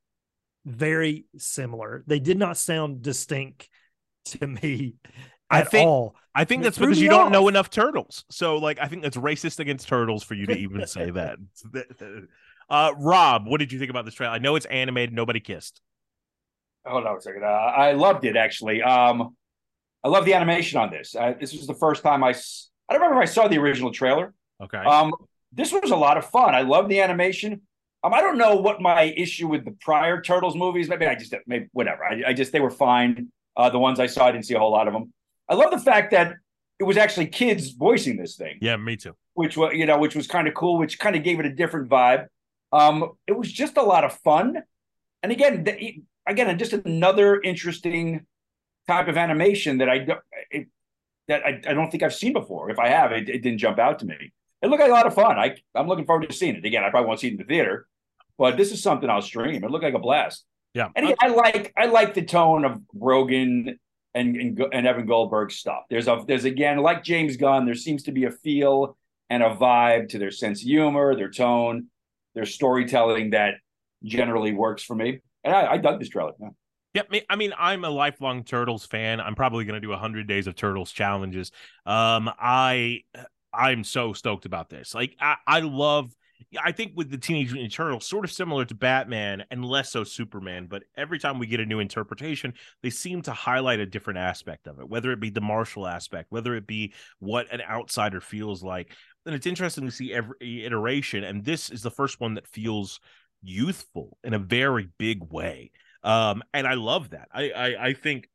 very 0.66 1.26
similar. 1.38 2.04
They 2.08 2.20
did 2.20 2.40
not 2.40 2.58
sound 2.58 3.04
distinct 3.04 3.70
to 4.26 4.48
me 4.64 4.96
I 5.50 5.60
at 5.62 5.70
think- 5.72 5.88
all. 5.88 6.16
I 6.36 6.46
think 6.46 6.64
that's 6.64 6.80
because 6.80 7.00
you 7.00 7.10
don't 7.10 7.32
know 7.32 7.48
enough 7.48 7.70
turtles. 7.70 8.26
So, 8.32 8.58
like, 8.58 8.80
I 8.80 8.88
think 8.88 9.04
that's 9.04 9.18
racist 9.18 9.60
against 9.60 9.88
turtles 9.88 10.24
for 10.24 10.34
you 10.34 10.48
to 10.48 10.58
even 10.58 10.88
say 10.88 11.12
that. 11.12 11.38
Uh, 12.70 12.94
Rob, 12.98 13.46
what 13.48 13.60
did 13.60 13.72
you 13.72 13.80
think 13.80 13.90
about 13.90 14.06
this 14.06 14.14
trailer? 14.14 14.34
I 14.34 14.40
know 14.40 14.56
it's 14.56 14.66
animated. 14.66 15.14
Nobody 15.14 15.40
kissed. 15.40 15.82
hold 16.86 17.06
on 17.06 17.18
a 17.18 17.22
second. 17.22 17.44
Uh, 17.44 17.48
I 17.48 17.94
loved 17.94 18.26
it 18.26 18.36
actually. 18.36 18.82
Um, 18.82 19.36
I 20.04 20.10
love 20.10 20.26
the 20.26 20.34
animation 20.34 20.80
on 20.80 20.90
this. 20.92 21.16
Uh, 21.16 21.34
this 21.40 21.54
was 21.54 21.68
the 21.68 21.74
first 21.76 22.04
time 22.04 22.24
I. 22.24 22.32
s- 22.32 22.70
I 22.90 22.94
don't 22.94 23.02
remember 23.02 23.24
if 23.24 23.30
I 23.30 23.32
saw 23.32 23.48
the 23.48 23.58
original 23.58 23.92
trailer. 23.92 24.34
Okay. 24.62 24.78
Um, 24.78 25.14
this 25.54 25.72
was 25.72 25.92
a 25.92 25.96
lot 25.96 26.18
of 26.18 26.26
fun. 26.30 26.54
I 26.56 26.62
love 26.62 26.90
the 26.90 27.00
animation. 27.00 27.62
Um, 28.04 28.14
I 28.14 28.20
don't 28.20 28.38
know 28.38 28.56
what 28.58 28.82
my 28.82 29.04
issue 29.16 29.48
with 29.48 29.64
the 29.64 29.72
prior 29.80 30.22
Turtles 30.22 30.56
movies. 30.58 30.90
Maybe 30.90 31.06
I 31.06 31.16
just 31.16 31.34
maybe 31.48 31.68
whatever. 31.72 32.04
I, 32.04 32.24
I 32.28 32.34
just 32.34 32.52
they 32.52 32.60
were 32.60 32.70
fine. 32.72 33.32
Uh, 33.56 33.70
the 33.70 33.80
ones 33.80 34.00
I 34.00 34.08
saw, 34.08 34.26
I 34.26 34.32
didn't 34.34 34.46
see 34.46 34.56
a 34.56 34.60
whole 34.60 34.72
lot 34.72 34.88
of 34.88 34.94
them. 34.94 35.14
I 35.48 35.54
love 35.54 35.72
the 35.72 35.80
fact 35.80 36.12
that 36.12 36.34
it 36.80 36.84
was 36.84 36.98
actually 36.98 37.28
kids 37.28 37.70
voicing 37.72 38.18
this 38.18 38.36
thing 38.36 38.58
Yeah, 38.62 38.76
me 38.78 38.98
too. 38.98 39.16
which 39.36 39.56
was 39.56 39.74
you 39.76 39.86
know 39.86 39.98
which 40.00 40.16
was 40.16 40.28
kind 40.28 40.48
of 40.48 40.54
cool 40.56 40.78
which 40.80 40.98
kind 41.00 41.16
of 41.16 41.24
gave 41.24 41.40
it 41.40 41.46
a 41.46 41.54
different 41.54 41.88
vibe 41.90 42.26
um 42.74 43.12
it 43.28 43.38
was 43.38 43.52
just 43.52 43.78
a 43.78 43.82
lot 43.82 44.04
of 44.04 44.14
fun. 44.20 44.64
And 45.22 45.32
again 45.32 45.64
the, 45.64 46.02
again 46.28 46.58
just 46.58 46.74
another 46.74 47.40
interesting 47.40 48.26
type 48.88 49.08
of 49.08 49.16
animation 49.16 49.78
that 49.78 49.90
i 49.90 50.00
don't 50.00 50.20
it, 50.52 50.68
that 51.30 51.42
I, 51.46 51.62
I 51.70 51.74
don't 51.74 51.90
think 51.90 52.04
i've 52.04 52.14
seen 52.14 52.34
before. 52.34 52.70
If 52.70 52.80
i 52.80 52.90
have 52.90 53.12
it, 53.14 53.30
it 53.30 53.42
didn't 53.44 53.60
jump 53.60 53.80
out 53.80 54.00
to 54.00 54.06
me. 54.06 54.34
It 54.62 54.68
looked 54.68 54.82
like 54.82 54.90
a 54.90 54.94
lot 54.94 55.08
of 55.08 55.14
fun. 55.14 55.38
I 55.38 55.56
i'm 55.76 55.88
looking 55.88 56.06
forward 56.06 56.28
to 56.28 56.36
seeing 56.36 56.56
it. 56.56 56.66
Again 56.66 56.84
i 56.84 56.90
probably 56.90 57.08
won't 57.08 57.20
see 57.20 57.28
it 57.28 57.34
in 57.34 57.38
the 57.38 57.46
theater 57.46 57.88
but 58.38 58.58
this 58.58 58.72
is 58.72 58.82
something 58.82 59.10
i'll 59.10 59.22
stream. 59.22 59.64
It 59.64 59.72
looked 59.72 59.84
like 59.84 59.94
a 59.94 60.00
blast. 60.00 60.44
Yeah. 60.74 60.90
and 60.96 61.06
again, 61.06 61.18
i 61.22 61.28
like 61.28 61.74
i 61.78 61.86
like 61.86 62.16
the 62.16 62.24
tone 62.24 62.66
of 62.66 62.82
Rogen 62.98 63.78
and, 64.16 64.36
and 64.36 64.66
and 64.74 64.88
evan 64.88 65.06
goldberg's 65.06 65.56
stuff. 65.56 65.84
There's 65.90 66.08
a 66.08 66.24
there's 66.28 66.46
again 66.46 66.80
like 66.80 67.04
james 67.04 67.38
gunn 67.38 67.66
there 67.66 67.76
seems 67.76 68.04
to 68.04 68.12
be 68.12 68.26
a 68.26 68.32
feel 68.32 68.98
and 69.30 69.42
a 69.44 69.56
vibe 69.56 70.10
to 70.10 70.20
their 70.20 70.32
sense 70.32 70.62
of 70.62 70.68
humor, 70.68 71.16
their 71.16 71.30
tone, 71.30 71.88
their 72.36 72.46
storytelling 72.46 73.32
that 73.32 73.56
generally 74.04 74.54
works 74.54 74.84
for 74.84 74.96
me. 74.96 75.20
And 75.44 75.54
I, 75.54 75.74
I 75.74 75.78
dug 75.78 76.00
this 76.00 76.10
trailer. 76.10 76.34
Yeah. 76.94 77.04
Me- 77.10 77.26
I 77.30 77.36
mean, 77.36 77.54
I'm 77.58 77.84
a 77.84 77.90
lifelong 77.90 78.44
Turtles 78.44 78.86
fan. 78.86 79.20
I'm 79.20 79.36
probably 79.36 79.66
going 79.66 79.76
to 79.76 79.86
do 79.86 79.90
100 79.90 80.28
days 80.28 80.48
of 80.48 80.56
Turtles 80.56 80.92
challenges. 80.92 81.52
Um, 81.86 82.30
I 82.40 83.02
I'm 83.54 83.84
so 83.84 84.14
stoked 84.14 84.46
about 84.46 84.70
this. 84.70 84.94
Like, 84.96 85.16
I, 85.20 85.36
I 85.46 85.60
love. 85.60 86.14
I 86.62 86.72
think 86.72 86.94
with 86.96 87.10
the 87.10 87.18
Teenage 87.18 87.52
Mutant 87.52 87.74
Turtles, 87.74 88.06
sort 88.06 88.26
of 88.26 88.32
similar 88.32 88.66
to 88.66 88.76
Batman 88.76 89.44
and 89.52 89.66
less 89.66 89.92
so 89.92 90.04
Superman, 90.04 90.68
but 90.68 90.84
every 90.96 91.20
time 91.20 91.40
we 91.40 91.48
get 91.48 91.60
a 91.60 91.66
new 91.66 91.80
interpretation, 91.80 92.54
they 92.82 92.90
seem 92.90 93.22
to 93.24 93.32
highlight 93.32 93.80
a 93.80 93.86
different 93.86 94.20
aspect 94.20 94.68
of 94.68 94.80
it, 94.80 94.90
whether 94.90 95.12
it 95.12 95.20
be 95.20 95.30
the 95.30 95.42
martial 95.42 95.88
aspect, 95.88 96.32
whether 96.32 96.56
it 96.56 96.68
be 96.68 96.94
what 97.20 97.52
an 97.52 97.62
outsider 97.62 98.22
feels 98.22 98.64
like. 98.64 98.92
And 99.26 99.36
it's 99.36 99.48
interesting 99.48 99.86
to 99.86 99.92
see 99.92 100.14
every 100.14 100.66
iteration, 100.66 101.24
and 101.24 101.44
this 101.44 101.70
is 101.70 101.82
the 101.82 101.92
first 101.92 102.20
one 102.20 102.36
that 102.36 102.48
feels 102.48 103.00
youthful 103.44 104.18
in 104.24 104.34
a 104.34 104.40
very 104.40 104.90
big 104.98 105.22
way 105.32 105.70
um 106.04 106.42
and 106.54 106.66
i 106.66 106.74
love 106.74 107.10
that 107.12 107.28
I, 107.34 107.50
I 107.50 107.88
i 107.88 107.94
think 107.94 108.30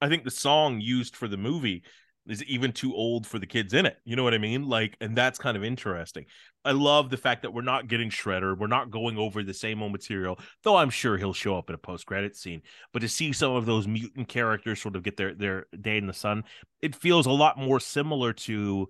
i 0.00 0.08
think 0.08 0.24
the 0.24 0.30
song 0.30 0.80
used 0.80 1.16
for 1.16 1.26
the 1.26 1.36
movie 1.36 1.82
is 2.28 2.42
even 2.44 2.72
too 2.72 2.94
old 2.94 3.26
for 3.26 3.38
the 3.38 3.46
kids 3.46 3.72
in 3.72 3.86
it 3.86 3.96
you 4.04 4.16
know 4.16 4.22
what 4.22 4.34
i 4.34 4.38
mean 4.38 4.68
like 4.68 4.96
and 5.00 5.16
that's 5.16 5.38
kind 5.38 5.56
of 5.56 5.64
interesting 5.64 6.24
i 6.64 6.72
love 6.72 7.10
the 7.10 7.16
fact 7.16 7.42
that 7.42 7.52
we're 7.52 7.62
not 7.62 7.88
getting 7.88 8.10
shredder 8.10 8.58
we're 8.58 8.66
not 8.66 8.90
going 8.90 9.16
over 9.18 9.42
the 9.42 9.54
same 9.54 9.82
old 9.82 9.92
material 9.92 10.38
though 10.62 10.76
i'm 10.76 10.90
sure 10.90 11.16
he'll 11.16 11.32
show 11.32 11.56
up 11.56 11.68
in 11.68 11.74
a 11.74 11.78
post-credit 11.78 12.36
scene 12.36 12.62
but 12.92 13.00
to 13.00 13.08
see 13.08 13.32
some 13.32 13.52
of 13.52 13.66
those 13.66 13.86
mutant 13.86 14.28
characters 14.28 14.80
sort 14.80 14.96
of 14.96 15.02
get 15.02 15.16
their 15.16 15.34
their 15.34 15.66
day 15.80 15.96
in 15.96 16.06
the 16.06 16.12
sun 16.12 16.44
it 16.82 16.94
feels 16.94 17.26
a 17.26 17.30
lot 17.30 17.58
more 17.58 17.80
similar 17.80 18.32
to 18.32 18.88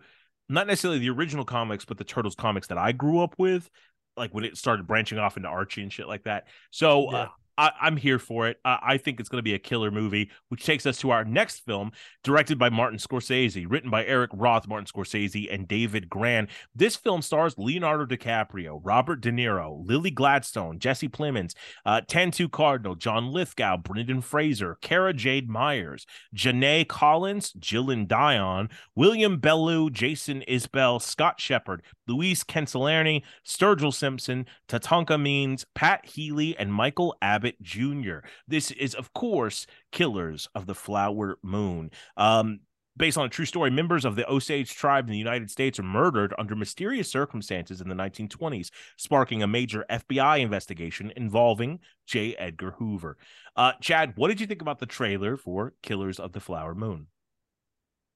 not 0.49 0.67
necessarily 0.67 0.99
the 0.99 1.11
original 1.11 1.45
comics 1.45 1.85
but 1.85 1.99
the 1.99 2.05
turtles 2.05 2.35
comics 2.35 2.69
that 2.69 2.79
i 2.79 2.93
grew 2.93 3.21
up 3.21 3.35
with 3.39 3.69
like 4.17 4.33
when 4.33 4.45
it 4.45 4.57
started 4.57 4.87
branching 4.87 5.19
off 5.19 5.37
into 5.37 5.49
Archie 5.49 5.83
and 5.83 5.93
shit 5.93 6.09
like 6.09 6.25
that. 6.25 6.47
So 6.71 7.11
Yeah. 7.13 7.19
uh, 7.19 7.29
I, 7.59 7.73
I'm 7.81 7.97
here 7.97 8.19
for 8.19 8.49
it. 8.49 8.59
I, 8.65 8.79
I 8.83 8.99
think 8.99 9.21
it's 9.21 9.29
going 9.29 9.39
to 9.39 9.43
be 9.43 9.55
a 9.55 9.59
killer 9.59 9.91
movie, 9.91 10.31
which 10.49 10.65
takes 10.65 10.87
us 10.87 10.99
to 10.99 11.11
our 11.11 11.25
next 11.25 11.61
film, 11.65 11.93
directed 12.23 12.59
by 12.59 12.71
Martin 12.71 12.99
Scorsese, 12.99 13.67
written 13.69 13.91
by 13.91 14.05
Eric 14.05 14.31
Roth, 14.35 14.69
Martin 14.69 14.87
Scorsese, 14.87 15.53
and 15.53 15.67
David 15.67 16.09
Grann. 16.09 16.49
This 16.75 16.97
film 16.97 17.23
stars 17.23 17.55
Leonardo 17.57 18.05
DiCaprio, 18.05 18.81
Robert 18.83 19.21
De 19.21 19.31
Niro, 19.31 19.87
Lily 19.87 20.11
Gladstone, 20.11 20.79
Jesse 20.79 21.09
Plemons, 21.09 21.55
uh, 21.85 22.01
Tantoo 22.03 22.51
Cardinal, 22.51 22.95
John 22.95 23.33
Lithgow, 23.33 23.77
Brendan 23.79 24.21
Fraser, 24.21 24.77
Cara 24.81 25.13
Jade 25.13 25.49
Myers, 25.49 26.07
Janae 26.35 26.87
Collins, 26.87 27.53
Jillian 27.55 28.07
Dion, 28.07 28.69
William 28.95 29.41
Belleau, 29.41 29.91
Jason 29.91 30.43
Isbell, 30.49 31.01
Scott 31.01 31.41
Shepherd, 31.41 31.83
Luis 32.07 32.45
Cancellerni, 32.45 33.23
Sturgill 33.45 33.95
Simpson, 33.95 34.47
Tatanka 34.69 35.21
Means, 35.21 35.65
Pat 35.75 36.05
Healy, 36.05 36.57
and 36.59 36.73
Michael 36.73 37.17
Abbott 37.23 37.46
Jr. 37.63 38.19
This 38.49 38.71
is, 38.73 38.95
of 38.95 39.13
course, 39.13 39.67
Killers 39.93 40.49
of 40.55 40.67
the 40.67 40.75
Flower 40.75 41.39
Moon. 41.43 41.91
Um, 42.17 42.61
based 42.97 43.19
on 43.19 43.27
a 43.27 43.29
true 43.29 43.45
story, 43.45 43.71
members 43.71 44.05
of 44.05 44.17
the 44.17 44.29
Osage 44.31 44.75
tribe 44.75 45.07
in 45.07 45.13
the 45.13 45.19
United 45.19 45.51
States 45.51 45.79
are 45.79 45.85
murdered 45.85 46.35
under 46.39 46.57
mysterious 46.57 47.11
circumstances 47.11 47.81
in 47.81 47.89
the 47.89 47.95
1920s, 47.95 48.71
sparking 48.97 49.43
a 49.43 49.47
major 49.47 49.85
FBI 49.91 50.41
investigation 50.41 51.13
involving 51.17 51.81
J. 52.07 52.35
Edgar 52.37 52.73
Hoover. 52.73 53.17
Uh, 53.55 53.73
Chad, 53.81 54.15
what 54.17 54.29
did 54.29 54.41
you 54.41 54.47
think 54.47 54.63
about 54.63 54.79
the 54.79 54.87
trailer 54.87 55.37
for 55.37 55.75
Killers 55.83 56.19
of 56.19 56.33
the 56.33 56.41
Flower 56.41 56.75
Moon? 56.75 57.07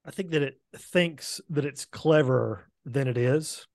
I 0.05 0.11
think 0.11 0.31
that 0.31 0.41
it 0.41 0.59
thinks 0.75 1.39
that 1.49 1.65
it's 1.65 1.85
cleverer 1.85 2.67
than 2.85 3.07
it 3.07 3.17
is. 3.17 3.67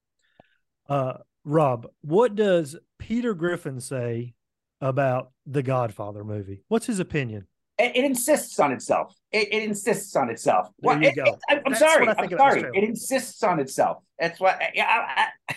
Uh, 0.88 1.18
Rob, 1.44 1.86
what 2.00 2.34
does 2.34 2.76
Peter 2.98 3.32
Griffin 3.34 3.80
say 3.80 4.34
about 4.80 5.30
the 5.46 5.62
Godfather 5.62 6.24
movie? 6.24 6.62
What's 6.68 6.86
his 6.86 7.00
opinion? 7.00 7.46
It, 7.78 7.96
it 7.96 8.04
insists 8.04 8.58
on 8.58 8.72
itself. 8.72 9.14
It, 9.32 9.52
it 9.52 9.62
insists 9.62 10.16
on 10.16 10.30
itself. 10.30 10.68
There 10.78 10.94
Well, 10.94 11.02
you 11.02 11.08
it- 11.08 11.16
go. 11.16 11.24
it- 11.24 11.38
I, 11.48 11.54
am 11.56 11.62
That's 11.66 11.78
sorry. 11.78 12.08
I'm 12.08 12.16
think 12.16 12.32
about 12.32 12.54
this 12.54 12.62
sorry. 12.62 12.78
It 12.78 12.84
insists 12.84 13.42
on 13.42 13.60
itself. 13.60 13.98
That's 14.18 14.40
what. 14.40 14.60
Yeah. 14.74 14.86
I, 14.86 15.26
I, 15.48 15.54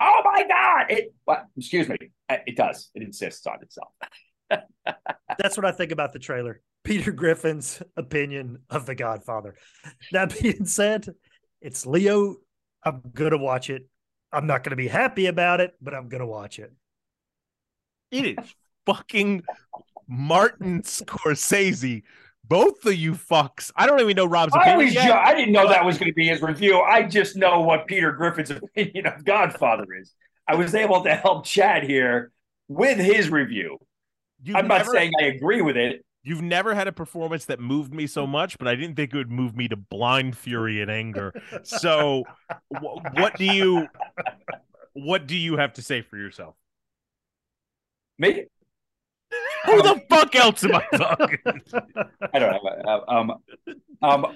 oh 0.00 0.20
my 0.24 0.44
God! 0.48 0.90
It. 0.90 1.14
What? 1.24 1.44
Excuse 1.56 1.88
me. 1.88 1.96
It 2.28 2.56
does. 2.56 2.90
It 2.94 3.02
insists 3.02 3.46
on 3.46 3.58
itself. 3.62 3.88
That's 5.38 5.56
what 5.56 5.64
I 5.64 5.72
think 5.72 5.92
about 5.92 6.12
the 6.12 6.18
trailer. 6.18 6.60
Peter 6.84 7.12
Griffin's 7.12 7.82
opinion 7.96 8.58
of 8.70 8.86
the 8.86 8.94
Godfather. 8.94 9.54
That 10.12 10.40
being 10.40 10.66
said, 10.66 11.08
it's 11.60 11.86
Leo. 11.86 12.36
I'm 12.84 13.02
gonna 13.14 13.38
watch 13.38 13.70
it. 13.70 13.88
I'm 14.32 14.46
not 14.46 14.62
gonna 14.64 14.76
be 14.76 14.88
happy 14.88 15.26
about 15.26 15.60
it, 15.60 15.74
but 15.80 15.94
I'm 15.94 16.08
gonna 16.08 16.26
watch 16.26 16.58
it. 16.58 16.72
It 18.10 18.38
is 18.38 18.54
fucking 18.86 19.42
Martin 20.08 20.82
Scorsese. 20.82 22.02
Both 22.48 22.86
of 22.86 22.94
you 22.94 23.12
fucks. 23.14 23.72
I 23.74 23.86
don't 23.86 24.00
even 24.00 24.14
know 24.14 24.26
Rob's 24.26 24.54
I 24.54 24.74
opinion. 24.74 24.94
was. 24.94 24.96
I 24.98 25.34
didn't 25.34 25.52
know 25.52 25.68
that 25.68 25.84
was 25.84 25.98
going 25.98 26.10
to 26.10 26.14
be 26.14 26.28
his 26.28 26.40
review. 26.42 26.80
I 26.80 27.02
just 27.02 27.34
know 27.36 27.60
what 27.60 27.86
Peter 27.88 28.12
Griffin's 28.12 28.50
opinion 28.62 29.06
of 29.06 29.24
Godfather 29.24 29.86
is. 30.00 30.14
I 30.46 30.54
was 30.54 30.74
able 30.74 31.02
to 31.02 31.14
help 31.14 31.44
Chad 31.44 31.82
here 31.82 32.30
with 32.68 32.98
his 32.98 33.30
review. 33.30 33.78
You've 34.44 34.54
I'm 34.56 34.68
not 34.68 34.78
never- 34.78 34.92
saying 34.92 35.12
I 35.20 35.24
agree 35.24 35.60
with 35.62 35.76
it. 35.76 36.04
You've 36.22 36.42
never 36.42 36.74
had 36.74 36.88
a 36.88 36.92
performance 36.92 37.44
that 37.44 37.60
moved 37.60 37.94
me 37.94 38.08
so 38.08 38.26
much, 38.26 38.58
but 38.58 38.66
I 38.66 38.74
didn't 38.74 38.96
think 38.96 39.14
it 39.14 39.16
would 39.16 39.30
move 39.30 39.56
me 39.56 39.68
to 39.68 39.76
blind 39.76 40.36
fury 40.36 40.82
and 40.82 40.90
anger. 40.90 41.32
So, 41.62 42.24
wh- 42.68 42.98
what 43.14 43.36
do 43.38 43.44
you, 43.44 43.86
what 44.92 45.28
do 45.28 45.36
you 45.36 45.56
have 45.56 45.74
to 45.74 45.82
say 45.82 46.02
for 46.02 46.16
yourself? 46.16 46.56
Me, 48.18 48.46
Who 49.66 49.82
the 49.82 50.02
fuck 50.08 50.34
else 50.34 50.64
am 50.64 50.74
I 50.74 50.84
talking? 50.96 51.38
I 52.32 52.38
don't 52.38 52.52
know. 52.52 52.68
Uh, 52.68 53.00
Um, 53.08 53.32
um, 54.02 54.26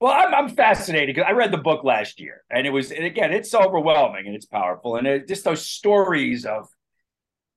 well, 0.00 0.12
I'm, 0.12 0.34
I'm 0.34 0.48
fascinated 0.48 1.14
because 1.14 1.28
I 1.28 1.32
read 1.32 1.52
the 1.52 1.58
book 1.58 1.84
last 1.84 2.20
year, 2.20 2.42
and 2.50 2.66
it 2.66 2.70
was, 2.70 2.90
and 2.90 3.04
again, 3.04 3.32
it's 3.32 3.54
overwhelming 3.54 4.26
and 4.26 4.34
it's 4.34 4.46
powerful, 4.46 4.96
and 4.96 5.06
it, 5.06 5.28
just 5.28 5.44
those 5.44 5.64
stories 5.64 6.44
of, 6.44 6.68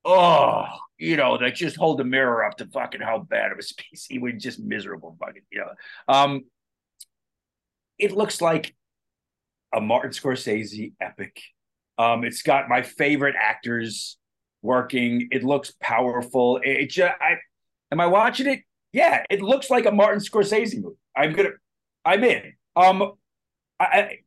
oh, 0.04 0.66
you 0.98 1.18
know, 1.18 1.38
that 1.38 1.56
just 1.56 1.76
hold 1.76 2.00
the 2.00 2.04
mirror 2.04 2.46
up 2.46 2.58
to 2.58 2.68
fucking 2.68 3.02
how 3.02 3.20
bad 3.20 3.52
of 3.52 3.58
a 3.58 3.64
species 3.64 4.22
was, 4.22 4.34
just 4.38 4.60
miserable, 4.60 5.18
fucking, 5.20 5.42
you 5.52 5.60
know. 5.60 5.70
Um, 6.08 6.44
it 7.98 8.12
looks 8.12 8.42
like 8.42 8.76
a 9.74 9.82
Martin 9.82 10.12
Scorsese 10.12 10.94
epic. 11.02 11.42
Um, 11.98 12.24
it's 12.24 12.42
got 12.42 12.70
my 12.70 12.82
favorite 12.82 13.36
actors 13.40 14.18
working. 14.66 15.28
It 15.32 15.44
looks 15.44 15.74
powerful. 15.80 16.58
It, 16.58 16.70
it 16.70 16.90
just, 16.90 17.14
I, 17.22 17.38
am 17.92 18.00
I 18.00 18.08
watching 18.08 18.48
it? 18.48 18.62
Yeah, 18.92 19.24
it 19.30 19.42
looks 19.42 19.70
like 19.70 19.86
a 19.86 19.92
Martin 19.92 20.20
Scorsese 20.20 20.82
movie. 20.82 20.96
I'm 21.16 21.34
gonna, 21.34 21.50
I'm 22.04 22.24
in. 22.24 22.54
Um, 22.76 23.14
I, 23.80 23.86
I, 23.86 24.20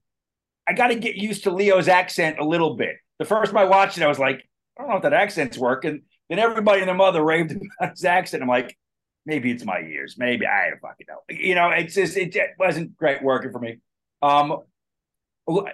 I 0.68 0.72
got 0.74 0.88
to 0.88 0.94
get 0.94 1.16
used 1.16 1.44
to 1.44 1.50
Leo's 1.50 1.88
accent 1.88 2.38
a 2.38 2.44
little 2.44 2.76
bit. 2.76 2.96
The 3.18 3.24
first 3.24 3.52
time 3.52 3.58
I 3.58 3.64
watched 3.64 3.98
it, 3.98 4.04
I 4.04 4.08
was 4.08 4.18
like, 4.18 4.48
I 4.76 4.82
don't 4.82 4.90
know 4.90 4.96
if 4.96 5.02
that 5.02 5.12
accent's 5.12 5.58
working. 5.58 6.02
Then 6.28 6.38
everybody 6.38 6.80
and 6.80 6.88
their 6.88 6.94
mother 6.94 7.24
raved 7.24 7.52
about 7.80 7.92
his 7.92 8.04
accent. 8.04 8.42
I'm 8.42 8.48
like, 8.48 8.76
maybe 9.24 9.50
it's 9.50 9.64
my 9.64 9.80
ears. 9.80 10.16
Maybe 10.18 10.46
I 10.46 10.70
don't 10.70 10.80
fucking 10.80 11.06
know. 11.08 11.20
You 11.28 11.54
know, 11.54 11.70
it's 11.70 11.94
just 11.94 12.16
it, 12.16 12.34
it 12.36 12.50
wasn't 12.58 12.96
great 12.96 13.22
working 13.22 13.52
for 13.52 13.58
me. 13.58 13.78
Um, 14.22 14.58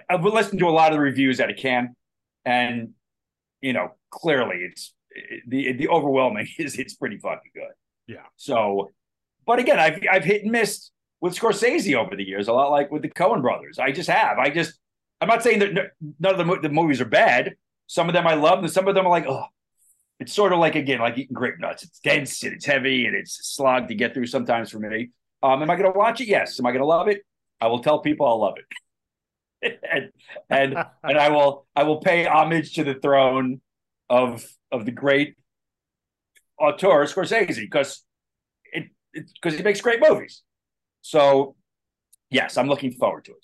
I've 0.09 0.23
listened 0.23 0.59
to 0.59 0.69
a 0.69 0.71
lot 0.71 0.91
of 0.91 0.97
the 0.97 1.01
reviews 1.01 1.39
out 1.39 1.49
of 1.49 1.57
can, 1.57 1.95
and 2.45 2.91
you 3.61 3.73
know, 3.73 3.91
clearly 4.09 4.57
it's 4.57 4.93
the 5.47 5.73
the 5.73 5.87
overwhelming 5.89 6.47
is 6.59 6.77
it's 6.77 6.95
pretty 6.95 7.17
fucking 7.17 7.51
good. 7.53 7.71
Yeah. 8.07 8.25
So, 8.35 8.91
but 9.45 9.59
again, 9.59 9.79
I've 9.79 9.99
I've 10.11 10.23
hit 10.23 10.43
and 10.43 10.51
missed 10.51 10.91
with 11.21 11.35
Scorsese 11.35 11.95
over 11.95 12.15
the 12.15 12.23
years, 12.23 12.47
a 12.47 12.53
lot 12.53 12.71
like 12.71 12.91
with 12.91 13.01
the 13.01 13.09
Coen 13.09 13.41
brothers. 13.41 13.79
I 13.79 13.91
just 13.91 14.09
have. 14.09 14.37
I 14.37 14.49
just 14.49 14.79
I'm 15.21 15.27
not 15.27 15.43
saying 15.43 15.59
that 15.59 15.73
none 16.19 16.31
of 16.33 16.37
the, 16.37 16.45
mo- 16.45 16.61
the 16.61 16.69
movies 16.69 17.01
are 17.01 17.05
bad. 17.05 17.55
Some 17.87 18.09
of 18.09 18.13
them 18.13 18.27
I 18.27 18.35
love, 18.35 18.59
and 18.59 18.71
some 18.71 18.87
of 18.87 18.95
them 18.95 19.05
are 19.05 19.09
like, 19.09 19.25
oh, 19.27 19.45
it's 20.19 20.33
sort 20.33 20.53
of 20.53 20.59
like 20.59 20.75
again, 20.75 20.99
like 20.99 21.17
eating 21.17 21.33
grape 21.33 21.59
nuts. 21.59 21.83
It's 21.83 21.99
dense 21.99 22.43
and 22.43 22.53
it's 22.53 22.65
heavy 22.65 23.05
and 23.05 23.15
it's 23.15 23.39
a 23.39 23.43
slog 23.43 23.87
to 23.89 23.95
get 23.95 24.13
through 24.13 24.27
sometimes 24.27 24.69
for 24.69 24.79
me. 24.79 25.09
Um, 25.43 25.61
am 25.61 25.69
I 25.69 25.75
going 25.75 25.91
to 25.91 25.97
watch 25.97 26.21
it? 26.21 26.27
Yes. 26.27 26.59
Am 26.59 26.65
I 26.65 26.71
going 26.71 26.81
to 26.81 26.87
love 26.87 27.07
it? 27.07 27.21
I 27.61 27.67
will 27.67 27.79
tell 27.79 27.99
people 27.99 28.27
I'll 28.27 28.39
love 28.39 28.55
it, 28.57 28.65
and 29.91 30.09
and 30.49 30.77
and 31.03 31.17
I 31.17 31.29
will 31.29 31.67
I 31.75 31.83
will 31.83 31.99
pay 32.01 32.25
homage 32.25 32.73
to 32.75 32.83
the 32.83 32.93
throne 32.95 33.61
of 34.09 34.43
of 34.71 34.85
the 34.85 34.91
great 34.91 35.35
auteur 36.59 37.05
Scorsese 37.05 37.55
because 37.59 38.03
it 38.71 38.85
because 39.13 39.57
he 39.57 39.63
makes 39.63 39.81
great 39.81 39.99
movies. 40.07 40.43
So 41.01 41.55
yes, 42.29 42.57
I'm 42.57 42.67
looking 42.67 42.91
forward 42.91 43.25
to 43.25 43.31
it. 43.31 43.37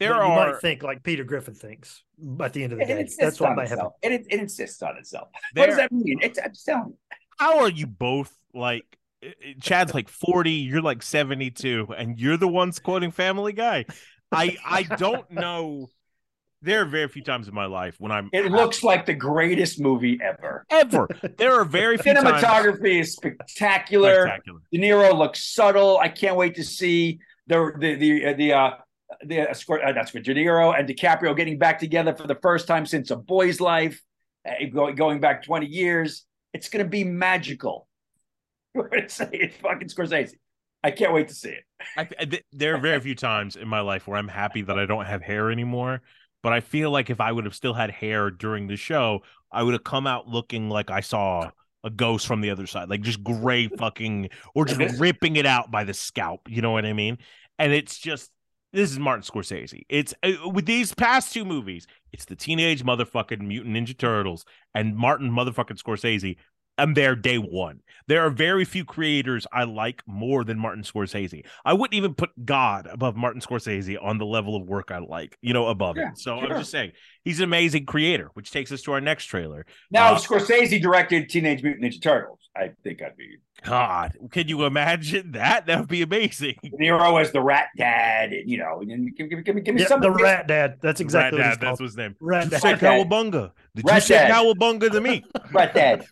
There 0.00 0.10
But 0.14 0.16
you 0.26 0.32
are 0.32 0.52
might 0.52 0.60
think 0.60 0.82
like 0.82 1.02
Peter 1.02 1.22
Griffin 1.24 1.54
thinks 1.54 2.02
at 2.40 2.52
the 2.52 2.64
end 2.64 2.72
of 2.72 2.78
the 2.78 2.84
It 2.84 2.88
day. 2.88 3.00
insists 3.00 3.18
That's 3.20 3.40
what 3.40 3.50
on 3.50 3.56
might 3.56 3.68
happen. 3.68 3.78
itself. 3.86 3.92
It, 4.02 4.12
it, 4.12 4.26
it 4.30 4.40
insists 4.40 4.82
on 4.82 4.96
itself. 4.96 5.28
There- 5.54 5.62
What 5.62 5.66
does 5.68 5.76
that 5.76 5.92
mean? 5.92 6.18
It's, 6.22 6.38
I'm 6.42 6.52
telling 6.66 6.88
you. 6.88 6.96
how 7.38 7.60
are 7.60 7.70
you 7.70 7.86
both 7.86 8.32
like 8.52 8.84
Chad's 9.60 9.94
like 9.94 10.08
40, 10.08 10.50
you're 10.50 10.82
like 10.82 11.00
72, 11.04 11.94
and 11.96 12.18
you're 12.18 12.36
the 12.36 12.48
ones 12.48 12.80
quoting 12.80 13.12
Family 13.12 13.52
Guy. 13.52 13.84
I 14.32 14.56
I 14.64 14.82
don't 14.84 15.30
know. 15.30 15.88
There 16.64 16.82
are 16.82 16.84
very 16.84 17.08
few 17.08 17.22
times 17.22 17.48
in 17.48 17.54
my 17.54 17.66
life 17.66 17.96
when 17.98 18.12
I'm 18.12 18.30
It 18.32 18.44
looks 18.52 18.84
like 18.84 19.04
the 19.04 19.14
greatest 19.14 19.80
movie 19.80 20.20
ever. 20.22 20.64
ever. 20.70 21.08
There 21.36 21.54
are 21.60 21.64
very 21.64 21.98
few 21.98 22.14
times 22.14 22.28
Cinematography 22.40 23.00
is 23.00 23.14
spectacular. 23.14 24.26
spectacular. 24.26 24.60
De 24.70 24.78
Niro 24.78 25.16
looks 25.18 25.44
subtle. 25.52 25.98
I 25.98 26.08
can't 26.08 26.36
wait 26.36 26.54
to 26.56 26.64
see 26.64 27.18
the 27.48 27.72
the 27.78 27.94
the 27.96 28.26
uh, 28.26 28.32
the 28.34 28.52
uh, 28.52 28.70
the 29.26 29.40
uh, 29.40 29.54
Scor- 29.54 29.84
uh, 29.84 29.92
that's 29.92 30.12
good. 30.12 30.22
De 30.22 30.34
Niro 30.34 30.78
and 30.78 30.88
DiCaprio 30.88 31.36
getting 31.36 31.58
back 31.58 31.80
together 31.80 32.14
for 32.14 32.28
the 32.28 32.36
first 32.36 32.68
time 32.68 32.86
since 32.86 33.10
A 33.10 33.16
Boy's 33.16 33.60
Life, 33.60 34.00
uh, 34.48 34.52
going 34.72 34.94
going 34.94 35.20
back 35.20 35.42
twenty 35.44 35.66
years. 35.66 36.24
It's 36.54 36.68
going 36.68 36.84
to 36.84 36.88
be 36.88 37.02
magical. 37.02 37.88
We're 38.74 38.88
going 38.88 39.02
to 39.02 39.08
say 39.08 39.28
it's 39.32 39.56
fucking 39.56 39.88
Scorsese. 39.88 40.34
I 40.84 40.90
can't 40.90 41.12
wait 41.12 41.28
to 41.28 41.34
see 41.34 41.50
it. 41.50 41.64
I, 41.96 42.08
I- 42.18 42.24
th- 42.24 42.44
there 42.52 42.74
are 42.74 42.78
very 42.78 43.00
few 43.00 43.14
times 43.14 43.56
in 43.56 43.68
my 43.68 43.80
life 43.80 44.06
where 44.06 44.16
I'm 44.18 44.28
happy 44.28 44.62
that 44.62 44.78
I 44.78 44.86
don't 44.86 45.06
have 45.06 45.22
hair 45.22 45.50
anymore. 45.50 46.02
But 46.42 46.52
I 46.52 46.58
feel 46.60 46.90
like 46.90 47.08
if 47.08 47.20
I 47.20 47.30
would 47.30 47.44
have 47.44 47.54
still 47.54 47.72
had 47.72 47.90
hair 47.92 48.28
during 48.28 48.66
the 48.66 48.76
show, 48.76 49.20
I 49.52 49.62
would 49.62 49.74
have 49.74 49.84
come 49.84 50.08
out 50.08 50.26
looking 50.26 50.68
like 50.68 50.90
I 50.90 51.00
saw 51.00 51.50
a 51.84 51.90
ghost 51.90 52.26
from 52.26 52.40
the 52.40 52.50
other 52.50 52.66
side, 52.66 52.88
like 52.88 53.02
just 53.02 53.22
gray 53.22 53.68
fucking, 53.68 54.28
or 54.54 54.64
just 54.64 54.98
ripping 55.00 55.36
it 55.36 55.46
out 55.46 55.70
by 55.70 55.84
the 55.84 55.94
scalp. 55.94 56.48
You 56.50 56.60
know 56.60 56.72
what 56.72 56.84
I 56.84 56.94
mean? 56.94 57.18
And 57.60 57.72
it's 57.72 57.96
just 57.96 58.32
this 58.72 58.90
is 58.90 58.98
Martin 58.98 59.22
Scorsese. 59.22 59.82
It's 59.88 60.14
uh, 60.24 60.48
with 60.48 60.66
these 60.66 60.94
past 60.94 61.32
two 61.32 61.44
movies, 61.44 61.86
it's 62.12 62.24
the 62.24 62.34
teenage 62.34 62.82
motherfucking 62.82 63.40
mutant 63.40 63.76
ninja 63.76 63.96
turtles 63.96 64.44
and 64.74 64.96
Martin 64.96 65.30
motherfucking 65.30 65.80
Scorsese. 65.80 66.36
I'm 66.78 66.94
there 66.94 67.14
day 67.14 67.38
one. 67.38 67.80
There 68.08 68.20
are 68.26 68.30
very 68.30 68.64
few 68.64 68.84
creators 68.84 69.46
I 69.52 69.64
like 69.64 70.02
more 70.06 70.42
than 70.42 70.58
Martin 70.58 70.82
Scorsese. 70.82 71.44
I 71.64 71.72
wouldn't 71.72 71.94
even 71.94 72.14
put 72.14 72.30
God 72.44 72.88
above 72.90 73.14
Martin 73.16 73.40
Scorsese 73.40 73.96
on 74.02 74.18
the 74.18 74.26
level 74.26 74.56
of 74.56 74.66
work 74.66 74.90
I 74.90 74.98
like, 74.98 75.38
you 75.40 75.52
know, 75.54 75.68
above 75.68 75.96
Yeah, 75.96 76.10
it. 76.10 76.18
So 76.18 76.38
sure. 76.40 76.52
I'm 76.52 76.58
just 76.58 76.70
saying 76.70 76.92
he's 77.24 77.38
an 77.38 77.44
amazing 77.44 77.86
creator, 77.86 78.30
which 78.34 78.50
takes 78.50 78.72
us 78.72 78.82
to 78.82 78.92
our 78.92 79.00
next 79.00 79.26
trailer. 79.26 79.66
Now, 79.90 80.12
Uh, 80.12 80.16
if 80.16 80.22
Scorsese 80.26 80.80
directed 80.82 81.28
Teenage 81.28 81.62
Mutant 81.62 81.84
Ninja 81.84 82.02
Turtles. 82.02 82.38
I 82.54 82.72
think 82.84 83.00
I'd 83.02 83.16
be 83.16 83.36
God, 83.62 84.14
can 84.30 84.46
you 84.48 84.66
imagine 84.66 85.32
that? 85.32 85.64
That 85.66 85.78
would 85.80 85.88
be 85.88 86.02
amazing. 86.02 86.56
De 86.62 86.70
Niro 86.76 87.18
as 87.18 87.32
the 87.32 87.40
Rat 87.40 87.68
Dad, 87.78 88.32
and 88.34 88.50
you 88.50 88.58
know, 88.58 88.82
give, 89.16 89.30
give, 89.30 89.44
give 89.44 89.54
me 89.56 89.62
give 89.62 89.74
me 89.74 89.80
Yeah, 89.82 89.86
some 89.88 90.00
the 90.02 90.10
Rat 90.10 90.48
Dad. 90.48 90.76
That's 90.82 91.00
exactly 91.00 91.38
Rat 91.38 91.50
what 91.52 91.60
Dad, 91.60 91.66
that's 91.68 91.80
his 91.80 91.96
name. 91.96 92.14
Rat 92.20 92.44
you 92.44 92.50
Dad. 92.50 92.60
say 92.60 92.72
Rat 92.72 92.80
Dad. 92.80 93.06
cowabunga. 93.08 93.52
Did 93.74 93.86
Rat 93.86 93.94
you 93.94 94.00
say 94.02 94.14
Dad. 94.16 94.32
cowabunga 94.32 94.90
to 94.90 95.00
me? 95.00 95.24
Rat 95.52 95.72
Dad. 95.74 96.04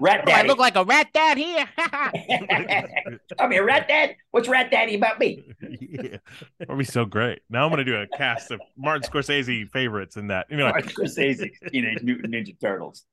Rat 0.00 0.26
Do 0.26 0.32
I 0.32 0.42
look 0.42 0.58
like 0.58 0.76
a 0.76 0.84
rat 0.84 1.08
dad 1.12 1.38
here? 1.38 1.68
I'm 3.38 3.50
here, 3.50 3.64
Rat 3.64 3.88
Dad. 3.88 4.16
What's 4.30 4.48
Rat 4.48 4.70
Daddy 4.70 4.94
about 4.94 5.18
me? 5.18 5.52
yeah. 5.80 6.18
That'd 6.58 6.78
be 6.78 6.84
so 6.84 7.04
great. 7.04 7.40
Now 7.50 7.64
I'm 7.64 7.70
gonna 7.70 7.84
do 7.84 7.96
a 7.96 8.06
cast 8.16 8.50
of 8.50 8.60
Martin 8.76 9.10
Scorsese 9.10 9.68
favorites 9.70 10.16
in 10.16 10.28
that. 10.28 10.46
You 10.50 10.56
know, 10.56 10.64
like, 10.66 10.84
Martin 10.84 11.04
Scorsese, 11.04 11.50
Teenage 11.70 12.02
Mutant 12.02 12.32
Ninja 12.32 12.58
Turtles. 12.60 13.04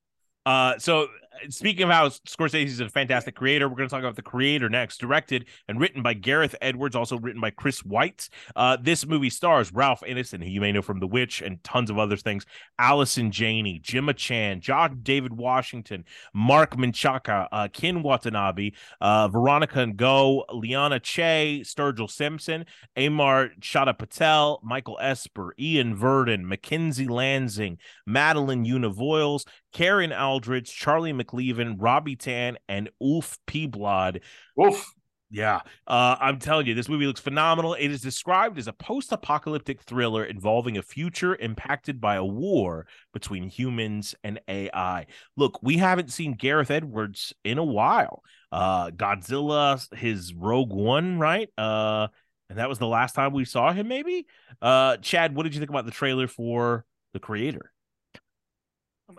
Uh, 0.45 0.77
so 0.77 1.07
speaking 1.49 1.83
of 1.83 1.89
how 1.89 2.09
Scorsese 2.09 2.65
is 2.65 2.79
a 2.79 2.89
fantastic 2.89 3.35
creator, 3.35 3.67
we're 3.67 3.75
going 3.75 3.87
to 3.87 3.93
talk 3.93 4.03
about 4.03 4.15
the 4.15 4.21
creator 4.21 4.69
next. 4.69 4.99
Directed 4.99 5.45
and 5.67 5.79
written 5.79 6.01
by 6.01 6.13
Gareth 6.13 6.55
Edwards, 6.61 6.95
also 6.95 7.17
written 7.17 7.41
by 7.41 7.49
Chris 7.49 7.83
White. 7.83 8.29
Uh, 8.55 8.77
this 8.81 9.05
movie 9.05 9.29
stars 9.29 9.73
Ralph 9.73 10.01
Ineson, 10.01 10.43
who 10.43 10.49
you 10.49 10.61
may 10.61 10.71
know 10.71 10.81
from 10.81 10.99
The 10.99 11.07
Witch 11.07 11.41
and 11.41 11.63
tons 11.63 11.89
of 11.89 11.97
other 11.97 12.17
things. 12.17 12.45
Allison 12.79 13.31
Janney, 13.31 13.79
Gemma 13.79 14.13
Chan, 14.13 14.61
John 14.61 14.99
David 15.03 15.33
Washington, 15.33 16.05
Marc 16.33 16.75
Menchaca, 16.75 17.47
uh, 17.51 17.67
Ken 17.71 18.03
Watanabe, 18.03 18.71
uh, 19.01 19.27
Veronica 19.27 19.85
Ngo, 19.85 20.43
Liana 20.51 20.99
Che, 20.99 21.61
Sturgill 21.63 22.09
Simpson, 22.09 22.65
Amar 22.95 23.49
Chadha 23.59 23.97
Patel, 23.97 24.59
Michael 24.63 24.97
Esper, 25.01 25.53
Ian 25.59 25.95
Verdun, 25.95 26.47
Mackenzie 26.47 27.07
Lansing, 27.07 27.77
Madeline 28.05 28.65
Univoyles, 28.65 29.45
Karen 29.73 30.13
Aldridge, 30.13 30.71
Charlie 30.73 31.13
McElveen, 31.23 31.75
Robbie 31.77 32.15
Tann, 32.15 32.57
and 32.67 32.89
Ulf 33.01 33.37
Peablod. 33.47 34.21
Oof. 34.59 34.93
Yeah, 35.33 35.61
uh, 35.87 36.15
I'm 36.19 36.37
telling 36.37 36.67
you, 36.67 36.75
this 36.75 36.87
movie 36.87 37.07
looks 37.07 37.19
phenomenal. 37.19 37.73
It 37.73 37.89
is 37.89 38.01
described 38.01 38.59
as 38.59 38.67
a 38.67 38.73
post-apocalyptic 38.73 39.81
thriller 39.81 40.23
involving 40.23 40.77
a 40.77 40.83
future 40.83 41.35
impacted 41.35 41.99
by 41.99 42.17
a 42.17 42.23
war 42.23 42.85
between 43.13 43.49
humans 43.49 44.13
and 44.23 44.39
AI. 44.47 45.07
Look, 45.35 45.59
we 45.63 45.77
haven't 45.77 46.11
seen 46.11 46.35
Gareth 46.35 46.69
Edwards 46.69 47.33
in 47.43 47.57
a 47.57 47.63
while. 47.63 48.21
Uh, 48.51 48.91
Godzilla, 48.91 49.91
his 49.95 50.35
Rogue 50.35 50.71
One, 50.71 51.17
right? 51.17 51.49
Uh, 51.57 52.09
and 52.47 52.59
that 52.59 52.69
was 52.69 52.77
the 52.77 52.85
last 52.85 53.15
time 53.15 53.33
we 53.33 53.45
saw 53.45 53.73
him. 53.73 53.87
Maybe. 53.87 54.27
Uh, 54.61 54.97
Chad, 54.97 55.35
what 55.35 55.43
did 55.43 55.55
you 55.55 55.59
think 55.59 55.71
about 55.71 55.85
the 55.85 55.91
trailer 55.91 56.27
for 56.27 56.85
the 57.13 57.19
creator? 57.19 57.71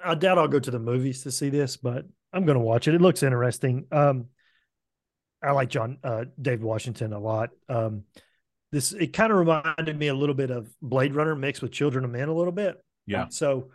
I 0.03 0.14
doubt 0.14 0.38
I'll 0.38 0.49
go 0.49 0.61
to 0.61 0.70
the 0.70 0.78
movies 0.78 1.22
to 1.22 1.30
see 1.30 1.51
this, 1.51 1.76
but 1.76 2.07
I'm 2.32 2.45
going 2.45 2.59
to 2.59 2.64
watch 2.64 2.88
it. 2.88 2.95
It 2.95 3.01
looks 3.01 3.22
interesting. 3.22 3.86
Um, 3.92 4.26
I 5.42 5.53
like 5.53 5.68
John 5.68 5.99
uh, 6.03 6.24
David 6.40 6.62
Washington 6.62 7.12
a 7.12 7.18
lot. 7.18 7.51
Um, 7.68 8.05
this 8.72 8.92
it 8.92 9.12
kind 9.12 9.30
of 9.30 9.38
reminded 9.38 9.99
me 9.99 10.09
a 10.09 10.14
little 10.14 10.34
bit 10.34 10.51
of 10.51 10.68
Blade 10.80 11.14
Runner 11.14 11.36
mixed 11.36 11.62
with 11.62 11.70
Children 11.70 12.05
of 12.05 12.11
Men 12.11 12.28
a 12.28 12.34
little 12.34 12.53
bit. 12.53 12.82
Yeah. 13.07 13.28
So, 13.28 13.70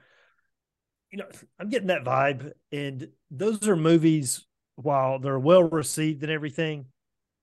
you 1.11 1.19
know, 1.19 1.27
I'm 1.59 1.69
getting 1.69 1.87
that 1.87 2.03
vibe, 2.03 2.51
and 2.71 3.09
those 3.31 3.67
are 3.67 3.75
movies. 3.75 4.45
While 4.75 5.19
they're 5.19 5.37
well 5.37 5.63
received 5.63 6.23
and 6.23 6.31
everything, 6.31 6.85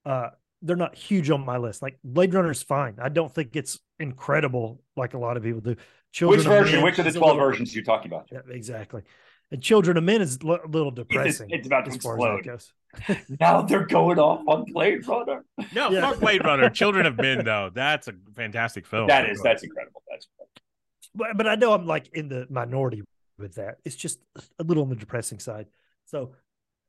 uh, 0.06 0.30
they're 0.62 0.74
not 0.74 0.94
huge 0.94 1.28
on 1.30 1.44
my 1.44 1.58
list. 1.58 1.82
Like 1.82 1.98
Blade 2.02 2.32
Runner's 2.32 2.62
fine. 2.62 2.96
I 3.00 3.10
don't 3.10 3.32
think 3.32 3.56
it's 3.56 3.78
incredible 3.98 4.82
like 4.96 5.12
a 5.12 5.18
lot 5.18 5.36
of 5.36 5.42
people 5.42 5.60
do. 5.60 5.76
Children 6.16 6.38
Which 6.38 6.46
version? 6.48 6.74
Men 6.76 6.84
Which 6.84 6.98
of 6.98 7.04
the 7.04 7.12
12 7.12 7.36
little- 7.36 7.50
versions 7.50 7.74
are 7.74 7.78
you 7.78 7.84
talking 7.84 8.10
about? 8.10 8.26
yeah, 8.32 8.38
exactly. 8.48 9.02
And 9.50 9.62
Children 9.62 9.98
of 9.98 10.04
Men 10.04 10.22
is 10.22 10.38
a 10.42 10.46
little 10.46 10.90
depressing. 10.90 11.50
it's 11.50 11.66
about 11.66 11.84
to 11.84 11.90
as 11.90 11.98
far 11.98 12.16
as 12.18 12.38
explode. 12.38 12.44
goes. 12.46 12.72
Now 13.38 13.60
they're 13.60 13.84
going 13.84 14.18
off 14.18 14.40
on 14.48 14.64
Blade 14.72 15.06
Runner. 15.06 15.44
No, 15.74 15.90
Yeah. 15.90 16.00
fuck 16.10 16.20
Blade 16.20 16.42
Runner. 16.42 16.70
Children 16.70 17.04
of 17.04 17.18
Men, 17.18 17.44
though. 17.44 17.70
That's 17.72 18.08
a 18.08 18.14
fantastic 18.34 18.86
film. 18.86 19.08
That 19.08 19.28
is, 19.28 19.42
that's 19.42 19.62
incredible. 19.62 20.02
That's 20.10 20.26
But, 21.14 21.36
but 21.36 21.46
I 21.46 21.54
know 21.56 21.74
I'm 21.74 21.86
like 21.86 22.08
in 22.14 22.28
the 22.30 22.46
minority 22.48 23.02
with 23.38 23.56
that. 23.56 23.76
It's 23.84 23.94
just 23.96 24.18
a 24.58 24.64
little 24.64 24.84
on 24.84 24.88
the 24.88 24.96
depressing 24.96 25.38
side. 25.38 25.66
So 26.06 26.32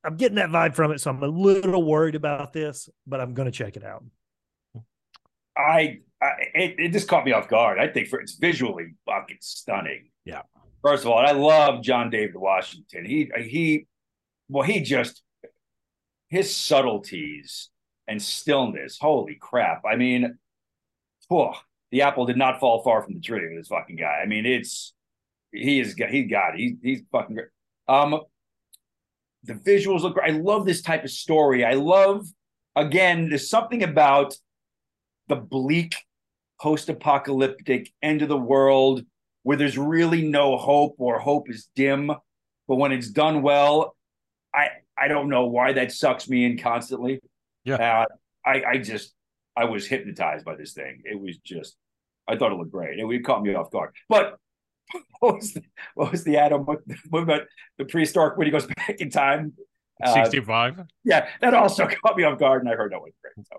I'm 0.06 0.16
getting 0.16 0.36
that 0.38 0.49
vibe 0.49 0.74
from 0.74 0.91
it. 0.94 1.02
So 1.02 1.10
I'm 1.12 1.22
a 1.22 1.28
little 1.28 1.84
worried 1.84 2.16
about 2.16 2.54
this, 2.54 2.88
but 3.06 3.20
I'm 3.20 3.34
going 3.34 3.48
to 3.48 3.52
check 3.52 3.76
it 3.76 3.84
out. 3.84 4.06
I, 5.58 5.99
I 6.22 6.31
it, 6.53 6.76
it 6.80 6.91
just 6.91 7.07
caught 7.07 7.26
me 7.26 7.31
off 7.31 7.48
guard. 7.48 7.80
I 7.80 7.88
think 7.88 8.07
for 8.07 8.19
it's 8.19 8.35
visually 8.35 8.95
fucking 9.06 9.38
stunning. 9.41 10.10
Yeah. 10.26 10.41
First 10.81 11.03
of 11.03 11.11
all, 11.11 11.18
I 11.18 11.31
love 11.31 11.84
John 11.84 12.10
David 12.10 12.35
Washington. 12.35 13.06
He 13.06 13.30
he 13.38 13.88
well, 14.49 14.64
he 14.64 14.81
just 14.81 15.22
his 16.30 16.56
subtleties 16.56 17.69
and 18.07 18.22
stillness. 18.22 18.98
Holy 18.99 19.35
crap. 19.35 19.84
I 19.89 19.95
mean, 19.95 20.38
whew, 21.30 21.52
the 21.91 22.02
apple 22.02 22.26
did 22.26 22.38
not 22.38 22.60
fall 22.60 22.84
far 22.84 23.03
from 23.03 23.15
the 23.15 23.19
tree 23.19 23.48
with 23.48 23.60
this 23.60 23.68
fucking 23.68 23.95
guy. 23.95 24.19
I 24.23 24.26
mean, 24.26 24.45
it's 24.45 24.94
he 25.52 25.80
is 25.80 25.95
he 25.95 26.23
got 26.23 26.56
it. 26.56 26.60
He, 26.60 26.77
he's 26.81 27.02
fucking 27.11 27.35
great. 27.35 27.48
Um 27.88 28.22
the 29.44 29.53
visuals 29.53 30.02
look 30.02 30.15
great. 30.15 30.34
I 30.34 30.38
love 30.38 30.65
this 30.65 30.81
type 30.81 31.03
of 31.03 31.11
story. 31.11 31.64
I 31.64 31.73
love 31.73 32.27
again, 32.76 33.30
there's 33.30 33.49
something 33.49 33.84
about 33.84 34.35
the 35.27 35.35
bleak 35.35 35.95
post-apocalyptic 36.60 37.92
end 38.02 38.22
of 38.22 38.30
the 38.30 38.38
world 38.38 39.04
where 39.44 39.58
there's 39.58 39.78
really 39.78 40.28
no 40.28 40.58
hope 40.58 40.96
or 40.98 41.20
hope 41.20 41.50
is 41.50 41.70
dim 41.76 42.08
but 42.68 42.76
when 42.76 42.92
it's 42.92 43.10
done 43.10 43.42
well 43.42 43.96
i 44.54 44.68
i 44.98 45.08
don't 45.08 45.30
know 45.30 45.46
why 45.48 45.74
that 45.74 45.92
sucks 45.92 46.28
me 46.30 46.46
in 46.46 46.58
constantly 46.58 47.20
Yeah. 47.64 47.76
uh, 47.76 48.06
i 48.46 48.64
i 48.64 48.78
just 48.78 49.14
i 49.56 49.66
was 49.66 49.88
hypnotized 49.88 50.46
by 50.46 50.56
this 50.56 50.74
thing 50.74 51.02
it 51.06 51.20
was 51.20 51.38
just 51.38 51.76
i 52.28 52.36
thought 52.36 52.52
it 52.52 52.56
looked 52.56 52.72
great 52.72 53.00
it, 53.00 53.06
it 53.06 53.24
caught 53.24 53.44
me 53.44 53.54
off 53.54 53.72
guard 53.72 53.94
but 54.10 54.38
what 55.20 55.36
was 55.36 55.54
the, 55.54 55.62
what 55.96 56.12
was 56.12 56.24
the 56.24 56.38
adam 56.38 56.66
what, 56.66 56.80
what 57.10 57.24
about 57.24 57.42
the 57.78 57.86
prehistoric 57.86 58.38
when 58.38 58.48
he 58.48 58.52
goes 58.52 58.66
back 58.78 58.96
in 59.00 59.10
time 59.10 59.54
Uh, 60.04 60.14
65. 60.14 60.86
yeah, 61.06 61.28
that 61.42 61.54
also 61.56 61.88
caught 62.04 62.16
me 62.16 62.24
off 62.24 62.38
guard, 62.38 62.62
and 62.62 62.70
I 62.72 62.76
heard 62.76 62.92
that 62.92 63.02
was 63.02 63.14
great. 63.22 63.34
So 63.50 63.56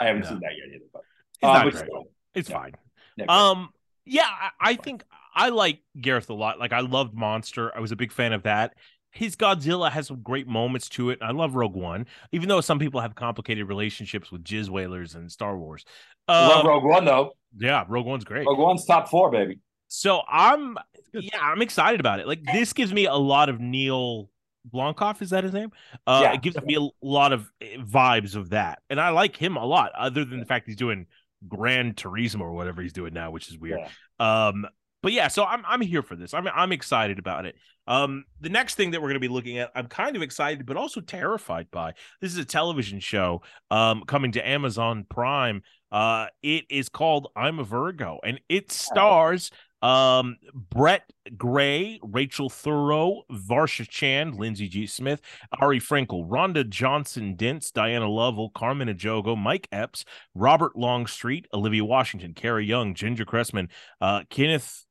I 0.00 0.04
haven't 0.06 0.22
No, 0.22 0.28
seen 0.30 0.40
that 0.46 0.52
yet 0.56 0.68
either. 0.74 0.84
But, 0.92 1.02
It's 1.42 1.48
uh, 1.50 1.52
not 1.54 1.64
but 1.64 1.72
great. 1.74 1.84
still, 1.84 2.04
It's 2.34 2.48
Yeah. 2.50 2.56
fine. 2.58 2.72
yeah, 3.16 3.24
Um, 3.28 3.70
yeah, 4.04 4.26
I, 4.28 4.50
I 4.72 4.74
think 4.76 5.04
I 5.34 5.48
like 5.50 5.80
Gareth 6.00 6.28
a 6.30 6.34
lot. 6.34 6.58
Like 6.58 6.72
I 6.72 6.80
loved 6.80 7.14
Monster. 7.14 7.74
I 7.76 7.80
was 7.80 7.92
a 7.92 7.96
big 7.96 8.12
fan 8.12 8.32
of 8.32 8.42
that. 8.44 8.74
His 9.12 9.34
Godzilla 9.34 9.90
has 9.90 10.06
some 10.06 10.22
great 10.22 10.46
moments 10.46 10.88
to 10.90 11.10
it. 11.10 11.18
I 11.20 11.32
love 11.32 11.56
Rogue 11.56 11.74
One, 11.74 12.06
even 12.30 12.48
though 12.48 12.60
some 12.60 12.78
people 12.78 13.00
have 13.00 13.14
complicated 13.16 13.66
relationships 13.68 14.30
with 14.30 14.44
Jizz 14.44 14.68
Wailers 14.68 15.14
and 15.16 15.30
Star 15.30 15.58
Wars. 15.58 15.84
I 16.28 16.46
love 16.46 16.60
Um, 16.64 16.66
Rogue 16.68 16.84
One 16.84 17.04
though. 17.04 17.32
yeah, 17.58 17.84
Rogue 17.88 18.06
One's 18.06 18.24
great. 18.24 18.46
Rogue 18.46 18.58
One's 18.58 18.84
top 18.84 19.08
four, 19.08 19.30
baby. 19.30 19.58
So 19.88 20.22
I'm 20.28 20.76
yeah, 21.12 21.38
I'm 21.42 21.60
excited 21.62 21.98
about 21.98 22.20
it. 22.20 22.28
Like 22.28 22.42
this 22.52 22.72
gives 22.72 22.92
me 22.92 23.06
a 23.06 23.14
lot 23.16 23.48
of 23.48 23.58
Neil 23.60 24.30
Blomkamp, 24.72 25.20
is 25.22 25.30
that 25.30 25.42
his 25.42 25.52
name? 25.52 25.72
Uh 26.06 26.20
Yeah. 26.22 26.32
it 26.34 26.42
gives 26.42 26.60
me 26.62 26.76
a 26.76 26.88
lot 27.04 27.32
of 27.32 27.50
vibes 27.78 28.36
of 28.36 28.50
that. 28.50 28.80
And 28.88 29.00
I 29.00 29.08
like 29.08 29.34
him 29.36 29.56
a 29.56 29.64
lot, 29.66 29.90
other 29.98 30.24
than 30.24 30.38
the 30.38 30.46
fact 30.46 30.66
he's 30.68 30.76
doing 30.76 31.06
Gran 31.48 31.94
Turismo 31.94 32.40
or 32.40 32.52
whatever 32.52 32.82
he's 32.82 32.92
doing 32.92 33.14
now, 33.14 33.30
which 33.30 33.48
is 33.48 33.58
weird. 33.58 33.80
Um 34.18 34.66
but 35.02 35.12
yeah, 35.12 35.28
so 35.28 35.44
I'm 35.44 35.64
I'm 35.66 35.80
here 35.80 36.02
for 36.02 36.14
this. 36.14 36.34
I'm 36.34 36.46
I'm 36.48 36.72
excited 36.72 37.18
about 37.18 37.46
it. 37.46 37.56
Um 37.86 38.24
the 38.40 38.50
next 38.50 38.74
thing 38.74 38.90
that 38.90 39.00
we're 39.00 39.08
going 39.08 39.14
to 39.14 39.20
be 39.20 39.28
looking 39.28 39.58
at, 39.58 39.70
I'm 39.74 39.86
kind 39.86 40.14
of 40.14 40.22
excited 40.22 40.66
but 40.66 40.76
also 40.76 41.00
terrified 41.00 41.70
by. 41.70 41.94
This 42.20 42.32
is 42.32 42.38
a 42.38 42.44
television 42.44 43.00
show 43.00 43.42
um 43.70 44.04
coming 44.06 44.32
to 44.32 44.46
Amazon 44.46 45.06
Prime. 45.08 45.62
Uh 45.90 46.26
it 46.42 46.66
is 46.70 46.88
called 46.88 47.28
I'm 47.34 47.58
a 47.58 47.64
Virgo 47.64 48.20
and 48.22 48.40
it 48.48 48.70
stars 48.70 49.50
um 49.82 50.36
Brett 50.54 51.10
Gray, 51.36 52.00
Rachel 52.02 52.50
Thoreau, 52.50 53.22
Varsha 53.30 53.88
Chan, 53.88 54.36
Lindsay 54.36 54.68
G. 54.68 54.86
Smith, 54.86 55.20
Ari 55.60 55.80
Frankel, 55.80 56.28
Rhonda 56.28 56.68
Johnson 56.68 57.34
Dents, 57.36 57.70
Diana 57.70 58.08
Lovell, 58.08 58.50
Carmen 58.50 58.88
Ejogo, 58.88 59.36
Mike 59.36 59.68
Epps, 59.72 60.04
Robert 60.34 60.76
Longstreet, 60.76 61.46
Olivia 61.54 61.84
Washington, 61.84 62.34
Kara 62.34 62.62
Young, 62.62 62.94
Ginger 62.94 63.24
Cressman, 63.24 63.68
uh, 64.00 64.22
Kenneth 64.28 64.84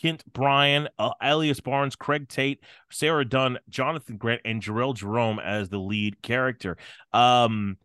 Kent 0.00 0.24
Bryan, 0.32 0.88
uh, 0.98 1.10
Allius 1.22 1.60
Barnes, 1.62 1.96
Craig 1.96 2.28
Tate, 2.28 2.60
Sarah 2.90 3.24
Dunn, 3.24 3.58
Jonathan 3.68 4.16
Grant, 4.16 4.42
and 4.44 4.62
Jharrel 4.62 4.94
Jerome 4.94 5.38
as 5.38 5.68
the 5.68 5.78
lead 5.78 6.20
character. 6.22 6.76
Um, 7.12 7.76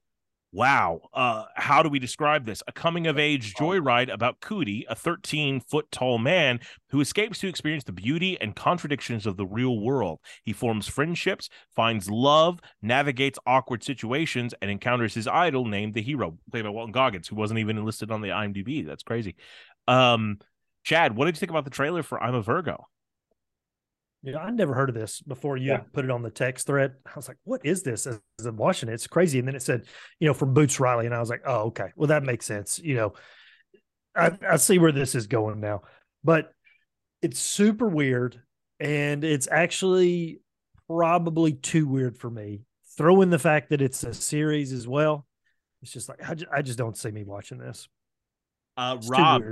wow. 0.51 1.01
Uh, 1.13 1.45
how 1.55 1.83
do 1.83 1.89
we 1.89 1.99
describe 1.99 2.45
this? 2.45 2.63
A 2.67 2.71
coming 2.71 3.07
of 3.07 3.19
age 3.19 3.53
joyride 3.53 4.11
about 4.11 4.39
Cootie, 4.39 4.85
a 4.89 4.95
13 4.95 5.59
foot 5.59 5.89
tall 5.91 6.17
man 6.17 6.59
who 6.89 7.01
escapes 7.01 7.39
to 7.39 7.47
experience 7.47 7.83
the 7.83 7.91
beauty 7.91 8.39
and 8.41 8.55
contradictions 8.55 9.25
of 9.25 9.37
the 9.37 9.45
real 9.45 9.79
world. 9.79 10.19
He 10.43 10.53
forms 10.53 10.87
friendships, 10.87 11.49
finds 11.75 12.09
love, 12.09 12.59
navigates 12.81 13.39
awkward 13.45 13.83
situations, 13.83 14.53
and 14.61 14.71
encounters 14.71 15.13
his 15.13 15.27
idol 15.27 15.65
named 15.65 15.93
the 15.93 16.01
hero, 16.01 16.37
played 16.51 16.63
by 16.63 16.69
Walton 16.69 16.91
Goggins, 16.91 17.27
who 17.27 17.35
wasn't 17.35 17.59
even 17.59 17.77
enlisted 17.77 18.11
on 18.11 18.21
the 18.21 18.29
IMDb. 18.29 18.85
That's 18.85 19.03
crazy. 19.03 19.35
Um, 19.87 20.39
Chad, 20.83 21.15
what 21.15 21.25
did 21.25 21.35
you 21.35 21.39
think 21.39 21.51
about 21.51 21.65
the 21.65 21.69
trailer 21.69 22.03
for 22.03 22.21
I'm 22.21 22.35
a 22.35 22.41
Virgo? 22.41 22.87
You 24.21 24.33
know, 24.33 24.39
I 24.39 24.49
never 24.51 24.73
heard 24.73 24.89
of 24.89 24.95
this 24.95 25.21
before 25.21 25.55
you 25.55 25.71
Yeah. 25.71 25.83
put 25.93 26.03
it 26.03 26.11
on 26.11 26.21
the 26.21 26.29
text 26.29 26.67
thread. 26.67 26.95
I 27.05 27.11
was 27.15 27.27
like, 27.27 27.37
what 27.45 27.65
is 27.65 27.83
this? 27.83 28.05
As 28.05 28.19
as 28.39 28.45
I'm 28.45 28.57
watching 28.57 28.89
it, 28.89 28.93
it's 28.93 29.07
crazy. 29.07 29.39
And 29.39 29.47
then 29.47 29.55
it 29.55 29.61
said, 29.61 29.85
you 30.19 30.27
know, 30.27 30.33
from 30.33 30.53
Boots 30.53 30.79
Riley. 30.79 31.05
And 31.05 31.15
I 31.15 31.19
was 31.19 31.29
like, 31.29 31.43
oh, 31.45 31.67
okay. 31.67 31.91
Well, 31.95 32.07
that 32.07 32.23
makes 32.23 32.45
sense. 32.45 32.79
You 32.79 32.95
know, 32.95 33.13
I, 34.15 34.37
I 34.49 34.57
see 34.57 34.77
where 34.77 34.91
this 34.91 35.15
is 35.15 35.27
going 35.27 35.61
now. 35.61 35.83
But 36.23 36.51
it's 37.21 37.39
super 37.39 37.87
weird. 37.87 38.41
And 38.81 39.23
it's 39.23 39.47
actually 39.49 40.41
probably 40.87 41.53
too 41.53 41.87
weird 41.87 42.17
for 42.17 42.29
me. 42.29 42.63
Throw 42.97 43.21
in 43.21 43.29
the 43.29 43.39
fact 43.39 43.69
that 43.69 43.81
it's 43.81 44.03
a 44.03 44.13
series 44.13 44.73
as 44.73 44.87
well. 44.87 45.25
It's 45.81 45.91
just 45.91 46.09
like, 46.09 46.19
I 46.27 46.33
just, 46.33 46.51
I 46.51 46.61
just 46.61 46.77
don't 46.77 46.97
see 46.97 47.11
me 47.11 47.23
watching 47.23 47.57
this. 47.57 47.87
Uh, 48.75 48.97
Rob. 49.07 49.43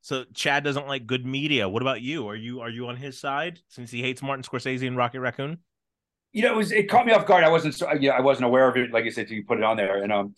So 0.00 0.24
Chad 0.34 0.64
doesn't 0.64 0.88
like 0.88 1.06
good 1.06 1.26
media. 1.26 1.68
What 1.68 1.82
about 1.82 2.00
you? 2.00 2.26
Are 2.28 2.36
you 2.36 2.60
are 2.60 2.70
you 2.70 2.86
on 2.88 2.96
his 2.96 3.18
side 3.18 3.60
since 3.68 3.90
he 3.90 4.00
hates 4.00 4.22
Martin 4.22 4.42
Scorsese 4.42 4.86
and 4.86 4.96
Rocket 4.96 5.20
Raccoon? 5.20 5.58
You 6.32 6.42
know, 6.42 6.54
it 6.54 6.56
was 6.56 6.72
it 6.72 6.88
caught 6.88 7.06
me 7.06 7.12
off 7.12 7.26
guard. 7.26 7.44
I 7.44 7.50
wasn't 7.50 7.74
so 7.74 7.92
yeah, 7.92 8.12
I 8.12 8.20
wasn't 8.20 8.46
aware 8.46 8.68
of 8.68 8.76
it. 8.76 8.92
Like 8.92 9.04
I 9.04 9.10
said, 9.10 9.28
you 9.30 9.44
put 9.44 9.58
it 9.58 9.64
on 9.64 9.76
there, 9.76 10.02
and 10.02 10.12
um, 10.12 10.34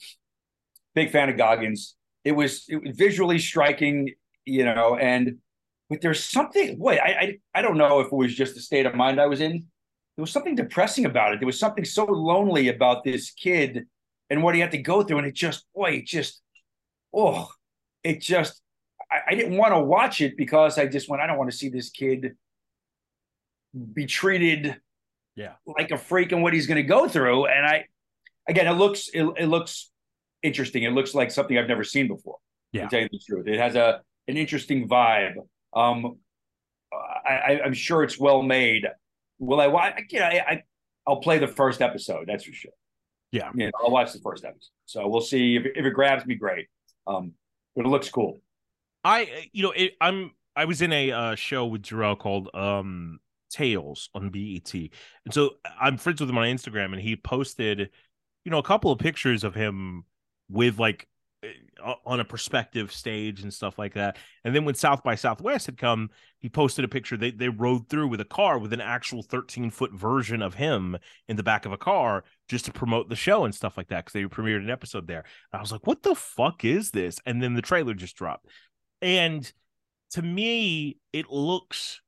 big 0.94 1.10
fan 1.10 1.28
of 1.28 1.36
Goggins. 1.36 1.96
It 2.24 2.32
was, 2.32 2.64
it 2.68 2.82
was 2.82 2.96
visually 2.96 3.38
striking, 3.38 4.14
you 4.44 4.64
know, 4.64 4.96
and 4.96 5.38
but 5.90 6.00
there's 6.00 6.24
something. 6.24 6.78
Boy, 6.78 6.96
I, 6.96 7.08
I 7.08 7.38
I 7.56 7.62
don't 7.62 7.76
know 7.76 8.00
if 8.00 8.06
it 8.06 8.12
was 8.12 8.34
just 8.34 8.54
the 8.54 8.60
state 8.60 8.86
of 8.86 8.94
mind 8.94 9.20
I 9.20 9.26
was 9.26 9.40
in. 9.40 9.66
There 10.16 10.22
was 10.22 10.32
something 10.32 10.54
depressing 10.54 11.04
about 11.04 11.34
it. 11.34 11.40
There 11.40 11.46
was 11.46 11.58
something 11.58 11.84
so 11.84 12.04
lonely 12.04 12.68
about 12.68 13.04
this 13.04 13.30
kid 13.30 13.86
and 14.30 14.42
what 14.42 14.54
he 14.54 14.60
had 14.60 14.70
to 14.70 14.78
go 14.78 15.02
through, 15.02 15.18
and 15.18 15.26
it 15.26 15.34
just, 15.34 15.66
boy, 15.74 15.90
it 15.90 16.06
just, 16.06 16.40
oh, 17.14 17.48
it 18.02 18.20
just. 18.20 18.61
I, 19.12 19.32
I 19.32 19.34
didn't 19.34 19.56
want 19.56 19.74
to 19.74 19.80
watch 19.80 20.20
it 20.20 20.36
because 20.36 20.78
I 20.78 20.86
just 20.86 21.08
went. 21.08 21.22
I 21.22 21.26
don't 21.26 21.38
want 21.38 21.50
to 21.50 21.56
see 21.56 21.68
this 21.68 21.90
kid 21.90 22.36
be 23.94 24.06
treated 24.06 24.76
Yeah. 25.36 25.52
like 25.66 25.90
a 25.90 25.98
freak 25.98 26.32
and 26.32 26.42
what 26.42 26.52
he's 26.52 26.66
going 26.66 26.76
to 26.76 26.82
go 26.82 27.08
through. 27.08 27.46
And 27.46 27.64
I, 27.66 27.86
again, 28.48 28.66
it 28.66 28.72
looks 28.72 29.08
it, 29.14 29.24
it 29.38 29.46
looks 29.46 29.90
interesting. 30.42 30.82
It 30.82 30.92
looks 30.92 31.14
like 31.14 31.30
something 31.30 31.56
I've 31.56 31.68
never 31.68 31.84
seen 31.84 32.08
before. 32.08 32.38
Yeah. 32.72 32.84
To 32.84 32.88
tell 32.88 33.00
you 33.00 33.08
the 33.12 33.20
truth, 33.26 33.46
it 33.46 33.58
has 33.58 33.74
a 33.74 34.00
an 34.28 34.36
interesting 34.36 34.88
vibe. 34.88 35.34
Um, 35.74 36.18
I, 36.92 37.30
I 37.32 37.60
I'm 37.64 37.74
sure 37.74 38.02
it's 38.02 38.18
well 38.18 38.42
made. 38.42 38.86
Will 39.38 39.60
I 39.60 39.66
watch? 39.66 40.00
Yeah, 40.10 40.28
I, 40.28 40.52
I 40.52 40.62
I'll 41.06 41.20
play 41.20 41.38
the 41.38 41.48
first 41.48 41.82
episode. 41.82 42.26
That's 42.28 42.44
for 42.44 42.52
sure. 42.52 42.72
Yeah. 43.32 43.50
Yeah, 43.54 43.70
I'll 43.82 43.90
watch 43.90 44.12
the 44.12 44.20
first 44.20 44.44
episode. 44.44 44.68
So 44.86 45.08
we'll 45.08 45.22
see 45.22 45.56
if, 45.56 45.64
if 45.74 45.84
it 45.86 45.90
grabs 45.94 46.24
me. 46.26 46.34
Great. 46.34 46.68
Um, 47.06 47.32
but 47.74 47.86
it 47.86 47.88
looks 47.88 48.08
cool. 48.10 48.40
I 49.04 49.48
you 49.52 49.62
know 49.62 49.72
it, 49.72 49.92
I'm 50.00 50.32
I 50.54 50.64
was 50.64 50.82
in 50.82 50.92
a 50.92 51.12
uh, 51.12 51.34
show 51.34 51.66
with 51.66 51.82
Jharrel 51.82 52.18
called 52.18 52.50
um 52.54 53.18
Tales 53.50 54.08
on 54.14 54.30
BET, 54.30 54.72
and 54.74 55.32
so 55.32 55.56
I'm 55.80 55.98
friends 55.98 56.20
with 56.20 56.30
him 56.30 56.38
on 56.38 56.46
Instagram, 56.46 56.92
and 56.92 57.00
he 57.00 57.16
posted 57.16 57.90
you 58.44 58.50
know 58.50 58.58
a 58.58 58.62
couple 58.62 58.90
of 58.90 58.98
pictures 58.98 59.44
of 59.44 59.54
him 59.54 60.04
with 60.48 60.78
like 60.78 61.08
uh, 61.82 61.94
on 62.06 62.20
a 62.20 62.24
perspective 62.24 62.92
stage 62.92 63.42
and 63.42 63.52
stuff 63.52 63.76
like 63.76 63.94
that. 63.94 64.16
And 64.44 64.54
then 64.54 64.64
when 64.64 64.76
South 64.76 65.02
by 65.02 65.16
Southwest 65.16 65.66
had 65.66 65.76
come, 65.76 66.10
he 66.38 66.48
posted 66.48 66.84
a 66.84 66.88
picture. 66.88 67.16
They 67.16 67.32
they 67.32 67.48
rode 67.48 67.88
through 67.88 68.08
with 68.08 68.20
a 68.20 68.24
car 68.24 68.58
with 68.58 68.72
an 68.72 68.80
actual 68.80 69.22
13 69.24 69.70
foot 69.70 69.92
version 69.92 70.40
of 70.42 70.54
him 70.54 70.96
in 71.28 71.36
the 71.36 71.42
back 71.42 71.66
of 71.66 71.72
a 71.72 71.78
car 71.78 72.22
just 72.48 72.66
to 72.66 72.72
promote 72.72 73.08
the 73.08 73.16
show 73.16 73.44
and 73.44 73.54
stuff 73.54 73.76
like 73.76 73.88
that 73.88 74.04
because 74.04 74.12
they 74.12 74.22
premiered 74.24 74.62
an 74.62 74.70
episode 74.70 75.08
there. 75.08 75.24
And 75.52 75.58
I 75.58 75.60
was 75.60 75.72
like, 75.72 75.86
what 75.86 76.04
the 76.04 76.14
fuck 76.14 76.64
is 76.64 76.92
this? 76.92 77.18
And 77.26 77.42
then 77.42 77.54
the 77.54 77.62
trailer 77.62 77.94
just 77.94 78.16
dropped. 78.16 78.46
And 79.02 79.52
to 80.12 80.22
me, 80.22 80.98
it 81.12 81.30
looks 81.30 82.00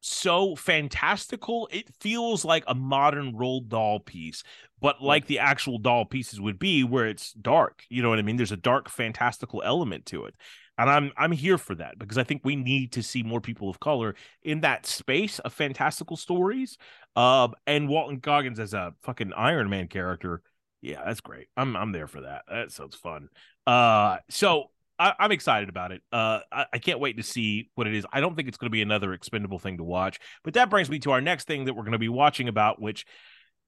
so 0.00 0.54
fantastical. 0.54 1.68
It 1.72 1.88
feels 2.00 2.44
like 2.44 2.64
a 2.66 2.74
modern 2.74 3.32
Roald 3.32 3.68
Dahl 3.68 4.00
piece, 4.00 4.42
but 4.80 5.02
like 5.02 5.26
the 5.26 5.38
actual 5.38 5.78
Dahl 5.78 6.04
pieces 6.04 6.40
would 6.40 6.58
be, 6.58 6.84
where 6.84 7.06
it's 7.06 7.32
dark. 7.32 7.84
You 7.88 8.02
know 8.02 8.10
what 8.10 8.18
I 8.18 8.22
mean? 8.22 8.36
There's 8.36 8.52
a 8.52 8.56
dark, 8.56 8.90
fantastical 8.90 9.62
element 9.64 10.06
to 10.06 10.26
it. 10.26 10.34
And 10.76 10.90
I'm 10.90 11.12
I'm 11.16 11.32
here 11.32 11.56
for 11.56 11.74
that 11.76 11.98
because 11.98 12.18
I 12.18 12.24
think 12.24 12.42
we 12.44 12.56
need 12.56 12.92
to 12.92 13.02
see 13.02 13.22
more 13.22 13.40
people 13.40 13.70
of 13.70 13.78
color 13.78 14.16
in 14.42 14.60
that 14.62 14.86
space 14.86 15.38
of 15.38 15.52
fantastical 15.52 16.16
stories. 16.16 16.76
Um, 17.16 17.54
and 17.66 17.88
Walton 17.88 18.18
Goggins 18.18 18.58
as 18.58 18.74
a 18.74 18.92
fucking 19.02 19.32
Iron 19.34 19.70
Man 19.70 19.86
character, 19.86 20.42
yeah, 20.82 21.02
that's 21.04 21.20
great. 21.20 21.46
I'm 21.56 21.76
I'm 21.76 21.92
there 21.92 22.08
for 22.08 22.22
that. 22.22 22.42
That 22.50 22.72
sounds 22.72 22.96
fun. 22.96 23.28
Uh, 23.66 24.18
so 24.28 24.70
I, 24.98 25.14
I'm 25.18 25.32
excited 25.32 25.68
about 25.68 25.92
it. 25.92 26.02
Uh, 26.12 26.40
I, 26.52 26.66
I 26.74 26.78
can't 26.78 27.00
wait 27.00 27.16
to 27.16 27.22
see 27.22 27.70
what 27.74 27.86
it 27.86 27.94
is. 27.94 28.06
I 28.12 28.20
don't 28.20 28.36
think 28.36 28.48
it's 28.48 28.56
going 28.56 28.70
to 28.70 28.72
be 28.72 28.82
another 28.82 29.12
expendable 29.12 29.58
thing 29.58 29.78
to 29.78 29.84
watch. 29.84 30.18
But 30.42 30.54
that 30.54 30.70
brings 30.70 30.88
me 30.88 30.98
to 31.00 31.12
our 31.12 31.20
next 31.20 31.46
thing 31.46 31.64
that 31.64 31.74
we're 31.74 31.82
going 31.82 31.92
to 31.92 31.98
be 31.98 32.08
watching 32.08 32.48
about, 32.48 32.80
which 32.80 33.04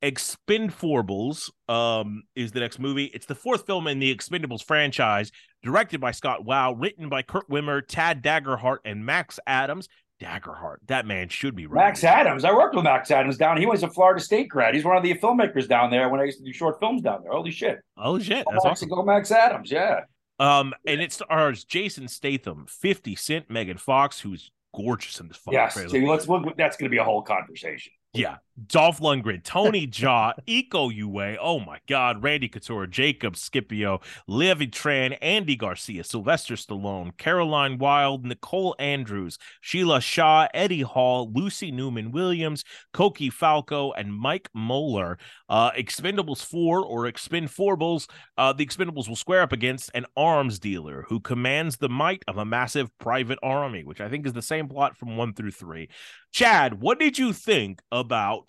Expendables 0.03 1.51
um, 1.69 2.25
is 2.35 2.53
the 2.53 2.61
next 2.61 2.79
movie. 2.79 3.07
It's 3.07 3.27
the 3.27 3.35
fourth 3.35 3.67
film 3.67 3.87
in 3.87 3.99
the 3.99 4.15
Expendables 4.15 4.63
franchise, 4.63 5.33
directed 5.63 6.01
by 6.01 6.11
Scott 6.11 6.45
Waugh, 6.45 6.75
written 6.77 7.09
by 7.09 7.23
Kurt 7.23 7.49
Wimmer, 7.49 7.83
Tad 7.87 8.23
Daggerhart, 8.23 8.79
and 8.85 9.05
Max 9.05 9.41
Adams. 9.47 9.89
Daggerhart, 10.21 10.77
that 10.87 11.05
man 11.05 11.29
should 11.29 11.55
be 11.55 11.67
right. 11.67 11.89
Max 11.89 12.03
Adams. 12.03 12.45
I 12.45 12.53
worked 12.53 12.75
with 12.75 12.85
Max 12.85 13.11
Adams 13.11 13.37
down. 13.37 13.59
He 13.59 13.67
was 13.67 13.83
a 13.83 13.91
Florida 13.91 14.21
State 14.21 14.49
grad. 14.49 14.75
He's 14.75 14.85
one 14.85 14.97
of 14.97 15.03
the 15.03 15.13
filmmakers 15.15 15.69
down 15.69 15.91
there 15.91 16.09
when 16.09 16.21
I 16.21 16.25
used 16.25 16.39
to 16.39 16.45
do 16.45 16.55
short 16.55 16.81
films 16.81 17.03
down 17.03 17.23
there. 17.23 17.33
Holy 17.33 17.51
shit! 17.51 17.81
Oh 17.99 18.19
shit, 18.19 18.47
that's 18.51 18.65
Max, 18.65 18.79
awesome. 18.79 18.89
Go 18.89 19.03
Max 19.03 19.31
Adams. 19.31 19.71
Yeah. 19.71 20.01
Um, 20.39 20.75
and 20.87 21.01
it 21.01 21.13
stars 21.13 21.65
Jason 21.65 22.09
Statham, 22.09 22.67
Fifty 22.69 23.17
Cent, 23.17 23.51
Megan 23.51 23.79
Fox, 23.79 24.21
who's 24.21 24.51
gorgeous 24.75 25.19
in 25.21 25.29
this 25.29 25.37
fucking 25.39 25.59
yes. 25.59 25.75
trailer. 25.75 25.89
See, 25.89 26.07
let's. 26.07 26.27
We'll, 26.27 26.53
that's 26.57 26.77
going 26.77 26.91
to 26.91 26.95
be 26.95 26.99
a 26.99 27.05
whole 27.05 27.23
conversation. 27.23 27.93
Yeah, 28.13 28.37
Dolph 28.65 29.01
Lundgren, 29.01 29.43
Tony 29.45 29.87
Jaa, 29.87 30.33
Iko 30.49 30.91
Uwais, 30.91 31.37
oh 31.41 31.61
my 31.61 31.79
God, 31.87 32.23
Randy 32.23 32.49
Couture, 32.49 32.87
Jacob 32.87 33.37
Scipio, 33.37 34.01
Levi 34.27 34.67
Tran, 34.67 35.17
Andy 35.21 35.57
Garcia, 35.57 36.03
Sylvester 36.03 36.55
Stallone, 36.55 37.17
Caroline 37.19 37.77
Wild, 37.79 38.25
Nicole 38.25 38.75
Andrews, 38.79 39.39
Sheila 39.61 40.01
Shaw, 40.01 40.49
Eddie 40.55 40.83
Hall, 40.83 41.31
Lucy 41.33 41.71
Newman 41.71 42.13
Williams, 42.13 42.65
Koki 42.93 43.29
Falco, 43.29 43.93
and 43.93 44.15
Mike 44.15 44.49
Moeller. 44.55 45.19
Uh, 45.49 45.71
Expendables 45.73 46.45
4 46.45 46.85
or 46.85 47.05
Expend4bles, 47.05 48.09
uh, 48.39 48.53
the 48.53 48.65
Expendables 48.65 49.09
will 49.09 49.17
square 49.17 49.43
up 49.43 49.53
against 49.53 49.91
an 49.95 50.07
arms 50.17 50.59
dealer 50.59 51.05
who 51.09 51.21
commands 51.21 51.77
the 51.77 51.89
might 51.89 52.23
of 52.27 52.39
a 52.39 52.45
massive 52.45 52.91
private 52.99 53.39
army, 53.43 53.85
which 53.85 54.01
I 54.01 54.09
think 54.09 54.27
is 54.27 54.33
the 54.33 54.43
same 54.43 54.67
plot 54.69 54.97
from 54.97 55.17
1 55.17 55.35
through 55.35 55.53
3. 55.53 55.89
Chad, 56.33 56.81
what 56.81 56.99
did 56.99 57.19
you 57.19 57.33
think 57.33 57.81
about 57.91 58.46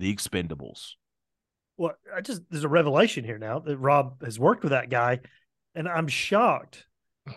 the 0.00 0.12
Expendables? 0.12 0.94
Well, 1.76 1.92
I 2.14 2.20
just 2.20 2.42
there's 2.50 2.64
a 2.64 2.68
revelation 2.68 3.24
here 3.24 3.38
now 3.38 3.60
that 3.60 3.76
Rob 3.76 4.24
has 4.24 4.38
worked 4.38 4.64
with 4.64 4.72
that 4.72 4.90
guy, 4.90 5.20
and 5.74 5.88
I'm 5.88 6.08
shocked 6.08 6.86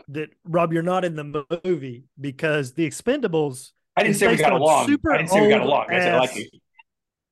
that 0.07 0.29
Rob, 0.43 0.73
you're 0.73 0.81
not 0.81 1.05
in 1.05 1.15
the 1.15 1.45
movie 1.63 2.05
because 2.19 2.73
the 2.73 2.87
Expendables. 2.87 3.71
I 3.95 4.03
didn't 4.03 4.15
say 4.15 4.27
we 4.27 4.37
got 4.37 4.53
on 4.53 4.61
along. 4.61 4.87
super 4.87 5.13
I 5.13 5.17
didn't 5.17 5.29
say 5.29 5.41
we 5.41 5.49
got 5.49 5.61
old 5.61 5.69
along. 5.69 5.85
I 5.89 5.99
said 5.99 6.13
I 6.15 6.19
like 6.19 6.35
you. 6.35 6.49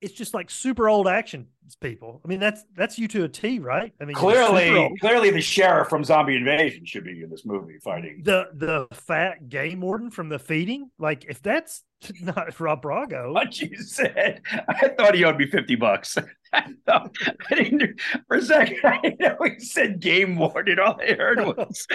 It's 0.02 0.14
just 0.14 0.34
like 0.34 0.50
super 0.50 0.88
old 0.88 1.08
action 1.08 1.46
people. 1.80 2.20
I 2.24 2.28
mean, 2.28 2.40
that's 2.40 2.64
that's 2.76 2.98
you 2.98 3.08
to 3.08 3.24
a 3.24 3.28
T, 3.28 3.58
right? 3.58 3.92
I 4.00 4.04
mean, 4.04 4.14
Clearly, 4.14 4.94
clearly, 5.00 5.30
the 5.30 5.40
sheriff 5.40 5.88
from 5.88 6.04
Zombie 6.04 6.36
Invasion 6.36 6.84
should 6.84 7.04
be 7.04 7.22
in 7.22 7.30
this 7.30 7.46
movie 7.46 7.78
fighting. 7.82 8.20
the 8.24 8.48
the 8.52 8.88
fat 8.92 9.48
game 9.48 9.80
warden 9.80 10.10
from 10.10 10.28
the 10.28 10.38
feeding. 10.38 10.90
Like, 10.98 11.24
if 11.28 11.40
that's 11.40 11.84
not 12.20 12.58
Rob 12.60 12.82
Brago, 12.82 13.32
What 13.32 13.60
you 13.60 13.76
said, 13.82 14.42
I 14.68 14.88
thought 14.88 15.14
he 15.14 15.24
owed 15.24 15.38
me 15.38 15.46
fifty 15.46 15.76
bucks. 15.76 16.18
I, 16.52 16.66
thought, 16.84 17.14
I 17.50 17.54
didn't 17.54 17.98
for 18.28 18.36
a 18.36 18.42
second. 18.42 18.78
I 18.84 19.16
know 19.18 19.36
he 19.42 19.58
said 19.60 20.00
game 20.00 20.36
warden. 20.36 20.78
All 20.78 21.00
I 21.00 21.14
heard 21.14 21.38
was 21.40 21.86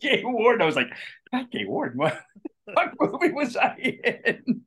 game 0.00 0.32
warden. 0.32 0.62
I 0.62 0.64
was 0.64 0.76
like, 0.76 0.88
that 1.32 1.50
game 1.50 1.68
warden. 1.68 1.98
What, 1.98 2.18
what 2.64 2.94
movie 2.98 3.32
was 3.32 3.56
I 3.56 3.74
in? 3.76 4.62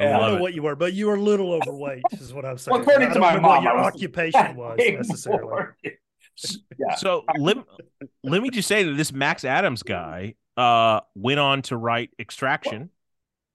I 0.00 0.06
I 0.06 0.10
don't 0.10 0.20
know 0.20 0.36
it. 0.36 0.40
what 0.40 0.54
you 0.54 0.62
were, 0.62 0.74
but 0.76 0.92
you 0.92 1.06
were 1.06 1.14
a 1.14 1.20
little 1.20 1.52
overweight, 1.52 2.02
is 2.12 2.32
what 2.34 2.44
I'm 2.44 2.58
saying. 2.58 2.72
Well, 2.72 2.82
according 2.82 3.12
to 3.12 3.20
my 3.20 3.28
remember 3.34 3.48
what 3.48 3.54
mom, 3.56 3.64
your 3.64 3.76
was- 3.76 3.94
occupation 3.94 4.56
was 4.56 4.78
necessarily. 4.78 5.64
Yeah. 6.80 6.96
So 6.96 7.24
let, 7.38 7.58
let 8.24 8.42
me 8.42 8.50
just 8.50 8.66
say 8.66 8.82
that 8.82 8.94
this 8.94 9.12
Max 9.12 9.44
Adams 9.44 9.84
guy 9.84 10.34
uh 10.56 10.98
went 11.14 11.38
on 11.38 11.62
to 11.62 11.76
write 11.76 12.10
Extraction. 12.18 12.90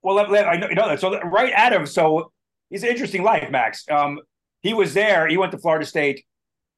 Well, 0.01 0.15
let, 0.15 0.31
let- 0.31 0.47
I 0.47 0.55
know, 0.55 0.69
you 0.69 0.75
know 0.75 0.87
that. 0.87 1.01
So 1.01 1.19
right 1.23 1.51
at 1.51 1.73
him. 1.73 1.85
So 1.85 2.31
he's 2.69 2.83
an 2.83 2.89
interesting 2.89 3.21
life, 3.23 3.51
Max. 3.51 3.83
Um, 3.91 4.21
he 4.61 4.73
was 4.73 4.93
there. 4.93 5.27
He 5.27 5.35
went 5.35 5.51
to 5.51 5.57
Florida 5.57 5.85
State. 5.85 6.23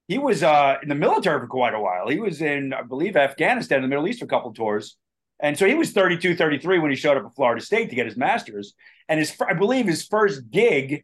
He 0.08 0.18
was 0.18 0.42
uh, 0.42 0.78
in 0.82 0.90
the 0.90 0.96
military 0.96 1.40
for 1.40 1.46
quite 1.46 1.76
a 1.76 1.80
while. 1.80 2.08
He 2.10 2.20
was 2.20 2.42
in, 2.42 2.74
I 2.74 2.82
believe, 2.82 3.16
Afghanistan, 3.16 3.78
in 3.78 3.82
the 3.84 3.88
Middle 3.88 4.08
East 4.08 4.18
for 4.20 4.26
a 4.26 4.28
couple 4.28 4.52
tours. 4.54 4.98
And 5.42 5.58
so 5.58 5.66
he 5.66 5.74
was 5.74 5.92
32, 5.92 6.36
33 6.36 6.80
when 6.80 6.92
he 6.92 6.96
showed 6.96 7.18
up 7.18 7.26
at 7.26 7.36
Florida 7.36 7.62
State 7.62 7.90
to 7.90 7.96
get 7.96 8.06
his 8.06 8.16
master's. 8.16 8.74
And 9.10 9.20
his, 9.20 9.36
I 9.48 9.54
believe, 9.54 9.88
his 9.88 10.06
first 10.06 10.50
gig 10.52 11.04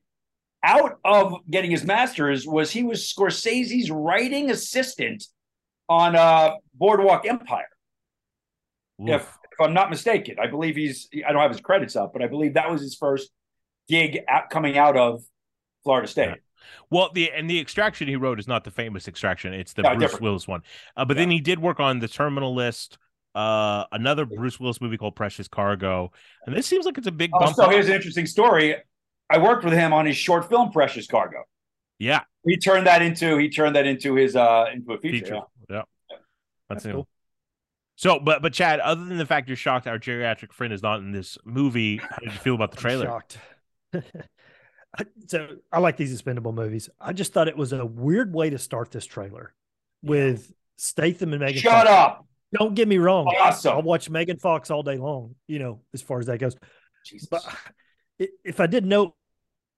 out 0.64 1.00
of 1.04 1.36
getting 1.50 1.72
his 1.72 1.84
master's 1.84 2.46
was 2.46 2.72
he 2.72 2.84
was 2.84 3.12
Scorsese's 3.12 3.90
writing 3.90 4.52
assistant 4.52 5.24
on 5.90 6.16
uh, 6.16 6.52
Boardwalk 6.76 7.26
Empire 7.26 7.68
if, 9.00 9.22
if 9.22 9.62
I'm 9.62 9.74
not 9.74 9.90
mistaken. 9.90 10.38
I 10.42 10.48
believe 10.48 10.76
he's, 10.76 11.10
I 11.28 11.32
don't 11.32 11.42
have 11.42 11.52
his 11.52 11.62
credits 11.62 11.96
up, 11.96 12.14
but 12.14 12.22
I 12.22 12.28
believe 12.28 12.56
that 12.56 12.70
was 12.70 12.82
his 12.82 12.96
first 12.96 13.30
gig 13.88 14.20
out, 14.28 14.50
coming 14.50 14.78
out 14.78 14.98
of 14.98 15.24
Florida 15.84 16.08
State. 16.08 16.30
Yeah. 16.30 16.36
Well, 16.90 17.12
the 17.14 17.32
and 17.32 17.50
the 17.50 17.60
Extraction 17.60 18.08
he 18.08 18.18
wrote 18.18 18.40
is 18.40 18.48
not 18.48 18.66
the 18.66 18.72
famous 18.72 19.08
Extraction; 19.08 19.54
it's 19.54 19.74
the 19.74 19.84
No, 19.84 19.90
Bruce 19.90 20.02
different. 20.02 20.24
Willis 20.24 20.48
one. 20.48 20.64
Uh, 20.98 21.06
but 21.06 21.16
then 21.16 21.30
he 21.30 21.40
did 21.40 21.60
work 21.60 21.80
on 21.80 22.00
the 22.00 22.10
Terminal 22.10 22.54
List, 22.54 22.98
uh, 23.38 23.86
another 23.92 24.26
Bruce 24.26 24.60
Willis 24.60 24.82
movie 24.82 24.98
called 24.98 25.16
Precious 25.16 25.48
Cargo, 25.48 26.12
and 26.46 26.56
this 26.56 26.66
seems 26.66 26.86
like 26.86 26.98
it's 26.98 27.08
a 27.08 27.12
big 27.12 27.32
Oh, 27.34 27.40
bump. 27.40 27.56
so 27.56 27.64
up. 27.66 27.72
here's 27.72 27.88
an 27.88 27.94
interesting 27.94 28.26
story. 28.26 28.76
I 29.30 29.38
worked 29.38 29.64
with 29.64 29.74
him 29.74 29.94
on 29.94 30.06
his 30.06 30.18
short 30.18 30.50
film 30.50 30.72
Precious 30.72 31.06
Cargo. 31.08 31.44
yeah, 32.00 32.22
He 32.46 32.58
turned 32.58 32.88
that 32.88 33.02
into 33.02 33.38
he 33.38 33.50
turned 33.50 33.76
that 33.76 33.86
into 33.86 34.16
his 34.16 34.36
uh 34.36 34.66
into 34.74 34.94
a 34.94 34.98
feature. 34.98 35.18
feature. 35.26 35.36
Yeah, 35.70 35.76
Yeah. 35.78 35.82
that's, 36.10 36.22
That's 36.70 36.86
it. 36.86 36.92
cool. 36.94 37.08
So, 37.96 38.20
but 38.20 38.42
but 38.42 38.54
Chad, 38.54 38.80
other 38.80 39.04
than 39.06 39.18
the 39.18 39.26
fact 39.26 39.48
you're 39.50 39.58
shocked 39.58 39.88
our 39.88 39.98
geriatric 40.00 40.54
friend 40.54 40.72
is 40.72 40.84
not 40.84 41.00
in 41.00 41.12
this 41.12 41.38
movie, 41.46 41.98
how 41.98 42.18
did 42.18 42.32
you 42.32 42.38
feel 42.40 42.56
about 42.56 42.72
the 42.72 42.78
I'm 42.78 42.82
trailer? 42.82 43.06
shocked. 43.06 43.38
So 45.28 45.58
I 45.72 45.80
like 45.80 45.98
these 45.98 46.12
expendable 46.12 46.54
movies. 46.54 46.90
I 47.00 47.14
just 47.14 47.32
thought 47.32 47.48
it 47.48 47.58
was 47.58 47.72
a 47.72 47.86
weird 47.86 48.34
way 48.34 48.50
to 48.50 48.58
start 48.58 48.90
this 48.90 49.06
trailer 49.06 49.54
with 50.02 50.52
Statham 50.78 51.34
and 51.34 51.42
Megan. 51.42 51.62
Shut 51.62 51.86
Fox. 51.86 51.90
up. 51.90 52.28
Don't 52.53 52.76
get 52.76 52.88
me 52.88 52.98
wrong. 52.98 53.26
Awesome. 53.40 53.74
I'll 53.74 53.82
watch 53.82 54.10
Megan 54.10 54.38
Fox 54.38 54.72
all 54.72 54.84
day 54.84 54.98
long, 54.98 55.36
you 55.48 55.60
know, 55.60 55.82
as 55.94 56.02
far 56.02 56.19
as 56.19 56.28
that 56.28 56.40
goes. 56.40 56.56
Jesus. 57.06 57.28
But 57.30 57.44
if 58.44 58.60
I 58.60 58.68
didn't 58.68 58.90
know 58.90 59.15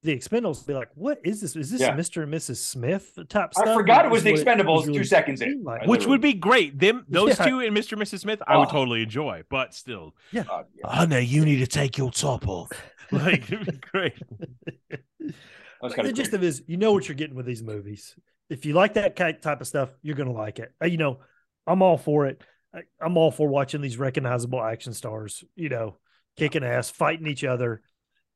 the 0.04 0.16
Expendables, 0.18 0.62
I'd 0.62 0.68
be 0.68 0.74
like, 0.74 0.90
what 0.96 1.20
is 1.26 1.42
this? 1.42 1.56
Is 1.56 1.72
this 1.72 1.82
Yeah. 1.82 1.96
Mr. 1.96 2.24
and 2.24 2.34
Mrs. 2.34 2.58
Smith 2.58 3.18
type 3.28 3.54
stuff? 3.54 3.68
I 3.68 3.74
forgot 3.74 4.06
it 4.06 4.12
was 4.12 4.24
the 4.24 4.32
Expendables 4.32 4.86
really 4.86 5.00
two 5.00 5.04
seconds 5.04 5.42
in. 5.42 5.64
like. 5.64 5.88
Which 5.88 6.06
would 6.06 6.22
be 6.22 6.34
great. 6.34 6.80
Them 6.80 7.06
those 7.10 7.38
Yeah. 7.40 7.46
two 7.48 7.60
and 7.60 7.76
Mr. 7.76 7.94
and 7.94 8.02
Mrs. 8.02 8.20
Smith, 8.20 8.42
I 8.48 8.58
would 8.58 8.70
Oh. 8.70 8.72
totally 8.72 9.02
enjoy. 9.04 9.44
But 9.50 9.74
still, 9.74 10.16
Uh, 10.34 10.64
yeah. 10.74 10.86
Honey, 10.86 11.22
you 11.22 11.44
need 11.44 11.58
to 11.60 11.68
take 11.68 11.98
your 11.98 12.12
top 12.12 12.48
off. 12.48 12.70
Like 13.12 13.52
it'd 13.52 13.66
be 13.66 13.72
great. 13.92 14.14
That 15.20 15.34
was 15.82 15.94
But 15.96 16.06
the 16.06 16.14
gist 16.14 16.34
of 16.34 16.44
it 16.44 16.48
is, 16.48 16.62
you 16.68 16.78
know 16.78 16.92
what 16.94 17.08
you're 17.08 17.16
getting 17.16 17.36
with 17.36 17.46
these 17.46 17.64
movies. 17.64 18.16
If 18.50 18.66
you 18.66 18.74
like 18.74 18.94
that 18.96 19.16
type 19.16 19.62
of 19.62 19.68
stuff, 19.68 19.90
you're 20.02 20.16
going 20.16 20.28
to 20.30 20.36
like 20.36 20.60
it. 20.60 20.74
Uh, 20.82 20.88
You 20.88 20.98
know, 20.98 21.20
I'm 21.66 21.82
all 21.82 21.98
for 21.98 22.28
it. 22.28 22.42
I- 22.74 22.84
I'm 23.02 23.18
all 23.18 23.32
for 23.32 23.48
watching 23.48 23.82
these 23.82 23.98
recognizable 23.98 24.62
action 24.64 24.94
stars, 24.94 25.44
you 25.56 25.70
know, 25.70 25.98
kicking 26.38 26.64
ass, 26.64 26.90
fighting 26.90 27.28
each 27.28 27.44
other. 27.44 27.82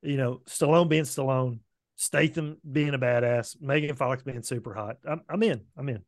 You 0.02 0.18
know, 0.18 0.42
Stallone 0.48 0.90
being 0.90 1.04
Stallone, 1.04 1.60
Statham 1.96 2.58
being 2.70 2.94
a 2.94 3.00
badass, 3.00 3.56
Megan 3.62 3.96
Fox 3.96 4.24
being 4.24 4.44
super 4.44 4.74
hot. 4.74 4.98
I'm, 5.08 5.22
I'm 5.30 5.44
in. 5.44 5.62
I'm 5.78 5.88
in. 5.90 6.04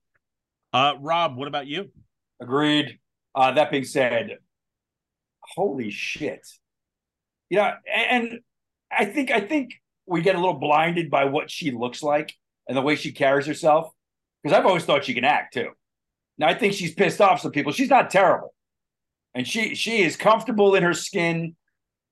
Uh, 0.73 0.95
Rob, 0.99 1.38
what 1.38 1.47
about 1.47 1.68
you? 1.68 1.91
Agreed. 2.41 2.99
Uh, 3.34 3.52
that 3.52 3.72
being 3.72 3.85
said, 3.85 4.38
holy 5.41 5.91
shit. 5.91 6.45
Yeah, 7.49 7.76
and, 7.93 8.31
and 8.31 8.39
I 8.91 9.06
think 9.06 9.31
I 9.31 9.39
think 9.39 9.73
we 10.06 10.22
get 10.22 10.35
a 10.35 10.39
little 10.39 10.60
blinded 10.60 11.10
by 11.10 11.26
what 11.26 11.49
she 11.49 11.72
looks 11.72 12.02
like 12.03 12.34
and 12.68 12.76
the 12.77 12.81
way 12.81 12.95
she 12.95 13.11
carries 13.11 13.45
herself. 13.45 13.91
Because 14.43 14.57
I've 14.57 14.65
always 14.65 14.84
thought 14.84 15.06
she 15.06 15.14
can 15.14 15.23
act 15.23 15.53
too. 15.53 15.69
Now 16.38 16.48
I 16.48 16.53
think 16.53 16.74
she's 16.74 16.94
pissed 16.94 17.22
off 17.22 17.41
some 17.41 17.52
people. 17.52 17.72
She's 17.72 17.90
not 17.90 18.10
terrible. 18.10 18.53
And 19.34 19.48
she 19.48 19.76
she 19.76 20.02
is 20.02 20.16
comfortable 20.16 20.76
in 20.76 20.84
her 20.84 20.94
skin. 20.94 21.56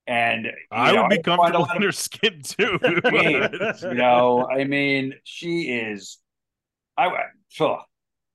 And 0.06 0.48
I 0.70 0.92
know, 0.92 1.04
would 1.04 1.10
be 1.12 1.22
comfortable 1.22 1.66
in 1.66 1.78
of- 1.78 1.84
her 1.84 1.92
skin 1.92 2.42
too. 2.44 2.78
you 2.84 3.94
know, 3.94 4.48
I 4.50 4.66
mean, 4.66 5.14
she 5.24 5.72
is. 5.72 6.20
I, 6.98 7.10
so 7.50 7.80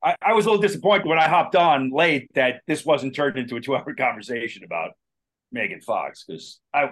I, 0.03 0.17
I 0.23 0.33
was 0.33 0.47
a 0.47 0.51
little 0.51 0.63
disappointed 0.63 1.07
when 1.07 1.19
I 1.19 1.29
hopped 1.29 1.57
on 1.57 1.91
late 1.91 2.31
that 2.35 2.63
this 2.67 2.85
wasn't 2.85 3.15
turned 3.15 3.37
into 3.37 3.57
a 3.57 3.61
two-hour 3.61 3.95
conversation 3.99 4.65
about 4.65 4.93
Megan 5.53 5.81
Fox 5.81 6.25
because 6.25 6.61
I, 6.73 6.91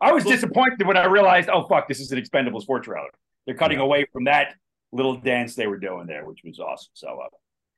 I 0.00 0.12
was 0.12 0.24
disappointed 0.24 0.86
when 0.86 0.96
I 0.96 1.04
realized, 1.04 1.48
oh 1.48 1.66
fuck, 1.66 1.88
this 1.88 2.00
is 2.00 2.12
an 2.12 2.20
Expendables 2.20 2.66
four 2.66 2.80
trailer. 2.80 3.10
They're 3.46 3.54
cutting 3.56 3.78
away 3.78 4.06
from 4.12 4.24
that 4.24 4.54
little 4.92 5.16
dance 5.16 5.54
they 5.54 5.66
were 5.66 5.78
doing 5.78 6.06
there, 6.06 6.24
which 6.24 6.40
was 6.44 6.58
awesome. 6.58 6.90
So 6.94 7.08
uh, 7.08 7.28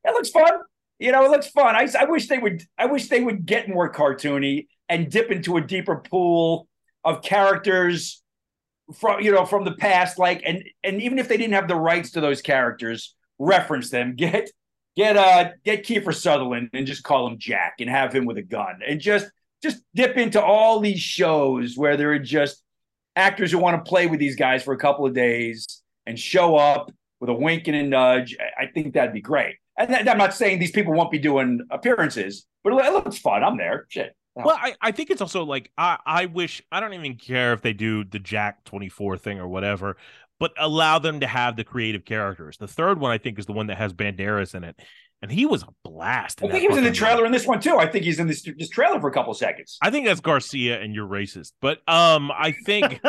it 0.05 0.12
looks 0.12 0.31
fun. 0.31 0.52
You 0.98 1.12
know, 1.12 1.24
it 1.24 1.31
looks 1.31 1.48
fun. 1.48 1.74
I, 1.74 1.89
I 1.98 2.05
wish 2.05 2.28
they 2.28 2.39
would. 2.39 2.62
I 2.78 2.86
wish 2.86 3.09
they 3.09 3.20
would 3.20 3.47
get 3.47 3.68
more 3.68 3.93
cartoony 3.93 4.66
and 4.89 5.10
dip 5.10 5.31
into 5.31 5.56
a 5.56 5.60
deeper 5.60 5.97
pool 5.97 6.68
of 7.05 7.22
characters 7.22 8.22
from 8.93 9.20
you 9.20 9.32
know 9.32 9.47
from 9.47 9.64
the 9.64 9.72
past 9.72 10.18
like 10.18 10.43
and 10.44 10.62
and 10.82 11.01
even 11.01 11.18
if 11.18 11.26
they 11.28 11.36
didn't 11.36 11.55
have 11.55 11.68
the 11.68 11.74
rights 11.74 12.12
to 12.12 12.20
those 12.20 12.43
characters 12.43 13.14
reference 13.39 13.89
them 13.90 14.14
get 14.16 14.51
get 14.97 15.16
uh 15.16 15.51
get 15.64 15.85
Kiefer 15.85 16.14
Sutherland 16.14 16.70
and 16.72 16.86
just 16.86 17.02
call 17.02 17.26
him 17.26 17.39
Jack 17.39 17.76
and 17.81 17.89
have 17.89 18.14
him 18.14 18.26
with 18.26 18.36
a 18.39 18.43
gun 18.43 18.81
and 18.86 19.01
just 19.01 19.26
just 19.62 19.81
dip 19.94 20.16
into 20.18 20.43
all 20.43 20.81
these 20.81 21.01
shows 21.01 21.76
where 21.76 21.97
there 21.97 22.12
are 22.12 22.18
just 22.18 22.62
actors 23.16 23.51
who 23.51 23.59
want 23.59 23.82
to 23.82 23.89
play 23.89 24.06
with 24.06 24.20
these 24.20 24.36
guys 24.36 24.62
for 24.62 24.74
a 24.74 24.78
couple 24.78 25.06
of 25.06 25.14
days 25.14 25.82
and 26.05 26.18
show 26.18 26.56
up 26.56 26.93
with 27.20 27.31
a 27.31 27.35
wink 27.35 27.66
and 27.68 27.76
a 27.76 27.82
nudge 27.82 28.36
I- 28.39 28.64
I 28.64 28.66
think 28.66 28.93
that'd 28.94 29.14
be 29.14 29.22
great 29.22 29.56
and 29.78 29.88
th- 29.88 30.06
I'm 30.06 30.18
not 30.18 30.34
saying 30.34 30.59
these 30.59 30.70
people 30.70 30.92
won't 30.92 31.10
be 31.10 31.18
doing 31.18 31.60
appearances 31.70 32.46
but 32.62 32.72
it 32.72 32.92
looks 32.92 33.18
fun 33.18 33.44
I'm 33.44 33.56
there 33.56 33.86
shit 33.88 34.16
Well, 34.34 34.59
I, 34.60 34.74
I 34.80 34.90
think 34.90 35.10
it's 35.10 35.20
also 35.20 35.44
like 35.44 35.70
I, 35.78 35.98
I 36.05 36.26
wish 36.26 36.60
I 36.72 36.80
don't 36.80 36.94
even 36.94 37.16
care 37.16 37.52
if 37.52 37.62
they 37.62 37.72
do 37.72 38.05
the 38.05 38.18
Jack 38.18 38.64
24 38.64 39.18
thing 39.18 39.38
or 39.38 39.46
whatever, 39.46 39.96
but 40.40 40.52
allow 40.59 40.98
them 40.98 41.20
to 41.20 41.26
have 41.26 41.55
the 41.56 41.62
creative 41.62 42.05
characters. 42.05 42.56
The 42.56 42.66
third 42.66 42.98
one 42.98 43.12
I 43.12 43.18
think 43.18 43.38
is 43.38 43.46
the 43.46 43.52
one 43.52 43.68
that 43.68 43.76
has 43.78 43.92
Banderas 43.92 44.55
in 44.55 44.64
it. 44.64 44.80
and 45.22 45.30
he 45.30 45.46
was 45.46 45.62
a 45.62 45.68
blast. 45.84 46.42
I 46.42 46.48
think 46.48 46.62
he 46.62 46.68
was 46.68 46.78
in 46.78 46.84
the 46.84 46.90
trailer 46.90 47.18
movie. 47.18 47.26
in 47.26 47.32
this 47.32 47.46
one 47.46 47.60
too. 47.60 47.76
I 47.78 47.86
think 47.86 48.05
he's 48.05 48.18
in 48.18 48.26
this 48.26 48.42
this 48.59 48.68
trailer 48.68 49.01
for 49.01 49.09
a 49.09 49.12
couple 49.12 49.32
seconds. 49.34 49.78
I 49.80 49.90
think 49.90 50.06
that's 50.06 50.20
Garcia, 50.20 50.80
and 50.80 50.94
you're 50.94 51.09
racist. 51.09 51.52
But 51.60 51.78
um, 51.88 52.30
I 52.32 52.52
think 52.66 53.01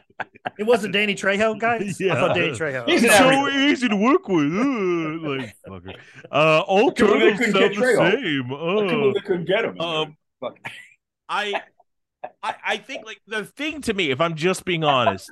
It 0.58 0.64
wasn't 0.64 0.92
Danny 0.92 1.14
Trejo, 1.14 1.58
guys. 1.60 2.00
I 2.00 2.04
Yeah. 2.04 2.14
thought 2.14 2.34
Danny 2.34 2.50
Trejo. 2.50 2.88
He's 2.88 3.02
so 3.02 3.08
everything. 3.28 3.60
easy 3.70 3.88
to 3.88 3.96
work 3.96 4.26
with. 4.28 4.52
Uh, 4.52 5.28
like 5.28 5.56
fucker. 5.66 5.94
Uh, 6.30 6.60
all 6.66 6.90
Couldn't 6.92 7.18
believe 7.18 7.36
turtles 7.38 7.52
sound 7.52 7.72
get 7.72 7.74
the 7.74 7.80
Trejo. 7.80 8.12
same. 8.12 8.48
Couldn't 8.48 9.10
Uh. 9.10 9.12
they 9.14 9.20
couldn't 9.20 9.44
get 9.46 9.64
him. 9.64 9.80
Um, 9.80 10.16
Fuck. 10.40 10.58
I, 11.28 11.62
I, 12.42 12.54
I 12.66 12.76
think 12.78 13.06
like 13.06 13.20
the 13.26 13.44
thing 13.44 13.80
to 13.82 13.94
me, 13.94 14.10
if 14.10 14.20
I'm 14.20 14.34
just 14.34 14.64
being 14.64 14.82
honest, 14.84 15.30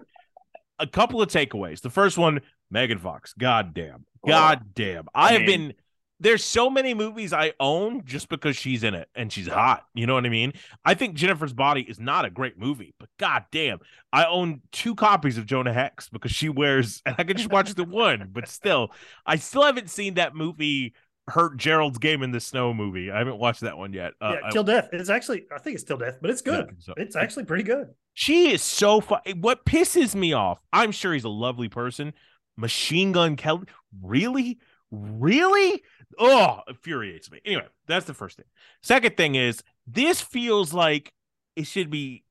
a 0.78 0.86
couple 0.86 1.20
of 1.20 1.28
takeaways. 1.28 1.80
The 1.80 1.90
first 1.90 2.16
one, 2.16 2.40
Megan 2.70 2.98
Fox. 2.98 3.34
God 3.34 3.74
damn. 3.74 4.06
God 4.26 4.62
damn. 4.74 5.08
I, 5.14 5.30
I 5.30 5.32
have 5.32 5.42
mean- 5.42 5.68
been. 5.68 5.74
There's 6.20 6.44
so 6.44 6.68
many 6.68 6.92
movies 6.92 7.32
I 7.32 7.54
own 7.58 8.04
just 8.04 8.28
because 8.28 8.54
she's 8.56 8.84
in 8.84 8.94
it 8.94 9.08
and 9.14 9.32
she's 9.32 9.48
hot. 9.48 9.86
You 9.94 10.06
know 10.06 10.14
what 10.14 10.26
I 10.26 10.28
mean? 10.28 10.52
I 10.84 10.92
think 10.94 11.14
Jennifer's 11.16 11.52
Body 11.54 11.80
is 11.80 11.98
not 11.98 12.24
a 12.26 12.30
great 12.30 12.58
movie, 12.58 12.94
but 13.00 13.08
god 13.18 13.46
damn, 13.50 13.78
I 14.12 14.26
own 14.26 14.60
two 14.70 14.94
copies 14.94 15.38
of 15.38 15.46
Jonah 15.46 15.72
Hex 15.72 16.08
because 16.10 16.30
she 16.30 16.48
wears, 16.50 17.00
and 17.06 17.14
I 17.18 17.24
can 17.24 17.36
just 17.36 17.50
watch 17.50 17.74
the 17.74 17.84
one. 17.84 18.28
But 18.32 18.48
still, 18.48 18.92
I 19.24 19.36
still 19.36 19.62
haven't 19.64 19.90
seen 19.90 20.14
that 20.14 20.34
movie. 20.34 20.94
Hurt 21.28 21.58
Gerald's 21.58 21.98
Game 21.98 22.24
in 22.24 22.32
the 22.32 22.40
Snow 22.40 22.74
movie. 22.74 23.08
I 23.10 23.18
haven't 23.18 23.38
watched 23.38 23.60
that 23.60 23.78
one 23.78 23.92
yet. 23.92 24.14
Uh, 24.20 24.34
yeah, 24.40 24.48
I- 24.48 24.50
Till 24.50 24.64
Death. 24.64 24.88
It's 24.92 25.10
actually, 25.10 25.44
I 25.54 25.58
think 25.60 25.74
it's 25.76 25.84
Till 25.84 25.98
Death, 25.98 26.18
but 26.20 26.28
it's 26.30 26.42
good. 26.42 26.66
think 26.66 26.80
so. 26.80 26.94
It's 26.96 27.14
actually 27.14 27.44
pretty 27.44 27.62
good. 27.62 27.86
She 28.14 28.50
is 28.50 28.62
so 28.62 29.00
fun. 29.00 29.20
What 29.40 29.64
pisses 29.64 30.16
me 30.16 30.32
off, 30.32 30.58
I'm 30.72 30.90
sure 30.90 31.12
he's 31.12 31.22
a 31.24 31.28
lovely 31.28 31.68
person. 31.68 32.14
Machine 32.56 33.12
Gun 33.12 33.36
Kelly, 33.36 33.66
really? 34.02 34.58
Really? 34.90 35.82
Oh, 36.18 36.60
it 36.66 36.72
infuriates 36.72 37.30
me. 37.30 37.40
Anyway, 37.44 37.66
that's 37.86 38.06
the 38.06 38.14
first 38.14 38.36
thing. 38.36 38.46
Second 38.82 39.16
thing 39.16 39.34
is, 39.34 39.62
this 39.86 40.20
feels 40.20 40.72
like 40.72 41.12
it 41.56 41.66
should 41.66 41.90
be, 41.90 42.24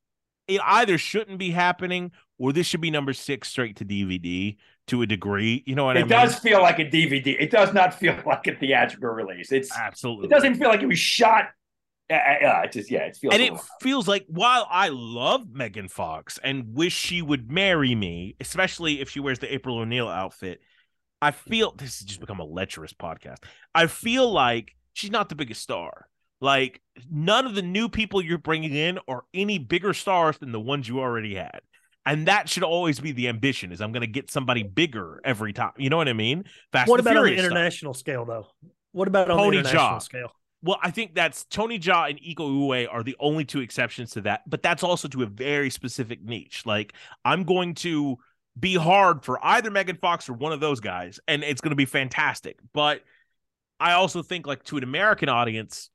it 0.47 0.61
either 0.63 0.97
shouldn't 0.97 1.37
be 1.37 1.51
happening 1.51 2.11
or 2.37 2.53
this 2.53 2.65
should 2.67 2.81
be 2.81 2.91
number 2.91 3.13
six 3.13 3.49
straight 3.49 3.77
to 3.77 3.85
DVD 3.85 4.57
to 4.87 5.01
a 5.01 5.05
degree. 5.05 5.63
You 5.65 5.75
know 5.75 5.85
what 5.85 5.97
I 5.97 6.01
mean? 6.01 6.11
It 6.11 6.15
does 6.15 6.35
feel 6.39 6.61
like 6.61 6.79
a 6.79 6.85
DVD. 6.85 7.35
It 7.39 7.51
does 7.51 7.73
not 7.73 7.93
feel 7.93 8.19
like 8.25 8.47
a 8.47 8.55
theatrical 8.55 9.09
release. 9.09 9.51
It's 9.51 9.75
Absolutely. 9.75 10.25
it 10.25 10.29
doesn't 10.29 10.55
feel 10.55 10.69
like 10.69 10.81
it 10.81 10.87
was 10.87 10.99
shot. 10.99 11.49
Uh, 12.11 12.15
uh, 12.15 12.61
it 12.63 12.71
just 12.71 12.89
yeah, 12.89 13.01
it 13.01 13.15
feels. 13.15 13.35
and 13.35 13.43
it 13.43 13.53
feels 13.81 14.07
like 14.07 14.25
while 14.27 14.67
I 14.67 14.89
love 14.91 15.51
Megan 15.51 15.87
Fox 15.87 16.39
and 16.43 16.73
wish 16.73 16.93
she 16.93 17.21
would 17.21 17.51
marry 17.51 17.93
me, 17.93 18.35
especially 18.39 18.99
if 18.99 19.11
she 19.11 19.19
wears 19.19 19.37
the 19.37 19.53
April 19.53 19.77
O'Neil 19.77 20.07
outfit, 20.07 20.59
I 21.21 21.31
feel 21.31 21.73
this 21.77 21.99
has 21.99 22.07
just 22.07 22.19
become 22.19 22.39
a 22.39 22.45
lecherous 22.45 22.93
podcast. 22.93 23.37
I 23.75 23.87
feel 23.87 24.31
like 24.31 24.75
she's 24.93 25.11
not 25.11 25.29
the 25.29 25.35
biggest 25.35 25.61
star. 25.61 26.07
Like 26.41 26.81
none 27.11 27.45
of 27.45 27.55
the 27.55 27.61
new 27.61 27.89
people 27.89 28.21
you're 28.21 28.37
bringing 28.37 28.73
in 28.73 28.99
are 29.07 29.23
any 29.33 29.59
bigger 29.59 29.93
stars 29.93 30.37
than 30.37 30.51
the 30.51 30.59
ones 30.59 30.87
you 30.87 30.99
already 30.99 31.35
had. 31.35 31.59
And 32.05 32.27
that 32.27 32.47
should 32.49 32.63
always 32.63 32.99
be 32.99 33.11
the 33.11 33.27
ambition 33.27 33.71
is 33.71 33.81
I'm 33.81 33.91
going 33.91 34.01
to 34.01 34.07
get 34.07 34.31
somebody 34.31 34.63
bigger 34.63 35.19
every 35.23 35.53
time. 35.53 35.73
You 35.77 35.89
know 35.89 35.97
what 35.97 36.07
I 36.07 36.13
mean? 36.13 36.45
Fast 36.71 36.89
what 36.89 36.99
about 36.99 37.17
on 37.17 37.23
the 37.23 37.27
Furious 37.27 37.41
stuff. 37.41 37.51
international 37.51 37.93
scale, 37.93 38.25
though? 38.25 38.47
What 38.93 39.07
about 39.07 39.29
on 39.29 39.37
Tony 39.37 39.57
the 39.57 39.59
international 39.59 39.99
Jaa. 39.99 40.01
scale? 40.01 40.31
Well, 40.61 40.79
I 40.81 40.91
think 40.91 41.13
that's 41.13 41.45
Tony 41.45 41.77
Jaa 41.77 42.09
and 42.09 42.19
Iko 42.19 42.49
Uwais 42.49 42.87
are 42.91 43.03
the 43.03 43.15
only 43.19 43.45
two 43.45 43.59
exceptions 43.59 44.11
to 44.11 44.21
that, 44.21 44.41
but 44.47 44.61
that's 44.63 44.83
also 44.83 45.07
to 45.09 45.23
a 45.23 45.25
very 45.25 45.69
specific 45.69 46.23
niche. 46.23 46.65
Like 46.65 46.93
I'm 47.23 47.43
going 47.43 47.75
to 47.75 48.17
be 48.59 48.75
hard 48.75 49.23
for 49.23 49.39
either 49.45 49.71
Megan 49.71 49.97
Fox 49.97 50.27
or 50.29 50.33
one 50.33 50.51
of 50.51 50.59
those 50.59 50.79
guys, 50.79 51.19
and 51.27 51.43
it's 51.43 51.61
going 51.61 51.71
to 51.71 51.75
be 51.75 51.85
fantastic. 51.85 52.57
But 52.73 53.01
I 53.79 53.93
also 53.93 54.21
think, 54.21 54.47
like 54.47 54.63
to 54.65 54.77
an 54.77 54.83
American 54.83 55.29
audience, 55.29 55.89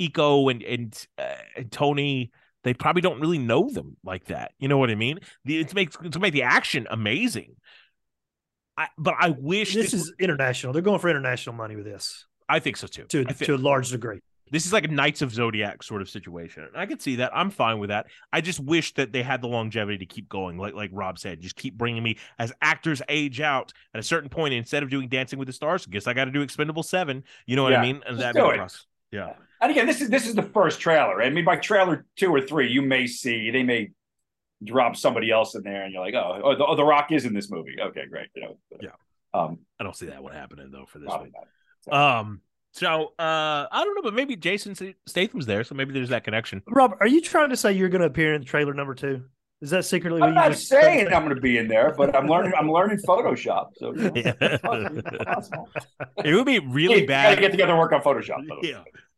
Iko 0.00 0.50
and 0.50 0.62
and, 0.62 1.06
uh, 1.18 1.34
and 1.56 1.70
Tony, 1.70 2.32
they 2.64 2.74
probably 2.74 3.02
don't 3.02 3.20
really 3.20 3.38
know 3.38 3.68
them 3.68 3.96
like 4.04 4.26
that. 4.26 4.52
You 4.58 4.68
know 4.68 4.78
what 4.78 4.90
I 4.90 4.94
mean? 4.94 5.20
The, 5.44 5.60
it's 5.60 5.74
make 5.74 5.92
to 5.92 6.18
make 6.18 6.32
the 6.32 6.42
action 6.42 6.86
amazing. 6.90 7.56
I, 8.76 8.88
but 8.96 9.14
I 9.18 9.30
wish 9.30 9.74
This 9.74 9.92
is 9.92 10.12
international. 10.18 10.72
They're 10.72 10.82
going 10.82 10.98
for 10.98 11.10
international 11.10 11.54
money 11.54 11.76
with 11.76 11.84
this 11.84 12.26
I 12.48 12.58
think 12.58 12.76
so 12.76 12.86
too. 12.86 13.04
to 13.04 13.24
I 13.28 13.32
thi- 13.32 13.46
to 13.46 13.54
a 13.54 13.56
large 13.56 13.90
degree. 13.90 14.20
This 14.52 14.66
is 14.66 14.72
like 14.72 14.84
a 14.84 14.88
Knights 14.88 15.22
of 15.22 15.32
Zodiac 15.32 15.82
sort 15.82 16.02
of 16.02 16.10
situation. 16.10 16.68
I 16.76 16.84
could 16.86 17.00
see 17.00 17.16
that. 17.16 17.32
I'm 17.34 17.50
fine 17.50 17.78
with 17.78 17.88
that. 17.88 18.06
I 18.32 18.42
just 18.42 18.60
wish 18.60 18.94
that 18.94 19.10
they 19.10 19.22
had 19.22 19.40
the 19.40 19.48
longevity 19.48 19.98
to 19.98 20.06
keep 20.06 20.28
going. 20.28 20.58
Like 20.58 20.74
like 20.74 20.90
Rob 20.92 21.18
said, 21.18 21.40
just 21.40 21.56
keep 21.56 21.76
bringing 21.76 22.02
me 22.02 22.18
as 22.38 22.52
actors 22.60 23.00
age 23.08 23.40
out 23.40 23.72
at 23.94 23.98
a 23.98 24.02
certain 24.02 24.28
point. 24.28 24.54
Instead 24.54 24.82
of 24.82 24.90
doing 24.90 25.08
Dancing 25.08 25.38
with 25.38 25.46
the 25.46 25.54
Stars, 25.54 25.86
guess 25.86 26.06
I 26.06 26.12
got 26.12 26.26
to 26.26 26.30
do 26.30 26.42
Expendable 26.42 26.82
Seven. 26.82 27.24
You 27.46 27.56
know 27.56 27.62
what 27.62 27.74
I 27.74 27.82
mean? 27.82 28.02
And 28.06 28.20
that'd 28.20 28.36
do 28.36 28.50
it. 28.50 28.58
process. 28.58 28.86
Yeah. 29.10 29.32
And 29.60 29.70
again, 29.70 29.86
this 29.86 30.00
is 30.00 30.10
this 30.10 30.26
is 30.26 30.34
the 30.34 30.42
first 30.42 30.80
trailer. 30.80 31.22
I 31.22 31.30
mean, 31.30 31.44
by 31.44 31.56
trailer 31.56 32.04
two 32.16 32.30
or 32.34 32.40
three, 32.40 32.70
you 32.70 32.82
may 32.82 33.06
see 33.06 33.50
they 33.50 33.62
may 33.62 33.90
drop 34.64 34.96
somebody 34.96 35.30
else 35.30 35.54
in 35.54 35.62
there, 35.62 35.84
and 35.84 35.92
you're 35.92 36.04
like, 36.04 36.14
oh, 36.14 36.40
oh, 36.42 36.56
the, 36.56 36.66
oh, 36.66 36.76
the 36.76 36.84
Rock 36.84 37.10
is 37.10 37.24
in 37.24 37.32
this 37.32 37.50
movie. 37.50 37.76
Okay, 37.80 38.06
great. 38.06 38.28
You 38.34 38.42
know, 38.42 38.58
Yeah. 38.80 38.90
Um, 39.34 39.60
I 39.80 39.84
don't 39.84 39.96
see 39.96 40.06
that 40.06 40.22
one 40.22 40.34
happening 40.34 40.70
though 40.70 40.84
for 40.86 40.98
this 40.98 41.08
one. 41.08 41.32
not. 41.86 42.20
Um. 42.20 42.40
So 42.72 43.12
uh, 43.18 43.66
I 43.70 43.84
don't 43.84 43.94
know, 43.94 44.02
but 44.02 44.14
maybe 44.14 44.34
Jason 44.34 44.74
Statham's 45.06 45.46
there, 45.46 45.62
so 45.62 45.74
maybe 45.74 45.92
there's 45.92 46.08
that 46.08 46.24
connection. 46.24 46.62
Rob, 46.66 46.96
are 47.00 47.06
you 47.06 47.20
trying 47.20 47.50
to 47.50 47.56
say 47.56 47.72
you're 47.72 47.88
going 47.90 48.00
to 48.00 48.06
appear 48.06 48.34
in 48.34 48.44
trailer 48.44 48.72
number 48.74 48.94
two? 48.94 49.24
Is 49.60 49.70
that 49.70 49.84
secretly 49.84 50.20
what 50.20 50.30
I'm 50.30 50.34
you 50.34 50.40
not 50.40 50.50
just 50.52 50.66
saying 50.68 51.06
I'm 51.12 51.22
going 51.22 51.36
to 51.36 51.40
be 51.40 51.56
in 51.58 51.68
there, 51.68 51.94
but 51.96 52.16
I'm 52.16 52.26
learning. 52.26 52.52
I'm 52.58 52.68
learning 52.70 52.98
Photoshop. 53.06 53.68
So 53.76 53.94
you 53.94 54.02
know, 54.02 54.12
Yeah. 54.16 54.32
it's 54.40 54.62
possible. 54.62 54.98
It's 55.04 55.24
possible. 55.24 55.68
It 56.24 56.34
would 56.34 56.46
be 56.46 56.58
really 56.58 57.02
we 57.02 57.06
bad. 57.06 57.30
gotta 57.32 57.40
get 57.42 57.50
together 57.52 57.72
and 57.72 57.78
work 57.78 57.92
on 57.92 58.00
Photoshop. 58.02 58.48
by 58.48 58.56
the 58.60 58.68
way. 58.68 58.70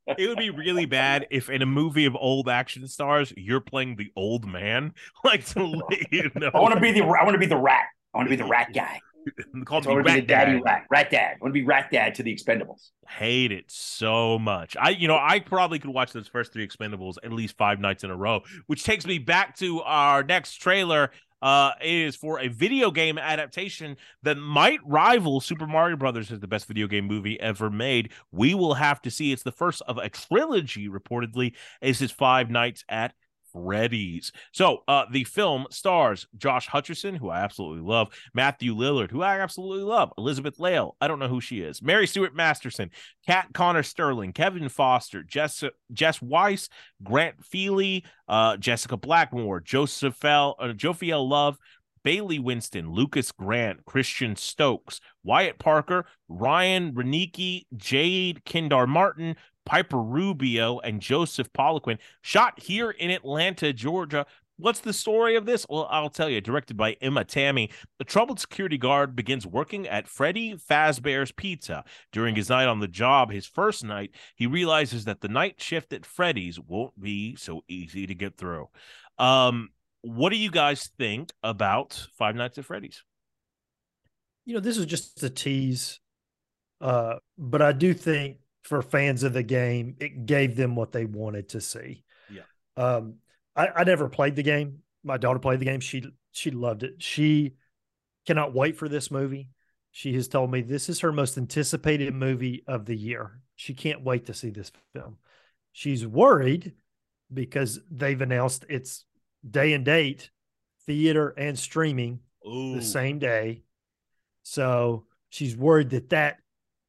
Yeah. 0.06 0.14
It 0.18 0.28
would 0.28 0.36
be 0.36 0.50
really 0.50 0.84
bad 0.84 1.26
if 1.30 1.48
in 1.48 1.62
a 1.62 1.66
movie 1.66 2.04
of 2.04 2.14
old 2.14 2.46
action 2.50 2.86
stars, 2.88 3.32
you're 3.38 3.60
playing 3.62 3.96
the 3.96 4.10
old 4.16 4.44
man. 4.46 4.92
Like 5.24 5.46
to 5.46 5.64
let 5.64 6.12
you 6.12 6.30
know. 6.34 6.50
I 6.52 6.60
want 6.60 6.74
to 6.74 6.80
be 6.80 6.92
the. 6.92 7.02
I 7.04 7.24
want 7.24 7.32
to 7.34 7.38
be 7.38 7.46
the 7.46 7.56
rat. 7.56 7.86
I 8.12 8.18
want 8.18 8.28
to 8.28 8.36
be 8.36 8.42
the 8.42 8.48
rat 8.48 8.74
guy. 8.74 9.00
called 9.64 9.86
I 9.86 9.94
me 9.94 9.96
Rat 10.02 10.26
daddy 10.26 10.52
Dad. 10.52 10.62
rat. 10.64 10.84
Rat 10.90 11.10
dad. 11.10 11.32
I 11.34 11.36
want 11.40 11.54
to 11.54 11.60
be 11.60 11.64
rat 11.64 11.90
dad 11.90 12.14
to 12.16 12.22
the 12.22 12.34
Expendables. 12.34 12.90
Hate 13.08 13.52
it 13.52 13.70
so 13.70 14.38
much. 14.38 14.76
I, 14.80 14.90
you 14.90 15.08
know, 15.08 15.18
I 15.20 15.40
probably 15.40 15.78
could 15.78 15.90
watch 15.90 16.12
those 16.12 16.28
first 16.28 16.52
three 16.52 16.66
Expendables 16.66 17.16
at 17.22 17.32
least 17.32 17.56
five 17.56 17.80
nights 17.80 18.04
in 18.04 18.10
a 18.10 18.16
row, 18.16 18.42
which 18.66 18.84
takes 18.84 19.06
me 19.06 19.18
back 19.18 19.56
to 19.58 19.82
our 19.82 20.22
next 20.22 20.54
trailer. 20.56 21.10
Uh, 21.42 21.72
it 21.82 21.92
is 21.92 22.16
for 22.16 22.40
a 22.40 22.48
video 22.48 22.90
game 22.90 23.18
adaptation 23.18 23.98
that 24.22 24.38
might 24.38 24.80
rival 24.86 25.42
Super 25.42 25.66
Mario 25.66 25.94
Brothers 25.94 26.32
as 26.32 26.40
the 26.40 26.46
best 26.46 26.66
video 26.66 26.86
game 26.86 27.04
movie 27.04 27.38
ever 27.38 27.68
made. 27.68 28.12
We 28.32 28.54
will 28.54 28.72
have 28.74 29.02
to 29.02 29.10
see. 29.10 29.30
It's 29.30 29.42
the 29.42 29.52
first 29.52 29.82
of 29.86 29.98
a 29.98 30.08
trilogy, 30.08 30.88
reportedly. 30.88 31.52
This 31.82 32.00
is 32.00 32.10
Five 32.10 32.48
Nights 32.50 32.82
at 32.88 33.12
Freddy's. 33.54 34.32
So, 34.52 34.82
uh, 34.88 35.04
the 35.10 35.24
film 35.24 35.66
stars 35.70 36.26
Josh 36.36 36.68
Hutcherson, 36.68 37.16
who 37.16 37.30
I 37.30 37.40
absolutely 37.40 37.82
love, 37.82 38.08
Matthew 38.34 38.74
Lillard, 38.74 39.10
who 39.10 39.22
I 39.22 39.40
absolutely 39.40 39.84
love, 39.84 40.12
Elizabeth 40.18 40.58
Lail, 40.58 40.96
I 41.00 41.08
don't 41.08 41.18
know 41.18 41.28
who 41.28 41.40
she 41.40 41.60
is, 41.60 41.80
Mary 41.80 42.06
Stuart 42.06 42.34
Masterson, 42.34 42.90
Kat 43.26 43.48
Connor 43.54 43.82
Sterling, 43.82 44.32
Kevin 44.32 44.68
Foster, 44.68 45.22
Jess 45.22 45.62
Jess 45.92 46.20
Weiss, 46.20 46.68
Grant 47.02 47.44
Feely, 47.44 48.04
uh, 48.28 48.56
Jessica 48.56 48.96
Blackmore, 48.96 49.60
Joseph 49.60 50.16
Fel, 50.16 50.56
uh, 50.58 50.68
Jophiel 50.68 51.28
Love, 51.28 51.58
Bailey 52.04 52.38
Winston, 52.38 52.92
Lucas 52.92 53.32
Grant, 53.32 53.84
Christian 53.86 54.36
Stokes, 54.36 55.00
Wyatt 55.24 55.58
Parker, 55.58 56.04
Ryan 56.28 56.92
Renicki, 56.92 57.64
Jade 57.74 58.42
Kindar 58.44 58.86
Martin, 58.86 59.36
Piper 59.64 60.00
Rubio, 60.00 60.78
and 60.80 61.00
Joseph 61.00 61.52
Poliquin, 61.52 61.98
shot 62.22 62.60
here 62.60 62.90
in 62.90 63.10
Atlanta, 63.10 63.72
Georgia. 63.72 64.26
What's 64.56 64.80
the 64.80 64.92
story 64.92 65.34
of 65.34 65.46
this? 65.46 65.66
Well, 65.68 65.88
I'll 65.90 66.10
tell 66.10 66.28
you. 66.28 66.40
Directed 66.40 66.76
by 66.76 66.92
Emma 67.00 67.24
Tammi, 67.24 67.70
the 67.98 68.04
troubled 68.04 68.38
security 68.38 68.78
guard 68.78 69.16
begins 69.16 69.46
working 69.46 69.88
at 69.88 70.06
Freddy 70.06 70.54
Fazbear's 70.54 71.32
Pizza. 71.32 71.84
During 72.12 72.36
his 72.36 72.48
night 72.48 72.68
on 72.68 72.78
the 72.78 72.86
job, 72.86 73.32
his 73.32 73.46
first 73.46 73.82
night, 73.82 74.12
he 74.36 74.46
realizes 74.46 75.06
that 75.06 75.22
the 75.22 75.28
night 75.28 75.60
shift 75.60 75.92
at 75.92 76.06
Freddy's 76.06 76.60
won't 76.60 77.00
be 77.00 77.34
so 77.34 77.64
easy 77.68 78.06
to 78.06 78.14
get 78.14 78.36
through. 78.36 78.68
Um, 79.18 79.70
what 80.02 80.30
do 80.30 80.36
you 80.36 80.50
guys 80.50 80.90
think 80.98 81.32
about 81.42 82.06
Five 82.16 82.36
Nights 82.36 82.58
at 82.58 82.64
Freddy's? 82.64 83.02
you 84.44 84.54
know, 84.54 84.60
this 84.60 84.76
is 84.76 84.86
just 84.86 85.22
a 85.22 85.30
tease. 85.30 86.00
Uh, 86.80 87.16
but 87.38 87.62
I 87.62 87.72
do 87.72 87.94
think 87.94 88.38
for 88.64 88.82
fans 88.82 89.22
of 89.22 89.32
the 89.32 89.42
game, 89.42 89.96
it 90.00 90.26
gave 90.26 90.56
them 90.56 90.74
what 90.74 90.90
they 90.90 91.04
wanted 91.04 91.50
to 91.50 91.60
see. 91.60 92.02
Yeah. 92.30 92.42
Um, 92.76 93.16
I, 93.54 93.68
I 93.68 93.84
never 93.84 94.08
played 94.08 94.36
the 94.36 94.42
game. 94.42 94.80
My 95.04 95.18
daughter 95.18 95.38
played 95.38 95.60
the 95.60 95.66
game. 95.66 95.80
She 95.80 96.02
she 96.32 96.50
loved 96.50 96.82
it. 96.82 97.02
She 97.02 97.54
cannot 98.26 98.54
wait 98.54 98.76
for 98.76 98.88
this 98.88 99.10
movie. 99.10 99.50
She 99.92 100.14
has 100.14 100.26
told 100.26 100.50
me 100.50 100.62
this 100.62 100.88
is 100.88 101.00
her 101.00 101.12
most 101.12 101.38
anticipated 101.38 102.12
movie 102.14 102.64
of 102.66 102.86
the 102.86 102.96
year. 102.96 103.40
She 103.54 103.74
can't 103.74 104.02
wait 104.02 104.26
to 104.26 104.34
see 104.34 104.50
this 104.50 104.72
film. 104.92 105.18
She's 105.72 106.06
worried 106.06 106.72
because 107.32 107.80
they've 107.90 108.20
announced 108.20 108.64
it's 108.68 109.04
day 109.48 109.72
and 109.74 109.84
date, 109.84 110.30
theater 110.86 111.34
and 111.36 111.58
streaming 111.58 112.20
Ooh, 112.48 112.74
the 112.74 112.82
same 112.82 113.18
day. 113.18 113.62
So 114.42 115.04
she's 115.28 115.56
worried 115.56 115.90
that 115.90 116.10
that 116.10 116.38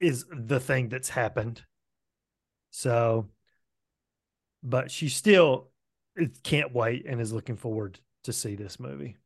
is 0.05 0.25
the 0.31 0.59
thing 0.59 0.89
that's 0.89 1.09
happened. 1.09 1.63
So, 2.71 3.29
but 4.63 4.91
she 4.91 5.09
still 5.09 5.69
can't 6.43 6.73
wait 6.73 7.05
and 7.07 7.19
is 7.19 7.33
looking 7.33 7.55
forward 7.55 7.99
to 8.23 8.33
see 8.33 8.55
this 8.55 8.79
movie. 8.79 9.17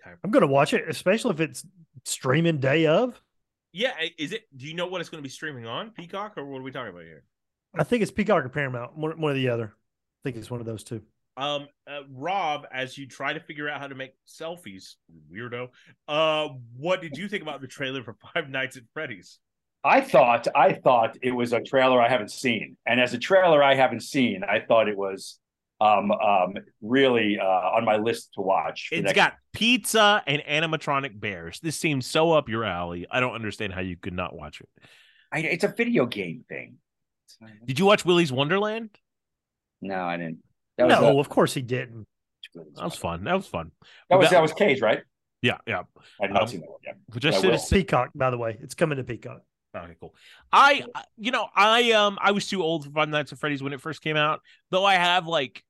Okay. 0.00 0.14
I'm 0.22 0.30
going 0.30 0.42
to 0.42 0.46
watch 0.46 0.74
it, 0.74 0.88
especially 0.88 1.32
if 1.32 1.40
it's 1.40 1.64
streaming 2.04 2.58
day 2.58 2.86
of. 2.86 3.20
Yeah, 3.72 3.92
is 4.18 4.32
it? 4.32 4.44
Do 4.56 4.66
you 4.66 4.74
know 4.74 4.86
what 4.86 5.00
it's 5.00 5.10
going 5.10 5.22
to 5.22 5.26
be 5.26 5.32
streaming 5.32 5.66
on? 5.66 5.90
Peacock 5.90 6.34
or 6.36 6.44
what 6.46 6.60
are 6.60 6.62
we 6.62 6.70
talking 6.70 6.92
about 6.92 7.02
here? 7.02 7.24
I 7.74 7.84
think 7.84 8.02
it's 8.02 8.10
Peacock 8.10 8.44
or 8.44 8.48
Paramount, 8.48 8.96
one, 8.96 9.20
one 9.20 9.32
or 9.32 9.34
the 9.34 9.50
other. 9.50 9.74
I 9.74 10.20
think 10.24 10.36
it's 10.36 10.50
one 10.50 10.60
of 10.60 10.66
those 10.66 10.82
two. 10.82 11.02
Um, 11.36 11.68
uh, 11.86 12.00
Rob, 12.10 12.66
as 12.72 12.96
you 12.96 13.06
try 13.06 13.34
to 13.34 13.40
figure 13.40 13.68
out 13.68 13.78
how 13.78 13.88
to 13.88 13.94
make 13.94 14.14
selfies, 14.26 14.94
weirdo. 15.30 15.68
Uh, 16.08 16.48
what 16.76 17.02
did 17.02 17.18
you 17.18 17.28
think 17.28 17.42
about 17.42 17.60
the 17.60 17.66
trailer 17.66 18.02
for 18.02 18.16
Five 18.34 18.48
Nights 18.48 18.78
at 18.78 18.84
Freddy's? 18.94 19.38
I 19.86 20.00
thought 20.00 20.48
I 20.56 20.72
thought 20.72 21.16
it 21.22 21.30
was 21.30 21.52
a 21.52 21.60
trailer 21.60 22.00
I 22.02 22.08
haven't 22.08 22.30
seen, 22.32 22.76
and 22.86 23.00
as 23.00 23.14
a 23.14 23.18
trailer 23.18 23.62
I 23.62 23.74
haven't 23.74 24.02
seen, 24.02 24.42
I 24.42 24.60
thought 24.60 24.88
it 24.88 24.96
was 24.96 25.38
um 25.80 26.10
um 26.10 26.54
really 26.80 27.38
uh 27.38 27.44
on 27.76 27.84
my 27.84 27.96
list 27.96 28.32
to 28.34 28.40
watch. 28.40 28.88
for 28.88 28.94
It's 28.96 29.04
next- 29.04 29.16
got 29.16 29.34
pizza 29.52 30.22
and 30.26 30.42
animatronic 30.48 31.18
bears. 31.20 31.60
This 31.60 31.76
seems 31.76 32.06
so 32.06 32.32
up 32.32 32.48
your 32.48 32.64
alley. 32.64 33.06
I 33.10 33.20
don't 33.20 33.34
understand 33.34 33.72
how 33.74 33.80
you 33.82 33.96
could 33.96 34.14
not 34.14 34.34
watch 34.34 34.60
it. 34.60 34.68
I, 35.32 35.40
it's 35.40 35.64
a 35.64 35.68
video 35.68 36.06
game 36.06 36.44
thing. 36.48 36.76
Did 37.66 37.78
you 37.78 37.84
watch 37.86 38.04
Willy's 38.04 38.32
Wonderland? 38.32 38.90
No, 39.82 40.00
I 40.02 40.16
didn't. 40.16 40.38
That 40.78 40.86
was, 40.88 41.00
no, 41.00 41.16
uh, 41.16 41.20
of 41.20 41.28
course 41.28 41.52
he 41.54 41.62
didn't. 41.62 42.06
That 42.54 42.84
was 42.84 42.96
fun. 42.96 43.24
That 43.24 43.34
was 43.34 43.46
fun. 43.46 43.72
that 44.08 44.16
was 44.16 44.26
that- 44.30 44.36
that 44.36 44.42
was 44.42 44.52
Cage, 44.54 44.80
right? 44.80 45.02
Yeah, 45.42 45.58
yeah. 45.66 45.82
I 46.20 46.24
had 46.26 46.32
not 46.32 46.42
Um, 46.42 46.48
seen 46.48 46.60
that 46.60 46.70
one 46.70 46.80
yet. 46.84 46.96
Which 47.12 47.24
I 47.26 47.28
I 47.28 47.32
should 47.32 47.44
will. 47.44 47.50
have 47.52 47.60
said. 47.60 47.76
Peacock, 47.76 48.10
by 48.14 48.30
the 48.30 48.38
way, 48.38 48.56
it's 48.60 48.74
coming 48.74 48.96
to 48.96 49.04
Peacock. 49.04 49.42
Okay, 49.76 49.96
cool. 50.00 50.14
I, 50.52 50.84
you 51.16 51.30
know, 51.30 51.48
I 51.54 51.92
um, 51.92 52.18
I 52.20 52.32
was 52.32 52.46
too 52.46 52.62
old 52.62 52.84
for 52.84 52.90
Five 52.90 53.08
Nights 53.08 53.32
at 53.32 53.38
Freddy's 53.38 53.62
when 53.62 53.72
it 53.72 53.80
first 53.80 54.02
came 54.02 54.16
out. 54.16 54.40
Though 54.70 54.84
I 54.84 54.94
have 54.94 55.26
like, 55.26 55.62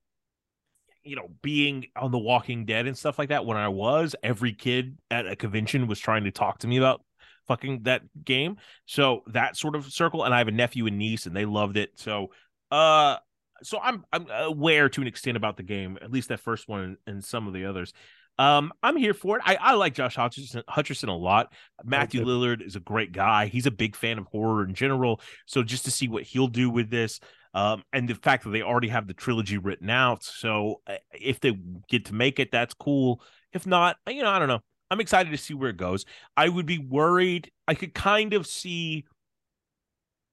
you 1.02 1.16
know, 1.16 1.28
being 1.42 1.86
on 1.96 2.10
The 2.10 2.18
Walking 2.18 2.64
Dead 2.64 2.86
and 2.86 2.96
stuff 2.96 3.18
like 3.18 3.30
that. 3.30 3.46
When 3.46 3.56
I 3.56 3.68
was, 3.68 4.14
every 4.22 4.52
kid 4.52 4.98
at 5.10 5.26
a 5.26 5.36
convention 5.36 5.86
was 5.86 5.98
trying 5.98 6.24
to 6.24 6.30
talk 6.30 6.58
to 6.58 6.68
me 6.68 6.76
about 6.76 7.02
fucking 7.48 7.82
that 7.84 8.02
game. 8.24 8.56
So 8.86 9.22
that 9.28 9.56
sort 9.56 9.76
of 9.76 9.86
circle, 9.86 10.24
and 10.24 10.34
I 10.34 10.38
have 10.38 10.48
a 10.48 10.52
nephew 10.52 10.86
and 10.86 10.98
niece, 10.98 11.26
and 11.26 11.36
they 11.36 11.44
loved 11.44 11.76
it. 11.76 11.90
So, 11.94 12.32
uh, 12.70 13.16
so 13.62 13.78
I'm 13.82 14.04
I'm 14.12 14.26
aware 14.30 14.88
to 14.88 15.00
an 15.00 15.06
extent 15.06 15.36
about 15.36 15.56
the 15.56 15.62
game, 15.62 15.98
at 16.02 16.10
least 16.10 16.28
that 16.28 16.40
first 16.40 16.68
one 16.68 16.96
and 17.06 17.24
some 17.24 17.46
of 17.46 17.54
the 17.54 17.64
others. 17.64 17.92
Um, 18.38 18.72
I'm 18.82 18.96
here 18.96 19.14
for 19.14 19.38
it. 19.38 19.42
I, 19.46 19.56
I 19.56 19.74
like 19.74 19.94
Josh 19.94 20.16
Hutcherson, 20.16 20.62
Hutcherson 20.64 21.08
a 21.08 21.12
lot. 21.12 21.52
Matthew. 21.84 22.22
Lillard 22.24 22.64
is 22.64 22.76
a 22.76 22.80
great 22.80 23.12
guy. 23.12 23.46
He's 23.46 23.66
a 23.66 23.70
big 23.70 23.96
fan 23.96 24.18
of 24.18 24.26
horror 24.26 24.64
in 24.64 24.74
general. 24.74 25.20
So 25.46 25.62
just 25.62 25.84
to 25.86 25.90
see 25.90 26.08
what 26.08 26.24
he'll 26.24 26.48
do 26.48 26.68
with 26.68 26.90
this, 26.90 27.20
um, 27.54 27.82
and 27.94 28.06
the 28.06 28.14
fact 28.14 28.44
that 28.44 28.50
they 28.50 28.60
already 28.60 28.88
have 28.88 29.06
the 29.06 29.14
trilogy 29.14 29.56
written 29.56 29.88
out. 29.88 30.22
So 30.22 30.82
uh, 30.86 30.96
if 31.12 31.40
they 31.40 31.58
get 31.88 32.04
to 32.06 32.14
make 32.14 32.38
it, 32.38 32.52
that's 32.52 32.74
cool. 32.74 33.22
If 33.54 33.66
not, 33.66 33.96
you 34.06 34.22
know, 34.22 34.28
I 34.28 34.38
don't 34.38 34.48
know. 34.48 34.60
I'm 34.90 35.00
excited 35.00 35.30
to 35.30 35.38
see 35.38 35.54
where 35.54 35.70
it 35.70 35.78
goes. 35.78 36.04
I 36.36 36.48
would 36.48 36.66
be 36.66 36.78
worried. 36.78 37.50
I 37.66 37.74
could 37.74 37.94
kind 37.94 38.34
of 38.34 38.46
see, 38.46 39.06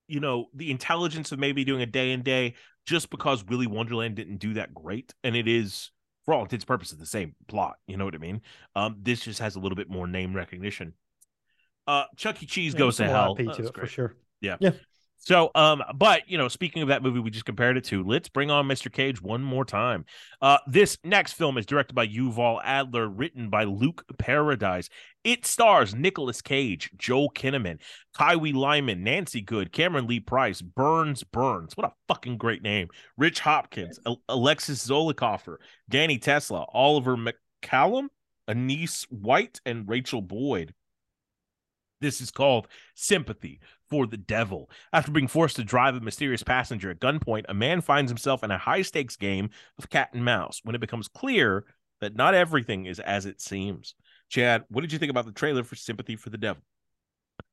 you 0.08 0.20
know, 0.20 0.48
the 0.54 0.70
intelligence 0.70 1.32
of 1.32 1.40
maybe 1.40 1.64
doing 1.64 1.82
a 1.82 1.88
day 1.88 2.12
and 2.12 2.24
day 2.24 2.56
just 2.86 3.10
because 3.10 3.46
Willy 3.46 3.68
Wonderland 3.68 4.16
didn't 4.16 4.38
do 4.38 4.56
that 4.56 4.74
great, 4.74 5.14
and 5.24 5.36
it 5.36 5.48
is 5.48 5.92
for 6.26 6.34
all 6.34 6.42
intents 6.44 6.64
and 6.64 6.68
purposes 6.68 6.98
the 6.98 7.06
same 7.06 7.36
plot. 7.48 7.78
You 7.88 7.98
know 7.98 8.06
what 8.06 8.16
I 8.16 8.20
mean? 8.20 8.42
Um, 8.76 8.98
this 9.02 9.22
just 9.22 9.40
has 9.40 9.56
a 9.56 9.60
little 9.60 9.76
bit 9.76 9.90
more 9.90 10.08
name 10.08 10.36
recognition. 10.36 10.94
Uh, 11.88 12.06
Chuck 12.16 12.42
E. 12.42 12.46
Cheese 12.46 12.74
Yeah, 12.74 12.80
goes 12.80 12.98
to 12.98 13.06
hell. 13.06 13.36
To 13.36 13.44
that's 13.44 13.60
it 13.60 13.76
for 13.78 13.82
great. 13.82 13.90
sure. 13.90 14.16
So, 15.26 15.52
um, 15.56 15.82
but 15.96 16.30
you 16.30 16.38
know, 16.38 16.50
speaking 16.50 16.82
of 16.82 16.90
that 16.90 17.02
movie 17.02 17.20
we 17.20 17.32
just 17.32 17.46
compared 17.46 17.78
it 17.78 17.86
to, 17.86 18.04
let's 18.04 18.28
bring 18.28 18.52
on 18.52 18.68
Mr. 18.68 18.92
Cage 18.92 19.22
one 19.22 19.42
more 19.42 19.64
time. 19.64 20.04
Uh, 20.42 20.58
this 20.68 20.98
next 21.06 21.34
film 21.34 21.58
is 21.58 21.66
directed 21.66 21.94
by 21.94 22.06
Yuval 22.06 22.60
Adler, 22.62 23.08
written 23.08 23.50
by 23.50 23.64
Luke 23.64 24.04
Paradise. 24.18 24.90
It 25.24 25.46
stars 25.46 25.96
Nicolas 25.96 26.42
Cage, 26.42 26.92
Joel 26.98 27.32
Kinnaman, 27.32 27.80
Kywee 28.18 28.54
Lyman, 28.54 29.02
Nancy 29.02 29.40
Good, 29.40 29.72
Cameron 29.72 30.08
Lee 30.08 30.20
Price, 30.20 30.62
Burns 30.62 31.24
Burns. 31.24 31.78
What 31.78 31.88
a 31.88 31.94
fucking 32.10 32.36
great 32.38 32.62
name! 32.62 32.90
Rich 33.18 33.40
Hopkins, 33.40 34.02
Al- 34.06 34.22
Alexis 34.28 34.86
Zollicoffer, 34.86 35.56
Danny 35.90 36.18
Tesla, 36.18 36.66
Oliver 36.74 37.16
McCallum, 37.16 38.08
Anise 38.50 39.06
White, 39.10 39.62
and 39.66 39.88
Rachel 39.88 40.22
Boyd. 40.22 40.74
This 42.04 42.20
is 42.20 42.32
called 42.32 42.68
Sympathy 42.96 43.62
for 43.90 44.06
the 44.06 44.18
Devil. 44.18 44.70
After 44.92 45.10
being 45.10 45.30
forced 45.30 45.56
to 45.56 45.64
drive 45.64 45.96
a 45.96 46.02
mysterious 46.02 46.44
passenger 46.44 46.92
at 46.92 47.00
gunpoint, 47.00 47.46
a 47.48 47.54
man 47.54 47.80
finds 47.80 48.12
himself 48.12 48.44
in 48.44 48.52
a 48.52 48.58
high 48.58 48.82
stakes 48.82 49.16
game 49.16 49.50
of 49.80 49.90
cat 49.90 50.10
and 50.14 50.26
mouse 50.26 50.60
when 50.64 50.76
it 50.76 50.82
becomes 50.82 51.08
clear 51.08 51.64
that 52.02 52.18
not 52.18 52.34
everything 52.34 52.86
is 52.88 53.00
as 53.00 53.26
it 53.26 53.40
seems. 53.40 53.96
Chad, 54.28 54.66
what 54.68 54.82
did 54.82 54.92
you 54.92 55.00
think 55.00 55.12
about 55.12 55.26
the 55.26 55.32
trailer 55.32 55.64
for 55.64 55.76
Sympathy 55.78 56.18
for 56.18 56.30
the 56.30 56.38
Devil? 56.38 56.62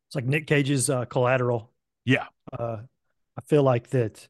It's 0.09 0.17
like 0.17 0.25
Nick 0.25 0.49
Cage's 0.49 0.91
uh, 0.91 1.05
Collateral. 1.05 1.71
Yeah. 2.05 2.27
Uh, 2.53 2.79
I 3.39 3.41
feel 3.47 3.63
like 3.63 3.91
that. 3.91 4.27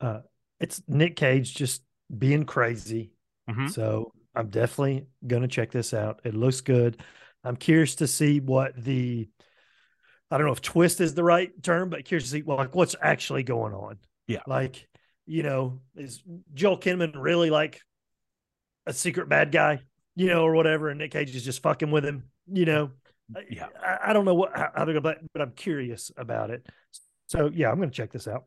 Uh, 0.00 0.20
it's 0.60 0.80
Nick 0.86 1.16
Cage 1.16 1.56
just 1.56 1.82
being 2.16 2.44
crazy. 2.44 3.10
Mhm. 3.48 3.68
So 3.72 4.12
I'm 4.36 4.50
definitely 4.50 5.06
gonna 5.26 5.48
check 5.48 5.72
this 5.72 5.92
out. 5.92 6.20
It 6.22 6.34
looks 6.34 6.60
good. 6.60 7.02
I'm 7.44 7.56
curious 7.56 7.96
to 7.96 8.06
see 8.06 8.40
what 8.40 8.76
the 8.76 9.28
I 10.30 10.38
don't 10.38 10.46
know 10.46 10.52
if 10.52 10.62
twist 10.62 11.00
is 11.00 11.14
the 11.14 11.24
right 11.24 11.50
term, 11.62 11.90
but 11.90 12.04
curious 12.04 12.24
to 12.24 12.30
see 12.30 12.42
well, 12.42 12.58
like 12.58 12.74
what's 12.74 12.94
actually 13.00 13.42
going 13.42 13.74
on. 13.74 13.98
Yeah. 14.28 14.42
Like, 14.46 14.88
you 15.26 15.42
know, 15.42 15.80
is 15.96 16.22
Joel 16.54 16.78
Kinnaman 16.78 17.12
really 17.16 17.50
like 17.50 17.80
a 18.86 18.92
secret 18.92 19.28
bad 19.28 19.50
guy, 19.50 19.80
you 20.14 20.28
know, 20.28 20.44
or 20.44 20.54
whatever, 20.54 20.88
and 20.88 20.98
Nick 20.98 21.12
Cage 21.12 21.34
is 21.34 21.44
just 21.44 21.62
fucking 21.62 21.90
with 21.90 22.04
him, 22.04 22.24
you 22.46 22.64
know? 22.64 22.90
Yeah. 23.48 23.66
I, 23.82 24.10
I 24.10 24.12
don't 24.12 24.24
know 24.24 24.34
what 24.34 24.56
how, 24.56 24.84
they're 24.84 24.86
gonna, 24.86 25.00
but, 25.00 25.18
but 25.32 25.42
I'm 25.42 25.52
curious 25.52 26.12
about 26.16 26.50
it. 26.50 26.64
So 27.26 27.50
yeah, 27.52 27.70
I'm 27.70 27.78
gonna 27.78 27.90
check 27.90 28.12
this 28.12 28.28
out. 28.28 28.44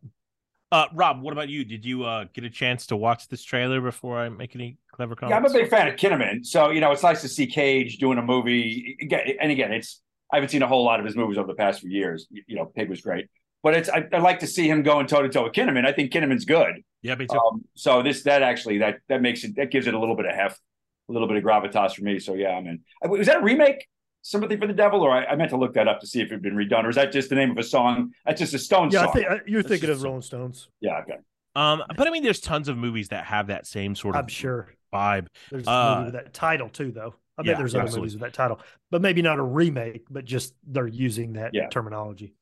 Uh, 0.74 0.88
Rob, 0.96 1.22
what 1.22 1.34
about 1.34 1.50
you? 1.50 1.64
Did 1.64 1.86
you 1.86 2.04
uh, 2.04 2.26
get 2.34 2.46
a 2.46 2.50
chance 2.50 2.88
to 2.88 2.96
watch 2.96 3.28
this 3.28 3.44
trailer 3.44 3.80
before 3.80 4.18
I 4.18 4.30
make 4.30 4.56
any 4.56 4.80
clever 4.92 5.16
comments? 5.16 5.32
Yeah, 5.32 5.38
I'm 5.38 5.46
a 5.46 5.54
big 5.54 5.70
fan 5.70 5.88
of 5.88 5.98
Kinnaman. 5.98 6.44
So, 6.44 6.72
you 6.72 6.82
know, 6.82 6.92
it's 6.92 7.04
nice 7.04 7.22
to 7.22 7.28
see 7.28 7.46
Cage 7.46 7.98
doing 7.98 8.18
a 8.18 8.24
movie. 8.24 8.98
And 9.40 9.52
again, 9.52 9.72
it's 9.72 10.02
I 10.32 10.38
haven't 10.38 10.50
seen 10.50 10.64
a 10.64 10.68
whole 10.68 10.84
lot 10.84 11.00
of 11.00 11.06
his 11.06 11.16
movies 11.16 11.38
over 11.38 11.46
the 11.46 11.54
past 11.54 11.82
few 11.82 11.92
years. 11.92 12.26
You 12.48 12.56
know, 12.56 12.66
Pig 12.66 12.90
was 12.90 13.02
great. 13.02 13.28
But 13.62 13.76
it's 13.76 13.88
I, 13.88 14.08
I 14.12 14.18
like 14.18 14.40
to 14.40 14.48
see 14.48 14.68
him 14.68 14.82
going 14.82 15.06
toe 15.06 15.22
to 15.22 15.30
toe 15.30 15.44
with 15.44 15.54
Kinnaman. 15.54 15.86
I 15.86 15.92
think 15.92 16.12
Kinnaman's 16.12 16.44
good. 16.44 16.84
Yeah, 17.04 17.14
me 17.14 17.28
too. 17.28 17.38
Um, 17.38 17.64
so 17.76 18.02
this 18.02 18.24
that 18.24 18.42
actually 18.42 18.80
that 18.80 18.98
that 19.10 19.22
makes 19.22 19.44
it 19.44 19.56
that 19.58 19.70
gives 19.70 19.86
it 19.86 19.94
a 19.94 20.00
little 20.00 20.16
bit 20.16 20.26
of 20.26 20.34
heft, 20.34 20.60
a 21.08 21.14
little 21.14 21.28
bit 21.28 21.38
of 21.38 21.44
gravitas 21.44 21.94
for 21.94 22.04
me. 22.04 22.18
So 22.18 22.34
yeah, 22.34 22.50
I'm 22.50 22.66
in. 22.66 22.80
Uh, 23.06 23.10
Was 23.10 23.28
that 23.28 23.38
a 23.38 23.42
remake? 23.42 23.88
Sympathy 24.24 24.56
for 24.58 24.68
the 24.68 24.74
Devil, 24.74 25.02
or 25.02 25.12
I, 25.12 25.26
I 25.26 25.36
meant 25.36 25.52
to 25.52 25.58
look 25.58 25.74
that 25.76 25.88
up 25.88 26.00
to 26.02 26.08
see 26.08 26.22
if 26.22 26.28
it 26.30 26.32
had 26.36 26.42
been 26.42 26.56
redone, 26.56 26.86
or 26.86 26.90
is 26.90 26.96
that 26.96 27.12
just 27.12 27.30
the 27.30 27.36
name 27.36 27.52
of 27.52 27.58
a 27.58 27.64
song? 27.64 28.14
That's 28.26 28.40
just 28.40 28.54
a 28.54 28.60
Stone 28.60 28.92
Yeah, 28.92 29.02
song. 29.02 29.10
I 29.10 29.12
think 29.12 29.28
uh, 29.30 29.36
you're 29.46 29.64
That's 29.64 29.74
thinking 29.74 29.90
of 29.90 30.02
Rolling 30.02 30.22
Stones. 30.22 30.70
yeah, 30.82 31.00
okay. 31.00 31.18
Um, 31.56 31.84
but 31.96 32.08
I 32.08 32.12
mean, 32.12 32.24
there's 32.24 32.40
tons 32.42 32.68
of 32.68 32.78
movies 32.78 33.10
that 33.10 33.26
have 33.26 33.48
that 33.48 33.68
same 33.68 33.96
sort 33.96 34.16
of 34.16 34.24
I'm 34.24 34.28
sure 34.28 34.76
vibe. 34.94 35.28
there's 35.50 35.68
Uh, 35.68 35.72
a 35.72 35.84
movie 35.84 36.04
with 36.04 36.14
that 36.14 36.34
title 36.34 36.70
too, 36.70 36.92
though. 36.92 37.16
I 37.38 37.44
bet 37.44 37.58
yeah, 37.58 37.58
there's 37.58 37.76
other 37.76 37.84
absolutely. 37.84 38.00
movies 38.00 38.14
with 38.14 38.22
that 38.22 38.34
title, 38.34 38.60
but 38.92 39.02
maybe 39.02 39.22
not 39.22 39.40
a 39.40 39.44
remake, 39.44 40.06
but 40.10 40.26
just 40.26 40.54
they're 40.68 40.88
using 40.88 41.34
that 41.34 41.54
Yeah. 41.54 41.70
terminology. 41.70 42.36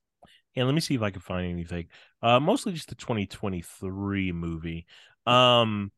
And 0.56 0.66
let 0.68 0.74
me 0.76 0.82
see 0.82 0.96
if 0.96 1.02
I 1.02 1.12
can 1.12 1.22
find 1.22 1.50
anything. 1.50 1.88
Uh, 2.22 2.40
mostly 2.40 2.74
just 2.74 2.90
the 2.90 2.96
2023 2.96 4.32
movie. 4.32 4.86
Um, 5.26 5.92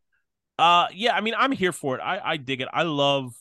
uh, 0.59 0.87
yeah, 0.93 1.15
I 1.15 1.21
mean, 1.21 1.35
I'm 1.37 1.51
here 1.51 1.71
for 1.71 1.97
it. 1.97 2.01
I, 2.01 2.21
I 2.33 2.37
dig 2.37 2.61
it. 2.61 2.69
I 2.73 2.83
love, 2.83 3.35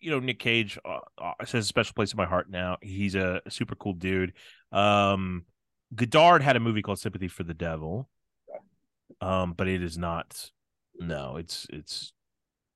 you 0.00 0.10
know, 0.10 0.20
Nick 0.20 0.38
Cage. 0.38 0.78
Uh, 0.84 0.98
uh, 1.18 1.44
says 1.44 1.64
a 1.64 1.68
special 1.68 1.94
place 1.94 2.12
in 2.12 2.16
my 2.16 2.26
heart 2.26 2.50
now. 2.50 2.76
He's 2.80 3.14
a, 3.14 3.40
super 3.48 3.74
cool 3.74 3.94
dude. 3.94 4.32
Um, 4.72 5.44
Godard 5.94 6.42
had 6.42 6.56
a 6.56 6.60
movie 6.60 6.82
called 6.82 6.98
Sympathy 6.98 7.28
for 7.28 7.44
the 7.44 7.54
Devil. 7.54 8.08
Um, 9.20 9.54
but 9.54 9.68
it 9.68 9.82
is 9.82 9.96
not. 9.96 10.50
No, 10.98 11.36
it's 11.36 11.66
it's 11.70 12.12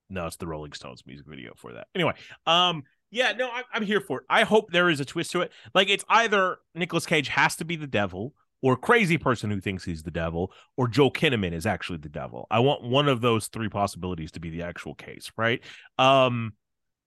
no, 0.09 0.27
it's 0.27 0.37
the 0.37 0.47
Rolling 0.47 0.73
Stones 0.73 1.03
music 1.05 1.25
video 1.27 1.53
for 1.55 1.73
that. 1.73 1.87
Anyway, 1.95 2.13
um, 2.45 2.83
yeah, 3.09 3.33
no, 3.33 3.49
I'm, 3.51 3.63
I'm 3.73 3.83
here 3.83 4.01
for 4.01 4.19
it. 4.19 4.25
I 4.29 4.43
hope 4.43 4.71
there 4.71 4.89
is 4.89 4.99
a 4.99 5.05
twist 5.05 5.31
to 5.31 5.41
it. 5.41 5.51
Like 5.73 5.89
it's 5.89 6.05
either 6.09 6.57
Nicolas 6.75 7.05
Cage 7.05 7.27
has 7.29 7.55
to 7.57 7.65
be 7.65 7.75
the 7.75 7.87
devil, 7.87 8.33
or 8.61 8.77
crazy 8.77 9.17
person 9.17 9.49
who 9.49 9.59
thinks 9.59 9.83
he's 9.83 10.03
the 10.03 10.11
devil, 10.11 10.51
or 10.77 10.87
Joe 10.87 11.09
Kinnaman 11.09 11.53
is 11.53 11.65
actually 11.65 11.97
the 11.99 12.09
devil. 12.09 12.47
I 12.51 12.59
want 12.59 12.83
one 12.83 13.07
of 13.07 13.21
those 13.21 13.47
three 13.47 13.69
possibilities 13.69 14.31
to 14.31 14.39
be 14.39 14.49
the 14.49 14.63
actual 14.63 14.93
case, 14.93 15.31
right? 15.37 15.61
Um, 15.97 16.53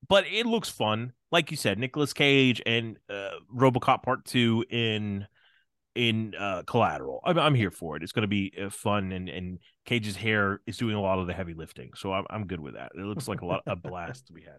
but 0.08 0.26
it 0.26 0.46
looks 0.46 0.68
fun, 0.68 1.12
like 1.30 1.50
you 1.50 1.56
said, 1.56 1.78
Nicolas 1.78 2.12
Cage 2.12 2.62
and 2.64 2.96
uh, 3.08 3.30
RoboCop 3.54 4.02
Part 4.02 4.24
Two 4.24 4.64
in 4.68 5.26
in 5.94 6.34
uh, 6.38 6.62
Collateral. 6.66 7.20
I'm, 7.24 7.38
I'm 7.38 7.54
here 7.54 7.70
for 7.70 7.96
it. 7.96 8.02
It's 8.02 8.12
going 8.12 8.22
to 8.22 8.28
be 8.28 8.52
uh, 8.60 8.70
fun, 8.70 9.12
and 9.12 9.28
and 9.28 9.58
Cage's 9.84 10.16
hair 10.16 10.60
is 10.66 10.76
doing 10.76 10.96
a 10.96 11.00
lot 11.00 11.18
of 11.18 11.26
the 11.26 11.32
heavy 11.32 11.54
lifting, 11.54 11.90
so 11.94 12.12
I'm 12.12 12.24
I'm 12.30 12.46
good 12.46 12.60
with 12.60 12.74
that. 12.74 12.92
It 12.94 13.02
looks 13.02 13.28
like 13.28 13.42
a 13.42 13.46
lot 13.46 13.62
a 13.66 13.76
blast 13.76 14.26
to 14.26 14.32
be 14.32 14.42
had. 14.42 14.58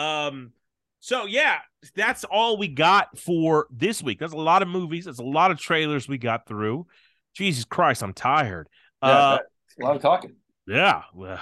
Um, 0.00 0.52
So 1.00 1.26
yeah, 1.26 1.58
that's 1.96 2.24
all 2.24 2.56
we 2.56 2.68
got 2.68 3.18
for 3.18 3.66
this 3.70 4.02
week. 4.02 4.18
That's 4.20 4.32
a 4.32 4.36
lot 4.36 4.62
of 4.62 4.68
movies. 4.68 5.04
That's 5.04 5.18
a 5.18 5.24
lot 5.24 5.50
of 5.50 5.58
trailers 5.58 6.08
we 6.08 6.18
got 6.18 6.46
through. 6.46 6.86
Jesus 7.34 7.64
Christ, 7.64 8.02
I'm 8.02 8.12
tired. 8.12 8.68
Yeah, 9.02 9.08
uh, 9.08 9.38
a 9.80 9.84
lot 9.84 9.96
of 9.96 10.02
talking. 10.02 10.36
yeah. 10.66 11.02
Well, 11.12 11.40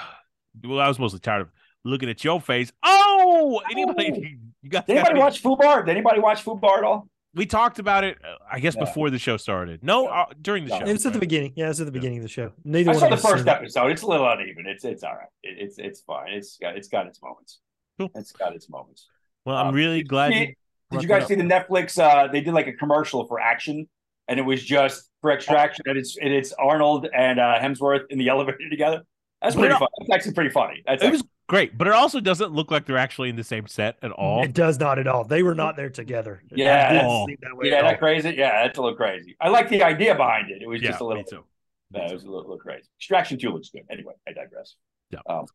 well, 0.65 0.81
I 0.81 0.89
was 0.89 0.99
mostly 0.99 1.21
tired 1.21 1.43
of 1.43 1.49
looking 1.85 2.09
at 2.09 2.23
your 2.25 2.41
face. 2.41 2.73
Oh, 2.83 3.61
anybody? 3.71 4.39
You 4.63 4.69
guys 4.69 4.83
Did 4.87 4.93
got 4.97 5.09
anybody 5.09 5.11
any- 5.13 5.21
watch 5.21 5.43
Fubar? 5.43 5.87
Did 5.87 5.93
anybody 5.93 6.21
watch 6.21 6.45
Fubar 6.45 6.79
at 6.79 6.85
all? 6.85 7.09
We 7.35 7.47
talked 7.47 7.79
about 7.79 8.05
it. 8.05 8.19
uh, 8.23 8.35
I 8.53 8.61
guess 8.61 8.75
Yeah. 8.77 8.85
before 8.85 9.09
the 9.09 9.19
show 9.19 9.39
started. 9.39 9.83
No, 9.83 10.03
Yeah. 10.05 10.11
uh, 10.21 10.27
during 10.43 10.65
the 10.65 10.71
Yeah. 10.73 10.79
show. 10.81 10.85
It 10.85 10.93
was 10.93 11.07
at 11.07 11.15
the 11.15 11.19
beginning. 11.19 11.55
Yeah, 11.57 11.65
it 11.65 11.69
was 11.69 11.81
at 11.81 11.87
the 11.87 11.93
beginning 11.93 12.19
of 12.19 12.25
the 12.25 12.29
show. 12.29 12.53
Neither 12.63 12.91
I 12.91 12.93
one 12.93 13.01
saw 13.01 13.07
of 13.07 13.11
the 13.11 13.15
us 13.17 13.23
seen 13.23 13.31
first 13.31 13.47
it. 13.47 13.49
episode. 13.51 13.87
It's 13.93 14.03
a 14.03 14.07
little 14.07 14.29
uneven. 14.31 14.67
It's 14.67 14.85
it's 14.85 15.03
all 15.03 15.15
right. 15.15 15.29
It, 15.43 15.57
it's 15.61 15.79
it's 15.79 16.01
fine. 16.03 16.33
It's 16.33 16.59
got 16.59 16.77
it's 16.77 16.89
got 16.89 17.07
its 17.07 17.23
moments. 17.23 17.61
Cool. 17.99 18.11
It's 18.15 18.33
got 18.33 18.55
its 18.55 18.69
moments. 18.69 19.09
Well, 19.47 19.57
I'm 19.57 19.69
Uh, 19.69 19.73
really 19.73 20.03
glad. 20.03 20.33
See, 20.35 20.39
you 20.41 20.55
Did 20.91 21.03
you 21.03 21.09
guys 21.09 21.27
see 21.27 21.37
the 21.37 21.43
Netflix? 21.45 21.99
Uh, 21.99 22.31
they 22.31 22.43
did 22.43 22.53
like 22.53 22.67
a 22.67 22.75
commercial 22.75 23.27
for 23.27 23.41
Action, 23.41 23.89
and 24.29 24.39
it 24.39 24.43
was 24.43 24.63
just 24.63 25.09
for 25.23 25.31
Extraction, 25.33 25.85
and 25.87 25.97
it's 25.97 26.19
and 26.19 26.35
it's 26.35 26.53
Arnold 26.53 27.09
and 27.17 27.41
uh, 27.41 27.59
Hemsworth 27.59 28.05
in 28.11 28.19
the 28.19 28.29
elevator 28.35 28.69
together. 28.69 29.05
That's 29.41 29.55
pretty 29.55 29.75
it- 29.75 29.79
funny. 29.79 29.91
That's 30.01 30.11
actually 30.17 30.35
pretty 30.35 30.51
funny. 30.51 30.83
That's 30.87 31.03
It 31.03 31.11
was 31.13 31.23
great, 31.51 31.77
but 31.77 31.87
it 31.87 31.93
also 31.93 32.21
doesn't 32.21 32.53
look 32.53 32.71
like 32.71 32.87
they're 32.87 32.97
actually 32.97 33.29
in 33.29 33.37
the 33.37 33.45
same 33.45 33.67
set 33.67 33.97
at 34.01 34.13
all. 34.13 34.43
It 34.43 34.55
does 34.55 34.79
not 34.79 34.99
at 34.99 35.07
all. 35.07 35.25
They 35.25 35.43
were 35.43 35.55
not 35.55 35.77
there 35.77 35.91
together. 35.91 36.43
Yeah, 36.51 36.93
that's- 36.93 37.27
that 37.43 37.57
way 37.57 37.69
yeah, 37.69 37.83
that 37.83 37.99
crazy. 37.99 38.31
Yeah, 38.31 38.65
that's 38.65 38.79
a 38.79 38.83
little 38.83 38.97
crazy. 38.97 39.37
I 39.41 39.49
like 39.49 39.69
the 39.69 39.83
idea 39.83 40.15
behind 40.15 40.51
it. 40.51 40.63
It 40.63 40.69
was 40.69 40.81
yeah, 40.81 40.91
just 40.91 41.01
a 41.01 41.05
little. 41.05 41.23
me 41.23 41.29
too. 41.29 41.45
Yeah, 41.93 42.09
it 42.09 42.13
was 42.15 42.23
a 42.23 42.27
little, 42.27 42.43
little 42.43 42.59
crazy. 42.59 42.89
Extraction 42.99 43.39
two 43.39 43.51
looks 43.51 43.71
good. 43.71 43.83
Anyway, 43.91 44.15
I 44.27 44.33
digress. 44.33 44.77
Yeah. 45.11 45.21
Um, 45.29 45.47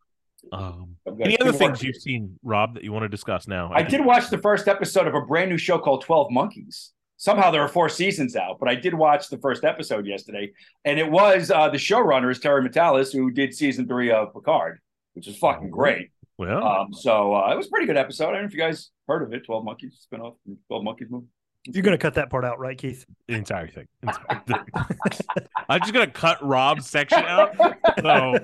Um, 0.52 0.96
any 1.22 1.40
other 1.40 1.54
things 1.54 1.82
you've 1.82 1.96
seen, 1.96 2.38
Rob, 2.44 2.76
that 2.76 2.84
you 2.84 2.92
want 2.92 3.04
to 3.04 3.10
discuss 3.10 3.48
now? 3.48 3.72
I 3.74 3.82
did 3.82 4.04
watch 4.06 4.30
the 4.30 4.38
first 4.38 4.68
episode 4.68 5.08
of 5.08 5.16
a 5.16 5.22
brand 5.22 5.50
new 5.50 5.58
show 5.58 5.80
called 5.80 6.04
Twelve 6.04 6.30
Monkeys. 6.30 6.92
Somehow 7.18 7.50
there 7.50 7.62
are 7.62 7.70
four 7.70 7.88
seasons 7.88 8.36
out, 8.36 8.60
but 8.60 8.68
I 8.68 8.76
did 8.76 8.94
watch 8.94 9.30
the 9.30 9.38
first 9.38 9.64
episode 9.64 10.06
yesterday, 10.06 10.52
and 10.84 11.00
it 11.00 11.10
was 11.10 11.50
uh, 11.50 11.70
the 11.70 11.78
showrunner 11.78 12.30
is 12.30 12.40
Terry 12.40 12.68
Matalas, 12.68 13.14
who 13.14 13.32
did 13.32 13.56
season 13.56 13.88
three 13.88 14.12
of 14.12 14.34
Picard, 14.34 14.82
which 15.16 15.28
is 15.28 15.38
fucking 15.38 15.70
great. 15.72 16.12
Well, 16.38 16.64
Um, 16.64 16.94
so 16.94 17.34
uh, 17.34 17.52
it 17.52 17.58
was 17.58 17.68
a 17.68 17.70
pretty 17.70 17.88
good 17.88 17.98
episode. 17.98 18.30
I 18.30 18.32
don't 18.34 18.42
know 18.42 18.48
if 18.48 18.54
you 18.54 18.60
guys 18.60 18.92
heard 19.08 19.24
of 19.24 19.34
it. 19.34 19.46
Twelve 19.46 19.64
Monkeys 19.66 19.98
spin 20.02 20.22
off, 20.22 20.36
Twelve 20.68 20.84
Monkeys 20.84 21.08
movie. 21.10 21.28
You're 21.68 21.82
going 21.82 21.98
to 21.98 22.02
cut 22.02 22.14
that 22.14 22.30
part 22.30 22.46
out, 22.46 22.60
right, 22.60 22.78
Keith? 22.78 23.06
the 23.28 23.34
entire 23.34 23.68
thing. 23.68 23.88
Entire 24.04 24.44
thing. 24.46 24.58
I'm 25.68 25.80
just 25.80 25.94
gonna 25.94 26.06
cut 26.12 26.38
Rob's 26.46 26.88
section 26.88 27.24
out. 27.26 27.56
So 28.02 28.38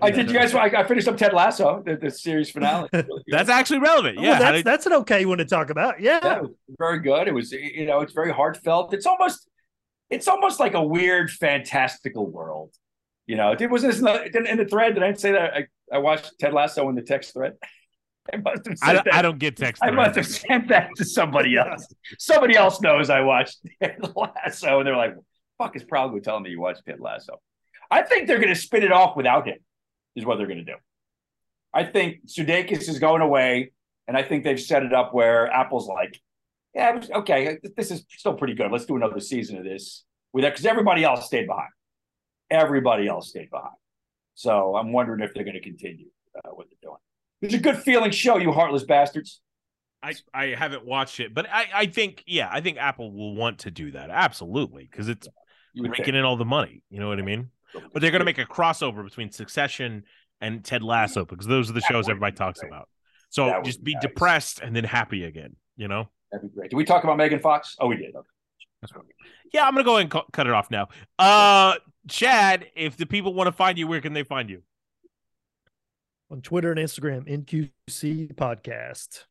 I 0.00 0.10
did. 0.12 0.28
You 0.28 0.34
guys? 0.34 0.54
I, 0.54 0.66
I 0.66 0.84
finished 0.84 1.08
up 1.08 1.16
Ted 1.16 1.32
Lasso, 1.32 1.82
the, 1.84 1.96
the 1.96 2.10
series 2.10 2.50
finale. 2.50 2.88
Really 2.92 3.22
that's 3.26 3.48
actually 3.48 3.80
relevant. 3.80 4.20
Yeah. 4.20 4.34
how 4.34 4.38
that's 4.40 4.56
did- 4.58 4.64
that's 4.66 4.86
an 4.86 4.92
okay 4.92 5.24
one 5.24 5.38
to 5.38 5.44
talk 5.44 5.70
about. 5.70 6.00
Yeah. 6.00 6.20
yeah, 6.22 6.40
very 6.78 7.00
good. 7.00 7.26
It 7.26 7.34
was, 7.34 7.50
you 7.50 7.84
know, 7.86 8.00
it's 8.00 8.12
very 8.12 8.30
heartfelt. 8.32 8.94
It's 8.94 9.06
almost, 9.06 9.48
it's 10.10 10.28
almost 10.28 10.60
like 10.60 10.74
a 10.74 10.82
weird, 10.84 11.30
fantastical 11.30 12.26
world. 12.30 12.70
You 13.26 13.36
know, 13.36 13.56
it 13.58 13.70
was 13.70 13.82
this 13.82 13.98
in 13.98 14.04
the, 14.04 14.50
in 14.50 14.58
the 14.58 14.66
thread. 14.66 14.94
Did 14.94 15.02
I 15.02 15.12
say 15.14 15.32
that 15.32 15.54
I, 15.54 15.66
I 15.92 15.98
watched 15.98 16.32
Ted 16.40 16.52
Lasso 16.52 16.88
in 16.88 16.94
the 16.94 17.02
text 17.02 17.34
thread? 17.34 17.54
I 18.32 18.36
must 18.36 18.66
have 18.66 18.78
I, 18.82 18.92
don't, 18.92 19.04
that. 19.04 19.14
I 19.14 19.22
don't 19.22 19.38
get 19.38 19.56
text. 19.56 19.82
I 19.84 19.90
must 19.90 20.14
have 20.14 20.26
sent 20.26 20.68
that 20.68 20.90
to 20.96 21.04
somebody 21.04 21.56
else. 21.56 21.86
Somebody 22.18 22.56
else 22.56 22.80
knows 22.80 23.10
I 23.10 23.20
watched 23.20 23.58
Ted 23.82 23.98
Lasso, 24.14 24.78
and 24.78 24.86
they're 24.86 24.96
like, 24.96 25.14
"Fuck 25.58 25.74
is 25.74 25.82
Prodigal 25.82 26.20
telling 26.20 26.44
me 26.44 26.50
you 26.50 26.60
watched 26.60 26.84
Ted 26.86 27.00
Lasso?" 27.00 27.40
I 27.90 28.02
think 28.02 28.28
they're 28.28 28.38
going 28.38 28.54
to 28.54 28.60
spin 28.60 28.84
it 28.84 28.92
off 28.92 29.16
without 29.16 29.48
him. 29.48 29.58
Is 30.14 30.24
what 30.24 30.38
they're 30.38 30.46
going 30.46 30.64
to 30.64 30.64
do. 30.64 30.76
I 31.74 31.84
think 31.84 32.26
Sudeikis 32.26 32.88
is 32.88 33.00
going 33.00 33.22
away, 33.22 33.72
and 34.06 34.16
I 34.16 34.22
think 34.22 34.44
they've 34.44 34.60
set 34.60 34.84
it 34.84 34.92
up 34.92 35.12
where 35.12 35.50
Apple's 35.50 35.88
like, 35.88 36.20
"Yeah, 36.76 36.92
was, 36.92 37.10
okay, 37.10 37.58
this 37.76 37.90
is 37.90 38.04
still 38.08 38.34
pretty 38.34 38.54
good. 38.54 38.70
Let's 38.70 38.86
do 38.86 38.94
another 38.94 39.18
season 39.18 39.58
of 39.58 39.64
this 39.64 40.04
with 40.32 40.44
that 40.44 40.50
because 40.50 40.66
everybody 40.66 41.02
else 41.02 41.26
stayed 41.26 41.48
behind. 41.48 41.70
Everybody 42.50 43.08
else 43.08 43.30
stayed 43.30 43.50
behind. 43.50 43.74
So 44.34 44.76
I'm 44.76 44.92
wondering 44.92 45.20
if 45.22 45.34
they're 45.34 45.44
going 45.44 45.54
to 45.54 45.60
continue 45.62 46.06
uh, 46.36 46.50
what 46.50 46.66
they're 46.68 46.88
doing. 46.90 46.98
It's 47.42 47.54
a 47.54 47.58
good 47.58 47.76
feeling 47.78 48.10
show, 48.10 48.38
you 48.38 48.52
heartless 48.52 48.84
bastards. 48.84 49.40
I, 50.02 50.14
I 50.34 50.44
haven't 50.56 50.84
watched 50.84 51.20
it, 51.20 51.32
but 51.32 51.46
I, 51.48 51.66
I 51.74 51.86
think 51.86 52.24
yeah, 52.26 52.48
I 52.50 52.60
think 52.60 52.76
Apple 52.78 53.12
will 53.12 53.36
want 53.36 53.60
to 53.60 53.70
do 53.70 53.92
that 53.92 54.10
absolutely 54.10 54.88
because 54.90 55.08
it's 55.08 55.28
would 55.76 55.90
raking 55.92 56.14
in 56.16 56.24
all 56.24 56.36
the 56.36 56.44
money. 56.44 56.82
You 56.90 56.98
know 56.98 57.08
what 57.08 57.18
I 57.18 57.22
mean? 57.22 57.50
But 57.92 58.02
they're 58.02 58.10
gonna 58.10 58.24
make 58.24 58.38
a 58.38 58.44
crossover 58.44 59.04
between 59.04 59.30
Succession 59.30 60.02
and 60.40 60.64
Ted 60.64 60.82
Lasso 60.82 61.24
because 61.24 61.46
those 61.46 61.70
are 61.70 61.72
the 61.72 61.80
That 61.80 61.86
shows 61.88 62.08
everybody 62.08 62.34
talks 62.34 62.60
great. 62.60 62.70
about. 62.70 62.88
So 63.30 63.46
That 63.46 63.64
just 63.64 63.82
be 63.84 63.92
be 63.92 63.94
nice. 63.94 64.02
depressed 64.02 64.60
and 64.60 64.74
then 64.74 64.84
happy 64.84 65.24
again. 65.24 65.54
You 65.76 65.86
know? 65.88 66.08
That'd 66.32 66.50
be 66.50 66.54
great. 66.54 66.70
Did 66.70 66.76
we 66.76 66.84
talk 66.84 67.04
about 67.04 67.16
Megan 67.16 67.38
Fox? 67.38 67.76
Oh, 67.78 67.86
we 67.86 67.96
did. 67.96 68.14
Okay. 68.14 68.28
That's 68.80 68.92
what 68.94 69.04
we 69.04 69.12
Yeah, 69.54 69.66
I'm 69.66 69.72
gonna 69.74 69.84
go 69.84 69.92
ahead 69.92 70.02
and 70.02 70.10
cu- 70.10 70.30
cut 70.32 70.46
it 70.48 70.52
off 70.52 70.68
now. 70.70 70.88
Uh, 71.18 71.76
Chad, 72.08 72.66
if 72.74 72.96
the 72.96 73.06
people 73.06 73.34
want 73.34 73.48
to 73.48 73.52
find 73.52 73.78
you, 73.78 73.86
where 73.86 74.00
can 74.00 74.12
they 74.12 74.22
find 74.22 74.50
you? 74.50 74.62
On 76.30 76.40
Twitter 76.40 76.72
and 76.72 76.80
Instagram, 76.80 77.28
NQC 77.28 78.34
Podcast. 78.34 79.24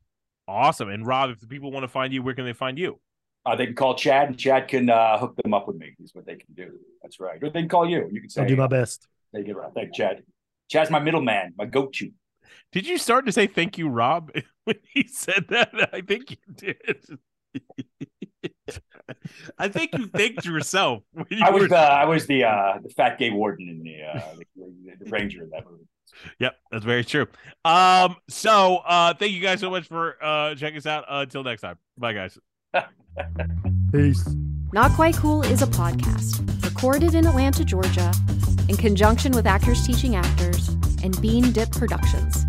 Awesome. 0.47 0.89
And 0.89 1.05
Rob, 1.05 1.31
if 1.31 1.39
the 1.39 1.47
people 1.47 1.71
want 1.71 1.83
to 1.83 1.87
find 1.87 2.13
you, 2.13 2.21
where 2.21 2.35
can 2.35 2.45
they 2.45 2.53
find 2.53 2.77
you? 2.77 2.99
Uh, 3.45 3.55
they 3.55 3.65
can 3.65 3.75
call 3.75 3.95
Chad, 3.95 4.27
and 4.27 4.37
Chad 4.37 4.67
can 4.67 4.89
uh, 4.89 5.17
hook 5.17 5.35
them 5.41 5.53
up 5.53 5.67
with 5.67 5.77
me. 5.77 5.95
Is 6.03 6.13
what 6.13 6.25
they 6.25 6.35
can 6.35 6.53
do. 6.53 6.77
That's 7.01 7.19
right. 7.19 7.41
Or 7.41 7.49
they 7.49 7.61
can 7.61 7.69
call 7.69 7.89
you. 7.89 8.07
You 8.11 8.21
can 8.21 8.29
say, 8.29 8.41
I'll 8.41 8.47
do 8.47 8.55
my 8.55 8.67
best. 8.67 9.07
"They 9.33 9.43
get 9.43 9.55
around." 9.55 9.73
Thank 9.73 9.95
Chad. 9.95 10.21
Chad's 10.69 10.91
my 10.91 10.99
middleman, 10.99 11.53
my 11.57 11.65
go-to. 11.65 12.11
Did 12.71 12.87
you 12.87 12.97
start 12.97 13.25
to 13.25 13.31
say 13.31 13.47
thank 13.47 13.77
you, 13.77 13.89
Rob, 13.89 14.31
when 14.63 14.77
he 14.93 15.07
said 15.07 15.47
that? 15.49 15.89
I 15.91 16.01
think 16.01 16.31
you 16.31 16.37
did. 16.53 17.05
I 19.57 19.67
think 19.67 19.91
you 19.97 20.07
thanked 20.07 20.45
yourself. 20.45 21.03
When 21.13 21.25
you 21.29 21.43
I 21.45 21.49
was 21.49 21.61
were- 21.63 21.67
the 21.69 21.77
I 21.77 22.05
was 22.05 22.25
the 22.27 22.43
uh, 22.45 22.79
the 22.81 22.89
fat 22.89 23.17
gay 23.19 23.29
warden 23.29 23.69
in 23.69 23.83
the, 23.83 24.01
uh, 24.03 24.21
the, 24.55 25.05
the 25.05 25.09
ranger 25.09 25.43
in 25.43 25.49
that 25.51 25.65
movie. 25.69 25.83
Yep, 26.39 26.55
that's 26.71 26.83
very 26.85 27.05
true. 27.05 27.25
Um, 27.65 28.15
so 28.29 28.77
uh 28.85 29.13
thank 29.13 29.31
you 29.31 29.39
guys 29.41 29.59
so 29.61 29.69
much 29.69 29.87
for 29.87 30.17
uh 30.21 30.55
checking 30.55 30.77
us 30.77 30.85
out. 30.85 31.05
Uh, 31.09 31.21
until 31.21 31.43
next 31.43 31.61
time. 31.61 31.77
Bye 31.97 32.13
guys. 32.13 32.37
Peace. 33.91 34.27
Not 34.73 34.91
Quite 34.91 35.15
Cool 35.15 35.41
is 35.43 35.61
a 35.61 35.67
podcast 35.67 36.63
recorded 36.65 37.13
in 37.15 37.25
Atlanta, 37.27 37.63
Georgia, 37.65 38.13
in 38.69 38.77
conjunction 38.77 39.33
with 39.33 39.45
Actors 39.45 39.85
Teaching 39.85 40.15
Actors 40.15 40.69
and 41.03 41.19
Bean 41.21 41.51
Dip 41.51 41.71
Productions. 41.71 42.45